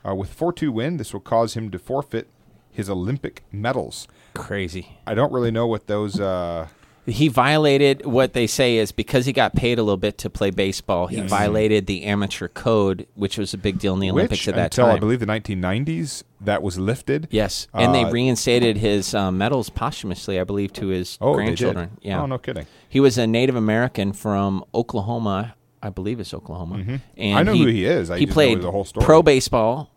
Uh, 0.07 0.15
with 0.15 0.37
4-2 0.37 0.71
win, 0.71 0.97
this 0.99 1.13
will 1.13 1.21
cause 1.21 1.55
him 1.55 1.71
to 1.71 1.79
forfeit 1.79 2.29
his 2.71 2.89
Olympic 2.89 3.43
medals. 3.51 4.07
Crazy. 4.35 4.99
I 5.07 5.15
don't 5.15 5.33
really 5.33 5.51
know 5.51 5.67
what 5.67 5.87
those. 5.87 6.21
Uh, 6.21 6.69
He 7.07 7.29
violated 7.29 8.05
what 8.05 8.33
they 8.33 8.47
say 8.49 8.79
is 8.79 8.91
because 8.91 9.27
he 9.27 9.33
got 9.33 9.55
paid 9.55 9.79
a 9.79 9.83
little 9.83 9.97
bit 9.97 10.19
to 10.19 10.29
play 10.31 10.51
baseball. 10.51 11.07
He 11.07 11.21
violated 11.21 11.87
the 11.87 12.03
amateur 12.05 12.49
code, 12.49 13.07
which 13.15 13.39
was 13.39 13.55
a 13.55 13.59
big 13.59 13.79
deal 13.79 13.95
in 13.95 14.01
the 14.01 14.11
Olympics 14.11 14.41
which 14.43 14.49
at 14.49 14.57
that 14.57 14.65
until 14.73 14.87
time. 14.87 14.97
I 14.97 14.99
believe 14.99 15.21
the 15.21 15.27
1990s 15.27 16.25
that 16.41 16.63
was 16.63 16.79
lifted. 16.79 17.29
Yes, 17.31 17.69
and 17.73 17.95
they 17.95 18.03
Uh, 18.05 18.11
reinstated 18.11 18.77
his 18.79 19.15
um, 19.15 19.39
medals 19.39 19.71
posthumously, 19.71 20.41
I 20.41 20.45
believe, 20.45 20.73
to 20.75 20.89
his 20.89 21.17
Oh, 21.21 21.37
they 21.37 21.45
did? 21.45 21.47
grandchildren. 21.47 21.91
Yeah. 22.03 22.23
Oh, 22.23 22.27
no 22.27 22.39
kidding. 22.39 22.67
He 22.89 22.99
was 22.99 23.17
a 23.19 23.27
Native 23.27 23.55
American 23.57 24.13
from 24.13 24.65
Oklahoma, 24.75 25.55
I 25.83 25.91
believe 25.91 26.19
it's 26.19 26.35
Oklahoma. 26.35 26.75
And 26.77 26.87
Mm-hmm. 27.17 27.37
I 27.37 27.43
know 27.45 27.55
who 27.57 27.67
he 27.67 27.85
is. 27.85 28.11
I 28.11 28.19
he 28.19 28.25
just 28.27 28.31
know 28.31 28.35
played 28.35 28.63
the 28.63 28.71
whole 28.73 28.85
story. 28.85 29.05
pro 29.07 29.23
baseball, 29.23 29.91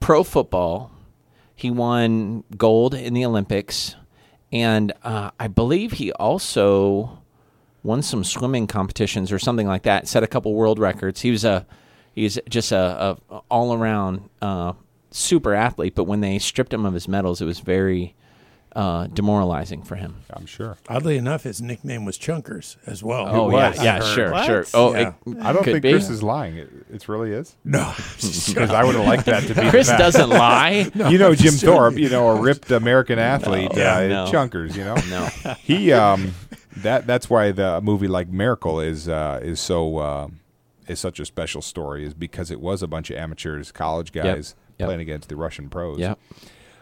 pro 0.00 0.22
football. 0.24 0.90
He 1.54 1.70
won 1.70 2.44
gold 2.56 2.94
in 2.94 3.12
the 3.14 3.24
Olympics, 3.26 3.96
and 4.52 4.92
uh, 5.02 5.30
I 5.38 5.48
believe 5.48 5.92
he 5.92 6.12
also 6.12 7.18
won 7.82 8.02
some 8.02 8.24
swimming 8.24 8.66
competitions 8.66 9.30
or 9.30 9.38
something 9.38 9.66
like 9.66 9.82
that. 9.82 10.08
Set 10.08 10.22
a 10.22 10.26
couple 10.26 10.54
world 10.54 10.78
records. 10.78 11.20
He 11.20 11.30
was 11.30 11.44
a 11.44 11.66
he's 12.14 12.38
just 12.48 12.72
a, 12.72 13.18
a 13.30 13.40
all 13.50 13.74
around 13.74 14.28
uh, 14.42 14.72
super 15.10 15.54
athlete. 15.54 15.94
But 15.94 16.04
when 16.04 16.20
they 16.20 16.38
stripped 16.38 16.72
him 16.72 16.86
of 16.86 16.94
his 16.94 17.08
medals, 17.08 17.40
it 17.40 17.46
was 17.46 17.60
very 17.60 18.14
uh, 18.76 19.06
demoralizing 19.08 19.82
for 19.82 19.96
him. 19.96 20.16
I'm 20.30 20.46
sure. 20.46 20.76
Oddly 20.88 21.16
enough, 21.16 21.42
his 21.44 21.60
nickname 21.62 22.04
was 22.04 22.18
Chunkers 22.18 22.76
as 22.86 23.02
well. 23.02 23.26
Oh 23.28 23.50
was. 23.50 23.76
yeah, 23.76 23.98
yeah, 23.98 24.14
sure, 24.14 24.30
What? 24.30 24.46
sure. 24.46 24.64
Oh, 24.74 24.94
Yeah. 24.94 25.12
it 25.26 25.36
I 25.40 25.52
don't 25.52 25.64
could 25.64 25.72
think 25.74 25.82
be. 25.82 25.92
Chris 25.92 26.10
is 26.10 26.22
lying. 26.22 26.56
It, 26.56 26.70
it 26.92 27.08
really 27.08 27.32
is. 27.32 27.56
No, 27.64 27.92
Because 27.96 28.70
I 28.70 28.84
would 28.84 28.94
have 28.94 29.06
liked 29.06 29.24
that 29.26 29.44
to 29.44 29.54
be. 29.54 29.68
Chris 29.70 29.88
fact. 29.88 29.98
doesn't 29.98 30.28
lie. 30.30 30.90
you 30.94 31.18
know 31.18 31.34
Jim 31.34 31.54
Thorpe, 31.54 31.96
you 31.96 32.08
know, 32.10 32.28
a 32.28 32.40
ripped 32.40 32.70
American 32.70 33.18
athlete, 33.18 33.72
Yeah, 33.74 33.96
uh, 33.98 34.06
no. 34.08 34.26
chunkers, 34.26 34.76
you 34.76 34.84
know. 34.84 34.96
No. 35.08 35.54
He 35.62 35.92
um 35.92 36.34
that 36.78 37.06
that's 37.06 37.28
why 37.30 37.50
the 37.52 37.80
movie 37.80 38.08
like 38.08 38.28
Miracle 38.28 38.80
is 38.80 39.08
uh 39.08 39.40
is 39.42 39.58
so 39.60 39.96
uh, 39.98 40.28
is 40.86 41.00
such 41.00 41.18
a 41.20 41.24
special 41.24 41.62
story 41.62 42.04
is 42.06 42.14
because 42.14 42.50
it 42.50 42.60
was 42.60 42.82
a 42.82 42.86
bunch 42.86 43.10
of 43.10 43.16
amateurs, 43.16 43.72
college 43.72 44.12
guys 44.12 44.54
Yep. 44.78 44.86
playing 44.86 45.00
against 45.00 45.28
the 45.28 45.34
Russian 45.34 45.68
pros. 45.68 45.98
Yep. 45.98 46.18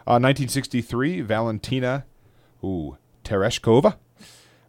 Uh, 0.07 0.15
1963, 0.23 1.19
Valentina 1.19 2.05
ooh, 2.63 2.97
Tereshkova 3.25 3.97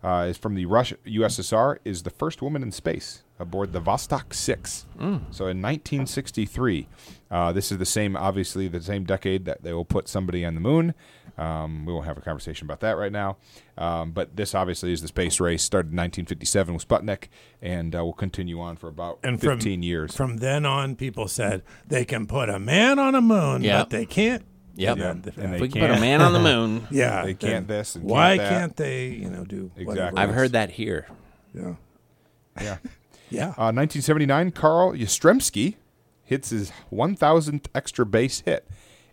uh, 0.03 0.26
is 0.28 0.36
from 0.36 0.57
the 0.57 0.66
Russia, 0.66 0.97
USSR, 1.07 1.78
is 1.84 2.03
the 2.03 2.11
first 2.11 2.43
woman 2.43 2.61
in 2.61 2.72
space 2.72 3.22
aboard 3.39 3.72
the 3.72 3.80
Vostok 3.80 4.34
6. 4.34 4.86
So 5.30 5.47
in 5.47 5.62
1963, 5.62 6.89
uh, 7.30 7.53
this 7.53 7.70
is 7.70 7.78
the 7.78 7.86
same, 7.86 8.16
obviously, 8.16 8.66
the 8.66 8.82
same 8.82 9.05
decade 9.05 9.45
that 9.45 9.62
they 9.62 9.72
will 9.72 9.84
put 9.84 10.09
somebody 10.09 10.45
on 10.45 10.57
the 10.57 10.61
moon. 10.61 10.93
Um, 11.36 11.86
we 11.86 11.93
won't 11.93 12.07
have 12.07 12.18
a 12.18 12.20
conversation 12.20 12.66
about 12.66 12.80
that 12.80 12.97
right 12.97 13.12
now. 13.12 13.36
Um, 13.76 14.11
but 14.11 14.34
this 14.34 14.57
obviously 14.57 14.93
is 14.93 15.03
the 15.03 15.09
space 15.09 15.39
race. 15.39 15.62
Started 15.62 15.93
in 15.93 15.97
1957 15.99 16.74
with 16.74 16.89
Sputnik 16.89 17.28
and 17.62 17.95
uh, 17.95 18.05
will 18.05 18.12
continue 18.12 18.61
on 18.61 18.74
for 18.74 18.89
about 18.89 19.20
and 19.22 19.41
15 19.41 19.61
from, 19.61 19.82
years. 19.84 20.16
From 20.16 20.39
then 20.39 20.66
on, 20.66 20.97
people 20.97 21.28
said 21.28 21.62
they 21.86 22.05
can 22.05 22.26
put 22.26 22.49
a 22.49 22.59
man 22.59 22.99
on 22.99 23.14
a 23.14 23.20
moon, 23.20 23.62
Yep. 23.62 23.78
but 23.78 23.91
they 23.91 24.05
can't. 24.05 24.45
Yep. 24.79 24.99
Yeah, 24.99 25.11
and 25.11 25.22
the- 25.22 25.31
they 25.33 25.45
If 25.45 25.61
we 25.61 25.68
can 25.68 25.81
can't- 25.81 25.93
put 25.93 25.99
a 25.99 26.01
man 26.09 26.20
on 26.22 26.33
the 26.33 26.39
moon. 26.41 26.87
yeah, 26.91 27.24
They 27.24 27.35
can't 27.35 27.66
this 27.66 27.97
and 27.97 28.05
why 28.05 28.37
can't 28.37 28.39
that. 28.39 28.49
can't 28.51 28.76
they? 28.76 29.09
You 29.09 29.29
know, 29.31 29.45
do 29.45 29.70
whatever 29.74 29.91
Exactly. 29.91 30.22
I've 30.22 30.29
else. 30.31 30.37
heard 30.37 30.53
that 30.53 30.70
here. 30.70 31.07
Yeah, 31.55 31.74
yeah. 32.61 32.76
yeah. 33.31 33.45
Uh, 33.59 33.72
1979, 33.74 34.53
Carl 34.53 34.93
Yastrzemski 34.93 35.74
hits 36.24 36.51
his 36.51 36.70
1,000th 36.93 37.66
extra 37.74 38.07
base 38.07 38.41
hit. 38.41 38.68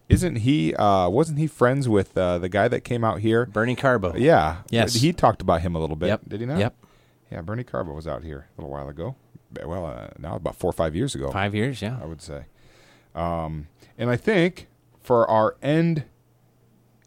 Isn't 0.07 0.35
he? 0.37 0.75
Uh, 0.75 1.09
wasn't 1.09 1.39
he 1.39 1.47
friends 1.47 1.89
with 1.89 2.15
uh, 2.15 2.37
the 2.37 2.47
guy 2.49 2.67
that 2.67 2.81
came 2.81 3.03
out 3.03 3.21
here? 3.21 3.47
Bernie 3.47 3.75
Carbo. 3.75 4.15
Yeah. 4.15 4.57
Yes. 4.69 4.93
He 4.93 5.11
talked 5.13 5.41
about 5.41 5.61
him 5.61 5.73
a 5.75 5.79
little 5.79 5.95
bit. 5.95 6.07
Yep. 6.09 6.21
Did 6.27 6.39
he 6.41 6.45
not? 6.45 6.59
Yep. 6.59 6.75
Yeah. 7.31 7.41
Bernie 7.41 7.63
Carbo 7.63 7.91
was 7.93 8.05
out 8.05 8.23
here 8.23 8.47
a 8.55 8.61
little 8.61 8.71
while 8.71 8.87
ago. 8.87 9.15
Well, 9.65 9.85
uh, 9.87 10.09
now 10.19 10.35
about 10.35 10.57
four 10.57 10.69
or 10.69 10.73
five 10.73 10.95
years 10.95 11.15
ago. 11.15 11.31
Five 11.31 11.55
years, 11.55 11.81
yeah. 11.81 11.97
I 11.99 12.05
would 12.05 12.21
say. 12.21 12.43
Um, 13.15 13.67
and 13.97 14.09
I 14.11 14.17
think 14.17 14.67
for 15.05 15.29
our 15.29 15.55
end, 15.61 16.03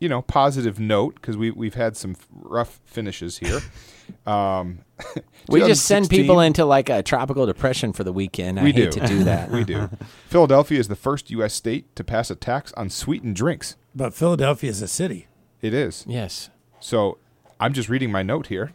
you 0.00 0.08
know, 0.08 0.22
positive 0.22 0.78
note 0.78 1.16
because 1.16 1.36
we 1.36 1.50
we've 1.50 1.74
had 1.74 1.96
some 1.96 2.16
rough 2.32 2.80
finishes 2.84 3.38
here. 3.38 3.60
Um, 4.26 4.78
We 5.50 5.60
just 5.66 5.84
send 5.84 6.08
people 6.08 6.40
into 6.40 6.64
like 6.64 6.88
a 6.88 7.02
tropical 7.02 7.44
depression 7.44 7.92
for 7.92 8.04
the 8.04 8.12
weekend. 8.12 8.58
I 8.58 8.64
We 8.64 8.72
hate 8.72 8.92
do. 8.92 9.00
to 9.00 9.06
do 9.06 9.24
that. 9.24 9.50
we 9.50 9.64
do. 9.64 9.90
Philadelphia 10.28 10.78
is 10.80 10.88
the 10.88 10.96
first 10.96 11.30
U.S. 11.32 11.52
state 11.52 11.94
to 11.94 12.02
pass 12.02 12.30
a 12.30 12.34
tax 12.34 12.72
on 12.72 12.88
sweetened 12.88 13.36
drinks. 13.36 13.76
But 13.94 14.14
Philadelphia 14.14 14.70
is 14.70 14.80
a 14.80 14.88
city. 14.88 15.26
It 15.60 15.74
is. 15.74 16.06
yes. 16.08 16.48
So 16.80 17.18
I'm 17.60 17.74
just 17.74 17.90
reading 17.90 18.10
my 18.10 18.22
note 18.22 18.46
here. 18.46 18.72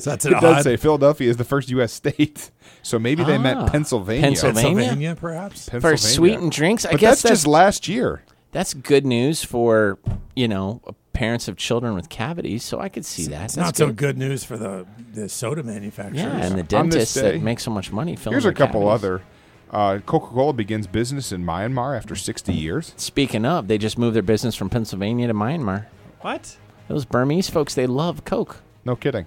So 0.00 0.10
that's 0.10 0.24
it 0.26 0.32
an 0.32 0.40
does 0.42 0.64
say 0.64 0.76
Philadelphia 0.76 1.30
is 1.30 1.36
the 1.36 1.44
first 1.44 1.68
U.S. 1.70 1.92
state. 1.92 2.50
So 2.84 2.98
maybe 2.98 3.24
they 3.24 3.36
Ah. 3.36 3.40
meant 3.40 3.72
Pennsylvania. 3.72 4.20
Pennsylvania. 4.20 4.74
Pennsylvania, 4.76 5.16
perhaps. 5.18 5.64
For 5.70 5.80
Pennsylvania. 5.80 5.96
sweetened 5.98 6.52
drinks, 6.52 6.84
I 6.84 6.90
But 6.90 7.00
guess 7.00 7.22
that's, 7.22 7.32
just 7.32 7.46
last 7.46 7.88
year. 7.88 8.20
that's 8.52 8.74
good 8.74 9.06
news 9.06 9.42
for 9.42 9.98
you 10.36 10.48
know 10.48 10.82
parents 11.14 11.48
of 11.48 11.56
children 11.56 11.94
with 11.94 12.10
cavities. 12.10 12.62
So 12.62 12.80
I 12.80 12.90
could 12.90 13.06
see 13.06 13.24
that. 13.28 13.44
It's 13.44 13.54
That's 13.54 13.78
not 13.78 13.86
so 13.88 13.90
good 13.90 14.18
news 14.18 14.44
for 14.44 14.58
the, 14.58 14.84
the 15.14 15.30
soda 15.30 15.62
manufacturers. 15.62 16.20
Yeah, 16.20 16.36
and 16.44 16.56
the 16.58 16.76
On 16.76 16.90
this 16.90 17.14
dentists 17.14 17.14
that 17.14 17.40
make 17.40 17.58
so 17.58 17.70
much 17.70 17.90
money. 17.90 18.16
filling 18.16 18.34
Here's 18.34 18.44
a 18.44 18.48
their 18.48 18.52
couple 18.52 18.82
cavities. 18.82 19.02
other. 19.04 19.22
Uh, 19.70 19.98
Coca-Cola 20.04 20.52
begins 20.52 20.86
business 20.86 21.32
in 21.32 21.42
Myanmar 21.42 21.96
after 21.96 22.14
60 22.14 22.52
years. 22.52 22.92
Speaking 22.98 23.46
of, 23.46 23.66
they 23.68 23.78
just 23.78 23.96
moved 23.96 24.14
their 24.14 24.22
business 24.22 24.54
from 24.54 24.68
Pennsylvania 24.68 25.26
to 25.28 25.32
Myanmar. 25.34 25.86
What? 26.20 26.58
Those 26.88 27.06
Burmese 27.06 27.48
folks, 27.48 27.74
they 27.74 27.86
love 27.86 28.26
Coke. 28.26 28.58
No 28.84 28.94
kidding. 28.94 29.24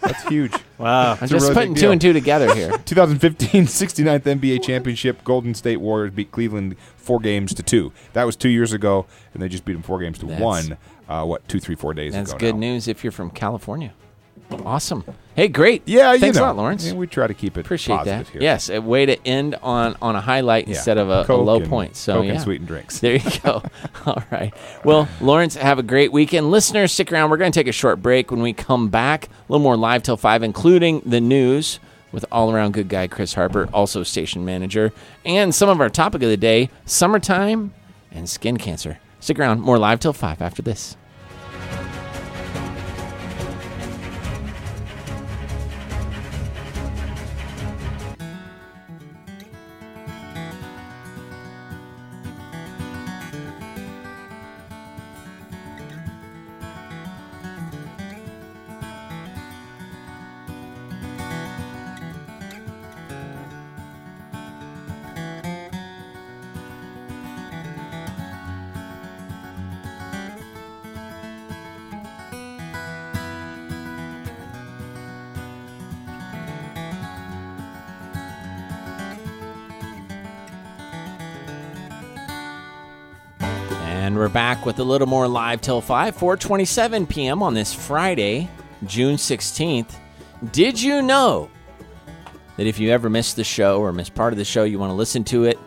That's 0.00 0.22
huge. 0.28 0.52
Wow. 0.78 1.14
I'm 1.14 1.24
a 1.24 1.26
just 1.26 1.42
really 1.42 1.54
putting 1.54 1.72
big 1.72 1.76
two 1.78 1.80
deal. 1.86 1.90
and 1.90 2.00
two 2.00 2.12
together 2.12 2.54
here. 2.54 2.70
2015 2.84 3.64
69th 3.66 4.20
NBA 4.40 4.62
championship. 4.62 5.24
Golden 5.24 5.52
State 5.52 5.78
Warriors 5.78 6.12
beat 6.12 6.30
Cleveland 6.30 6.76
four 6.96 7.18
games 7.18 7.52
to 7.54 7.64
two. 7.64 7.92
That 8.12 8.22
was 8.22 8.36
two 8.36 8.48
years 8.48 8.72
ago, 8.72 9.06
and 9.34 9.42
they 9.42 9.48
just 9.48 9.64
beat 9.64 9.72
them 9.72 9.82
four 9.82 9.98
games 9.98 10.18
to 10.20 10.26
That's- 10.26 10.40
one. 10.40 10.76
Uh, 11.08 11.24
what 11.24 11.48
two, 11.48 11.58
three, 11.58 11.74
four 11.74 11.94
days 11.94 12.12
That's 12.12 12.30
ago? 12.30 12.38
good 12.38 12.54
now. 12.54 12.60
news 12.60 12.86
if 12.86 13.02
you're 13.02 13.10
from 13.10 13.30
California. 13.32 13.92
Awesome. 14.64 15.04
Hey, 15.36 15.48
great. 15.48 15.82
Yeah, 15.86 16.12
you 16.14 16.18
Thanks 16.20 16.36
know. 16.36 16.44
a 16.44 16.46
lot, 16.46 16.56
Lawrence. 16.56 16.86
Yeah, 16.86 16.94
we 16.94 17.06
try 17.06 17.26
to 17.26 17.34
keep 17.34 17.56
it 17.56 17.60
Appreciate 17.60 17.96
positive 17.98 18.26
that. 18.26 18.32
here. 18.32 18.42
Yes, 18.42 18.68
a 18.70 18.80
way 18.80 19.06
to 19.06 19.26
end 19.26 19.54
on 19.62 19.96
on 20.02 20.16
a 20.16 20.20
highlight 20.20 20.66
Yeah. 20.66 20.74
instead 20.74 20.98
of 20.98 21.10
a, 21.10 21.30
a 21.32 21.36
low 21.36 21.56
and- 21.56 21.68
point. 21.68 21.96
So 21.96 22.14
Coke 22.14 22.24
yeah. 22.26 22.32
and 22.32 22.40
sweetened 22.40 22.68
drinks. 22.68 22.98
There 23.00 23.16
you 23.16 23.30
go. 23.42 23.62
All 24.06 24.22
right. 24.30 24.52
Well, 24.84 25.08
Lawrence, 25.20 25.54
have 25.56 25.78
a 25.78 25.82
great 25.82 26.12
weekend. 26.12 26.50
Listeners, 26.50 26.92
stick 26.92 27.12
around. 27.12 27.30
We're 27.30 27.36
going 27.36 27.52
to 27.52 27.58
take 27.58 27.68
a 27.68 27.72
short 27.72 28.02
break. 28.02 28.30
When 28.30 28.42
we 28.42 28.52
come 28.52 28.88
back, 28.88 29.26
a 29.26 29.30
little 29.52 29.62
more 29.62 29.76
live 29.76 30.02
till 30.02 30.16
five, 30.16 30.42
including 30.42 31.02
the 31.06 31.20
news 31.20 31.78
with 32.10 32.24
all 32.32 32.50
around 32.50 32.72
good 32.72 32.88
guy 32.88 33.06
Chris 33.06 33.34
Harper, 33.34 33.68
also 33.72 34.02
station 34.02 34.44
manager, 34.44 34.92
and 35.26 35.54
some 35.54 35.68
of 35.68 35.80
our 35.80 35.90
topic 35.90 36.22
of 36.22 36.30
the 36.30 36.36
day: 36.38 36.68
summertime 36.86 37.72
and 38.10 38.28
skin 38.28 38.56
cancer. 38.56 38.98
Stick 39.20 39.38
around. 39.38 39.60
More 39.60 39.78
live 39.78 40.00
till 40.00 40.12
five 40.14 40.40
after 40.42 40.62
this. 40.62 40.96
With 84.68 84.80
a 84.80 84.84
little 84.84 85.06
more 85.06 85.26
live 85.26 85.62
till 85.62 85.80
5, 85.80 86.14
427 86.14 87.06
p.m. 87.06 87.42
on 87.42 87.54
this 87.54 87.72
Friday, 87.72 88.50
June 88.84 89.16
16th. 89.16 89.94
Did 90.52 90.78
you 90.78 91.00
know 91.00 91.48
that 92.58 92.66
if 92.66 92.78
you 92.78 92.90
ever 92.90 93.08
miss 93.08 93.32
the 93.32 93.44
show 93.44 93.80
or 93.80 93.94
miss 93.94 94.10
part 94.10 94.34
of 94.34 94.38
the 94.38 94.44
show, 94.44 94.64
you 94.64 94.78
want 94.78 94.90
to 94.90 94.94
listen 94.94 95.24
to 95.24 95.44
it 95.44 95.58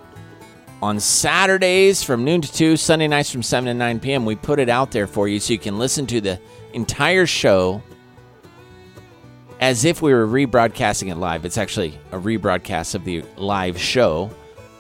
on 0.84 1.00
Saturdays 1.00 2.04
from 2.04 2.24
noon 2.24 2.42
to 2.42 2.54
2, 2.54 2.78
Sunday 2.78 3.08
nights 3.08 3.32
from 3.32 3.42
7 3.42 3.66
to 3.66 3.74
9 3.74 4.00
p.m. 4.02 4.24
We 4.24 4.36
put 4.36 4.60
it 4.60 4.70
out 4.70 4.92
there 4.92 5.08
for 5.08 5.28
you 5.28 5.40
so 5.40 5.54
you 5.54 5.58
can 5.58 5.80
listen 5.80 6.06
to 6.06 6.22
the 6.22 6.40
entire 6.74 7.26
show 7.26 7.82
as 9.60 9.84
if 9.84 10.04
we 10.04 10.14
were 10.14 10.28
rebroadcasting 10.28 11.12
it 11.12 11.16
live. 11.16 11.44
It's 11.44 11.58
actually 11.58 11.98
a 12.12 12.20
rebroadcast 12.20 12.94
of 12.94 13.04
the 13.04 13.24
live 13.36 13.80
show. 13.80 14.30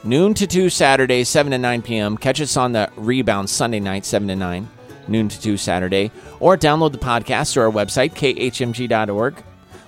Noon 0.03 0.33
to 0.33 0.47
2 0.47 0.71
Saturday, 0.71 1.23
7 1.23 1.51
to 1.51 1.59
9 1.59 1.83
p.m. 1.83 2.17
Catch 2.17 2.41
us 2.41 2.57
on 2.57 2.71
the 2.71 2.89
rebound 2.95 3.47
Sunday 3.47 3.79
night, 3.79 4.03
7 4.03 4.27
to 4.29 4.35
9, 4.35 4.67
noon 5.07 5.29
to 5.29 5.39
2 5.39 5.57
Saturday. 5.57 6.11
Or 6.39 6.57
download 6.57 6.91
the 6.91 6.97
podcast 6.97 7.53
through 7.53 7.63
our 7.63 7.71
website, 7.71 8.13
khmg.org. 8.13 9.43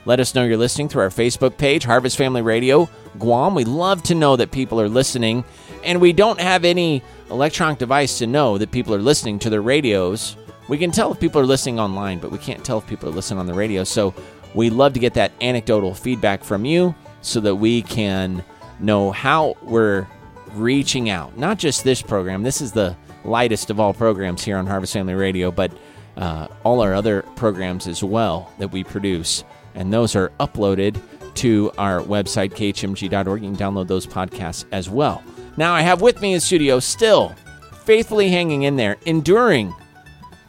Let 0.05 0.19
us 0.19 0.35
know 0.35 0.43
you're 0.43 0.57
listening 0.57 0.87
through 0.87 1.01
our 1.01 1.09
Facebook 1.09 1.57
page, 1.57 1.83
Harvest 1.83 2.15
Family 2.15 2.43
Radio 2.43 2.87
Guam. 3.17 3.55
We 3.55 3.63
love 3.63 4.03
to 4.03 4.13
know 4.13 4.35
that 4.35 4.51
people 4.51 4.79
are 4.79 4.89
listening, 4.89 5.45
and 5.83 5.99
we 5.99 6.13
don't 6.13 6.39
have 6.39 6.63
any 6.63 7.01
electronic 7.31 7.79
device 7.79 8.19
to 8.19 8.27
know 8.27 8.59
that 8.59 8.69
people 8.69 8.93
are 8.93 8.99
listening 8.99 9.39
to 9.39 9.49
their 9.49 9.63
radios. 9.63 10.37
We 10.69 10.77
can 10.77 10.91
tell 10.91 11.11
if 11.11 11.19
people 11.19 11.41
are 11.41 11.45
listening 11.45 11.79
online, 11.79 12.19
but 12.19 12.31
we 12.31 12.37
can't 12.37 12.63
tell 12.63 12.77
if 12.77 12.85
people 12.85 13.09
are 13.09 13.13
listening 13.13 13.39
on 13.39 13.47
the 13.47 13.53
radio. 13.55 13.83
So 13.83 14.13
we 14.53 14.69
love 14.69 14.93
to 14.93 14.99
get 14.99 15.15
that 15.15 15.31
anecdotal 15.41 15.95
feedback 15.95 16.43
from 16.43 16.65
you 16.65 16.93
so 17.21 17.39
that 17.39 17.55
we 17.55 17.81
can 17.81 18.43
know 18.79 19.11
how 19.11 19.55
we're 19.61 20.07
reaching 20.53 21.09
out. 21.09 21.37
Not 21.37 21.57
just 21.57 21.83
this 21.83 22.01
program, 22.01 22.43
this 22.43 22.61
is 22.61 22.71
the 22.71 22.95
lightest 23.23 23.69
of 23.69 23.79
all 23.79 23.93
programs 23.93 24.43
here 24.43 24.57
on 24.57 24.67
Harvest 24.67 24.93
Family 24.93 25.13
Radio, 25.13 25.51
but 25.51 25.71
uh, 26.17 26.47
all 26.63 26.81
our 26.81 26.93
other 26.93 27.23
programs 27.35 27.87
as 27.87 28.03
well 28.03 28.51
that 28.59 28.71
we 28.71 28.83
produce. 28.83 29.43
And 29.75 29.91
those 29.91 30.15
are 30.15 30.29
uploaded 30.39 31.01
to 31.35 31.71
our 31.77 31.99
website, 32.01 32.51
khmg.org. 32.51 33.41
You 33.41 33.49
can 33.49 33.57
download 33.57 33.87
those 33.87 34.05
podcasts 34.05 34.65
as 34.71 34.89
well. 34.89 35.23
Now, 35.57 35.73
I 35.73 35.81
have 35.81 36.01
with 36.01 36.21
me 36.21 36.33
in 36.33 36.39
studio 36.39 36.79
still 36.79 37.35
faithfully 37.83 38.29
hanging 38.29 38.63
in 38.63 38.75
there, 38.75 38.97
enduring 39.05 39.73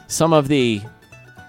some 0.07 0.33
of 0.33 0.49
the 0.49 0.83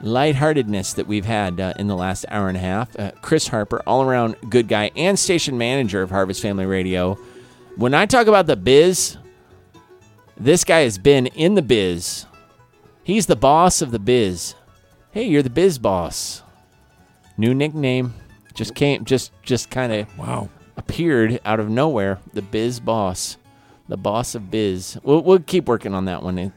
lightheartedness 0.06 0.94
that 0.94 1.08
we've 1.08 1.26
had 1.26 1.60
uh, 1.60 1.74
in 1.78 1.88
the 1.88 1.96
last 1.96 2.26
hour 2.30 2.48
and 2.48 2.58
a 2.58 2.62
half. 2.62 2.98
Uh, 3.00 3.12
Chris 3.22 3.48
Harper, 3.48 3.82
all 3.88 4.04
around 4.04 4.36
good 4.50 4.68
guy 4.68 4.92
and 4.96 5.18
station 5.18 5.58
manager 5.58 6.02
of 6.02 6.10
Harvest 6.12 6.42
Family 6.42 6.66
Radio. 6.66 7.16
When 7.76 7.94
I 7.94 8.06
talk 8.06 8.28
about 8.28 8.46
the 8.46 8.56
biz, 8.56 9.18
this 10.38 10.64
guy 10.64 10.82
has 10.82 10.98
been 10.98 11.28
in 11.28 11.56
the 11.56 11.62
biz. 11.62 12.26
He's 13.04 13.26
the 13.26 13.36
boss 13.36 13.82
of 13.82 13.92
the 13.92 14.00
biz. 14.00 14.56
Hey, 15.12 15.24
you're 15.26 15.44
the 15.44 15.50
biz 15.50 15.78
boss. 15.78 16.44
New 17.38 17.54
nickname. 17.54 18.14
Just 18.54 18.76
came, 18.76 19.04
just, 19.06 19.32
just 19.44 19.70
kind 19.70 19.92
of 19.92 20.18
Wow. 20.18 20.50
appeared 20.78 21.40
out 21.46 21.60
of 21.60 21.70
nowhere. 21.70 22.20
The 22.34 22.42
biz 22.42 22.80
boss, 22.80 23.38
the 23.90 23.98
boss 23.98 24.34
of 24.36 24.50
biz. 24.50 24.98
We'll, 25.04 25.22
we'll 25.22 25.40
keep 25.40 25.68
working 25.68 25.94
on 25.94 26.06
that 26.06 26.24
one. 26.24 26.54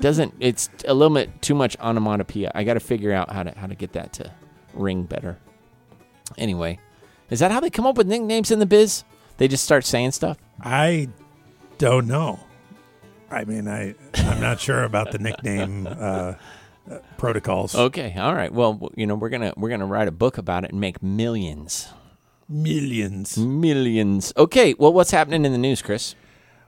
Doesn't. 0.00 0.34
It's 0.40 0.68
a 0.86 0.94
little 0.94 1.14
bit 1.14 1.42
too 1.42 1.54
much 1.54 1.76
onomatopoeia. 1.78 2.50
I 2.54 2.64
got 2.64 2.74
to 2.74 2.80
figure 2.80 3.12
out 3.12 3.30
how 3.30 3.42
to 3.42 3.56
how 3.58 3.66
to 3.66 3.74
get 3.74 3.92
that 3.92 4.12
to 4.14 4.32
ring 4.74 5.02
better. 5.04 5.38
Anyway, 6.38 6.78
is 7.28 7.40
that 7.40 7.50
how 7.50 7.60
they 7.60 7.70
come 7.70 7.86
up 7.86 7.96
with 7.96 8.06
nicknames 8.06 8.50
in 8.50 8.58
the 8.60 8.66
biz? 8.66 9.04
They 9.36 9.48
just 9.48 9.64
start 9.64 9.84
saying 9.84 10.12
stuff. 10.12 10.38
I 10.60 11.08
don't 11.78 12.06
know. 12.06 12.40
I 13.30 13.44
mean, 13.44 13.68
I 13.68 13.94
I'm 14.16 14.40
not 14.40 14.60
sure 14.60 14.82
about 14.84 15.12
the 15.12 15.18
nickname 15.18 15.86
uh, 15.86 15.90
uh, 15.90 16.34
protocols. 17.16 17.74
Okay, 17.74 18.14
all 18.18 18.34
right. 18.34 18.52
Well, 18.52 18.90
you 18.96 19.06
know, 19.06 19.14
we're 19.14 19.28
gonna 19.28 19.52
we're 19.56 19.70
gonna 19.70 19.86
write 19.86 20.08
a 20.08 20.12
book 20.12 20.38
about 20.38 20.64
it 20.64 20.70
and 20.72 20.80
make 20.80 21.02
millions, 21.02 21.88
Millions. 22.48 23.36
millions. 23.38 24.32
Okay. 24.36 24.74
Well, 24.78 24.92
what's 24.92 25.10
happening 25.12 25.44
in 25.44 25.52
the 25.52 25.58
news, 25.58 25.82
Chris? 25.82 26.14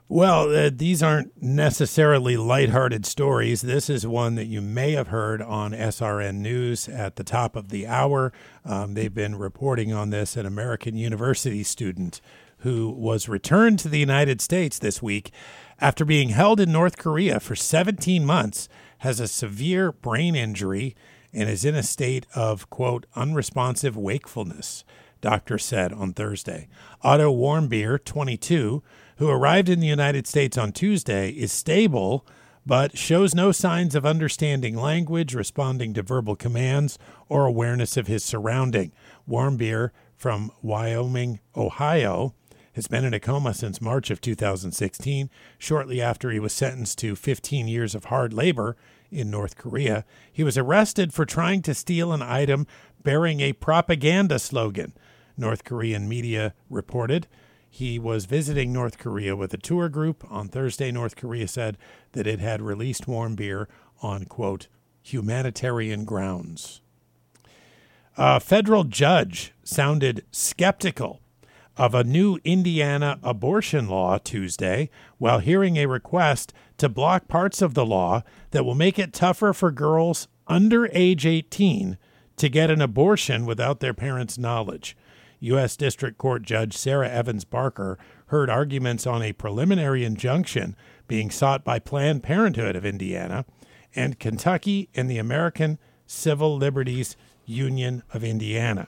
Well, 0.09 0.53
uh, 0.53 0.69
these 0.71 1.01
aren't 1.01 1.41
necessarily 1.41 2.35
lighthearted 2.35 3.05
stories. 3.05 3.61
This 3.61 3.89
is 3.89 4.05
one 4.05 4.35
that 4.35 4.47
you 4.47 4.61
may 4.61 4.91
have 4.91 5.07
heard 5.07 5.41
on 5.41 5.71
SRN 5.71 6.35
News 6.35 6.89
at 6.89 7.15
the 7.15 7.23
top 7.23 7.55
of 7.55 7.69
the 7.69 7.87
hour. 7.87 8.33
Um, 8.65 8.95
they've 8.95 9.13
been 9.13 9.37
reporting 9.37 9.93
on 9.93 10.09
this. 10.09 10.35
An 10.35 10.45
American 10.45 10.97
university 10.97 11.63
student 11.63 12.19
who 12.59 12.89
was 12.89 13.29
returned 13.29 13.79
to 13.79 13.89
the 13.89 13.99
United 13.99 14.41
States 14.41 14.77
this 14.77 15.01
week 15.01 15.31
after 15.79 16.03
being 16.03 16.29
held 16.29 16.59
in 16.59 16.71
North 16.71 16.97
Korea 16.97 17.39
for 17.39 17.55
17 17.55 18.25
months 18.25 18.67
has 18.99 19.21
a 19.21 19.27
severe 19.27 19.93
brain 19.93 20.35
injury 20.35 20.95
and 21.31 21.49
is 21.49 21.63
in 21.63 21.75
a 21.75 21.83
state 21.83 22.27
of, 22.35 22.69
quote, 22.69 23.05
unresponsive 23.15 23.95
wakefulness 23.95 24.83
doctor 25.23 25.57
said 25.57 25.91
on 25.93 26.13
Thursday. 26.13 26.67
Otto 27.01 27.33
Warmbier, 27.33 28.03
22, 28.03 28.83
who 29.23 29.29
arrived 29.29 29.69
in 29.69 29.79
the 29.79 29.87
United 29.87 30.27
States 30.27 30.57
on 30.57 30.73
Tuesday, 30.73 31.29
is 31.29 31.49
stable 31.49 32.27
but 32.65 32.97
shows 32.97 33.33
no 33.33 33.53
signs 33.53 33.95
of 33.95 34.05
understanding 34.05 34.75
language, 34.75 35.33
responding 35.33 35.93
to 35.93 36.01
verbal 36.01 36.35
commands, 36.35 36.99
or 37.29 37.45
awareness 37.45 37.95
of 37.95 38.07
his 38.07 38.21
surrounding. 38.21 38.91
Warmbier 39.25 39.91
from 40.17 40.51
Wyoming, 40.61 41.39
Ohio, 41.55 42.35
has 42.73 42.87
been 42.87 43.05
in 43.05 43.13
a 43.13 43.19
coma 43.21 43.53
since 43.53 43.79
March 43.79 44.11
of 44.11 44.19
2016, 44.19 45.29
shortly 45.57 46.01
after 46.01 46.29
he 46.29 46.39
was 46.39 46.51
sentenced 46.51 46.97
to 46.97 47.15
15 47.15 47.69
years 47.69 47.95
of 47.95 48.05
hard 48.05 48.33
labor 48.33 48.75
in 49.09 49.31
North 49.31 49.55
Korea. 49.55 50.03
He 50.33 50.43
was 50.43 50.57
arrested 50.57 51.13
for 51.13 51.25
trying 51.25 51.61
to 51.61 51.73
steal 51.73 52.11
an 52.11 52.21
item 52.21 52.67
bearing 53.01 53.39
a 53.39 53.53
propaganda 53.53 54.37
slogan, 54.37 54.91
North 55.37 55.63
Korean 55.63 56.09
media 56.09 56.53
reported. 56.69 57.27
He 57.75 57.97
was 57.97 58.25
visiting 58.25 58.71
North 58.71 58.99
Korea 58.99 59.35
with 59.35 59.51
a 59.51 59.57
tour 59.57 59.89
group. 59.89 60.23
On 60.29 60.47
Thursday, 60.47 60.91
North 60.91 61.15
Korea 61.15 61.47
said 61.47 61.75
that 62.11 62.27
it 62.27 62.39
had 62.39 62.61
released 62.61 63.07
Warmbier 63.07 63.65
on, 64.03 64.25
quote, 64.25 64.67
humanitarian 65.01 66.05
grounds. 66.05 66.81
A 68.15 68.39
federal 68.39 68.83
judge 68.83 69.53
sounded 69.63 70.23
skeptical 70.31 71.19
of 71.75 71.95
a 71.95 72.03
new 72.03 72.37
Indiana 72.43 73.17
abortion 73.23 73.87
law 73.87 74.19
Tuesday 74.19 74.91
while 75.17 75.39
hearing 75.39 75.77
a 75.77 75.87
request 75.87 76.53
to 76.77 76.87
block 76.87 77.27
parts 77.27 77.59
of 77.59 77.73
the 77.73 77.87
law 77.87 78.21
that 78.51 78.65
will 78.65 78.75
make 78.75 78.99
it 78.99 79.13
tougher 79.13 79.51
for 79.51 79.71
girls 79.71 80.27
under 80.45 80.91
age 80.93 81.25
18 81.25 81.97
to 82.37 82.49
get 82.49 82.69
an 82.69 82.81
abortion 82.81 83.47
without 83.47 83.79
their 83.79 83.95
parents' 83.95 84.37
knowledge. 84.37 84.95
U.S. 85.43 85.75
District 85.75 86.17
Court 86.17 86.43
Judge 86.43 86.77
Sarah 86.77 87.09
Evans 87.09 87.43
Barker 87.43 87.99
heard 88.27 88.49
arguments 88.49 89.05
on 89.05 89.21
a 89.21 89.33
preliminary 89.33 90.05
injunction 90.05 90.75
being 91.07 91.29
sought 91.29 91.65
by 91.65 91.79
Planned 91.79 92.23
Parenthood 92.23 92.77
of 92.77 92.85
Indiana 92.85 93.45
and 93.93 94.19
Kentucky 94.19 94.89
and 94.95 95.09
the 95.09 95.17
American 95.17 95.79
Civil 96.05 96.55
Liberties 96.55 97.17
Union 97.45 98.03
of 98.13 98.23
Indiana. 98.23 98.87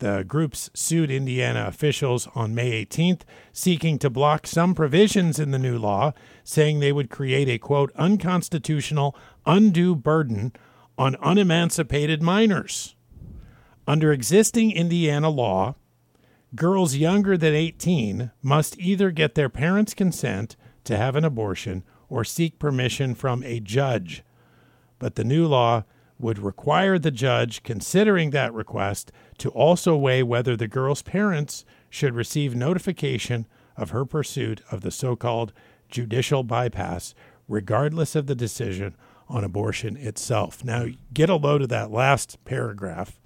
The 0.00 0.22
groups 0.28 0.68
sued 0.74 1.10
Indiana 1.10 1.66
officials 1.66 2.28
on 2.34 2.54
May 2.54 2.84
18th, 2.84 3.22
seeking 3.52 3.98
to 4.00 4.10
block 4.10 4.46
some 4.46 4.74
provisions 4.74 5.38
in 5.38 5.50
the 5.50 5.58
new 5.58 5.78
law, 5.78 6.12
saying 6.44 6.80
they 6.80 6.92
would 6.92 7.08
create 7.08 7.48
a 7.48 7.58
quote, 7.58 7.90
unconstitutional, 7.96 9.16
undue 9.46 9.94
burden 9.94 10.52
on 10.98 11.16
unemancipated 11.22 12.22
minors. 12.22 12.96
Under 13.86 14.12
existing 14.12 14.70
Indiana 14.72 15.30
law, 15.30 15.74
girls 16.54 16.96
younger 16.96 17.36
than 17.36 17.54
18 17.54 18.30
must 18.42 18.78
either 18.78 19.10
get 19.10 19.34
their 19.34 19.48
parents' 19.48 19.94
consent 19.94 20.56
to 20.84 20.96
have 20.96 21.16
an 21.16 21.24
abortion 21.24 21.84
or 22.08 22.24
seek 22.24 22.58
permission 22.58 23.14
from 23.14 23.42
a 23.42 23.60
judge. 23.60 24.22
But 24.98 25.14
the 25.14 25.24
new 25.24 25.46
law 25.46 25.84
would 26.18 26.38
require 26.38 26.98
the 26.98 27.10
judge 27.10 27.62
considering 27.62 28.30
that 28.30 28.52
request 28.52 29.10
to 29.38 29.48
also 29.50 29.96
weigh 29.96 30.22
whether 30.22 30.56
the 30.56 30.68
girl's 30.68 31.02
parents 31.02 31.64
should 31.88 32.14
receive 32.14 32.54
notification 32.54 33.46
of 33.76 33.90
her 33.90 34.04
pursuit 34.04 34.60
of 34.70 34.82
the 34.82 34.90
so 34.90 35.16
called 35.16 35.52
judicial 35.88 36.42
bypass, 36.42 37.14
regardless 37.48 38.14
of 38.14 38.26
the 38.26 38.34
decision 38.34 38.94
on 39.28 39.44
abortion 39.44 39.96
itself. 39.96 40.62
Now, 40.62 40.86
get 41.14 41.30
a 41.30 41.36
load 41.36 41.62
of 41.62 41.68
that 41.70 41.90
last 41.90 42.44
paragraph 42.44 43.18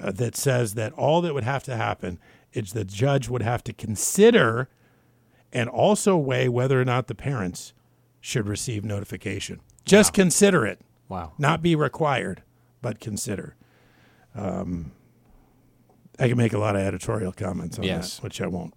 uh, 0.00 0.12
that 0.12 0.36
says 0.36 0.74
that 0.74 0.92
all 0.94 1.20
that 1.22 1.34
would 1.34 1.44
have 1.44 1.62
to 1.64 1.76
happen 1.76 2.18
is 2.52 2.72
the 2.72 2.84
judge 2.84 3.28
would 3.28 3.42
have 3.42 3.62
to 3.64 3.72
consider 3.72 4.68
and 5.52 5.68
also 5.68 6.16
weigh 6.16 6.48
whether 6.48 6.80
or 6.80 6.84
not 6.84 7.06
the 7.06 7.14
parents 7.14 7.72
should 8.20 8.46
receive 8.46 8.84
notification. 8.84 9.60
Just 9.84 10.12
consider 10.12 10.66
it 10.66 10.80
Wow. 11.08 11.32
not 11.38 11.62
be 11.62 11.74
required, 11.74 12.42
but 12.82 13.00
consider. 13.00 13.54
Um, 14.34 14.92
I 16.18 16.28
can 16.28 16.36
make 16.36 16.52
a 16.52 16.58
lot 16.58 16.76
of 16.76 16.82
editorial 16.82 17.32
comments 17.32 17.78
on 17.78 17.84
Yes. 17.84 18.16
that, 18.16 18.22
which 18.24 18.40
I 18.40 18.46
won't. 18.46 18.74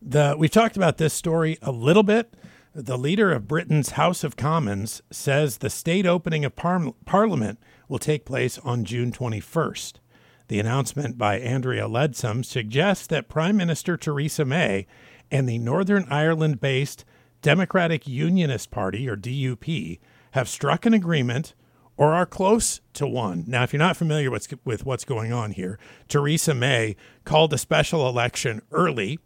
The 0.00 0.36
we've 0.38 0.50
talked 0.50 0.76
about 0.76 0.96
this 0.98 1.12
story 1.12 1.58
a 1.60 1.72
little 1.72 2.04
bit. 2.04 2.32
The 2.80 2.96
leader 2.96 3.32
of 3.32 3.48
Britain's 3.48 3.90
House 3.90 4.22
of 4.22 4.36
Commons 4.36 5.02
says 5.10 5.56
the 5.56 5.68
state 5.68 6.06
opening 6.06 6.44
of 6.44 6.54
par- 6.54 6.94
Parliament 7.04 7.58
will 7.88 7.98
take 7.98 8.24
place 8.24 8.56
on 8.58 8.84
June 8.84 9.10
21st. 9.10 9.94
The 10.46 10.60
announcement 10.60 11.18
by 11.18 11.40
Andrea 11.40 11.88
Leadsom 11.88 12.44
suggests 12.44 13.08
that 13.08 13.28
Prime 13.28 13.56
Minister 13.56 13.96
Theresa 13.96 14.44
May 14.44 14.86
and 15.28 15.48
the 15.48 15.58
Northern 15.58 16.06
Ireland 16.08 16.60
based 16.60 17.04
Democratic 17.42 18.06
Unionist 18.06 18.70
Party, 18.70 19.08
or 19.08 19.16
DUP, 19.16 19.98
have 20.30 20.48
struck 20.48 20.86
an 20.86 20.94
agreement 20.94 21.54
or 21.96 22.14
are 22.14 22.26
close 22.26 22.80
to 22.92 23.08
one. 23.08 23.42
Now, 23.48 23.64
if 23.64 23.72
you're 23.72 23.78
not 23.78 23.96
familiar 23.96 24.30
with, 24.30 24.54
with 24.64 24.86
what's 24.86 25.04
going 25.04 25.32
on 25.32 25.50
here, 25.50 25.80
Theresa 26.06 26.54
May 26.54 26.94
called 27.24 27.52
a 27.52 27.58
special 27.58 28.08
election 28.08 28.62
early 28.70 29.18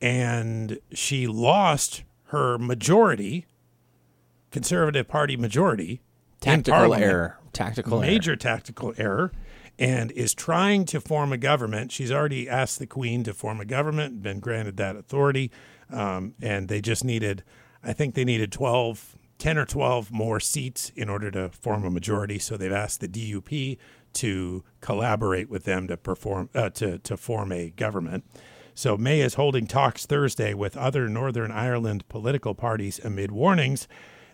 and 0.00 0.78
she 0.94 1.26
lost 1.26 2.02
her 2.30 2.58
majority, 2.58 3.46
Conservative 4.50 5.08
Party 5.08 5.36
majority. 5.36 6.00
Tactical 6.40 6.94
error. 6.94 7.38
Tactical 7.52 8.00
major 8.00 8.32
error. 8.32 8.36
tactical 8.36 8.94
error 8.96 9.32
and 9.78 10.10
is 10.12 10.34
trying 10.34 10.84
to 10.84 11.00
form 11.00 11.32
a 11.32 11.36
government. 11.36 11.90
She's 11.90 12.12
already 12.12 12.48
asked 12.48 12.78
the 12.78 12.86
Queen 12.86 13.24
to 13.24 13.34
form 13.34 13.60
a 13.60 13.64
government, 13.64 14.22
been 14.22 14.38
granted 14.38 14.76
that 14.76 14.94
authority, 14.94 15.50
um, 15.90 16.34
and 16.40 16.68
they 16.68 16.80
just 16.80 17.02
needed, 17.04 17.42
I 17.82 17.92
think 17.92 18.14
they 18.14 18.24
needed 18.24 18.52
12, 18.52 19.16
10 19.38 19.58
or 19.58 19.64
12 19.64 20.12
more 20.12 20.38
seats 20.38 20.92
in 20.94 21.08
order 21.08 21.30
to 21.30 21.48
form 21.48 21.84
a 21.84 21.90
majority. 21.90 22.38
So 22.38 22.56
they've 22.56 22.70
asked 22.70 23.00
the 23.00 23.08
DUP 23.08 23.78
to 24.12 24.64
collaborate 24.80 25.48
with 25.48 25.64
them 25.64 25.88
to 25.88 25.96
perform 25.96 26.50
uh, 26.54 26.70
to 26.70 26.98
to 26.98 27.16
form 27.16 27.52
a 27.52 27.70
government. 27.70 28.24
So 28.80 28.96
May 28.96 29.20
is 29.20 29.34
holding 29.34 29.66
talks 29.66 30.06
Thursday 30.06 30.54
with 30.54 30.74
other 30.74 31.06
Northern 31.06 31.52
Ireland 31.52 32.08
political 32.08 32.54
parties 32.54 32.98
amid 33.04 33.30
warnings 33.30 33.86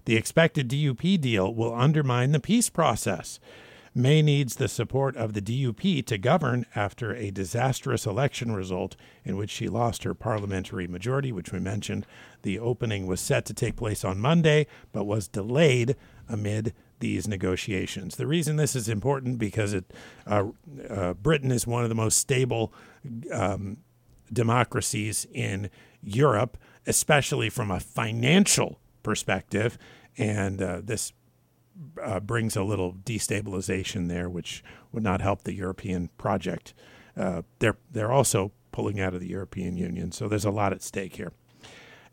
the 0.05 0.15
expected 0.15 0.69
DUP 0.69 1.21
deal 1.21 1.53
will 1.53 1.75
undermine 1.75 2.31
the 2.31 2.39
peace 2.39 2.71
process. 2.71 3.41
May 3.93 4.23
needs 4.23 4.55
the 4.55 4.69
support 4.69 5.17
of 5.17 5.33
the 5.33 5.43
DUP 5.43 6.07
to 6.07 6.17
govern 6.17 6.65
after 6.77 7.13
a 7.13 7.33
disastrous 7.33 8.07
election 8.07 8.53
result 8.53 8.95
in 9.25 9.37
which 9.37 9.51
she 9.51 9.67
lost 9.67 10.05
her 10.05 10.15
parliamentary 10.15 10.87
majority, 10.87 11.33
which 11.33 11.51
we 11.51 11.59
mentioned. 11.59 12.07
The 12.43 12.61
opening 12.61 13.09
was 13.09 13.21
set 13.21 13.47
to 13.47 13.55
take 13.55 13.75
place 13.75 14.05
on 14.05 14.21
Monday, 14.21 14.69
but 14.93 15.07
was 15.07 15.27
delayed 15.27 15.97
amid 16.29 16.73
these 17.01 17.27
negotiations. 17.27 18.15
The 18.15 18.29
reason 18.29 18.55
this 18.55 18.77
is 18.77 18.89
important 18.89 19.39
because 19.39 19.73
it, 19.73 19.93
uh, 20.25 20.45
uh, 20.89 21.15
Britain 21.15 21.51
is 21.51 21.67
one 21.67 21.83
of 21.83 21.89
the 21.89 21.97
most 21.97 22.19
stable 22.19 22.73
um, 23.33 23.79
democracies 24.33 25.27
in 25.33 25.71
Europe, 26.03 26.57
especially 26.87 27.51
from 27.51 27.71
a 27.71 27.81
financial 27.81 28.79
perspective. 29.03 29.79
And 30.19 30.63
uh, 30.63 30.81
this 30.83 31.13
uh, 32.03 32.21
brings 32.21 32.57
a 32.57 32.63
little 32.63 32.93
destabilization 32.93 34.09
there, 34.09 34.29
which 34.29 34.65
would 34.93 35.03
not 35.03 35.21
help 35.21 35.43
the 35.43 35.55
European 35.55 36.09
project. 36.17 36.75
Uh, 37.17 37.43
they're 37.59 37.77
they're 37.91 38.13
also 38.13 38.53
pulling 38.73 39.01
out 39.01 39.15
of 39.15 39.21
the 39.21 39.29
European 39.29 39.77
Union, 39.77 40.13
so 40.13 40.29
there's 40.29 40.45
a 40.45 40.51
lot 40.51 40.73
at 40.73 40.83
stake 40.83 41.17
here. 41.17 41.33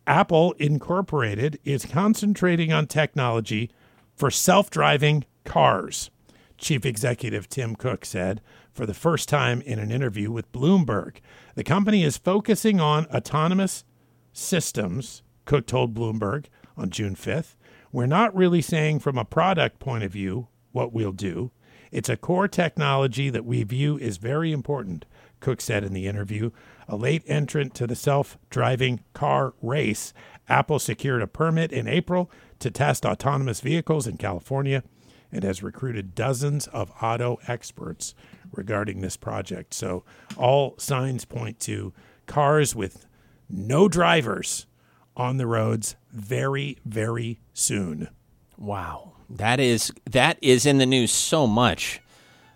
Apple 0.05 0.53
Incorporated 0.53 1.59
is 1.63 1.85
concentrating 1.85 2.73
on 2.73 2.87
technology 2.87 3.69
for 4.15 4.29
self-driving 4.29 5.25
cars. 5.45 6.09
Chief 6.57 6.85
Executive 6.85 7.49
Tim 7.49 7.75
Cook 7.75 8.05
said 8.05 8.41
for 8.73 8.85
the 8.85 8.93
first 8.93 9.29
time 9.29 9.61
in 9.61 9.79
an 9.79 9.91
interview 9.91 10.31
with 10.31 10.51
Bloomberg. 10.51 11.17
The 11.55 11.63
company 11.63 12.03
is 12.03 12.17
focusing 12.17 12.79
on 12.79 13.05
autonomous 13.07 13.85
systems, 14.33 15.21
Cook 15.45 15.67
told 15.67 15.93
Bloomberg 15.93 16.45
on 16.75 16.89
June 16.89 17.15
5th. 17.15 17.55
We're 17.91 18.07
not 18.07 18.35
really 18.35 18.61
saying 18.61 18.99
from 18.99 19.17
a 19.17 19.25
product 19.25 19.79
point 19.79 20.03
of 20.03 20.11
view 20.11 20.47
what 20.71 20.91
we'll 20.91 21.11
do. 21.11 21.51
It's 21.91 22.09
a 22.09 22.17
core 22.17 22.47
technology 22.47 23.29
that 23.29 23.45
we 23.45 23.61
view 23.61 23.99
is 23.99 24.17
very 24.17 24.51
important, 24.51 25.05
Cook 25.39 25.61
said 25.61 25.83
in 25.83 25.93
the 25.93 26.07
interview. 26.07 26.49
A 26.87 26.95
late 26.95 27.23
entrant 27.27 27.75
to 27.75 27.85
the 27.85 27.95
self 27.95 28.39
driving 28.49 29.01
car 29.13 29.53
race, 29.61 30.11
Apple 30.49 30.79
secured 30.79 31.21
a 31.21 31.27
permit 31.27 31.71
in 31.71 31.87
April 31.87 32.31
to 32.59 32.71
test 32.71 33.05
autonomous 33.05 33.61
vehicles 33.61 34.07
in 34.07 34.17
California 34.17 34.83
and 35.31 35.43
has 35.43 35.63
recruited 35.63 36.15
dozens 36.15 36.67
of 36.67 36.91
auto 37.01 37.39
experts 37.47 38.15
regarding 38.53 39.01
this 39.01 39.17
project. 39.17 39.73
So, 39.73 40.03
all 40.37 40.75
signs 40.77 41.25
point 41.25 41.59
to 41.61 41.93
cars 42.25 42.75
with 42.75 43.05
no 43.49 43.87
drivers 43.87 44.65
on 45.15 45.37
the 45.37 45.47
roads 45.47 45.95
very, 46.11 46.77
very 46.85 47.39
soon. 47.53 48.09
Wow, 48.57 49.13
that 49.29 49.59
is 49.59 49.91
that 50.11 50.37
is 50.41 50.65
in 50.65 50.77
the 50.77 50.85
news 50.85 51.11
so 51.11 51.47
much. 51.47 52.01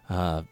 Uh, 0.09 0.43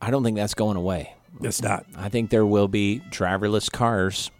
I 0.00 0.10
don't 0.10 0.22
think 0.22 0.36
that's 0.36 0.54
going 0.54 0.76
away. 0.76 1.14
It's 1.40 1.62
not. 1.62 1.86
I 1.96 2.08
think 2.08 2.30
there 2.30 2.46
will 2.46 2.68
be 2.68 3.02
driverless 3.10 3.70
cars, 3.70 4.30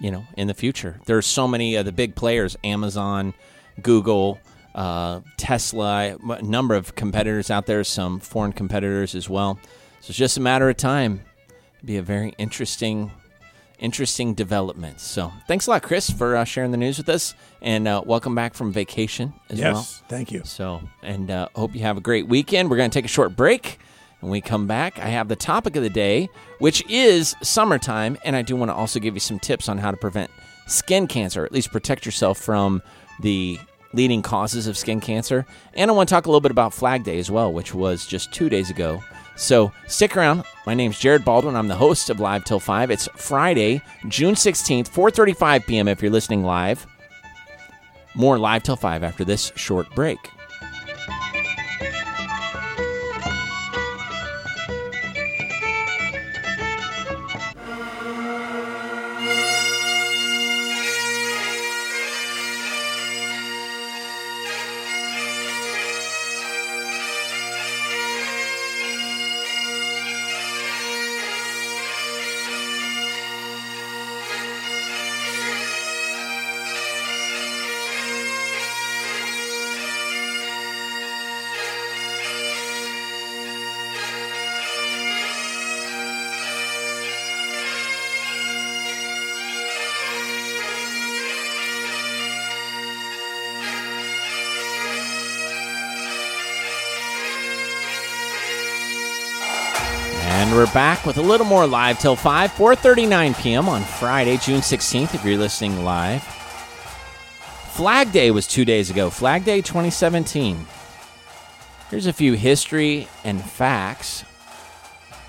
you 0.00 0.10
know, 0.10 0.24
in 0.36 0.48
the 0.48 0.54
future. 0.54 1.00
There's 1.06 1.26
so 1.26 1.46
many 1.46 1.76
of 1.76 1.84
the 1.84 1.92
big 1.92 2.14
players: 2.14 2.56
Amazon, 2.64 3.34
Google, 3.82 4.40
uh, 4.74 5.20
Tesla, 5.36 6.16
a 6.16 6.42
number 6.42 6.74
of 6.74 6.94
competitors 6.94 7.50
out 7.50 7.66
there. 7.66 7.84
Some 7.84 8.18
foreign 8.20 8.52
competitors 8.52 9.14
as 9.14 9.28
well. 9.28 9.58
So 10.00 10.10
it's 10.10 10.18
just 10.18 10.36
a 10.36 10.40
matter 10.40 10.68
of 10.68 10.76
time. 10.76 11.22
Be 11.84 11.96
a 11.96 12.02
very 12.02 12.34
interesting, 12.38 13.10
interesting 13.78 14.34
development. 14.34 15.00
So 15.00 15.32
thanks 15.46 15.66
a 15.66 15.70
lot, 15.70 15.82
Chris, 15.82 16.08
for 16.10 16.36
uh, 16.36 16.44
sharing 16.44 16.70
the 16.70 16.76
news 16.76 16.98
with 16.98 17.08
us, 17.08 17.34
and 17.60 17.86
uh, 17.88 18.02
welcome 18.06 18.34
back 18.34 18.54
from 18.54 18.72
vacation 18.72 19.32
as 19.50 19.58
yes, 19.58 19.74
well. 19.74 19.82
thank 20.08 20.32
you. 20.32 20.42
So, 20.44 20.82
and 21.02 21.30
uh, 21.30 21.48
hope 21.54 21.74
you 21.74 21.82
have 21.82 21.96
a 21.96 22.00
great 22.00 22.28
weekend. 22.28 22.70
We're 22.70 22.76
going 22.76 22.90
to 22.90 22.94
take 22.94 23.04
a 23.04 23.08
short 23.08 23.36
break. 23.36 23.78
When 24.20 24.32
we 24.32 24.40
come 24.40 24.66
back, 24.66 24.98
I 24.98 25.06
have 25.06 25.28
the 25.28 25.36
topic 25.36 25.76
of 25.76 25.82
the 25.84 25.90
day, 25.90 26.28
which 26.58 26.84
is 26.88 27.36
summertime, 27.42 28.18
and 28.24 28.34
I 28.34 28.42
do 28.42 28.56
want 28.56 28.70
to 28.70 28.74
also 28.74 28.98
give 28.98 29.14
you 29.14 29.20
some 29.20 29.38
tips 29.38 29.68
on 29.68 29.78
how 29.78 29.92
to 29.92 29.96
prevent 29.96 30.30
skin 30.66 31.06
cancer, 31.06 31.42
or 31.42 31.46
at 31.46 31.52
least 31.52 31.70
protect 31.70 32.04
yourself 32.04 32.38
from 32.38 32.82
the 33.20 33.60
leading 33.92 34.22
causes 34.22 34.66
of 34.66 34.76
skin 34.76 35.00
cancer. 35.00 35.46
And 35.74 35.90
I 35.90 35.94
want 35.94 36.08
to 36.08 36.14
talk 36.14 36.26
a 36.26 36.28
little 36.28 36.40
bit 36.40 36.50
about 36.50 36.74
Flag 36.74 37.04
Day 37.04 37.18
as 37.18 37.30
well, 37.30 37.52
which 37.52 37.74
was 37.74 38.06
just 38.06 38.32
two 38.32 38.48
days 38.48 38.70
ago. 38.70 39.02
So 39.38 39.72
stick 39.86 40.16
around. 40.16 40.42
My 40.66 40.74
name's 40.74 40.98
Jared 40.98 41.24
Baldwin. 41.24 41.54
I'm 41.54 41.68
the 41.68 41.76
host 41.76 42.10
of 42.10 42.18
Live 42.18 42.44
Till 42.44 42.58
5. 42.58 42.90
It's 42.90 43.08
Friday, 43.14 43.80
June 44.08 44.34
16th, 44.34 44.90
4.35 44.90 45.64
p.m. 45.64 45.86
if 45.86 46.02
you're 46.02 46.10
listening 46.10 46.42
live. 46.42 46.84
More 48.16 48.36
Live 48.36 48.64
Till 48.64 48.76
5 48.76 49.04
after 49.04 49.24
this 49.24 49.52
short 49.54 49.88
break. 49.94 50.18
And 100.48 100.56
we're 100.56 100.72
back 100.72 101.04
with 101.04 101.18
a 101.18 101.22
little 101.22 101.44
more 101.44 101.66
live 101.66 101.98
till 101.98 102.16
5, 102.16 102.52
4.39 102.52 103.38
p.m. 103.38 103.68
on 103.68 103.82
Friday, 103.82 104.38
June 104.38 104.62
16th, 104.62 105.14
if 105.14 105.22
you're 105.22 105.36
listening 105.36 105.84
live. 105.84 106.22
Flag 107.72 108.12
Day 108.12 108.30
was 108.30 108.46
two 108.46 108.64
days 108.64 108.88
ago, 108.88 109.10
Flag 109.10 109.44
Day 109.44 109.60
2017. 109.60 110.66
Here's 111.90 112.06
a 112.06 112.14
few 112.14 112.32
history 112.32 113.08
and 113.24 113.44
facts 113.44 114.24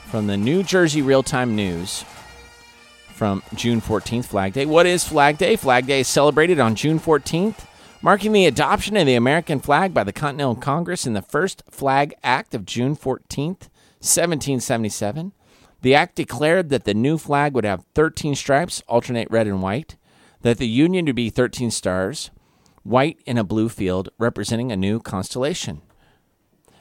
from 0.05 0.27
the 0.27 0.37
New 0.37 0.63
Jersey 0.63 1.01
Real 1.01 1.21
Time 1.21 1.53
News 1.53 2.05
from 3.09 3.43
June 3.55 3.81
14th, 3.81 4.23
Flag 4.23 4.53
Day. 4.53 4.65
What 4.65 4.85
is 4.85 5.05
Flag 5.05 5.37
Day? 5.37 5.57
Flag 5.57 5.85
Day 5.85 5.99
is 5.99 6.07
celebrated 6.07 6.61
on 6.61 6.75
June 6.75 6.97
14th, 6.97 7.65
marking 8.01 8.31
the 8.31 8.45
adoption 8.45 8.95
of 8.95 9.05
the 9.05 9.15
American 9.15 9.59
flag 9.59 9.93
by 9.93 10.05
the 10.05 10.13
Continental 10.13 10.55
Congress 10.55 11.05
in 11.05 11.11
the 11.11 11.21
first 11.21 11.61
Flag 11.69 12.13
Act 12.23 12.55
of 12.55 12.65
June 12.65 12.95
14th, 12.95 13.67
1777. 13.99 15.33
The 15.81 15.95
act 15.95 16.15
declared 16.15 16.69
that 16.69 16.83
the 16.83 16.93
new 16.93 17.17
flag 17.17 17.53
would 17.53 17.63
have 17.63 17.85
13 17.95 18.35
stripes, 18.35 18.81
alternate 18.87 19.29
red 19.31 19.47
and 19.47 19.61
white, 19.61 19.95
that 20.41 20.57
the 20.57 20.67
Union 20.67 21.05
would 21.05 21.15
be 21.15 21.29
13 21.29 21.71
stars, 21.71 22.31
white 22.83 23.19
in 23.25 23.37
a 23.37 23.43
blue 23.43 23.69
field, 23.69 24.09
representing 24.17 24.71
a 24.71 24.77
new 24.77 24.99
constellation. 24.99 25.81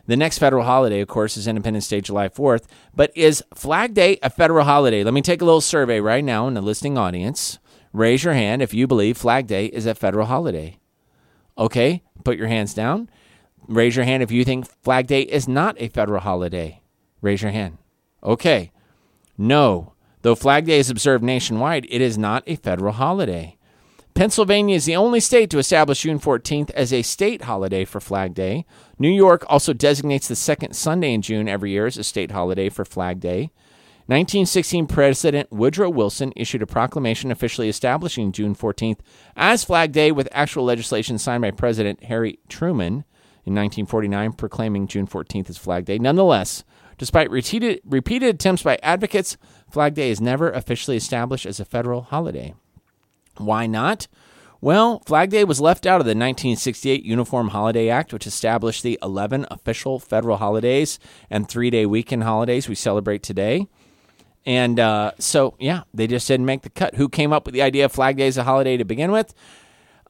The 0.06 0.16
next 0.16 0.38
federal 0.38 0.64
holiday, 0.64 1.00
of 1.00 1.08
course, 1.08 1.36
is 1.36 1.46
Independence 1.46 1.86
Day, 1.86 2.00
July 2.00 2.28
4th. 2.28 2.64
But 2.94 3.12
is 3.14 3.44
Flag 3.54 3.92
Day 3.92 4.18
a 4.22 4.30
federal 4.30 4.64
holiday? 4.64 5.04
Let 5.04 5.12
me 5.12 5.20
take 5.20 5.42
a 5.42 5.44
little 5.44 5.60
survey 5.60 6.00
right 6.00 6.24
now 6.24 6.48
in 6.48 6.54
the 6.54 6.62
listening 6.62 6.96
audience. 6.96 7.58
Raise 7.92 8.24
your 8.24 8.32
hand 8.32 8.62
if 8.62 8.72
you 8.72 8.86
believe 8.86 9.18
Flag 9.18 9.46
Day 9.46 9.66
is 9.66 9.84
a 9.84 9.94
federal 9.94 10.26
holiday. 10.26 10.78
Okay, 11.58 12.02
put 12.24 12.38
your 12.38 12.48
hands 12.48 12.72
down. 12.72 13.10
Raise 13.66 13.96
your 13.96 14.06
hand 14.06 14.22
if 14.22 14.30
you 14.30 14.44
think 14.46 14.66
Flag 14.82 15.06
Day 15.06 15.22
is 15.22 15.46
not 15.46 15.76
a 15.78 15.88
federal 15.88 16.20
holiday. 16.20 16.80
Raise 17.20 17.42
your 17.42 17.52
hand. 17.52 17.78
Okay. 18.22 18.72
No. 19.36 19.94
Though 20.22 20.34
Flag 20.34 20.66
Day 20.66 20.78
is 20.78 20.90
observed 20.90 21.22
nationwide, 21.22 21.86
it 21.88 22.00
is 22.00 22.18
not 22.18 22.42
a 22.46 22.56
federal 22.56 22.92
holiday. 22.92 23.56
Pennsylvania 24.14 24.74
is 24.74 24.84
the 24.84 24.96
only 24.96 25.20
state 25.20 25.48
to 25.50 25.58
establish 25.58 26.02
June 26.02 26.18
14th 26.18 26.70
as 26.70 26.92
a 26.92 27.02
state 27.02 27.42
holiday 27.42 27.84
for 27.84 28.00
Flag 28.00 28.34
Day. 28.34 28.66
New 28.98 29.10
York 29.10 29.44
also 29.48 29.72
designates 29.72 30.26
the 30.26 30.34
second 30.34 30.74
Sunday 30.74 31.14
in 31.14 31.22
June 31.22 31.48
every 31.48 31.70
year 31.70 31.86
as 31.86 31.96
a 31.96 32.02
state 32.02 32.32
holiday 32.32 32.68
for 32.68 32.84
Flag 32.84 33.20
Day. 33.20 33.52
1916 34.06 34.86
President 34.88 35.52
Woodrow 35.52 35.90
Wilson 35.90 36.32
issued 36.34 36.62
a 36.62 36.66
proclamation 36.66 37.30
officially 37.30 37.68
establishing 37.68 38.32
June 38.32 38.56
14th 38.56 38.98
as 39.36 39.62
Flag 39.62 39.92
Day 39.92 40.10
with 40.10 40.28
actual 40.32 40.64
legislation 40.64 41.16
signed 41.18 41.42
by 41.42 41.52
President 41.52 42.02
Harry 42.04 42.40
Truman 42.48 43.04
in 43.44 43.54
1949 43.54 44.32
proclaiming 44.32 44.88
June 44.88 45.06
14th 45.06 45.48
as 45.48 45.58
Flag 45.58 45.84
Day. 45.84 45.98
Nonetheless, 45.98 46.64
despite 46.98 47.30
repeated, 47.30 47.80
repeated 47.84 48.34
attempts 48.34 48.62
by 48.62 48.78
advocates, 48.82 49.36
Flag 49.70 49.94
Day 49.94 50.10
is 50.10 50.20
never 50.20 50.50
officially 50.50 50.96
established 50.96 51.46
as 51.46 51.60
a 51.60 51.64
federal 51.64 52.02
holiday. 52.02 52.54
Why 53.36 53.66
not? 53.66 54.08
Well, 54.60 55.00
Flag 55.06 55.30
Day 55.30 55.44
was 55.44 55.60
left 55.60 55.86
out 55.86 56.00
of 56.00 56.04
the 56.04 56.10
1968 56.10 57.04
Uniform 57.04 57.48
Holiday 57.48 57.88
Act, 57.88 58.12
which 58.12 58.26
established 58.26 58.82
the 58.82 58.98
11 59.02 59.46
official 59.50 60.00
federal 60.00 60.38
holidays 60.38 60.98
and 61.30 61.48
three 61.48 61.70
day 61.70 61.86
weekend 61.86 62.24
holidays 62.24 62.68
we 62.68 62.74
celebrate 62.74 63.22
today. 63.22 63.68
And 64.44 64.80
uh, 64.80 65.12
so, 65.18 65.54
yeah, 65.60 65.82
they 65.94 66.08
just 66.08 66.26
didn't 66.26 66.46
make 66.46 66.62
the 66.62 66.70
cut. 66.70 66.96
Who 66.96 67.08
came 67.08 67.32
up 67.32 67.46
with 67.46 67.54
the 67.54 67.62
idea 67.62 67.84
of 67.84 67.92
Flag 67.92 68.16
Day 68.16 68.26
as 68.26 68.36
a 68.36 68.44
holiday 68.44 68.76
to 68.76 68.84
begin 68.84 69.12
with? 69.12 69.32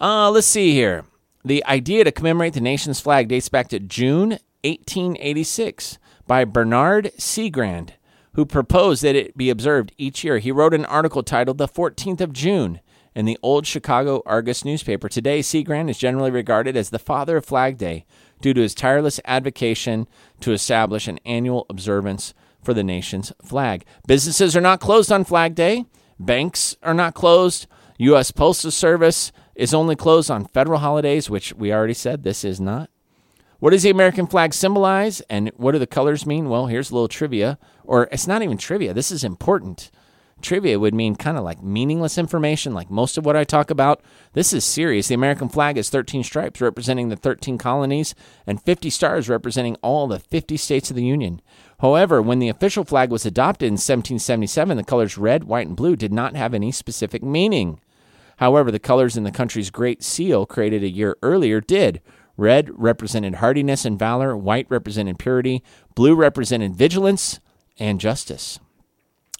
Uh, 0.00 0.30
let's 0.30 0.46
see 0.46 0.72
here. 0.72 1.04
The 1.44 1.64
idea 1.66 2.04
to 2.04 2.12
commemorate 2.12 2.54
the 2.54 2.60
nation's 2.60 3.00
flag 3.00 3.28
dates 3.28 3.48
back 3.48 3.68
to 3.68 3.80
June 3.80 4.38
1886 4.64 5.98
by 6.28 6.44
Bernard 6.44 7.10
Cigrand, 7.18 7.94
who 8.34 8.46
proposed 8.46 9.02
that 9.02 9.16
it 9.16 9.36
be 9.36 9.50
observed 9.50 9.92
each 9.98 10.22
year. 10.22 10.38
He 10.38 10.52
wrote 10.52 10.74
an 10.74 10.84
article 10.84 11.24
titled 11.24 11.58
The 11.58 11.66
14th 11.66 12.20
of 12.20 12.32
June 12.32 12.78
in 13.16 13.24
the 13.24 13.38
old 13.42 13.66
Chicago 13.66 14.22
Argus 14.26 14.64
newspaper. 14.64 15.08
Today, 15.08 15.40
Seagrand 15.40 15.90
is 15.90 15.98
generally 15.98 16.30
regarded 16.30 16.76
as 16.76 16.90
the 16.90 17.00
father 17.00 17.38
of 17.38 17.46
Flag 17.46 17.78
Day 17.78 18.06
due 18.40 18.54
to 18.54 18.60
his 18.60 18.74
tireless 18.74 19.18
advocacy 19.24 20.06
to 20.40 20.52
establish 20.52 21.08
an 21.08 21.18
annual 21.24 21.66
observance 21.68 22.34
for 22.62 22.74
the 22.74 22.84
nation's 22.84 23.32
flag. 23.42 23.84
Businesses 24.06 24.54
are 24.54 24.60
not 24.60 24.80
closed 24.80 25.10
on 25.10 25.24
Flag 25.24 25.54
Day, 25.54 25.86
banks 26.20 26.76
are 26.82 26.94
not 26.94 27.14
closed, 27.14 27.66
U.S. 27.98 28.30
Postal 28.30 28.70
Service 28.70 29.32
is 29.56 29.74
only 29.74 29.96
closed 29.96 30.30
on 30.30 30.44
federal 30.44 30.78
holidays, 30.78 31.28
which 31.28 31.52
we 31.54 31.72
already 31.72 31.94
said 31.94 32.22
this 32.22 32.44
is 32.44 32.60
not. 32.60 32.90
What 33.60 33.70
does 33.70 33.82
the 33.82 33.90
American 33.90 34.28
flag 34.28 34.54
symbolize 34.54 35.20
and 35.22 35.50
what 35.56 35.72
do 35.72 35.80
the 35.80 35.86
colors 35.86 36.24
mean? 36.24 36.48
Well, 36.48 36.66
here's 36.66 36.90
a 36.90 36.94
little 36.94 37.08
trivia, 37.08 37.58
or 37.82 38.08
it's 38.12 38.28
not 38.28 38.42
even 38.42 38.56
trivia, 38.56 38.94
this 38.94 39.10
is 39.10 39.24
important. 39.24 39.90
Trivia 40.40 40.78
would 40.78 40.94
mean 40.94 41.16
kind 41.16 41.36
of 41.36 41.42
like 41.42 41.60
meaningless 41.60 42.16
information, 42.16 42.72
like 42.72 42.88
most 42.88 43.18
of 43.18 43.26
what 43.26 43.34
I 43.34 43.42
talk 43.42 43.70
about. 43.70 44.00
This 44.34 44.52
is 44.52 44.64
serious. 44.64 45.08
The 45.08 45.16
American 45.16 45.48
flag 45.48 45.74
has 45.74 45.90
13 45.90 46.22
stripes 46.22 46.60
representing 46.60 47.08
the 47.08 47.16
13 47.16 47.58
colonies 47.58 48.14
and 48.46 48.62
50 48.62 48.90
stars 48.90 49.28
representing 49.28 49.74
all 49.82 50.06
the 50.06 50.20
50 50.20 50.56
states 50.56 50.90
of 50.90 50.96
the 50.96 51.04
Union. 51.04 51.42
However, 51.80 52.22
when 52.22 52.38
the 52.38 52.48
official 52.48 52.84
flag 52.84 53.10
was 53.10 53.26
adopted 53.26 53.66
in 53.66 53.72
1777, 53.72 54.76
the 54.76 54.84
colors 54.84 55.18
red, 55.18 55.42
white, 55.42 55.66
and 55.66 55.76
blue 55.76 55.96
did 55.96 56.12
not 56.12 56.36
have 56.36 56.54
any 56.54 56.70
specific 56.70 57.24
meaning. 57.24 57.80
However, 58.36 58.70
the 58.70 58.78
colors 58.78 59.16
in 59.16 59.24
the 59.24 59.32
country's 59.32 59.70
Great 59.70 60.04
Seal, 60.04 60.46
created 60.46 60.84
a 60.84 60.88
year 60.88 61.16
earlier, 61.22 61.60
did. 61.60 62.00
Red 62.38 62.70
represented 62.72 63.34
hardiness 63.34 63.84
and 63.84 63.98
valor, 63.98 64.36
white 64.36 64.66
represented 64.70 65.18
purity, 65.18 65.62
blue 65.96 66.14
represented 66.14 66.74
vigilance 66.74 67.40
and 67.78 68.00
justice. 68.00 68.60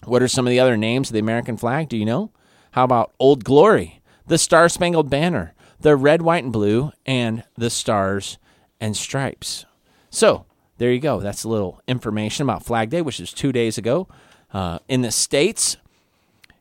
What 0.03 0.21
are 0.21 0.27
some 0.27 0.45
of 0.45 0.51
the 0.51 0.59
other 0.59 0.75
names 0.75 1.09
of 1.09 1.13
the 1.13 1.19
American 1.19 1.55
flag? 1.55 1.87
Do 1.87 1.97
you 1.97 2.05
know? 2.05 2.31
How 2.71 2.83
about 2.83 3.13
Old 3.17 3.45
Glory, 3.45 4.01
the 4.27 4.37
Star 4.37 4.67
Spangled 4.67 5.09
Banner, 5.09 5.53
the 5.79 5.95
red, 5.95 6.21
white, 6.21 6.43
and 6.43 6.51
blue, 6.51 6.91
and 7.05 7.45
the 7.57 7.69
stars 7.69 8.37
and 8.81 8.95
stripes? 8.95 9.65
So, 10.09 10.45
there 10.77 10.91
you 10.91 10.99
go. 10.99 11.21
That's 11.21 11.45
a 11.45 11.49
little 11.49 11.81
information 11.87 12.43
about 12.43 12.65
Flag 12.65 12.89
Day, 12.89 13.01
which 13.01 13.21
is 13.21 13.31
two 13.31 13.53
days 13.53 13.77
ago. 13.77 14.09
Uh, 14.53 14.79
in 14.89 15.03
the 15.03 15.11
States, 15.11 15.77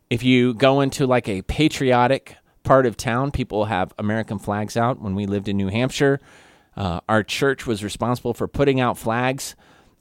if 0.09 0.23
you 0.23 0.55
go 0.55 0.81
into 0.81 1.05
like 1.05 1.29
a 1.29 1.43
patriotic 1.43 2.37
part 2.69 2.85
of 2.85 2.99
town, 2.99 3.31
people 3.31 3.65
have 3.65 3.95
American 3.99 4.39
flags 4.39 4.77
out. 4.77 5.01
When 5.01 5.15
we 5.15 5.25
lived 5.25 5.49
in 5.49 5.57
New 5.57 5.69
Hampshire, 5.69 6.21
uh, 6.77 7.01
our 7.09 7.23
church 7.23 7.67
was 7.67 7.83
responsible 7.83 8.35
for 8.35 8.47
putting 8.47 8.79
out 8.79 8.99
flags 8.99 9.57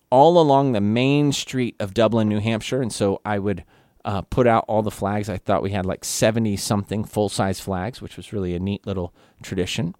all 0.10 0.38
along 0.38 0.74
the 0.74 0.82
main 0.82 1.32
street 1.32 1.78
of 1.80 1.94
Dublin, 1.94 2.28
New 2.28 2.42
Hampshire. 2.42 2.82
And 2.82 2.92
so 2.92 3.22
I 3.24 3.40
would 3.40 3.64
uh, 4.04 4.24
put 4.24 4.48
out 4.48 4.66
all 4.68 4.82
the 4.82 4.92
flags. 4.92 5.30
I 5.30 5.38
thought 5.38 5.64
we 5.64 5.72
had 5.72 5.86
like 5.86 6.04
70 6.04 6.58
something 6.58 7.06
full 7.06 7.30
size 7.30 7.62
flags, 7.62 8.02
which 8.02 8.18
was 8.18 8.34
really 8.34 8.54
a 8.54 8.60
neat 8.60 8.86
little 8.86 9.14
tradition. 9.42 9.96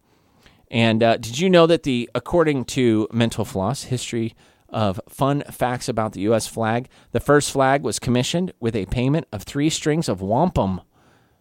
And 0.70 1.02
uh, 1.02 1.16
did 1.16 1.40
you 1.40 1.50
know 1.50 1.68
that 1.68 1.84
the, 1.84 2.10
according 2.14 2.66
to 2.66 3.08
Mental 3.14 3.46
Floss, 3.46 3.84
history 3.84 4.36
of 4.68 5.00
fun 5.08 5.42
facts 5.50 5.88
about 5.88 6.12
the 6.12 6.22
U.S. 6.22 6.48
flag, 6.48 6.90
the 7.14 7.22
first 7.22 7.50
flag 7.50 7.84
was 7.84 7.98
commissioned 7.98 8.52
with 8.60 8.76
a 8.76 8.88
payment 8.88 9.26
of 9.32 9.44
three 9.44 9.70
strings 9.70 10.10
of 10.10 10.22
wampum. 10.22 10.82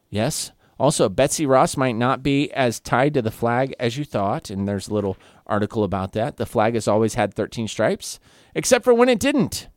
Yes. 0.08 0.52
Also, 0.78 1.08
Betsy 1.08 1.46
Ross 1.46 1.76
might 1.76 1.96
not 1.96 2.22
be 2.22 2.52
as 2.52 2.80
tied 2.80 3.14
to 3.14 3.22
the 3.22 3.30
flag 3.30 3.74
as 3.80 3.96
you 3.96 4.04
thought, 4.04 4.50
and 4.50 4.68
there's 4.68 4.88
a 4.88 4.94
little 4.94 5.16
article 5.46 5.84
about 5.84 6.12
that. 6.12 6.36
The 6.36 6.44
flag 6.44 6.74
has 6.74 6.86
always 6.86 7.14
had 7.14 7.32
13 7.32 7.66
stripes, 7.66 8.20
except 8.54 8.84
for 8.84 8.92
when 8.92 9.08
it 9.08 9.18
didn't. 9.18 9.68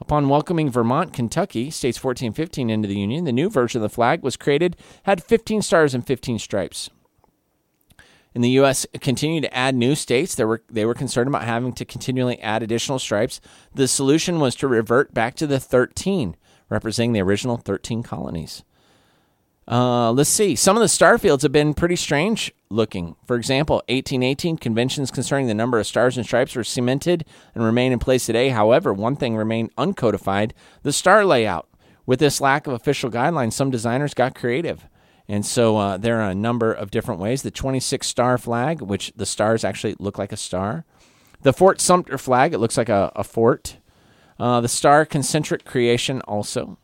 Upon 0.00 0.28
welcoming 0.28 0.70
Vermont, 0.70 1.12
Kentucky, 1.12 1.70
states 1.70 2.02
1415 2.02 2.70
into 2.70 2.88
the 2.88 2.98
Union, 2.98 3.24
the 3.24 3.32
new 3.32 3.50
version 3.50 3.78
of 3.78 3.82
the 3.82 3.94
flag 3.94 4.22
was 4.22 4.36
created, 4.36 4.76
had 5.04 5.22
15 5.22 5.62
stars 5.62 5.94
and 5.94 6.06
15 6.06 6.38
stripes. 6.38 6.90
In 8.34 8.42
the 8.42 8.50
U.S., 8.50 8.86
continued 9.00 9.42
to 9.42 9.56
add 9.56 9.74
new 9.74 9.94
states. 9.94 10.34
They 10.34 10.44
were 10.44 10.62
they 10.70 10.84
were 10.84 10.92
concerned 10.92 11.28
about 11.28 11.44
having 11.44 11.72
to 11.72 11.86
continually 11.86 12.38
add 12.42 12.62
additional 12.62 12.98
stripes. 12.98 13.40
The 13.74 13.88
solution 13.88 14.40
was 14.40 14.54
to 14.56 14.68
revert 14.68 15.14
back 15.14 15.34
to 15.36 15.46
the 15.46 15.58
13, 15.58 16.36
representing 16.68 17.14
the 17.14 17.22
original 17.22 17.56
13 17.56 18.02
colonies. 18.02 18.62
Uh, 19.68 20.12
let's 20.12 20.30
see. 20.30 20.54
Some 20.54 20.76
of 20.76 20.80
the 20.80 20.88
star 20.88 21.18
fields 21.18 21.42
have 21.42 21.50
been 21.50 21.74
pretty 21.74 21.96
strange 21.96 22.52
looking. 22.70 23.16
For 23.26 23.34
example, 23.34 23.76
1818 23.88 24.58
conventions 24.58 25.10
concerning 25.10 25.48
the 25.48 25.54
number 25.54 25.78
of 25.78 25.86
stars 25.86 26.16
and 26.16 26.24
stripes 26.24 26.54
were 26.54 26.62
cemented 26.62 27.24
and 27.54 27.64
remain 27.64 27.92
in 27.92 27.98
place 27.98 28.26
today. 28.26 28.50
However, 28.50 28.92
one 28.92 29.16
thing 29.16 29.36
remained 29.36 29.74
uncodified 29.76 30.52
the 30.82 30.92
star 30.92 31.24
layout. 31.24 31.68
With 32.04 32.20
this 32.20 32.40
lack 32.40 32.68
of 32.68 32.72
official 32.72 33.10
guidelines, 33.10 33.54
some 33.54 33.70
designers 33.70 34.14
got 34.14 34.36
creative. 34.36 34.86
And 35.28 35.44
so 35.44 35.76
uh, 35.76 35.96
there 35.96 36.20
are 36.20 36.30
a 36.30 36.34
number 36.36 36.72
of 36.72 36.92
different 36.92 37.20
ways. 37.20 37.42
The 37.42 37.50
26 37.50 38.06
star 38.06 38.38
flag, 38.38 38.80
which 38.80 39.12
the 39.16 39.26
stars 39.26 39.64
actually 39.64 39.96
look 39.98 40.16
like 40.18 40.30
a 40.30 40.36
star. 40.36 40.84
The 41.42 41.52
Fort 41.52 41.80
Sumter 41.80 42.18
flag, 42.18 42.54
it 42.54 42.58
looks 42.58 42.76
like 42.76 42.88
a, 42.88 43.10
a 43.16 43.24
fort. 43.24 43.78
Uh, 44.38 44.60
the 44.60 44.68
star 44.68 45.04
concentric 45.04 45.64
creation 45.64 46.20
also. 46.22 46.78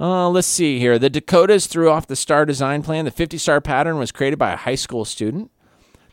Uh, 0.00 0.30
let's 0.30 0.48
see 0.48 0.78
here. 0.78 0.98
The 0.98 1.10
Dakotas 1.10 1.66
threw 1.66 1.90
off 1.90 2.06
the 2.06 2.16
star 2.16 2.46
design 2.46 2.82
plan. 2.82 3.04
The 3.04 3.10
50 3.10 3.36
star 3.36 3.60
pattern 3.60 3.98
was 3.98 4.10
created 4.10 4.38
by 4.38 4.52
a 4.52 4.56
high 4.56 4.74
school 4.74 5.04
student. 5.04 5.50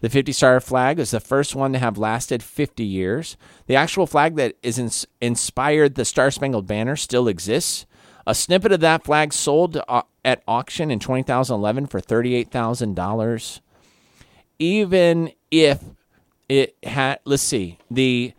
The 0.01 0.09
50 0.09 0.33
star 0.33 0.59
flag 0.59 0.99
is 0.99 1.11
the 1.11 1.21
first 1.21 1.55
one 1.55 1.71
to 1.71 1.79
have 1.79 1.97
lasted 1.97 2.43
50 2.43 2.83
years. 2.83 3.37
The 3.65 3.77
actual 3.77 4.05
flag 4.05 4.35
that 4.35 4.55
is 4.61 4.77
ins- 4.77 5.07
inspired 5.21 5.95
the 5.95 6.03
Star 6.03 6.29
Spangled 6.29 6.67
Banner 6.67 6.97
still 6.97 7.29
exists. 7.29 7.85
A 8.27 8.35
snippet 8.35 8.73
of 8.73 8.81
that 8.81 9.05
flag 9.05 9.31
sold 9.31 9.81
uh, 9.87 10.01
at 10.25 10.43
auction 10.47 10.91
in 10.91 10.99
2011 10.99 11.87
for 11.87 12.01
$38,000. 12.01 13.61
Even 14.59 15.31
if 15.49 15.81
it 16.49 16.75
had, 16.83 17.19
let's 17.23 17.41
see, 17.41 17.77
the 17.89 18.33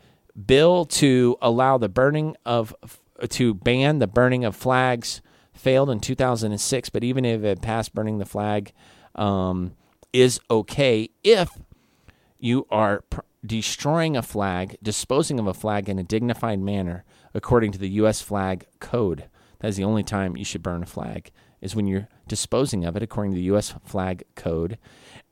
bill 0.47 0.85
to 0.85 1.39
allow 1.41 1.79
the 1.79 1.89
burning 1.89 2.37
of, 2.45 2.77
to 3.31 3.55
ban 3.55 3.99
the 3.99 4.07
burning 4.07 4.45
of 4.45 4.55
flags 4.55 5.23
failed 5.59 5.91
in 5.91 6.01
2006, 6.01 6.91
but 6.91 7.05
even 7.05 7.25
if 7.25 7.43
it 7.45 7.61
passed, 7.61 7.95
burning 7.95 8.19
the 8.19 8.25
flag 8.25 8.73
um, 9.15 9.73
is 10.13 10.41
okay 10.51 11.11
if 11.23 11.59
you 12.39 12.67
are 12.71 13.03
pr- 13.11 13.21
destroying 13.45 14.17
a 14.17 14.23
flag, 14.23 14.77
disposing 14.83 15.39
of 15.39 15.47
a 15.47 15.55
flag 15.55 15.89
in 15.89 15.99
a 15.99 16.05
dignified 16.05 16.61
manner, 16.61 17.05
according 17.35 17.73
to 17.73 17.79
the 17.79 17.91
U.S. 17.91 18.21
flag 18.21 18.67
code. 18.81 19.25
That 19.61 19.69
is 19.69 19.77
the 19.77 19.85
only 19.85 20.05
time 20.05 20.37
you 20.37 20.45
should 20.45 20.63
burn 20.63 20.83
a 20.83 20.87
flag, 20.87 21.31
is 21.61 21.75
when 21.75 21.87
you're 21.87 22.09
disposing 22.29 22.85
of 22.85 22.97
it 22.97 23.03
according 23.03 23.33
to 23.33 23.37
the 23.37 23.51
U.S. 23.53 23.75
flag 23.85 24.23
code. 24.37 24.79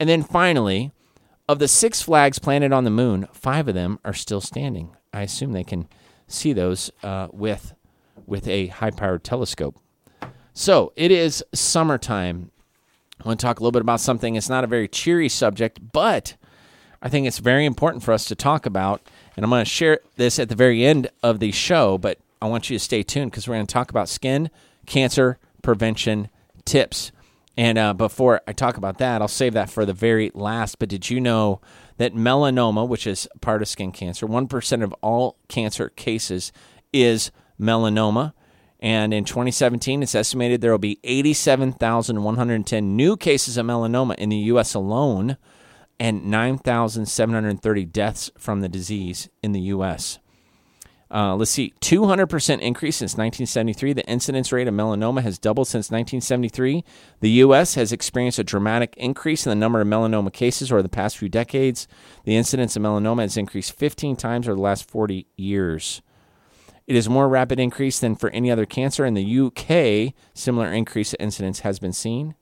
And 0.00 0.08
then 0.08 0.22
finally, 0.22 0.92
Of 1.48 1.60
the 1.60 1.68
six 1.68 2.02
flags 2.02 2.40
planted 2.40 2.72
on 2.72 2.82
the 2.82 2.90
moon, 2.90 3.28
five 3.32 3.68
of 3.68 3.74
them 3.74 4.00
are 4.04 4.12
still 4.12 4.40
standing. 4.40 4.96
I 5.12 5.22
assume 5.22 5.52
they 5.52 5.62
can 5.62 5.86
see 6.26 6.52
those 6.52 6.90
uh, 7.04 7.28
with 7.32 7.72
with 8.26 8.48
a 8.48 8.66
high-powered 8.66 9.22
telescope. 9.22 9.78
So 10.58 10.94
it 10.96 11.10
is 11.10 11.44
summertime. 11.52 12.50
I 13.22 13.28
want 13.28 13.38
to 13.38 13.44
talk 13.44 13.60
a 13.60 13.62
little 13.62 13.72
bit 13.72 13.82
about 13.82 14.00
something. 14.00 14.36
It's 14.36 14.48
not 14.48 14.64
a 14.64 14.66
very 14.66 14.88
cheery 14.88 15.28
subject, 15.28 15.92
but 15.92 16.34
I 17.02 17.10
think 17.10 17.26
it's 17.26 17.40
very 17.40 17.66
important 17.66 18.02
for 18.02 18.14
us 18.14 18.24
to 18.24 18.34
talk 18.34 18.64
about. 18.64 19.02
And 19.36 19.44
I'm 19.44 19.50
going 19.50 19.62
to 19.62 19.70
share 19.70 20.00
this 20.16 20.38
at 20.38 20.48
the 20.48 20.54
very 20.54 20.86
end 20.86 21.10
of 21.22 21.40
the 21.40 21.52
show, 21.52 21.98
but 21.98 22.20
I 22.40 22.46
want 22.46 22.70
you 22.70 22.78
to 22.78 22.82
stay 22.82 23.02
tuned 23.02 23.32
because 23.32 23.46
we're 23.46 23.56
going 23.56 23.66
to 23.66 23.72
talk 23.72 23.90
about 23.90 24.08
skin 24.08 24.48
cancer 24.86 25.38
prevention 25.60 26.30
tips. 26.64 27.12
And 27.58 27.76
uh, 27.76 27.92
before 27.92 28.40
I 28.48 28.54
talk 28.54 28.78
about 28.78 28.96
that, 28.96 29.20
I'll 29.20 29.28
save 29.28 29.52
that 29.52 29.68
for 29.68 29.84
the 29.84 29.92
very 29.92 30.30
last. 30.32 30.78
But 30.78 30.88
did 30.88 31.10
you 31.10 31.20
know 31.20 31.60
that 31.98 32.14
melanoma, 32.14 32.88
which 32.88 33.06
is 33.06 33.28
part 33.42 33.60
of 33.60 33.68
skin 33.68 33.92
cancer, 33.92 34.26
1% 34.26 34.82
of 34.82 34.94
all 35.02 35.36
cancer 35.48 35.90
cases 35.90 36.50
is 36.94 37.30
melanoma? 37.60 38.32
And 38.86 39.12
in 39.12 39.24
2017, 39.24 40.04
it's 40.04 40.14
estimated 40.14 40.60
there 40.60 40.70
will 40.70 40.78
be 40.78 41.00
87,110 41.02 42.96
new 42.96 43.16
cases 43.16 43.56
of 43.56 43.66
melanoma 43.66 44.14
in 44.14 44.28
the 44.28 44.36
U.S. 44.36 44.74
alone 44.74 45.38
and 45.98 46.26
9,730 46.26 47.84
deaths 47.86 48.30
from 48.38 48.60
the 48.60 48.68
disease 48.68 49.28
in 49.42 49.50
the 49.50 49.60
U.S. 49.62 50.20
Uh, 51.10 51.34
let's 51.34 51.50
see, 51.50 51.74
200% 51.80 52.60
increase 52.60 52.94
since 52.94 53.14
1973. 53.14 53.92
The 53.92 54.06
incidence 54.06 54.52
rate 54.52 54.68
of 54.68 54.74
melanoma 54.74 55.22
has 55.22 55.36
doubled 55.36 55.66
since 55.66 55.90
1973. 55.90 56.84
The 57.18 57.30
U.S. 57.30 57.74
has 57.74 57.90
experienced 57.90 58.38
a 58.38 58.44
dramatic 58.44 58.94
increase 58.96 59.44
in 59.44 59.50
the 59.50 59.56
number 59.56 59.80
of 59.80 59.88
melanoma 59.88 60.32
cases 60.32 60.70
over 60.70 60.82
the 60.82 60.88
past 60.88 61.18
few 61.18 61.28
decades. 61.28 61.88
The 62.22 62.36
incidence 62.36 62.76
of 62.76 62.82
melanoma 62.82 63.22
has 63.22 63.36
increased 63.36 63.72
15 63.72 64.14
times 64.14 64.46
over 64.46 64.54
the 64.54 64.62
last 64.62 64.88
40 64.88 65.26
years. 65.36 66.02
It 66.86 66.94
is 66.94 67.08
more 67.08 67.28
rapid 67.28 67.58
increase 67.58 67.98
than 67.98 68.14
for 68.14 68.30
any 68.30 68.50
other 68.50 68.66
cancer. 68.66 69.04
In 69.04 69.14
the 69.14 69.40
UK, 69.40 70.14
similar 70.34 70.72
increase 70.72 71.12
in 71.14 71.24
incidence 71.24 71.60
has 71.60 71.78
been 71.78 71.92
seen. 71.92 72.34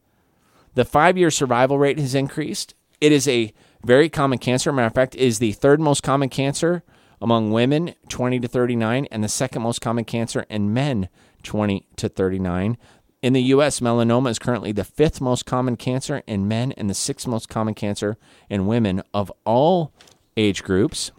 The 0.74 0.84
five 0.84 1.16
year 1.16 1.30
survival 1.30 1.78
rate 1.78 1.98
has 1.98 2.14
increased. 2.14 2.74
It 3.00 3.12
is 3.12 3.26
a 3.26 3.52
very 3.84 4.08
common 4.08 4.38
cancer. 4.38 4.72
Matter 4.72 4.88
of 4.88 4.94
fact, 4.94 5.14
is 5.14 5.38
the 5.38 5.52
third 5.52 5.80
most 5.80 6.02
common 6.02 6.28
cancer 6.28 6.82
among 7.22 7.52
women 7.52 7.94
20 8.08 8.40
to 8.40 8.48
39 8.48 9.06
and 9.10 9.24
the 9.24 9.28
second 9.28 9.62
most 9.62 9.80
common 9.80 10.04
cancer 10.04 10.44
in 10.50 10.74
men 10.74 11.08
20 11.42 11.86
to 11.96 12.08
39. 12.08 12.76
In 13.22 13.32
the 13.32 13.42
US, 13.42 13.80
melanoma 13.80 14.28
is 14.28 14.38
currently 14.38 14.72
the 14.72 14.84
fifth 14.84 15.20
most 15.20 15.46
common 15.46 15.76
cancer 15.76 16.22
in 16.26 16.46
men 16.46 16.72
and 16.72 16.90
the 16.90 16.94
sixth 16.94 17.26
most 17.26 17.48
common 17.48 17.72
cancer 17.72 18.18
in 18.50 18.66
women 18.66 19.02
of 19.14 19.32
all 19.46 19.94
age 20.36 20.62
groups. 20.62 21.10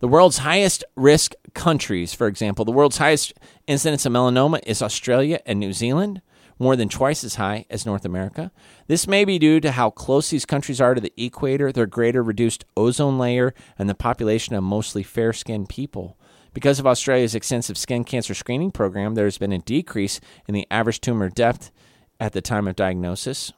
The 0.00 0.08
world's 0.08 0.38
highest 0.38 0.82
risk 0.96 1.34
countries, 1.52 2.14
for 2.14 2.26
example, 2.26 2.64
the 2.64 2.72
world's 2.72 2.96
highest 2.96 3.34
incidence 3.66 4.06
of 4.06 4.12
melanoma 4.14 4.60
is 4.64 4.80
Australia 4.80 5.40
and 5.44 5.60
New 5.60 5.74
Zealand, 5.74 6.22
more 6.58 6.74
than 6.74 6.88
twice 6.88 7.22
as 7.22 7.34
high 7.34 7.66
as 7.68 7.84
North 7.84 8.06
America. 8.06 8.50
This 8.86 9.06
may 9.06 9.26
be 9.26 9.38
due 9.38 9.60
to 9.60 9.72
how 9.72 9.90
close 9.90 10.30
these 10.30 10.46
countries 10.46 10.80
are 10.80 10.94
to 10.94 11.02
the 11.02 11.12
equator, 11.18 11.70
their 11.70 11.84
greater 11.84 12.22
reduced 12.22 12.64
ozone 12.78 13.18
layer, 13.18 13.52
and 13.78 13.90
the 13.90 13.94
population 13.94 14.54
of 14.54 14.64
mostly 14.64 15.02
fair 15.02 15.34
skinned 15.34 15.68
people. 15.68 16.16
Because 16.54 16.80
of 16.80 16.86
Australia's 16.86 17.34
extensive 17.34 17.76
skin 17.76 18.04
cancer 18.04 18.32
screening 18.32 18.70
program, 18.70 19.16
there 19.16 19.26
has 19.26 19.36
been 19.36 19.52
a 19.52 19.58
decrease 19.58 20.18
in 20.48 20.54
the 20.54 20.66
average 20.70 21.02
tumor 21.02 21.28
depth 21.28 21.70
at 22.18 22.32
the 22.32 22.40
time 22.40 22.66
of 22.66 22.74
diagnosis. 22.74 23.52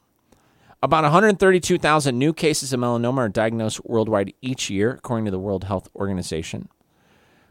About 0.83 1.03
132,000 1.03 2.19
new 2.19 2.33
cases 2.33 2.73
of 2.73 2.79
melanoma 2.81 3.19
are 3.19 3.29
diagnosed 3.29 3.79
worldwide 3.85 4.33
each 4.41 4.69
year, 4.69 4.95
according 4.95 5.23
to 5.23 5.31
the 5.31 5.39
World 5.39 5.63
Health 5.63 5.87
Organization. 5.95 6.67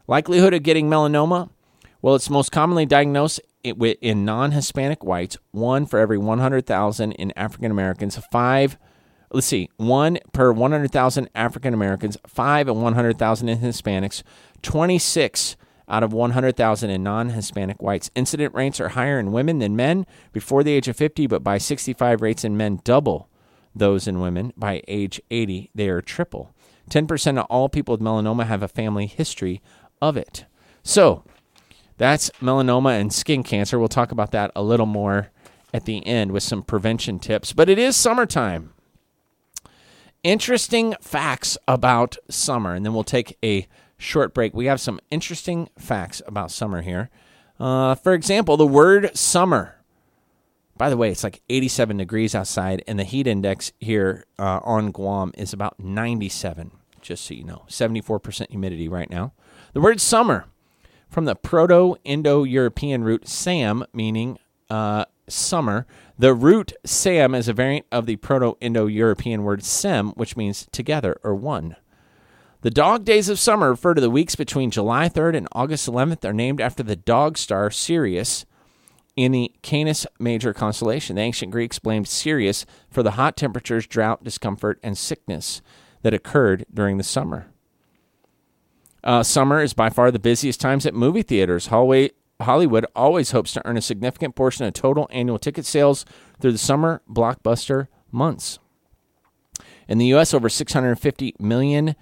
Likelihood 0.05 0.53
of 0.53 0.61
getting 0.61 0.87
melanoma? 0.87 1.49
Well, 1.99 2.13
it's 2.13 2.29
most 2.29 2.51
commonly 2.51 2.85
diagnosed 2.85 3.41
in 3.63 4.23
non 4.23 4.51
Hispanic 4.51 5.03
whites, 5.03 5.35
one 5.49 5.87
for 5.87 5.97
every 5.97 6.19
100,000 6.19 7.11
in 7.13 7.33
African 7.35 7.71
Americans, 7.71 8.19
five, 8.31 8.77
let's 9.31 9.47
see, 9.47 9.67
one 9.77 10.19
per 10.31 10.51
100,000 10.51 11.27
African 11.33 11.73
Americans, 11.73 12.17
five 12.27 12.67
and 12.67 12.83
100,000 12.83 13.49
in 13.49 13.57
Hispanics, 13.57 14.21
26 14.61 15.55
out 15.87 16.03
of 16.03 16.13
100,000 16.13 16.89
in 16.89 17.03
non 17.03 17.29
Hispanic 17.29 17.81
whites. 17.81 18.11
Incident 18.15 18.53
rates 18.53 18.79
are 18.79 18.89
higher 18.89 19.19
in 19.19 19.31
women 19.31 19.59
than 19.59 19.75
men 19.75 20.05
before 20.31 20.63
the 20.63 20.71
age 20.71 20.87
of 20.87 20.95
50, 20.95 21.27
but 21.27 21.43
by 21.43 21.57
65, 21.57 22.21
rates 22.21 22.43
in 22.43 22.57
men 22.57 22.79
double 22.83 23.29
those 23.75 24.07
in 24.07 24.19
women. 24.19 24.53
By 24.55 24.81
age 24.87 25.21
80, 25.31 25.71
they 25.73 25.89
are 25.89 26.01
triple. 26.01 26.53
10% 26.89 27.39
of 27.39 27.45
all 27.45 27.69
people 27.69 27.93
with 27.93 28.01
melanoma 28.01 28.45
have 28.45 28.63
a 28.63 28.67
family 28.67 29.07
history 29.07 29.61
of 30.01 30.17
it. 30.17 30.45
So, 30.83 31.23
that's 31.97 32.29
melanoma 32.41 32.99
and 32.99 33.13
skin 33.13 33.43
cancer. 33.43 33.79
We'll 33.79 33.87
talk 33.87 34.11
about 34.11 34.31
that 34.31 34.51
a 34.55 34.63
little 34.63 34.85
more 34.85 35.29
at 35.73 35.85
the 35.85 36.05
end 36.05 36.31
with 36.31 36.43
some 36.43 36.61
prevention 36.61 37.19
tips. 37.19 37.53
But 37.53 37.69
it 37.69 37.79
is 37.79 37.95
summertime. 37.95 38.73
Interesting 40.23 40.95
facts 41.01 41.57
about 41.67 42.17
summer, 42.29 42.73
and 42.73 42.85
then 42.85 42.93
we'll 42.93 43.03
take 43.03 43.37
a 43.43 43.67
short 44.03 44.33
break. 44.33 44.53
We 44.53 44.65
have 44.65 44.81
some 44.81 44.99
interesting 45.09 45.69
facts 45.77 46.21
about 46.27 46.51
summer 46.51 46.81
here. 46.81 47.09
Uh, 47.59 47.95
for 47.95 48.13
example, 48.13 48.57
the 48.57 48.67
word 48.67 49.15
summer. 49.17 49.77
By 50.75 50.89
the 50.89 50.97
way, 50.97 51.11
it's 51.11 51.23
like 51.23 51.41
87 51.49 51.97
degrees 51.97 52.33
outside, 52.33 52.83
and 52.87 52.97
the 52.99 53.03
heat 53.03 53.27
index 53.27 53.71
here 53.79 54.25
uh, 54.39 54.59
on 54.63 54.91
Guam 54.91 55.31
is 55.37 55.53
about 55.53 55.79
97, 55.79 56.71
just 56.99 57.25
so 57.25 57.33
you 57.35 57.43
know. 57.43 57.63
74% 57.67 58.49
humidity 58.49 58.87
right 58.87 59.09
now. 59.09 59.33
The 59.73 59.81
word 59.81 60.01
summer 60.01 60.45
from 61.09 61.25
the 61.25 61.35
Proto 61.35 61.95
Indo 62.03 62.43
European 62.43 63.03
root 63.03 63.27
sam, 63.27 63.85
meaning 63.93 64.39
uh, 64.69 65.05
summer. 65.29 65.85
The 66.17 66.33
root 66.33 66.73
sam 66.85 67.35
is 67.35 67.47
a 67.47 67.53
variant 67.53 67.85
of 67.91 68.07
the 68.07 68.15
Proto 68.15 68.57
Indo 68.59 68.87
European 68.87 69.43
word 69.43 69.63
sem, 69.63 70.09
which 70.11 70.35
means 70.35 70.67
together 70.71 71.17
or 71.23 71.35
one. 71.35 71.75
The 72.63 72.71
dog 72.71 73.03
days 73.03 73.27
of 73.27 73.39
summer 73.39 73.71
refer 73.71 73.93
to 73.93 73.99
the 73.99 74.09
weeks 74.09 74.35
between 74.35 74.71
July 74.71 75.09
3rd 75.09 75.35
and 75.35 75.49
August 75.51 75.85
11th. 75.85 76.21
They're 76.21 76.31
named 76.31 76.61
after 76.61 76.81
the 76.81 76.95
dog 76.95 77.37
star 77.37 77.69
Sirius 77.69 78.45
in 79.17 79.33
the 79.33 79.51
Canis 79.61 80.07
Major 80.17 80.53
constellation. 80.53 81.17
The 81.17 81.23
ancient 81.23 81.51
Greeks 81.51 81.77
blamed 81.77 82.07
Sirius 82.07 82.65
for 82.89 83.03
the 83.03 83.11
hot 83.11 83.35
temperatures, 83.35 83.85
drought, 83.85 84.23
discomfort, 84.23 84.79
and 84.81 84.97
sickness 84.97 85.61
that 86.03 86.13
occurred 86.13 86.65
during 86.73 86.97
the 86.97 87.03
summer. 87.03 87.47
Uh, 89.03 89.23
summer 89.23 89.61
is 89.61 89.73
by 89.73 89.89
far 89.89 90.09
the 90.09 90.17
busiest 90.17 90.61
times 90.61 90.85
at 90.85 90.93
movie 90.93 91.21
theaters. 91.21 91.67
Hallway, 91.67 92.11
Hollywood 92.39 92.85
always 92.95 93.31
hopes 93.31 93.51
to 93.53 93.67
earn 93.67 93.75
a 93.75 93.81
significant 93.81 94.35
portion 94.35 94.65
of 94.65 94.71
total 94.71 95.09
annual 95.11 95.37
ticket 95.37 95.65
sales 95.65 96.05
through 96.39 96.53
the 96.53 96.57
summer 96.57 97.01
blockbuster 97.09 97.87
months. 98.09 98.59
In 99.89 99.97
the 99.97 100.05
U.S., 100.07 100.33
over 100.33 100.47
650 100.47 101.35
million 101.39 101.95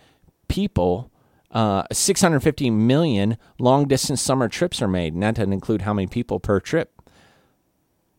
people, 0.52 1.10
uh, 1.52 1.84
650 1.92 2.70
million 2.70 3.38
long 3.58 3.88
distance 3.88 4.22
summer 4.22 4.50
trips 4.50 4.82
are 4.82 4.88
made, 4.88 5.14
and 5.14 5.24
that 5.24 5.36
doesn't 5.36 5.54
include 5.54 5.84
how 5.84 5.94
many 5.94 6.08
people 6.08 6.40
per 6.42 6.60
trip. 6.60 7.02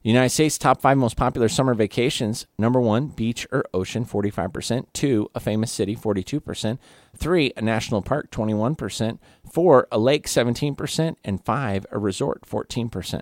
United 0.02 0.30
States 0.30 0.58
top 0.58 0.80
five 0.80 0.96
most 0.96 1.16
popular 1.16 1.48
summer 1.48 1.74
vacations 1.74 2.46
number 2.58 2.80
one, 2.80 3.08
beach 3.08 3.46
or 3.52 3.64
ocean, 3.72 4.04
45%. 4.04 4.86
Two, 4.92 5.30
a 5.34 5.40
famous 5.40 5.70
city, 5.70 5.94
42%. 5.94 6.78
Three, 7.16 7.52
a 7.56 7.62
national 7.62 8.02
park, 8.02 8.30
21%. 8.32 9.18
Four, 9.52 9.86
a 9.92 9.98
lake, 9.98 10.26
17%. 10.26 11.16
And 11.22 11.44
five, 11.44 11.86
a 11.92 11.98
resort, 11.98 12.42
14%. 12.42 13.20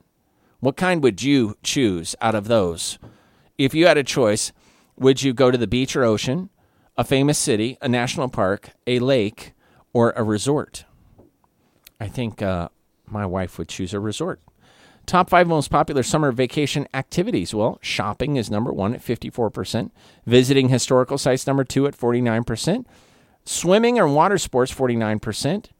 What 0.60 0.76
kind 0.76 1.02
would 1.02 1.22
you 1.22 1.56
choose 1.62 2.14
out 2.22 2.34
of 2.34 2.48
those? 2.48 2.98
If 3.58 3.74
you 3.74 3.86
had 3.86 3.98
a 3.98 4.04
choice, 4.04 4.52
would 4.96 5.22
you 5.22 5.34
go 5.34 5.50
to 5.50 5.58
the 5.58 5.66
beach 5.66 5.94
or 5.96 6.04
ocean, 6.04 6.48
a 7.00 7.04
famous 7.04 7.38
city, 7.38 7.78
a 7.80 7.88
national 7.88 8.28
park, 8.28 8.72
a 8.86 8.98
lake, 8.98 9.54
or 9.94 10.12
a 10.16 10.22
resort? 10.22 10.84
I 11.98 12.08
think 12.08 12.42
uh, 12.42 12.68
my 13.06 13.24
wife 13.24 13.56
would 13.56 13.68
choose 13.68 13.94
a 13.94 14.00
resort. 14.00 14.38
Top 15.06 15.30
five 15.30 15.48
most 15.48 15.70
popular 15.70 16.02
summer 16.02 16.30
vacation 16.30 16.86
activities. 16.92 17.54
Well, 17.54 17.78
shopping 17.80 18.36
is 18.36 18.50
number 18.50 18.70
one 18.70 18.92
at 18.92 19.00
54%. 19.00 19.90
Visiting 20.26 20.68
historical 20.68 21.16
sites, 21.16 21.46
number 21.46 21.64
two 21.64 21.86
at 21.86 21.96
49%. 21.96 22.84
Swimming 23.46 23.98
or 23.98 24.06
water 24.06 24.36
sports, 24.36 24.70
49%. 24.70 25.70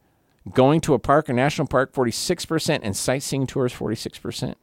Going 0.55 0.81
to 0.81 0.95
a 0.95 0.99
park 0.99 1.29
or 1.29 1.35
national 1.35 1.69
park, 1.69 1.93
46%. 1.93 2.81
And 2.83 2.97
sightseeing 2.97 3.47
tours, 3.47 3.75
46%. 3.75 4.55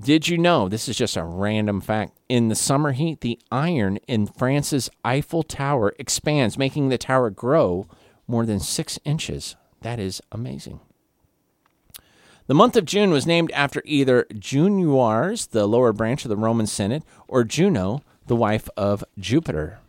Did 0.00 0.28
you 0.28 0.38
know, 0.38 0.68
this 0.68 0.88
is 0.88 0.96
just 0.96 1.16
a 1.16 1.22
random 1.22 1.82
fact, 1.82 2.18
in 2.28 2.48
the 2.48 2.54
summer 2.54 2.92
heat, 2.92 3.20
the 3.20 3.38
iron 3.52 3.98
in 4.08 4.26
France's 4.26 4.88
Eiffel 5.04 5.42
Tower 5.42 5.92
expands, 5.98 6.56
making 6.56 6.88
the 6.88 6.96
tower 6.96 7.28
grow 7.28 7.86
more 8.26 8.46
than 8.46 8.60
six 8.60 8.98
inches. 9.04 9.56
That 9.82 9.98
is 9.98 10.22
amazing. 10.32 10.80
The 12.46 12.54
month 12.54 12.76
of 12.76 12.86
June 12.86 13.10
was 13.10 13.26
named 13.26 13.52
after 13.52 13.82
either 13.84 14.26
Juniores, 14.38 15.46
the 15.48 15.66
lower 15.66 15.92
branch 15.92 16.24
of 16.24 16.30
the 16.30 16.36
Roman 16.36 16.66
Senate, 16.66 17.02
or 17.28 17.44
Juno, 17.44 18.02
the 18.26 18.36
wife 18.36 18.70
of 18.78 19.04
Jupiter. 19.18 19.80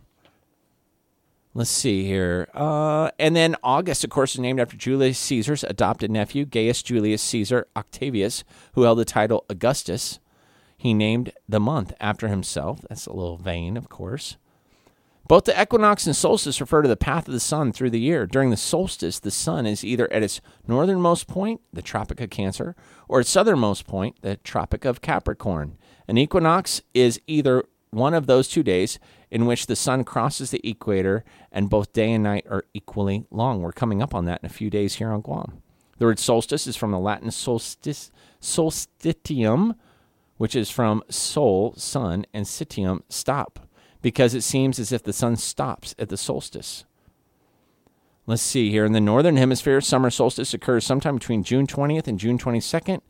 Let's 1.54 1.70
see 1.70 2.04
here. 2.04 2.48
Uh, 2.54 3.10
and 3.18 3.36
then 3.36 3.56
August, 3.62 4.04
of 4.04 4.10
course, 4.10 4.34
is 4.34 4.40
named 4.40 4.58
after 4.58 4.76
Julius 4.76 5.18
Caesar's 5.18 5.64
adopted 5.64 6.10
nephew, 6.10 6.46
Gaius 6.46 6.82
Julius 6.82 7.22
Caesar 7.22 7.66
Octavius, 7.76 8.42
who 8.72 8.82
held 8.82 8.98
the 8.98 9.04
title 9.04 9.44
Augustus. 9.50 10.18
He 10.78 10.94
named 10.94 11.32
the 11.46 11.60
month 11.60 11.92
after 12.00 12.28
himself. 12.28 12.80
That's 12.88 13.06
a 13.06 13.12
little 13.12 13.36
vain, 13.36 13.76
of 13.76 13.90
course. 13.90 14.36
Both 15.28 15.44
the 15.44 15.60
equinox 15.60 16.06
and 16.06 16.16
solstice 16.16 16.60
refer 16.60 16.82
to 16.82 16.88
the 16.88 16.96
path 16.96 17.28
of 17.28 17.34
the 17.34 17.40
sun 17.40 17.72
through 17.72 17.90
the 17.90 18.00
year. 18.00 18.26
During 18.26 18.50
the 18.50 18.56
solstice, 18.56 19.18
the 19.18 19.30
sun 19.30 19.66
is 19.66 19.84
either 19.84 20.12
at 20.12 20.22
its 20.22 20.40
northernmost 20.66 21.28
point, 21.28 21.60
the 21.72 21.82
Tropic 21.82 22.20
of 22.20 22.30
Cancer, 22.30 22.74
or 23.08 23.20
its 23.20 23.30
southernmost 23.30 23.86
point, 23.86 24.16
the 24.22 24.36
Tropic 24.36 24.84
of 24.84 25.00
Capricorn. 25.00 25.78
An 26.08 26.18
equinox 26.18 26.82
is 26.92 27.20
either 27.26 27.64
one 27.92 28.14
of 28.14 28.26
those 28.26 28.48
two 28.48 28.62
days 28.62 28.98
in 29.30 29.46
which 29.46 29.66
the 29.66 29.76
sun 29.76 30.02
crosses 30.02 30.50
the 30.50 30.66
equator 30.68 31.24
and 31.52 31.70
both 31.70 31.92
day 31.92 32.10
and 32.12 32.24
night 32.24 32.46
are 32.50 32.64
equally 32.74 33.26
long. 33.30 33.60
We're 33.60 33.72
coming 33.72 34.02
up 34.02 34.14
on 34.14 34.24
that 34.24 34.40
in 34.42 34.46
a 34.46 34.52
few 34.52 34.70
days 34.70 34.94
here 34.94 35.12
on 35.12 35.20
Guam. 35.20 35.62
The 35.98 36.06
word 36.06 36.18
solstice 36.18 36.66
is 36.66 36.74
from 36.74 36.90
the 36.90 36.98
Latin 36.98 37.30
solstice, 37.30 38.10
solstitium, 38.40 39.76
which 40.38 40.56
is 40.56 40.70
from 40.70 41.04
sol, 41.08 41.74
sun, 41.76 42.24
and 42.32 42.46
sitium, 42.46 43.02
stop, 43.08 43.68
because 44.00 44.34
it 44.34 44.40
seems 44.40 44.78
as 44.78 44.90
if 44.90 45.02
the 45.02 45.12
sun 45.12 45.36
stops 45.36 45.94
at 45.98 46.08
the 46.08 46.16
solstice. 46.16 46.84
Let's 48.26 48.42
see 48.42 48.70
here. 48.70 48.84
In 48.84 48.92
the 48.92 49.00
northern 49.00 49.36
hemisphere, 49.36 49.80
summer 49.80 50.10
solstice 50.10 50.54
occurs 50.54 50.84
sometime 50.84 51.16
between 51.16 51.44
June 51.44 51.66
20th 51.66 52.08
and 52.08 52.18
June 52.18 52.38
22nd, 52.38 53.02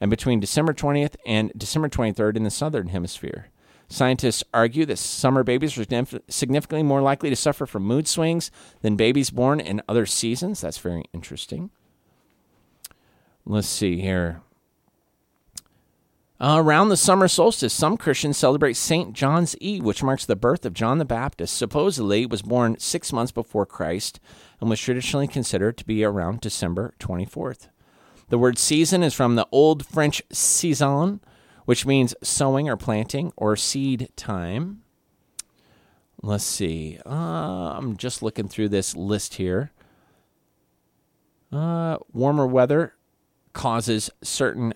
and 0.00 0.10
between 0.10 0.40
December 0.40 0.72
20th 0.72 1.14
and 1.26 1.52
December 1.56 1.88
23rd 1.88 2.36
in 2.36 2.44
the 2.44 2.50
southern 2.50 2.88
hemisphere. 2.88 3.49
Scientists 3.90 4.44
argue 4.54 4.86
that 4.86 4.98
summer 4.98 5.42
babies 5.42 5.76
are 5.76 6.06
significantly 6.28 6.84
more 6.84 7.02
likely 7.02 7.28
to 7.28 7.34
suffer 7.34 7.66
from 7.66 7.82
mood 7.82 8.06
swings 8.06 8.52
than 8.82 8.94
babies 8.94 9.30
born 9.30 9.58
in 9.58 9.82
other 9.88 10.06
seasons. 10.06 10.60
That's 10.60 10.78
very 10.78 11.04
interesting. 11.12 11.70
Let's 13.44 13.66
see 13.66 14.00
here. 14.00 14.42
Uh, 16.40 16.56
around 16.58 16.88
the 16.88 16.96
summer 16.96 17.26
solstice, 17.26 17.74
some 17.74 17.96
Christians 17.96 18.38
celebrate 18.38 18.74
St. 18.74 19.12
John's 19.12 19.56
Eve, 19.56 19.82
which 19.82 20.04
marks 20.04 20.24
the 20.24 20.36
birth 20.36 20.64
of 20.64 20.72
John 20.72 20.98
the 20.98 21.04
Baptist. 21.04 21.56
Supposedly, 21.56 22.24
was 22.24 22.42
born 22.42 22.78
six 22.78 23.12
months 23.12 23.32
before 23.32 23.66
Christ 23.66 24.20
and 24.60 24.70
was 24.70 24.80
traditionally 24.80 25.26
considered 25.26 25.76
to 25.76 25.84
be 25.84 26.04
around 26.04 26.40
December 26.40 26.94
24th. 27.00 27.68
The 28.28 28.38
word 28.38 28.56
season 28.56 29.02
is 29.02 29.14
from 29.14 29.34
the 29.34 29.48
Old 29.50 29.84
French 29.84 30.22
saison, 30.30 31.20
which 31.70 31.86
means 31.86 32.16
sowing 32.20 32.68
or 32.68 32.76
planting 32.76 33.32
or 33.36 33.54
seed 33.54 34.08
time. 34.16 34.82
Let's 36.20 36.42
see. 36.42 36.98
Uh, 37.06 37.76
I'm 37.78 37.96
just 37.96 38.24
looking 38.24 38.48
through 38.48 38.70
this 38.70 38.96
list 38.96 39.34
here. 39.34 39.70
Uh, 41.52 41.98
warmer 42.12 42.44
weather 42.44 42.94
causes 43.52 44.10
certain 44.20 44.74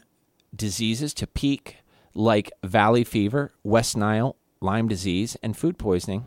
diseases 0.55 1.12
to 1.15 1.27
peak, 1.27 1.79
like 2.15 2.53
valley 2.62 3.03
fever, 3.03 3.51
West 3.65 3.97
Nile, 3.97 4.37
Lyme 4.61 4.87
disease, 4.87 5.37
and 5.43 5.57
food 5.57 5.79
poisoning. 5.79 6.27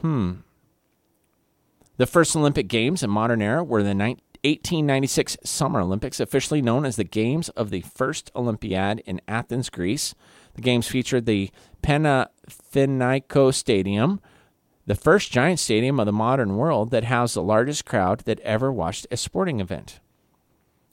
Hmm. 0.00 0.32
The 1.98 2.06
first 2.06 2.34
Olympic 2.34 2.66
Games 2.66 3.04
in 3.04 3.10
modern 3.10 3.40
era 3.40 3.62
were 3.62 3.84
the 3.84 3.94
ni- 3.94 4.18
1896 4.44 5.36
Summer 5.44 5.80
Olympics, 5.80 6.18
officially 6.18 6.60
known 6.60 6.84
as 6.84 6.96
the 6.96 7.04
Games 7.04 7.48
of 7.50 7.70
the 7.70 7.82
First 7.82 8.32
Olympiad 8.34 9.00
in 9.06 9.20
Athens, 9.28 9.70
Greece. 9.70 10.16
The 10.54 10.62
Games 10.62 10.88
featured 10.88 11.26
the 11.26 11.50
Panathinaiko 11.82 13.54
Stadium, 13.54 14.20
the 14.84 14.96
first 14.96 15.30
giant 15.30 15.60
stadium 15.60 16.00
of 16.00 16.06
the 16.06 16.12
modern 16.12 16.56
world 16.56 16.90
that 16.90 17.04
housed 17.04 17.36
the 17.36 17.42
largest 17.42 17.84
crowd 17.84 18.20
that 18.20 18.40
ever 18.40 18.72
watched 18.72 19.06
a 19.12 19.16
sporting 19.16 19.60
event. 19.60 20.00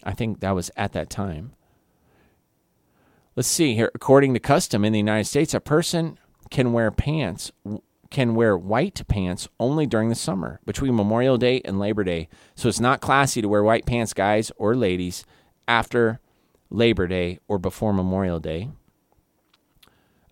I 0.03 0.11
think 0.13 0.39
that 0.39 0.55
was 0.55 0.69
at 0.77 0.93
that 0.93 1.09
time. 1.09 1.53
Let's 3.35 3.47
see 3.47 3.73
here. 3.73 3.91
According 3.95 4.35
to 4.35 4.39
custom 4.39 4.85
in 4.85 4.93
the 4.93 4.99
United 4.99 5.25
States, 5.25 5.53
a 5.53 5.59
person 5.59 6.19
can 6.51 6.71
wear 6.71 6.91
pants 6.91 7.51
can 8.09 8.35
wear 8.35 8.57
white 8.57 9.01
pants 9.07 9.47
only 9.59 9.85
during 9.85 10.09
the 10.09 10.15
summer 10.15 10.59
between 10.65 10.95
Memorial 10.95 11.37
Day 11.37 11.61
and 11.63 11.79
Labor 11.79 12.03
Day. 12.03 12.27
So 12.55 12.67
it's 12.67 12.79
not 12.79 13.01
classy 13.01 13.41
to 13.41 13.47
wear 13.47 13.63
white 13.63 13.85
pants, 13.85 14.13
guys 14.13 14.51
or 14.57 14.75
ladies, 14.75 15.25
after 15.67 16.19
Labor 16.69 17.07
Day 17.07 17.39
or 17.47 17.59
before 17.59 17.93
Memorial 17.93 18.39
Day. 18.39 18.69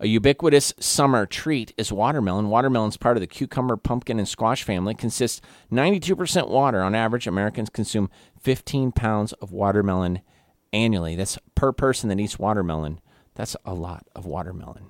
A 0.00 0.06
ubiquitous 0.06 0.74
summer 0.78 1.26
treat 1.26 1.74
is 1.76 1.92
watermelon. 1.92 2.50
Watermelon's 2.50 2.96
part 2.96 3.16
of 3.16 3.20
the 3.20 3.26
cucumber, 3.26 3.76
pumpkin, 3.76 4.20
and 4.20 4.28
squash 4.28 4.62
family. 4.62 4.94
Consists 4.94 5.40
92% 5.72 6.48
water. 6.48 6.82
On 6.82 6.94
average, 6.94 7.26
Americans 7.26 7.68
consume 7.68 8.08
15 8.40 8.92
pounds 8.92 9.32
of 9.34 9.50
watermelon 9.50 10.20
annually. 10.72 11.16
That's 11.16 11.36
per 11.56 11.72
person 11.72 12.08
that 12.10 12.20
eats 12.20 12.38
watermelon. 12.38 13.00
That's 13.34 13.56
a 13.64 13.74
lot 13.74 14.06
of 14.14 14.24
watermelon. 14.24 14.86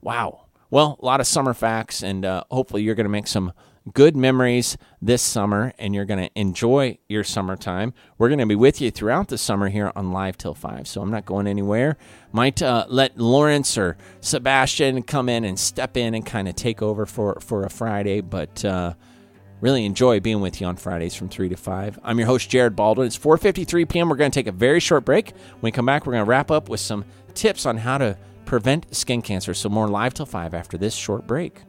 Wow. 0.00 0.45
Well, 0.70 0.98
a 1.00 1.04
lot 1.04 1.20
of 1.20 1.26
summer 1.26 1.54
facts, 1.54 2.02
and 2.02 2.24
uh, 2.24 2.44
hopefully 2.50 2.82
you're 2.82 2.94
going 2.94 3.04
to 3.04 3.10
make 3.10 3.28
some 3.28 3.52
good 3.92 4.16
memories 4.16 4.76
this 5.00 5.22
summer 5.22 5.72
and 5.78 5.94
you're 5.94 6.04
going 6.04 6.18
to 6.18 6.30
enjoy 6.38 6.98
your 7.08 7.22
summertime. 7.22 7.94
We're 8.18 8.28
going 8.28 8.40
to 8.40 8.46
be 8.46 8.56
with 8.56 8.80
you 8.80 8.90
throughout 8.90 9.28
the 9.28 9.38
summer 9.38 9.68
here 9.68 9.92
on 9.94 10.12
Live 10.12 10.36
Till 10.36 10.54
5, 10.54 10.88
so 10.88 11.02
I'm 11.02 11.10
not 11.10 11.24
going 11.24 11.46
anywhere. 11.46 11.96
Might 12.32 12.62
uh, 12.62 12.86
let 12.88 13.16
Lawrence 13.16 13.78
or 13.78 13.96
Sebastian 14.20 15.02
come 15.02 15.28
in 15.28 15.44
and 15.44 15.58
step 15.58 15.96
in 15.96 16.14
and 16.14 16.26
kind 16.26 16.48
of 16.48 16.56
take 16.56 16.82
over 16.82 17.06
for, 17.06 17.38
for 17.40 17.64
a 17.64 17.70
Friday, 17.70 18.20
but. 18.20 18.64
Uh, 18.64 18.94
Really 19.62 19.86
enjoy 19.86 20.20
being 20.20 20.42
with 20.42 20.60
you 20.60 20.66
on 20.66 20.76
Fridays 20.76 21.14
from 21.14 21.30
3 21.30 21.48
to 21.48 21.56
5. 21.56 22.00
I'm 22.04 22.18
your 22.18 22.26
host, 22.26 22.50
Jared 22.50 22.76
Baldwin. 22.76 23.06
It's 23.06 23.18
4.53 23.18 23.88
p.m. 23.88 24.10
We're 24.10 24.16
going 24.16 24.30
to 24.30 24.38
take 24.38 24.46
a 24.46 24.52
very 24.52 24.80
short 24.80 25.06
break. 25.06 25.30
When 25.30 25.62
we 25.62 25.70
come 25.70 25.86
back, 25.86 26.04
we're 26.04 26.12
going 26.12 26.26
to 26.26 26.28
wrap 26.28 26.50
up 26.50 26.68
with 26.68 26.78
some 26.78 27.06
tips 27.32 27.64
on 27.64 27.78
how 27.78 27.96
to 27.96 28.18
prevent 28.46 28.94
skin 28.94 29.20
cancer. 29.20 29.52
So 29.52 29.68
more 29.68 29.88
live 29.88 30.14
till 30.14 30.24
5 30.24 30.54
after 30.54 30.78
this 30.78 30.94
short 30.94 31.26
break. 31.26 31.60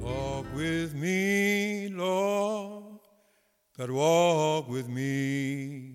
Walk 0.00 0.46
with 0.54 0.94
me, 0.94 1.88
Lord, 1.88 3.00
God, 3.76 3.90
walk 3.90 4.68
with 4.68 4.88
me. 4.88 5.94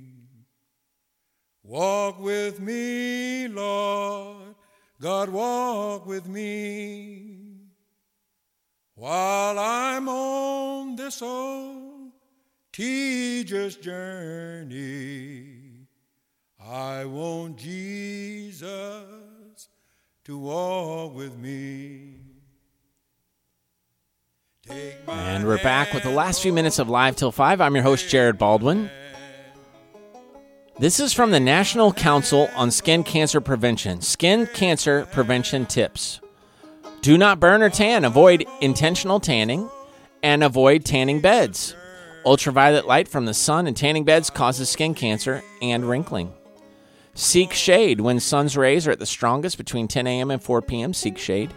Walk 1.64 2.20
with 2.20 2.60
me, 2.60 3.48
Lord, 3.48 4.56
God, 5.00 5.30
walk 5.30 6.06
with 6.06 6.28
me. 6.28 7.38
While 8.96 9.58
I'm 9.58 10.10
on 10.10 10.96
this 10.98 11.22
old 11.22 11.91
tedious 12.82 13.76
journey, 13.76 15.54
I 16.60 17.06
want 17.06 17.58
Jesus 17.58 19.06
to 20.24 20.38
walk 20.40 21.14
with 21.14 21.38
me. 21.38 22.16
And 25.08 25.46
we're 25.46 25.62
back 25.62 25.94
with 25.94 26.02
the 26.02 26.10
last 26.10 26.42
few 26.42 26.52
minutes 26.52 26.80
of 26.80 26.90
Live 26.90 27.16
Till 27.16 27.32
5. 27.32 27.62
I'm 27.62 27.76
your 27.76 27.84
host, 27.84 28.10
Jared 28.10 28.40
Baldwin. 28.40 28.90
This 30.80 31.00
is 31.00 31.14
from 31.14 31.30
the 31.30 31.40
National 31.40 31.94
Council 31.94 32.50
on 32.56 32.72
Skin 32.72 33.04
Cancer 33.04 33.42
Prevention. 33.42 34.02
Skin 34.02 34.48
Cancer 34.48 35.08
Prevention 35.12 35.68
Tips. 35.68 36.20
Do 37.04 37.16
not 37.16 37.40
burn 37.40 37.62
or 37.62 37.70
tan. 37.70 38.04
Avoid 38.06 38.44
intentional 38.60 39.20
tanning 39.20 39.70
and 40.24 40.44
avoid 40.44 40.84
tanning 40.84 41.22
beds. 41.22 41.76
Ultraviolet 42.26 42.86
light 42.86 43.08
from 43.08 43.26
the 43.26 43.34
sun 43.34 43.66
and 43.66 43.76
tanning 43.76 44.04
beds 44.04 44.30
causes 44.30 44.70
skin 44.70 44.94
cancer 44.94 45.44
and 45.62 45.90
wrinkling. 45.90 46.34
Seek 47.14 47.52
shade 47.52 48.00
when 48.00 48.20
sun's 48.20 48.56
rays 48.56 48.88
are 48.88 48.92
at 48.92 49.00
the 49.00 49.06
strongest 49.06 49.58
between 49.58 49.88
10 49.88 50.08
a.m. 50.08 50.32
and 50.32 50.42
4 50.42 50.62
p.m. 50.62 50.94
Seek 50.94 51.18
shade. 51.18 51.54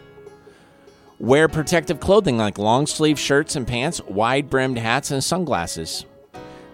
Wear 1.21 1.49
protective 1.49 2.01
clothing 2.01 2.39
like 2.39 2.59
long 2.59 2.87
sleeve 2.87 3.19
shirts 3.19 3.57
and 3.57 3.67
pants, 3.67 4.01
wide 4.03 4.51
brimmed 4.51 4.79
hats, 4.79 5.11
and 5.11 5.23
sunglasses. 5.23 6.07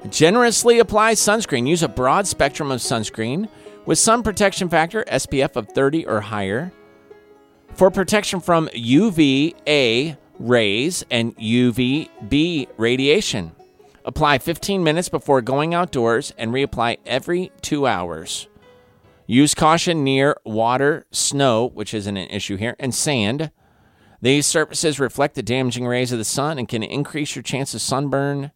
Generously 0.09 0.79
apply 0.79 1.15
sunscreen. 1.15 1.69
Use 1.69 1.83
a 1.83 1.89
broad 1.89 2.27
spectrum 2.27 2.71
of 2.71 2.81
sunscreen 2.81 3.49
with 3.85 3.99
sun 3.99 4.23
protection 4.23 4.69
factor 4.69 5.05
SPF 5.09 5.57
of 5.57 5.69
30 5.69 6.07
or 6.07 6.21
higher. 6.21 6.73
For 7.75 7.91
protection 7.91 8.41
from 8.41 8.71
UVA 8.73 10.17
rays 10.39 11.05
and 11.11 11.37
UVB 11.37 12.69
radiation, 12.79 13.53
apply 14.05 14.39
15 14.39 14.83
minutes 14.83 15.09
before 15.09 15.43
going 15.43 15.75
outdoors 15.75 16.33
and 16.39 16.53
reapply 16.53 16.99
every 17.07 17.53
two 17.63 17.87
hours. 17.87 18.49
Use 19.27 19.55
caution 19.55 20.03
near 20.03 20.37
water, 20.45 21.07
snow, 21.13 21.69
which 21.69 21.95
isn't 21.95 22.17
an 22.17 22.29
issue 22.31 22.57
here, 22.57 22.75
and 22.81 22.95
sand. 22.95 23.53
These 24.21 24.47
surfaces 24.47 24.99
reflect 24.99 25.35
the 25.35 25.43
damaging 25.43 25.87
rays 25.87 26.13
of 26.13 26.19
the 26.19 26.25
sun 26.25 26.59
and 26.59 26.69
can 26.69 26.83
increase 26.83 27.37
your 27.37 27.43
chance 27.43 27.73
of 27.73 27.81
sunburn. 27.81 28.51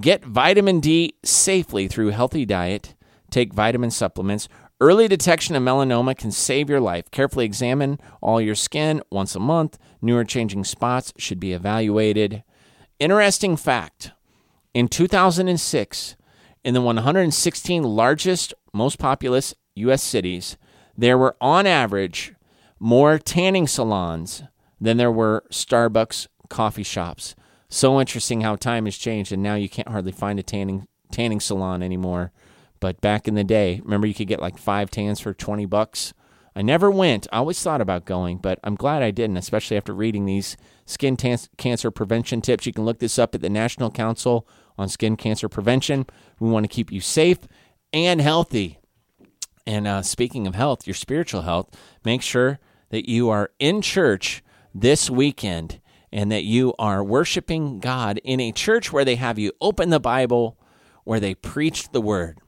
Get 0.00 0.24
vitamin 0.24 0.80
D 0.80 1.14
safely 1.24 1.88
through 1.88 2.08
healthy 2.08 2.44
diet. 2.44 2.94
Take 3.30 3.54
vitamin 3.54 3.90
supplements. 3.90 4.48
Early 4.80 5.08
detection 5.08 5.54
of 5.56 5.62
melanoma 5.62 6.16
can 6.16 6.32
save 6.32 6.68
your 6.68 6.80
life. 6.80 7.10
Carefully 7.10 7.44
examine 7.44 7.98
all 8.20 8.40
your 8.40 8.54
skin 8.54 9.02
once 9.10 9.36
a 9.36 9.40
month. 9.40 9.78
Newer 10.02 10.24
changing 10.24 10.64
spots 10.64 11.12
should 11.18 11.38
be 11.38 11.52
evaluated. 11.52 12.42
Interesting 12.98 13.56
fact 13.56 14.12
in 14.74 14.88
2006, 14.88 16.16
in 16.62 16.74
the 16.74 16.80
116 16.80 17.82
largest, 17.82 18.54
most 18.72 18.98
populous 18.98 19.54
U.S. 19.76 20.02
cities, 20.02 20.56
there 20.96 21.18
were 21.18 21.36
on 21.40 21.66
average 21.66 22.34
more 22.78 23.18
tanning 23.18 23.66
salons 23.66 24.42
than 24.80 24.96
there 24.96 25.12
were 25.12 25.44
Starbucks 25.50 26.26
coffee 26.48 26.82
shops. 26.82 27.34
So 27.68 28.00
interesting 28.00 28.40
how 28.40 28.56
time 28.56 28.84
has 28.86 28.96
changed, 28.96 29.32
and 29.32 29.42
now 29.42 29.54
you 29.54 29.68
can't 29.68 29.88
hardly 29.88 30.12
find 30.12 30.38
a 30.38 30.42
tanning 30.42 30.86
tanning 31.12 31.40
salon 31.40 31.82
anymore. 31.82 32.32
But 32.78 33.00
back 33.00 33.28
in 33.28 33.34
the 33.34 33.44
day, 33.44 33.80
remember 33.84 34.06
you 34.06 34.14
could 34.14 34.28
get 34.28 34.40
like 34.40 34.58
five 34.58 34.90
tans 34.90 35.20
for 35.20 35.34
20 35.34 35.66
bucks? 35.66 36.14
I 36.54 36.62
never 36.62 36.90
went. 36.90 37.26
I 37.32 37.38
always 37.38 37.62
thought 37.62 37.80
about 37.80 38.04
going, 38.04 38.38
but 38.38 38.58
I'm 38.64 38.74
glad 38.74 39.02
I 39.02 39.10
didn't, 39.10 39.36
especially 39.36 39.76
after 39.76 39.94
reading 39.94 40.24
these 40.24 40.56
skin 40.84 41.16
cancer 41.16 41.90
prevention 41.90 42.40
tips. 42.40 42.66
You 42.66 42.72
can 42.72 42.84
look 42.84 42.98
this 42.98 43.18
up 43.18 43.34
at 43.34 43.40
the 43.40 43.50
National 43.50 43.90
Council 43.90 44.48
on 44.80 44.88
Skin 44.88 45.16
Cancer 45.16 45.48
Prevention. 45.48 46.06
We 46.38 46.50
want 46.50 46.64
to 46.64 46.74
keep 46.74 46.90
you 46.90 47.00
safe 47.00 47.38
and 47.92 48.20
healthy. 48.20 48.78
And 49.66 49.86
uh, 49.86 50.02
speaking 50.02 50.46
of 50.46 50.54
health, 50.54 50.86
your 50.86 50.94
spiritual 50.94 51.42
health, 51.42 51.68
make 52.04 52.22
sure 52.22 52.58
that 52.88 53.08
you 53.08 53.28
are 53.28 53.50
in 53.58 53.82
church 53.82 54.42
this 54.74 55.10
weekend 55.10 55.80
and 56.10 56.32
that 56.32 56.44
you 56.44 56.74
are 56.78 57.04
worshiping 57.04 57.78
God 57.78 58.20
in 58.24 58.40
a 58.40 58.52
church 58.52 58.92
where 58.92 59.04
they 59.04 59.16
have 59.16 59.38
you 59.38 59.52
open 59.60 59.90
the 59.90 60.00
Bible, 60.00 60.58
where 61.04 61.20
they 61.20 61.34
preach 61.34 61.90
the 61.90 62.00
word. 62.00 62.40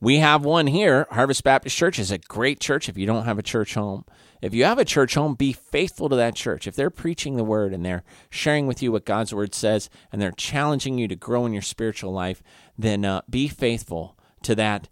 We 0.00 0.18
have 0.18 0.44
one 0.44 0.66
here. 0.66 1.06
Harvest 1.10 1.42
Baptist 1.42 1.76
Church 1.76 1.98
is 1.98 2.10
a 2.10 2.18
great 2.18 2.60
church 2.60 2.88
if 2.88 2.96
you 2.96 3.06
don't 3.06 3.24
have 3.24 3.38
a 3.38 3.42
church 3.42 3.74
home. 3.74 4.04
If 4.40 4.54
you 4.54 4.64
have 4.64 4.78
a 4.78 4.84
church 4.84 5.14
home, 5.14 5.34
be 5.34 5.52
faithful 5.52 6.08
to 6.08 6.16
that 6.16 6.34
church. 6.34 6.66
If 6.66 6.74
they're 6.74 6.90
preaching 6.90 7.36
the 7.36 7.44
word 7.44 7.72
and 7.72 7.84
they're 7.84 8.02
sharing 8.30 8.66
with 8.66 8.82
you 8.82 8.92
what 8.92 9.04
God's 9.04 9.34
word 9.34 9.54
says 9.54 9.90
and 10.10 10.20
they're 10.20 10.32
challenging 10.32 10.98
you 10.98 11.08
to 11.08 11.16
grow 11.16 11.44
in 11.46 11.52
your 11.52 11.62
spiritual 11.62 12.12
life, 12.12 12.42
then 12.78 13.04
uh, 13.04 13.22
be 13.28 13.48
faithful 13.48 14.16
to 14.42 14.54
that 14.54 14.88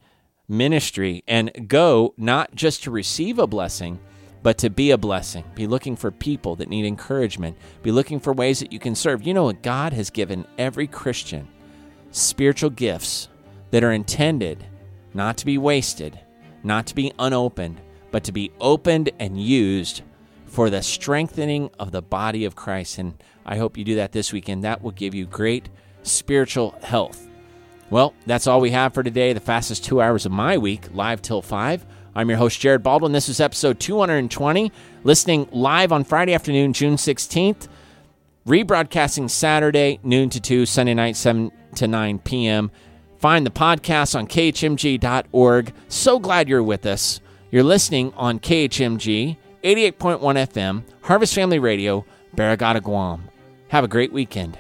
ministry 0.49 1.25
and 1.27 1.69
go 1.69 2.15
not 2.17 2.55
just 2.55 2.83
to 2.85 2.91
receive 2.91 3.39
a 3.39 3.47
blessing, 3.47 3.99
but 4.43 4.59
to 4.59 4.71
be 4.71 4.91
a 4.91 4.99
blessing. 4.99 5.45
Be 5.55 5.67
looking 5.67 5.97
for 5.97 6.11
people 6.11 6.57
that 6.57 6.69
need 6.69 6.85
encouragement. 6.85 7.57
Be 7.83 7.91
looking 7.91 8.21
for 8.21 8.33
ways 8.33 8.61
that 8.61 8.73
you 8.73 8.79
can 8.79 8.95
serve. 8.95 9.27
You 9.27 9.35
know 9.35 9.45
what? 9.45 9.63
God 9.63 9.93
has 9.93 10.11
given 10.11 10.47
every 10.59 10.87
Christian 10.87 11.49
spiritual 12.11 12.71
gifts 12.71 13.29
that 13.71 13.85
are 13.85 13.93
intended 13.93 14.65
not 15.15 15.37
to 15.39 15.47
be 15.47 15.59
wasted, 15.59 16.19
not 16.63 16.87
to 16.87 16.95
be 16.95 17.13
unopened, 17.19 17.81
but 18.11 18.25
to 18.25 18.33
be 18.33 18.53
opened 18.61 19.11
and 19.19 19.41
used 19.41 20.03
for 20.47 20.71
the 20.71 20.83
strengthening 20.83 21.71
of 21.79 21.93
the 21.93 22.03
body 22.03 22.45
of 22.45 22.57
Christ. 22.57 22.99
And 22.99 23.23
I 23.45 23.57
hope 23.57 23.77
you 23.77 23.85
do 23.85 23.97
that 23.97 24.13
this 24.13 24.33
weekend. 24.33 24.65
That 24.65 24.83
will 24.83 24.93
give 24.93 25.15
you 25.15 25.27
great 25.27 25.69
spiritual 26.03 26.79
health. 26.83 27.29
Well, 27.91 28.15
that's 28.27 28.47
all 28.47 28.61
we 28.61 28.71
have 28.71 28.93
for 28.93 29.03
today. 29.03 29.33
The 29.33 29.41
fastest 29.41 29.85
two 29.85 30.01
hours 30.01 30.27
of 30.27 30.33
my 30.33 30.59
week, 30.59 30.87
live 30.93 31.23
till 31.23 31.43
5. 31.43 31.87
I'm 32.15 32.29
your 32.29 32.39
host, 32.39 32.61
Jared 32.61 32.83
Baldwin. 32.83 33.13
This 33.13 33.29
is 33.29 33.41
episode 33.41 33.79
220, 33.79 34.73
listening 35.05 35.49
live 35.53 35.93
on 35.93 36.05
Friday 36.05 36.35
afternoon, 36.35 36.73
June 36.73 36.97
16th, 36.97 37.69
rebroadcasting 38.47 39.31
Saturday, 39.31 40.01
noon 40.03 40.29
to 40.31 40.41
2, 40.41 40.67
Sunday 40.67 40.95
night, 40.95 41.17
7 41.17 41.53
to 41.77 41.87
9 41.87 42.19
p.m. 42.21 42.71
Find 43.19 43.47
the 43.47 43.51
podcast 43.51 44.15
on 44.17 44.27
khmg.org. 44.27 45.73
So 45.89 46.19
glad 46.19 46.49
you're 46.49 46.63
with 46.63 46.87
us. 46.87 47.21
You're 47.51 47.65
listening 47.65 48.13
on 48.15 48.41
KHMG 48.41 49.39
88.1 49.65 50.21
FM, 50.21 50.83
Harvest 51.01 51.35
Family 51.35 51.59
Radio, 51.59 52.05
Barrigada, 52.37 52.83
Guam. 52.83 53.29
Have 53.69 53.85
a 53.85 53.89
great 53.89 54.13
weekend. 54.13 54.59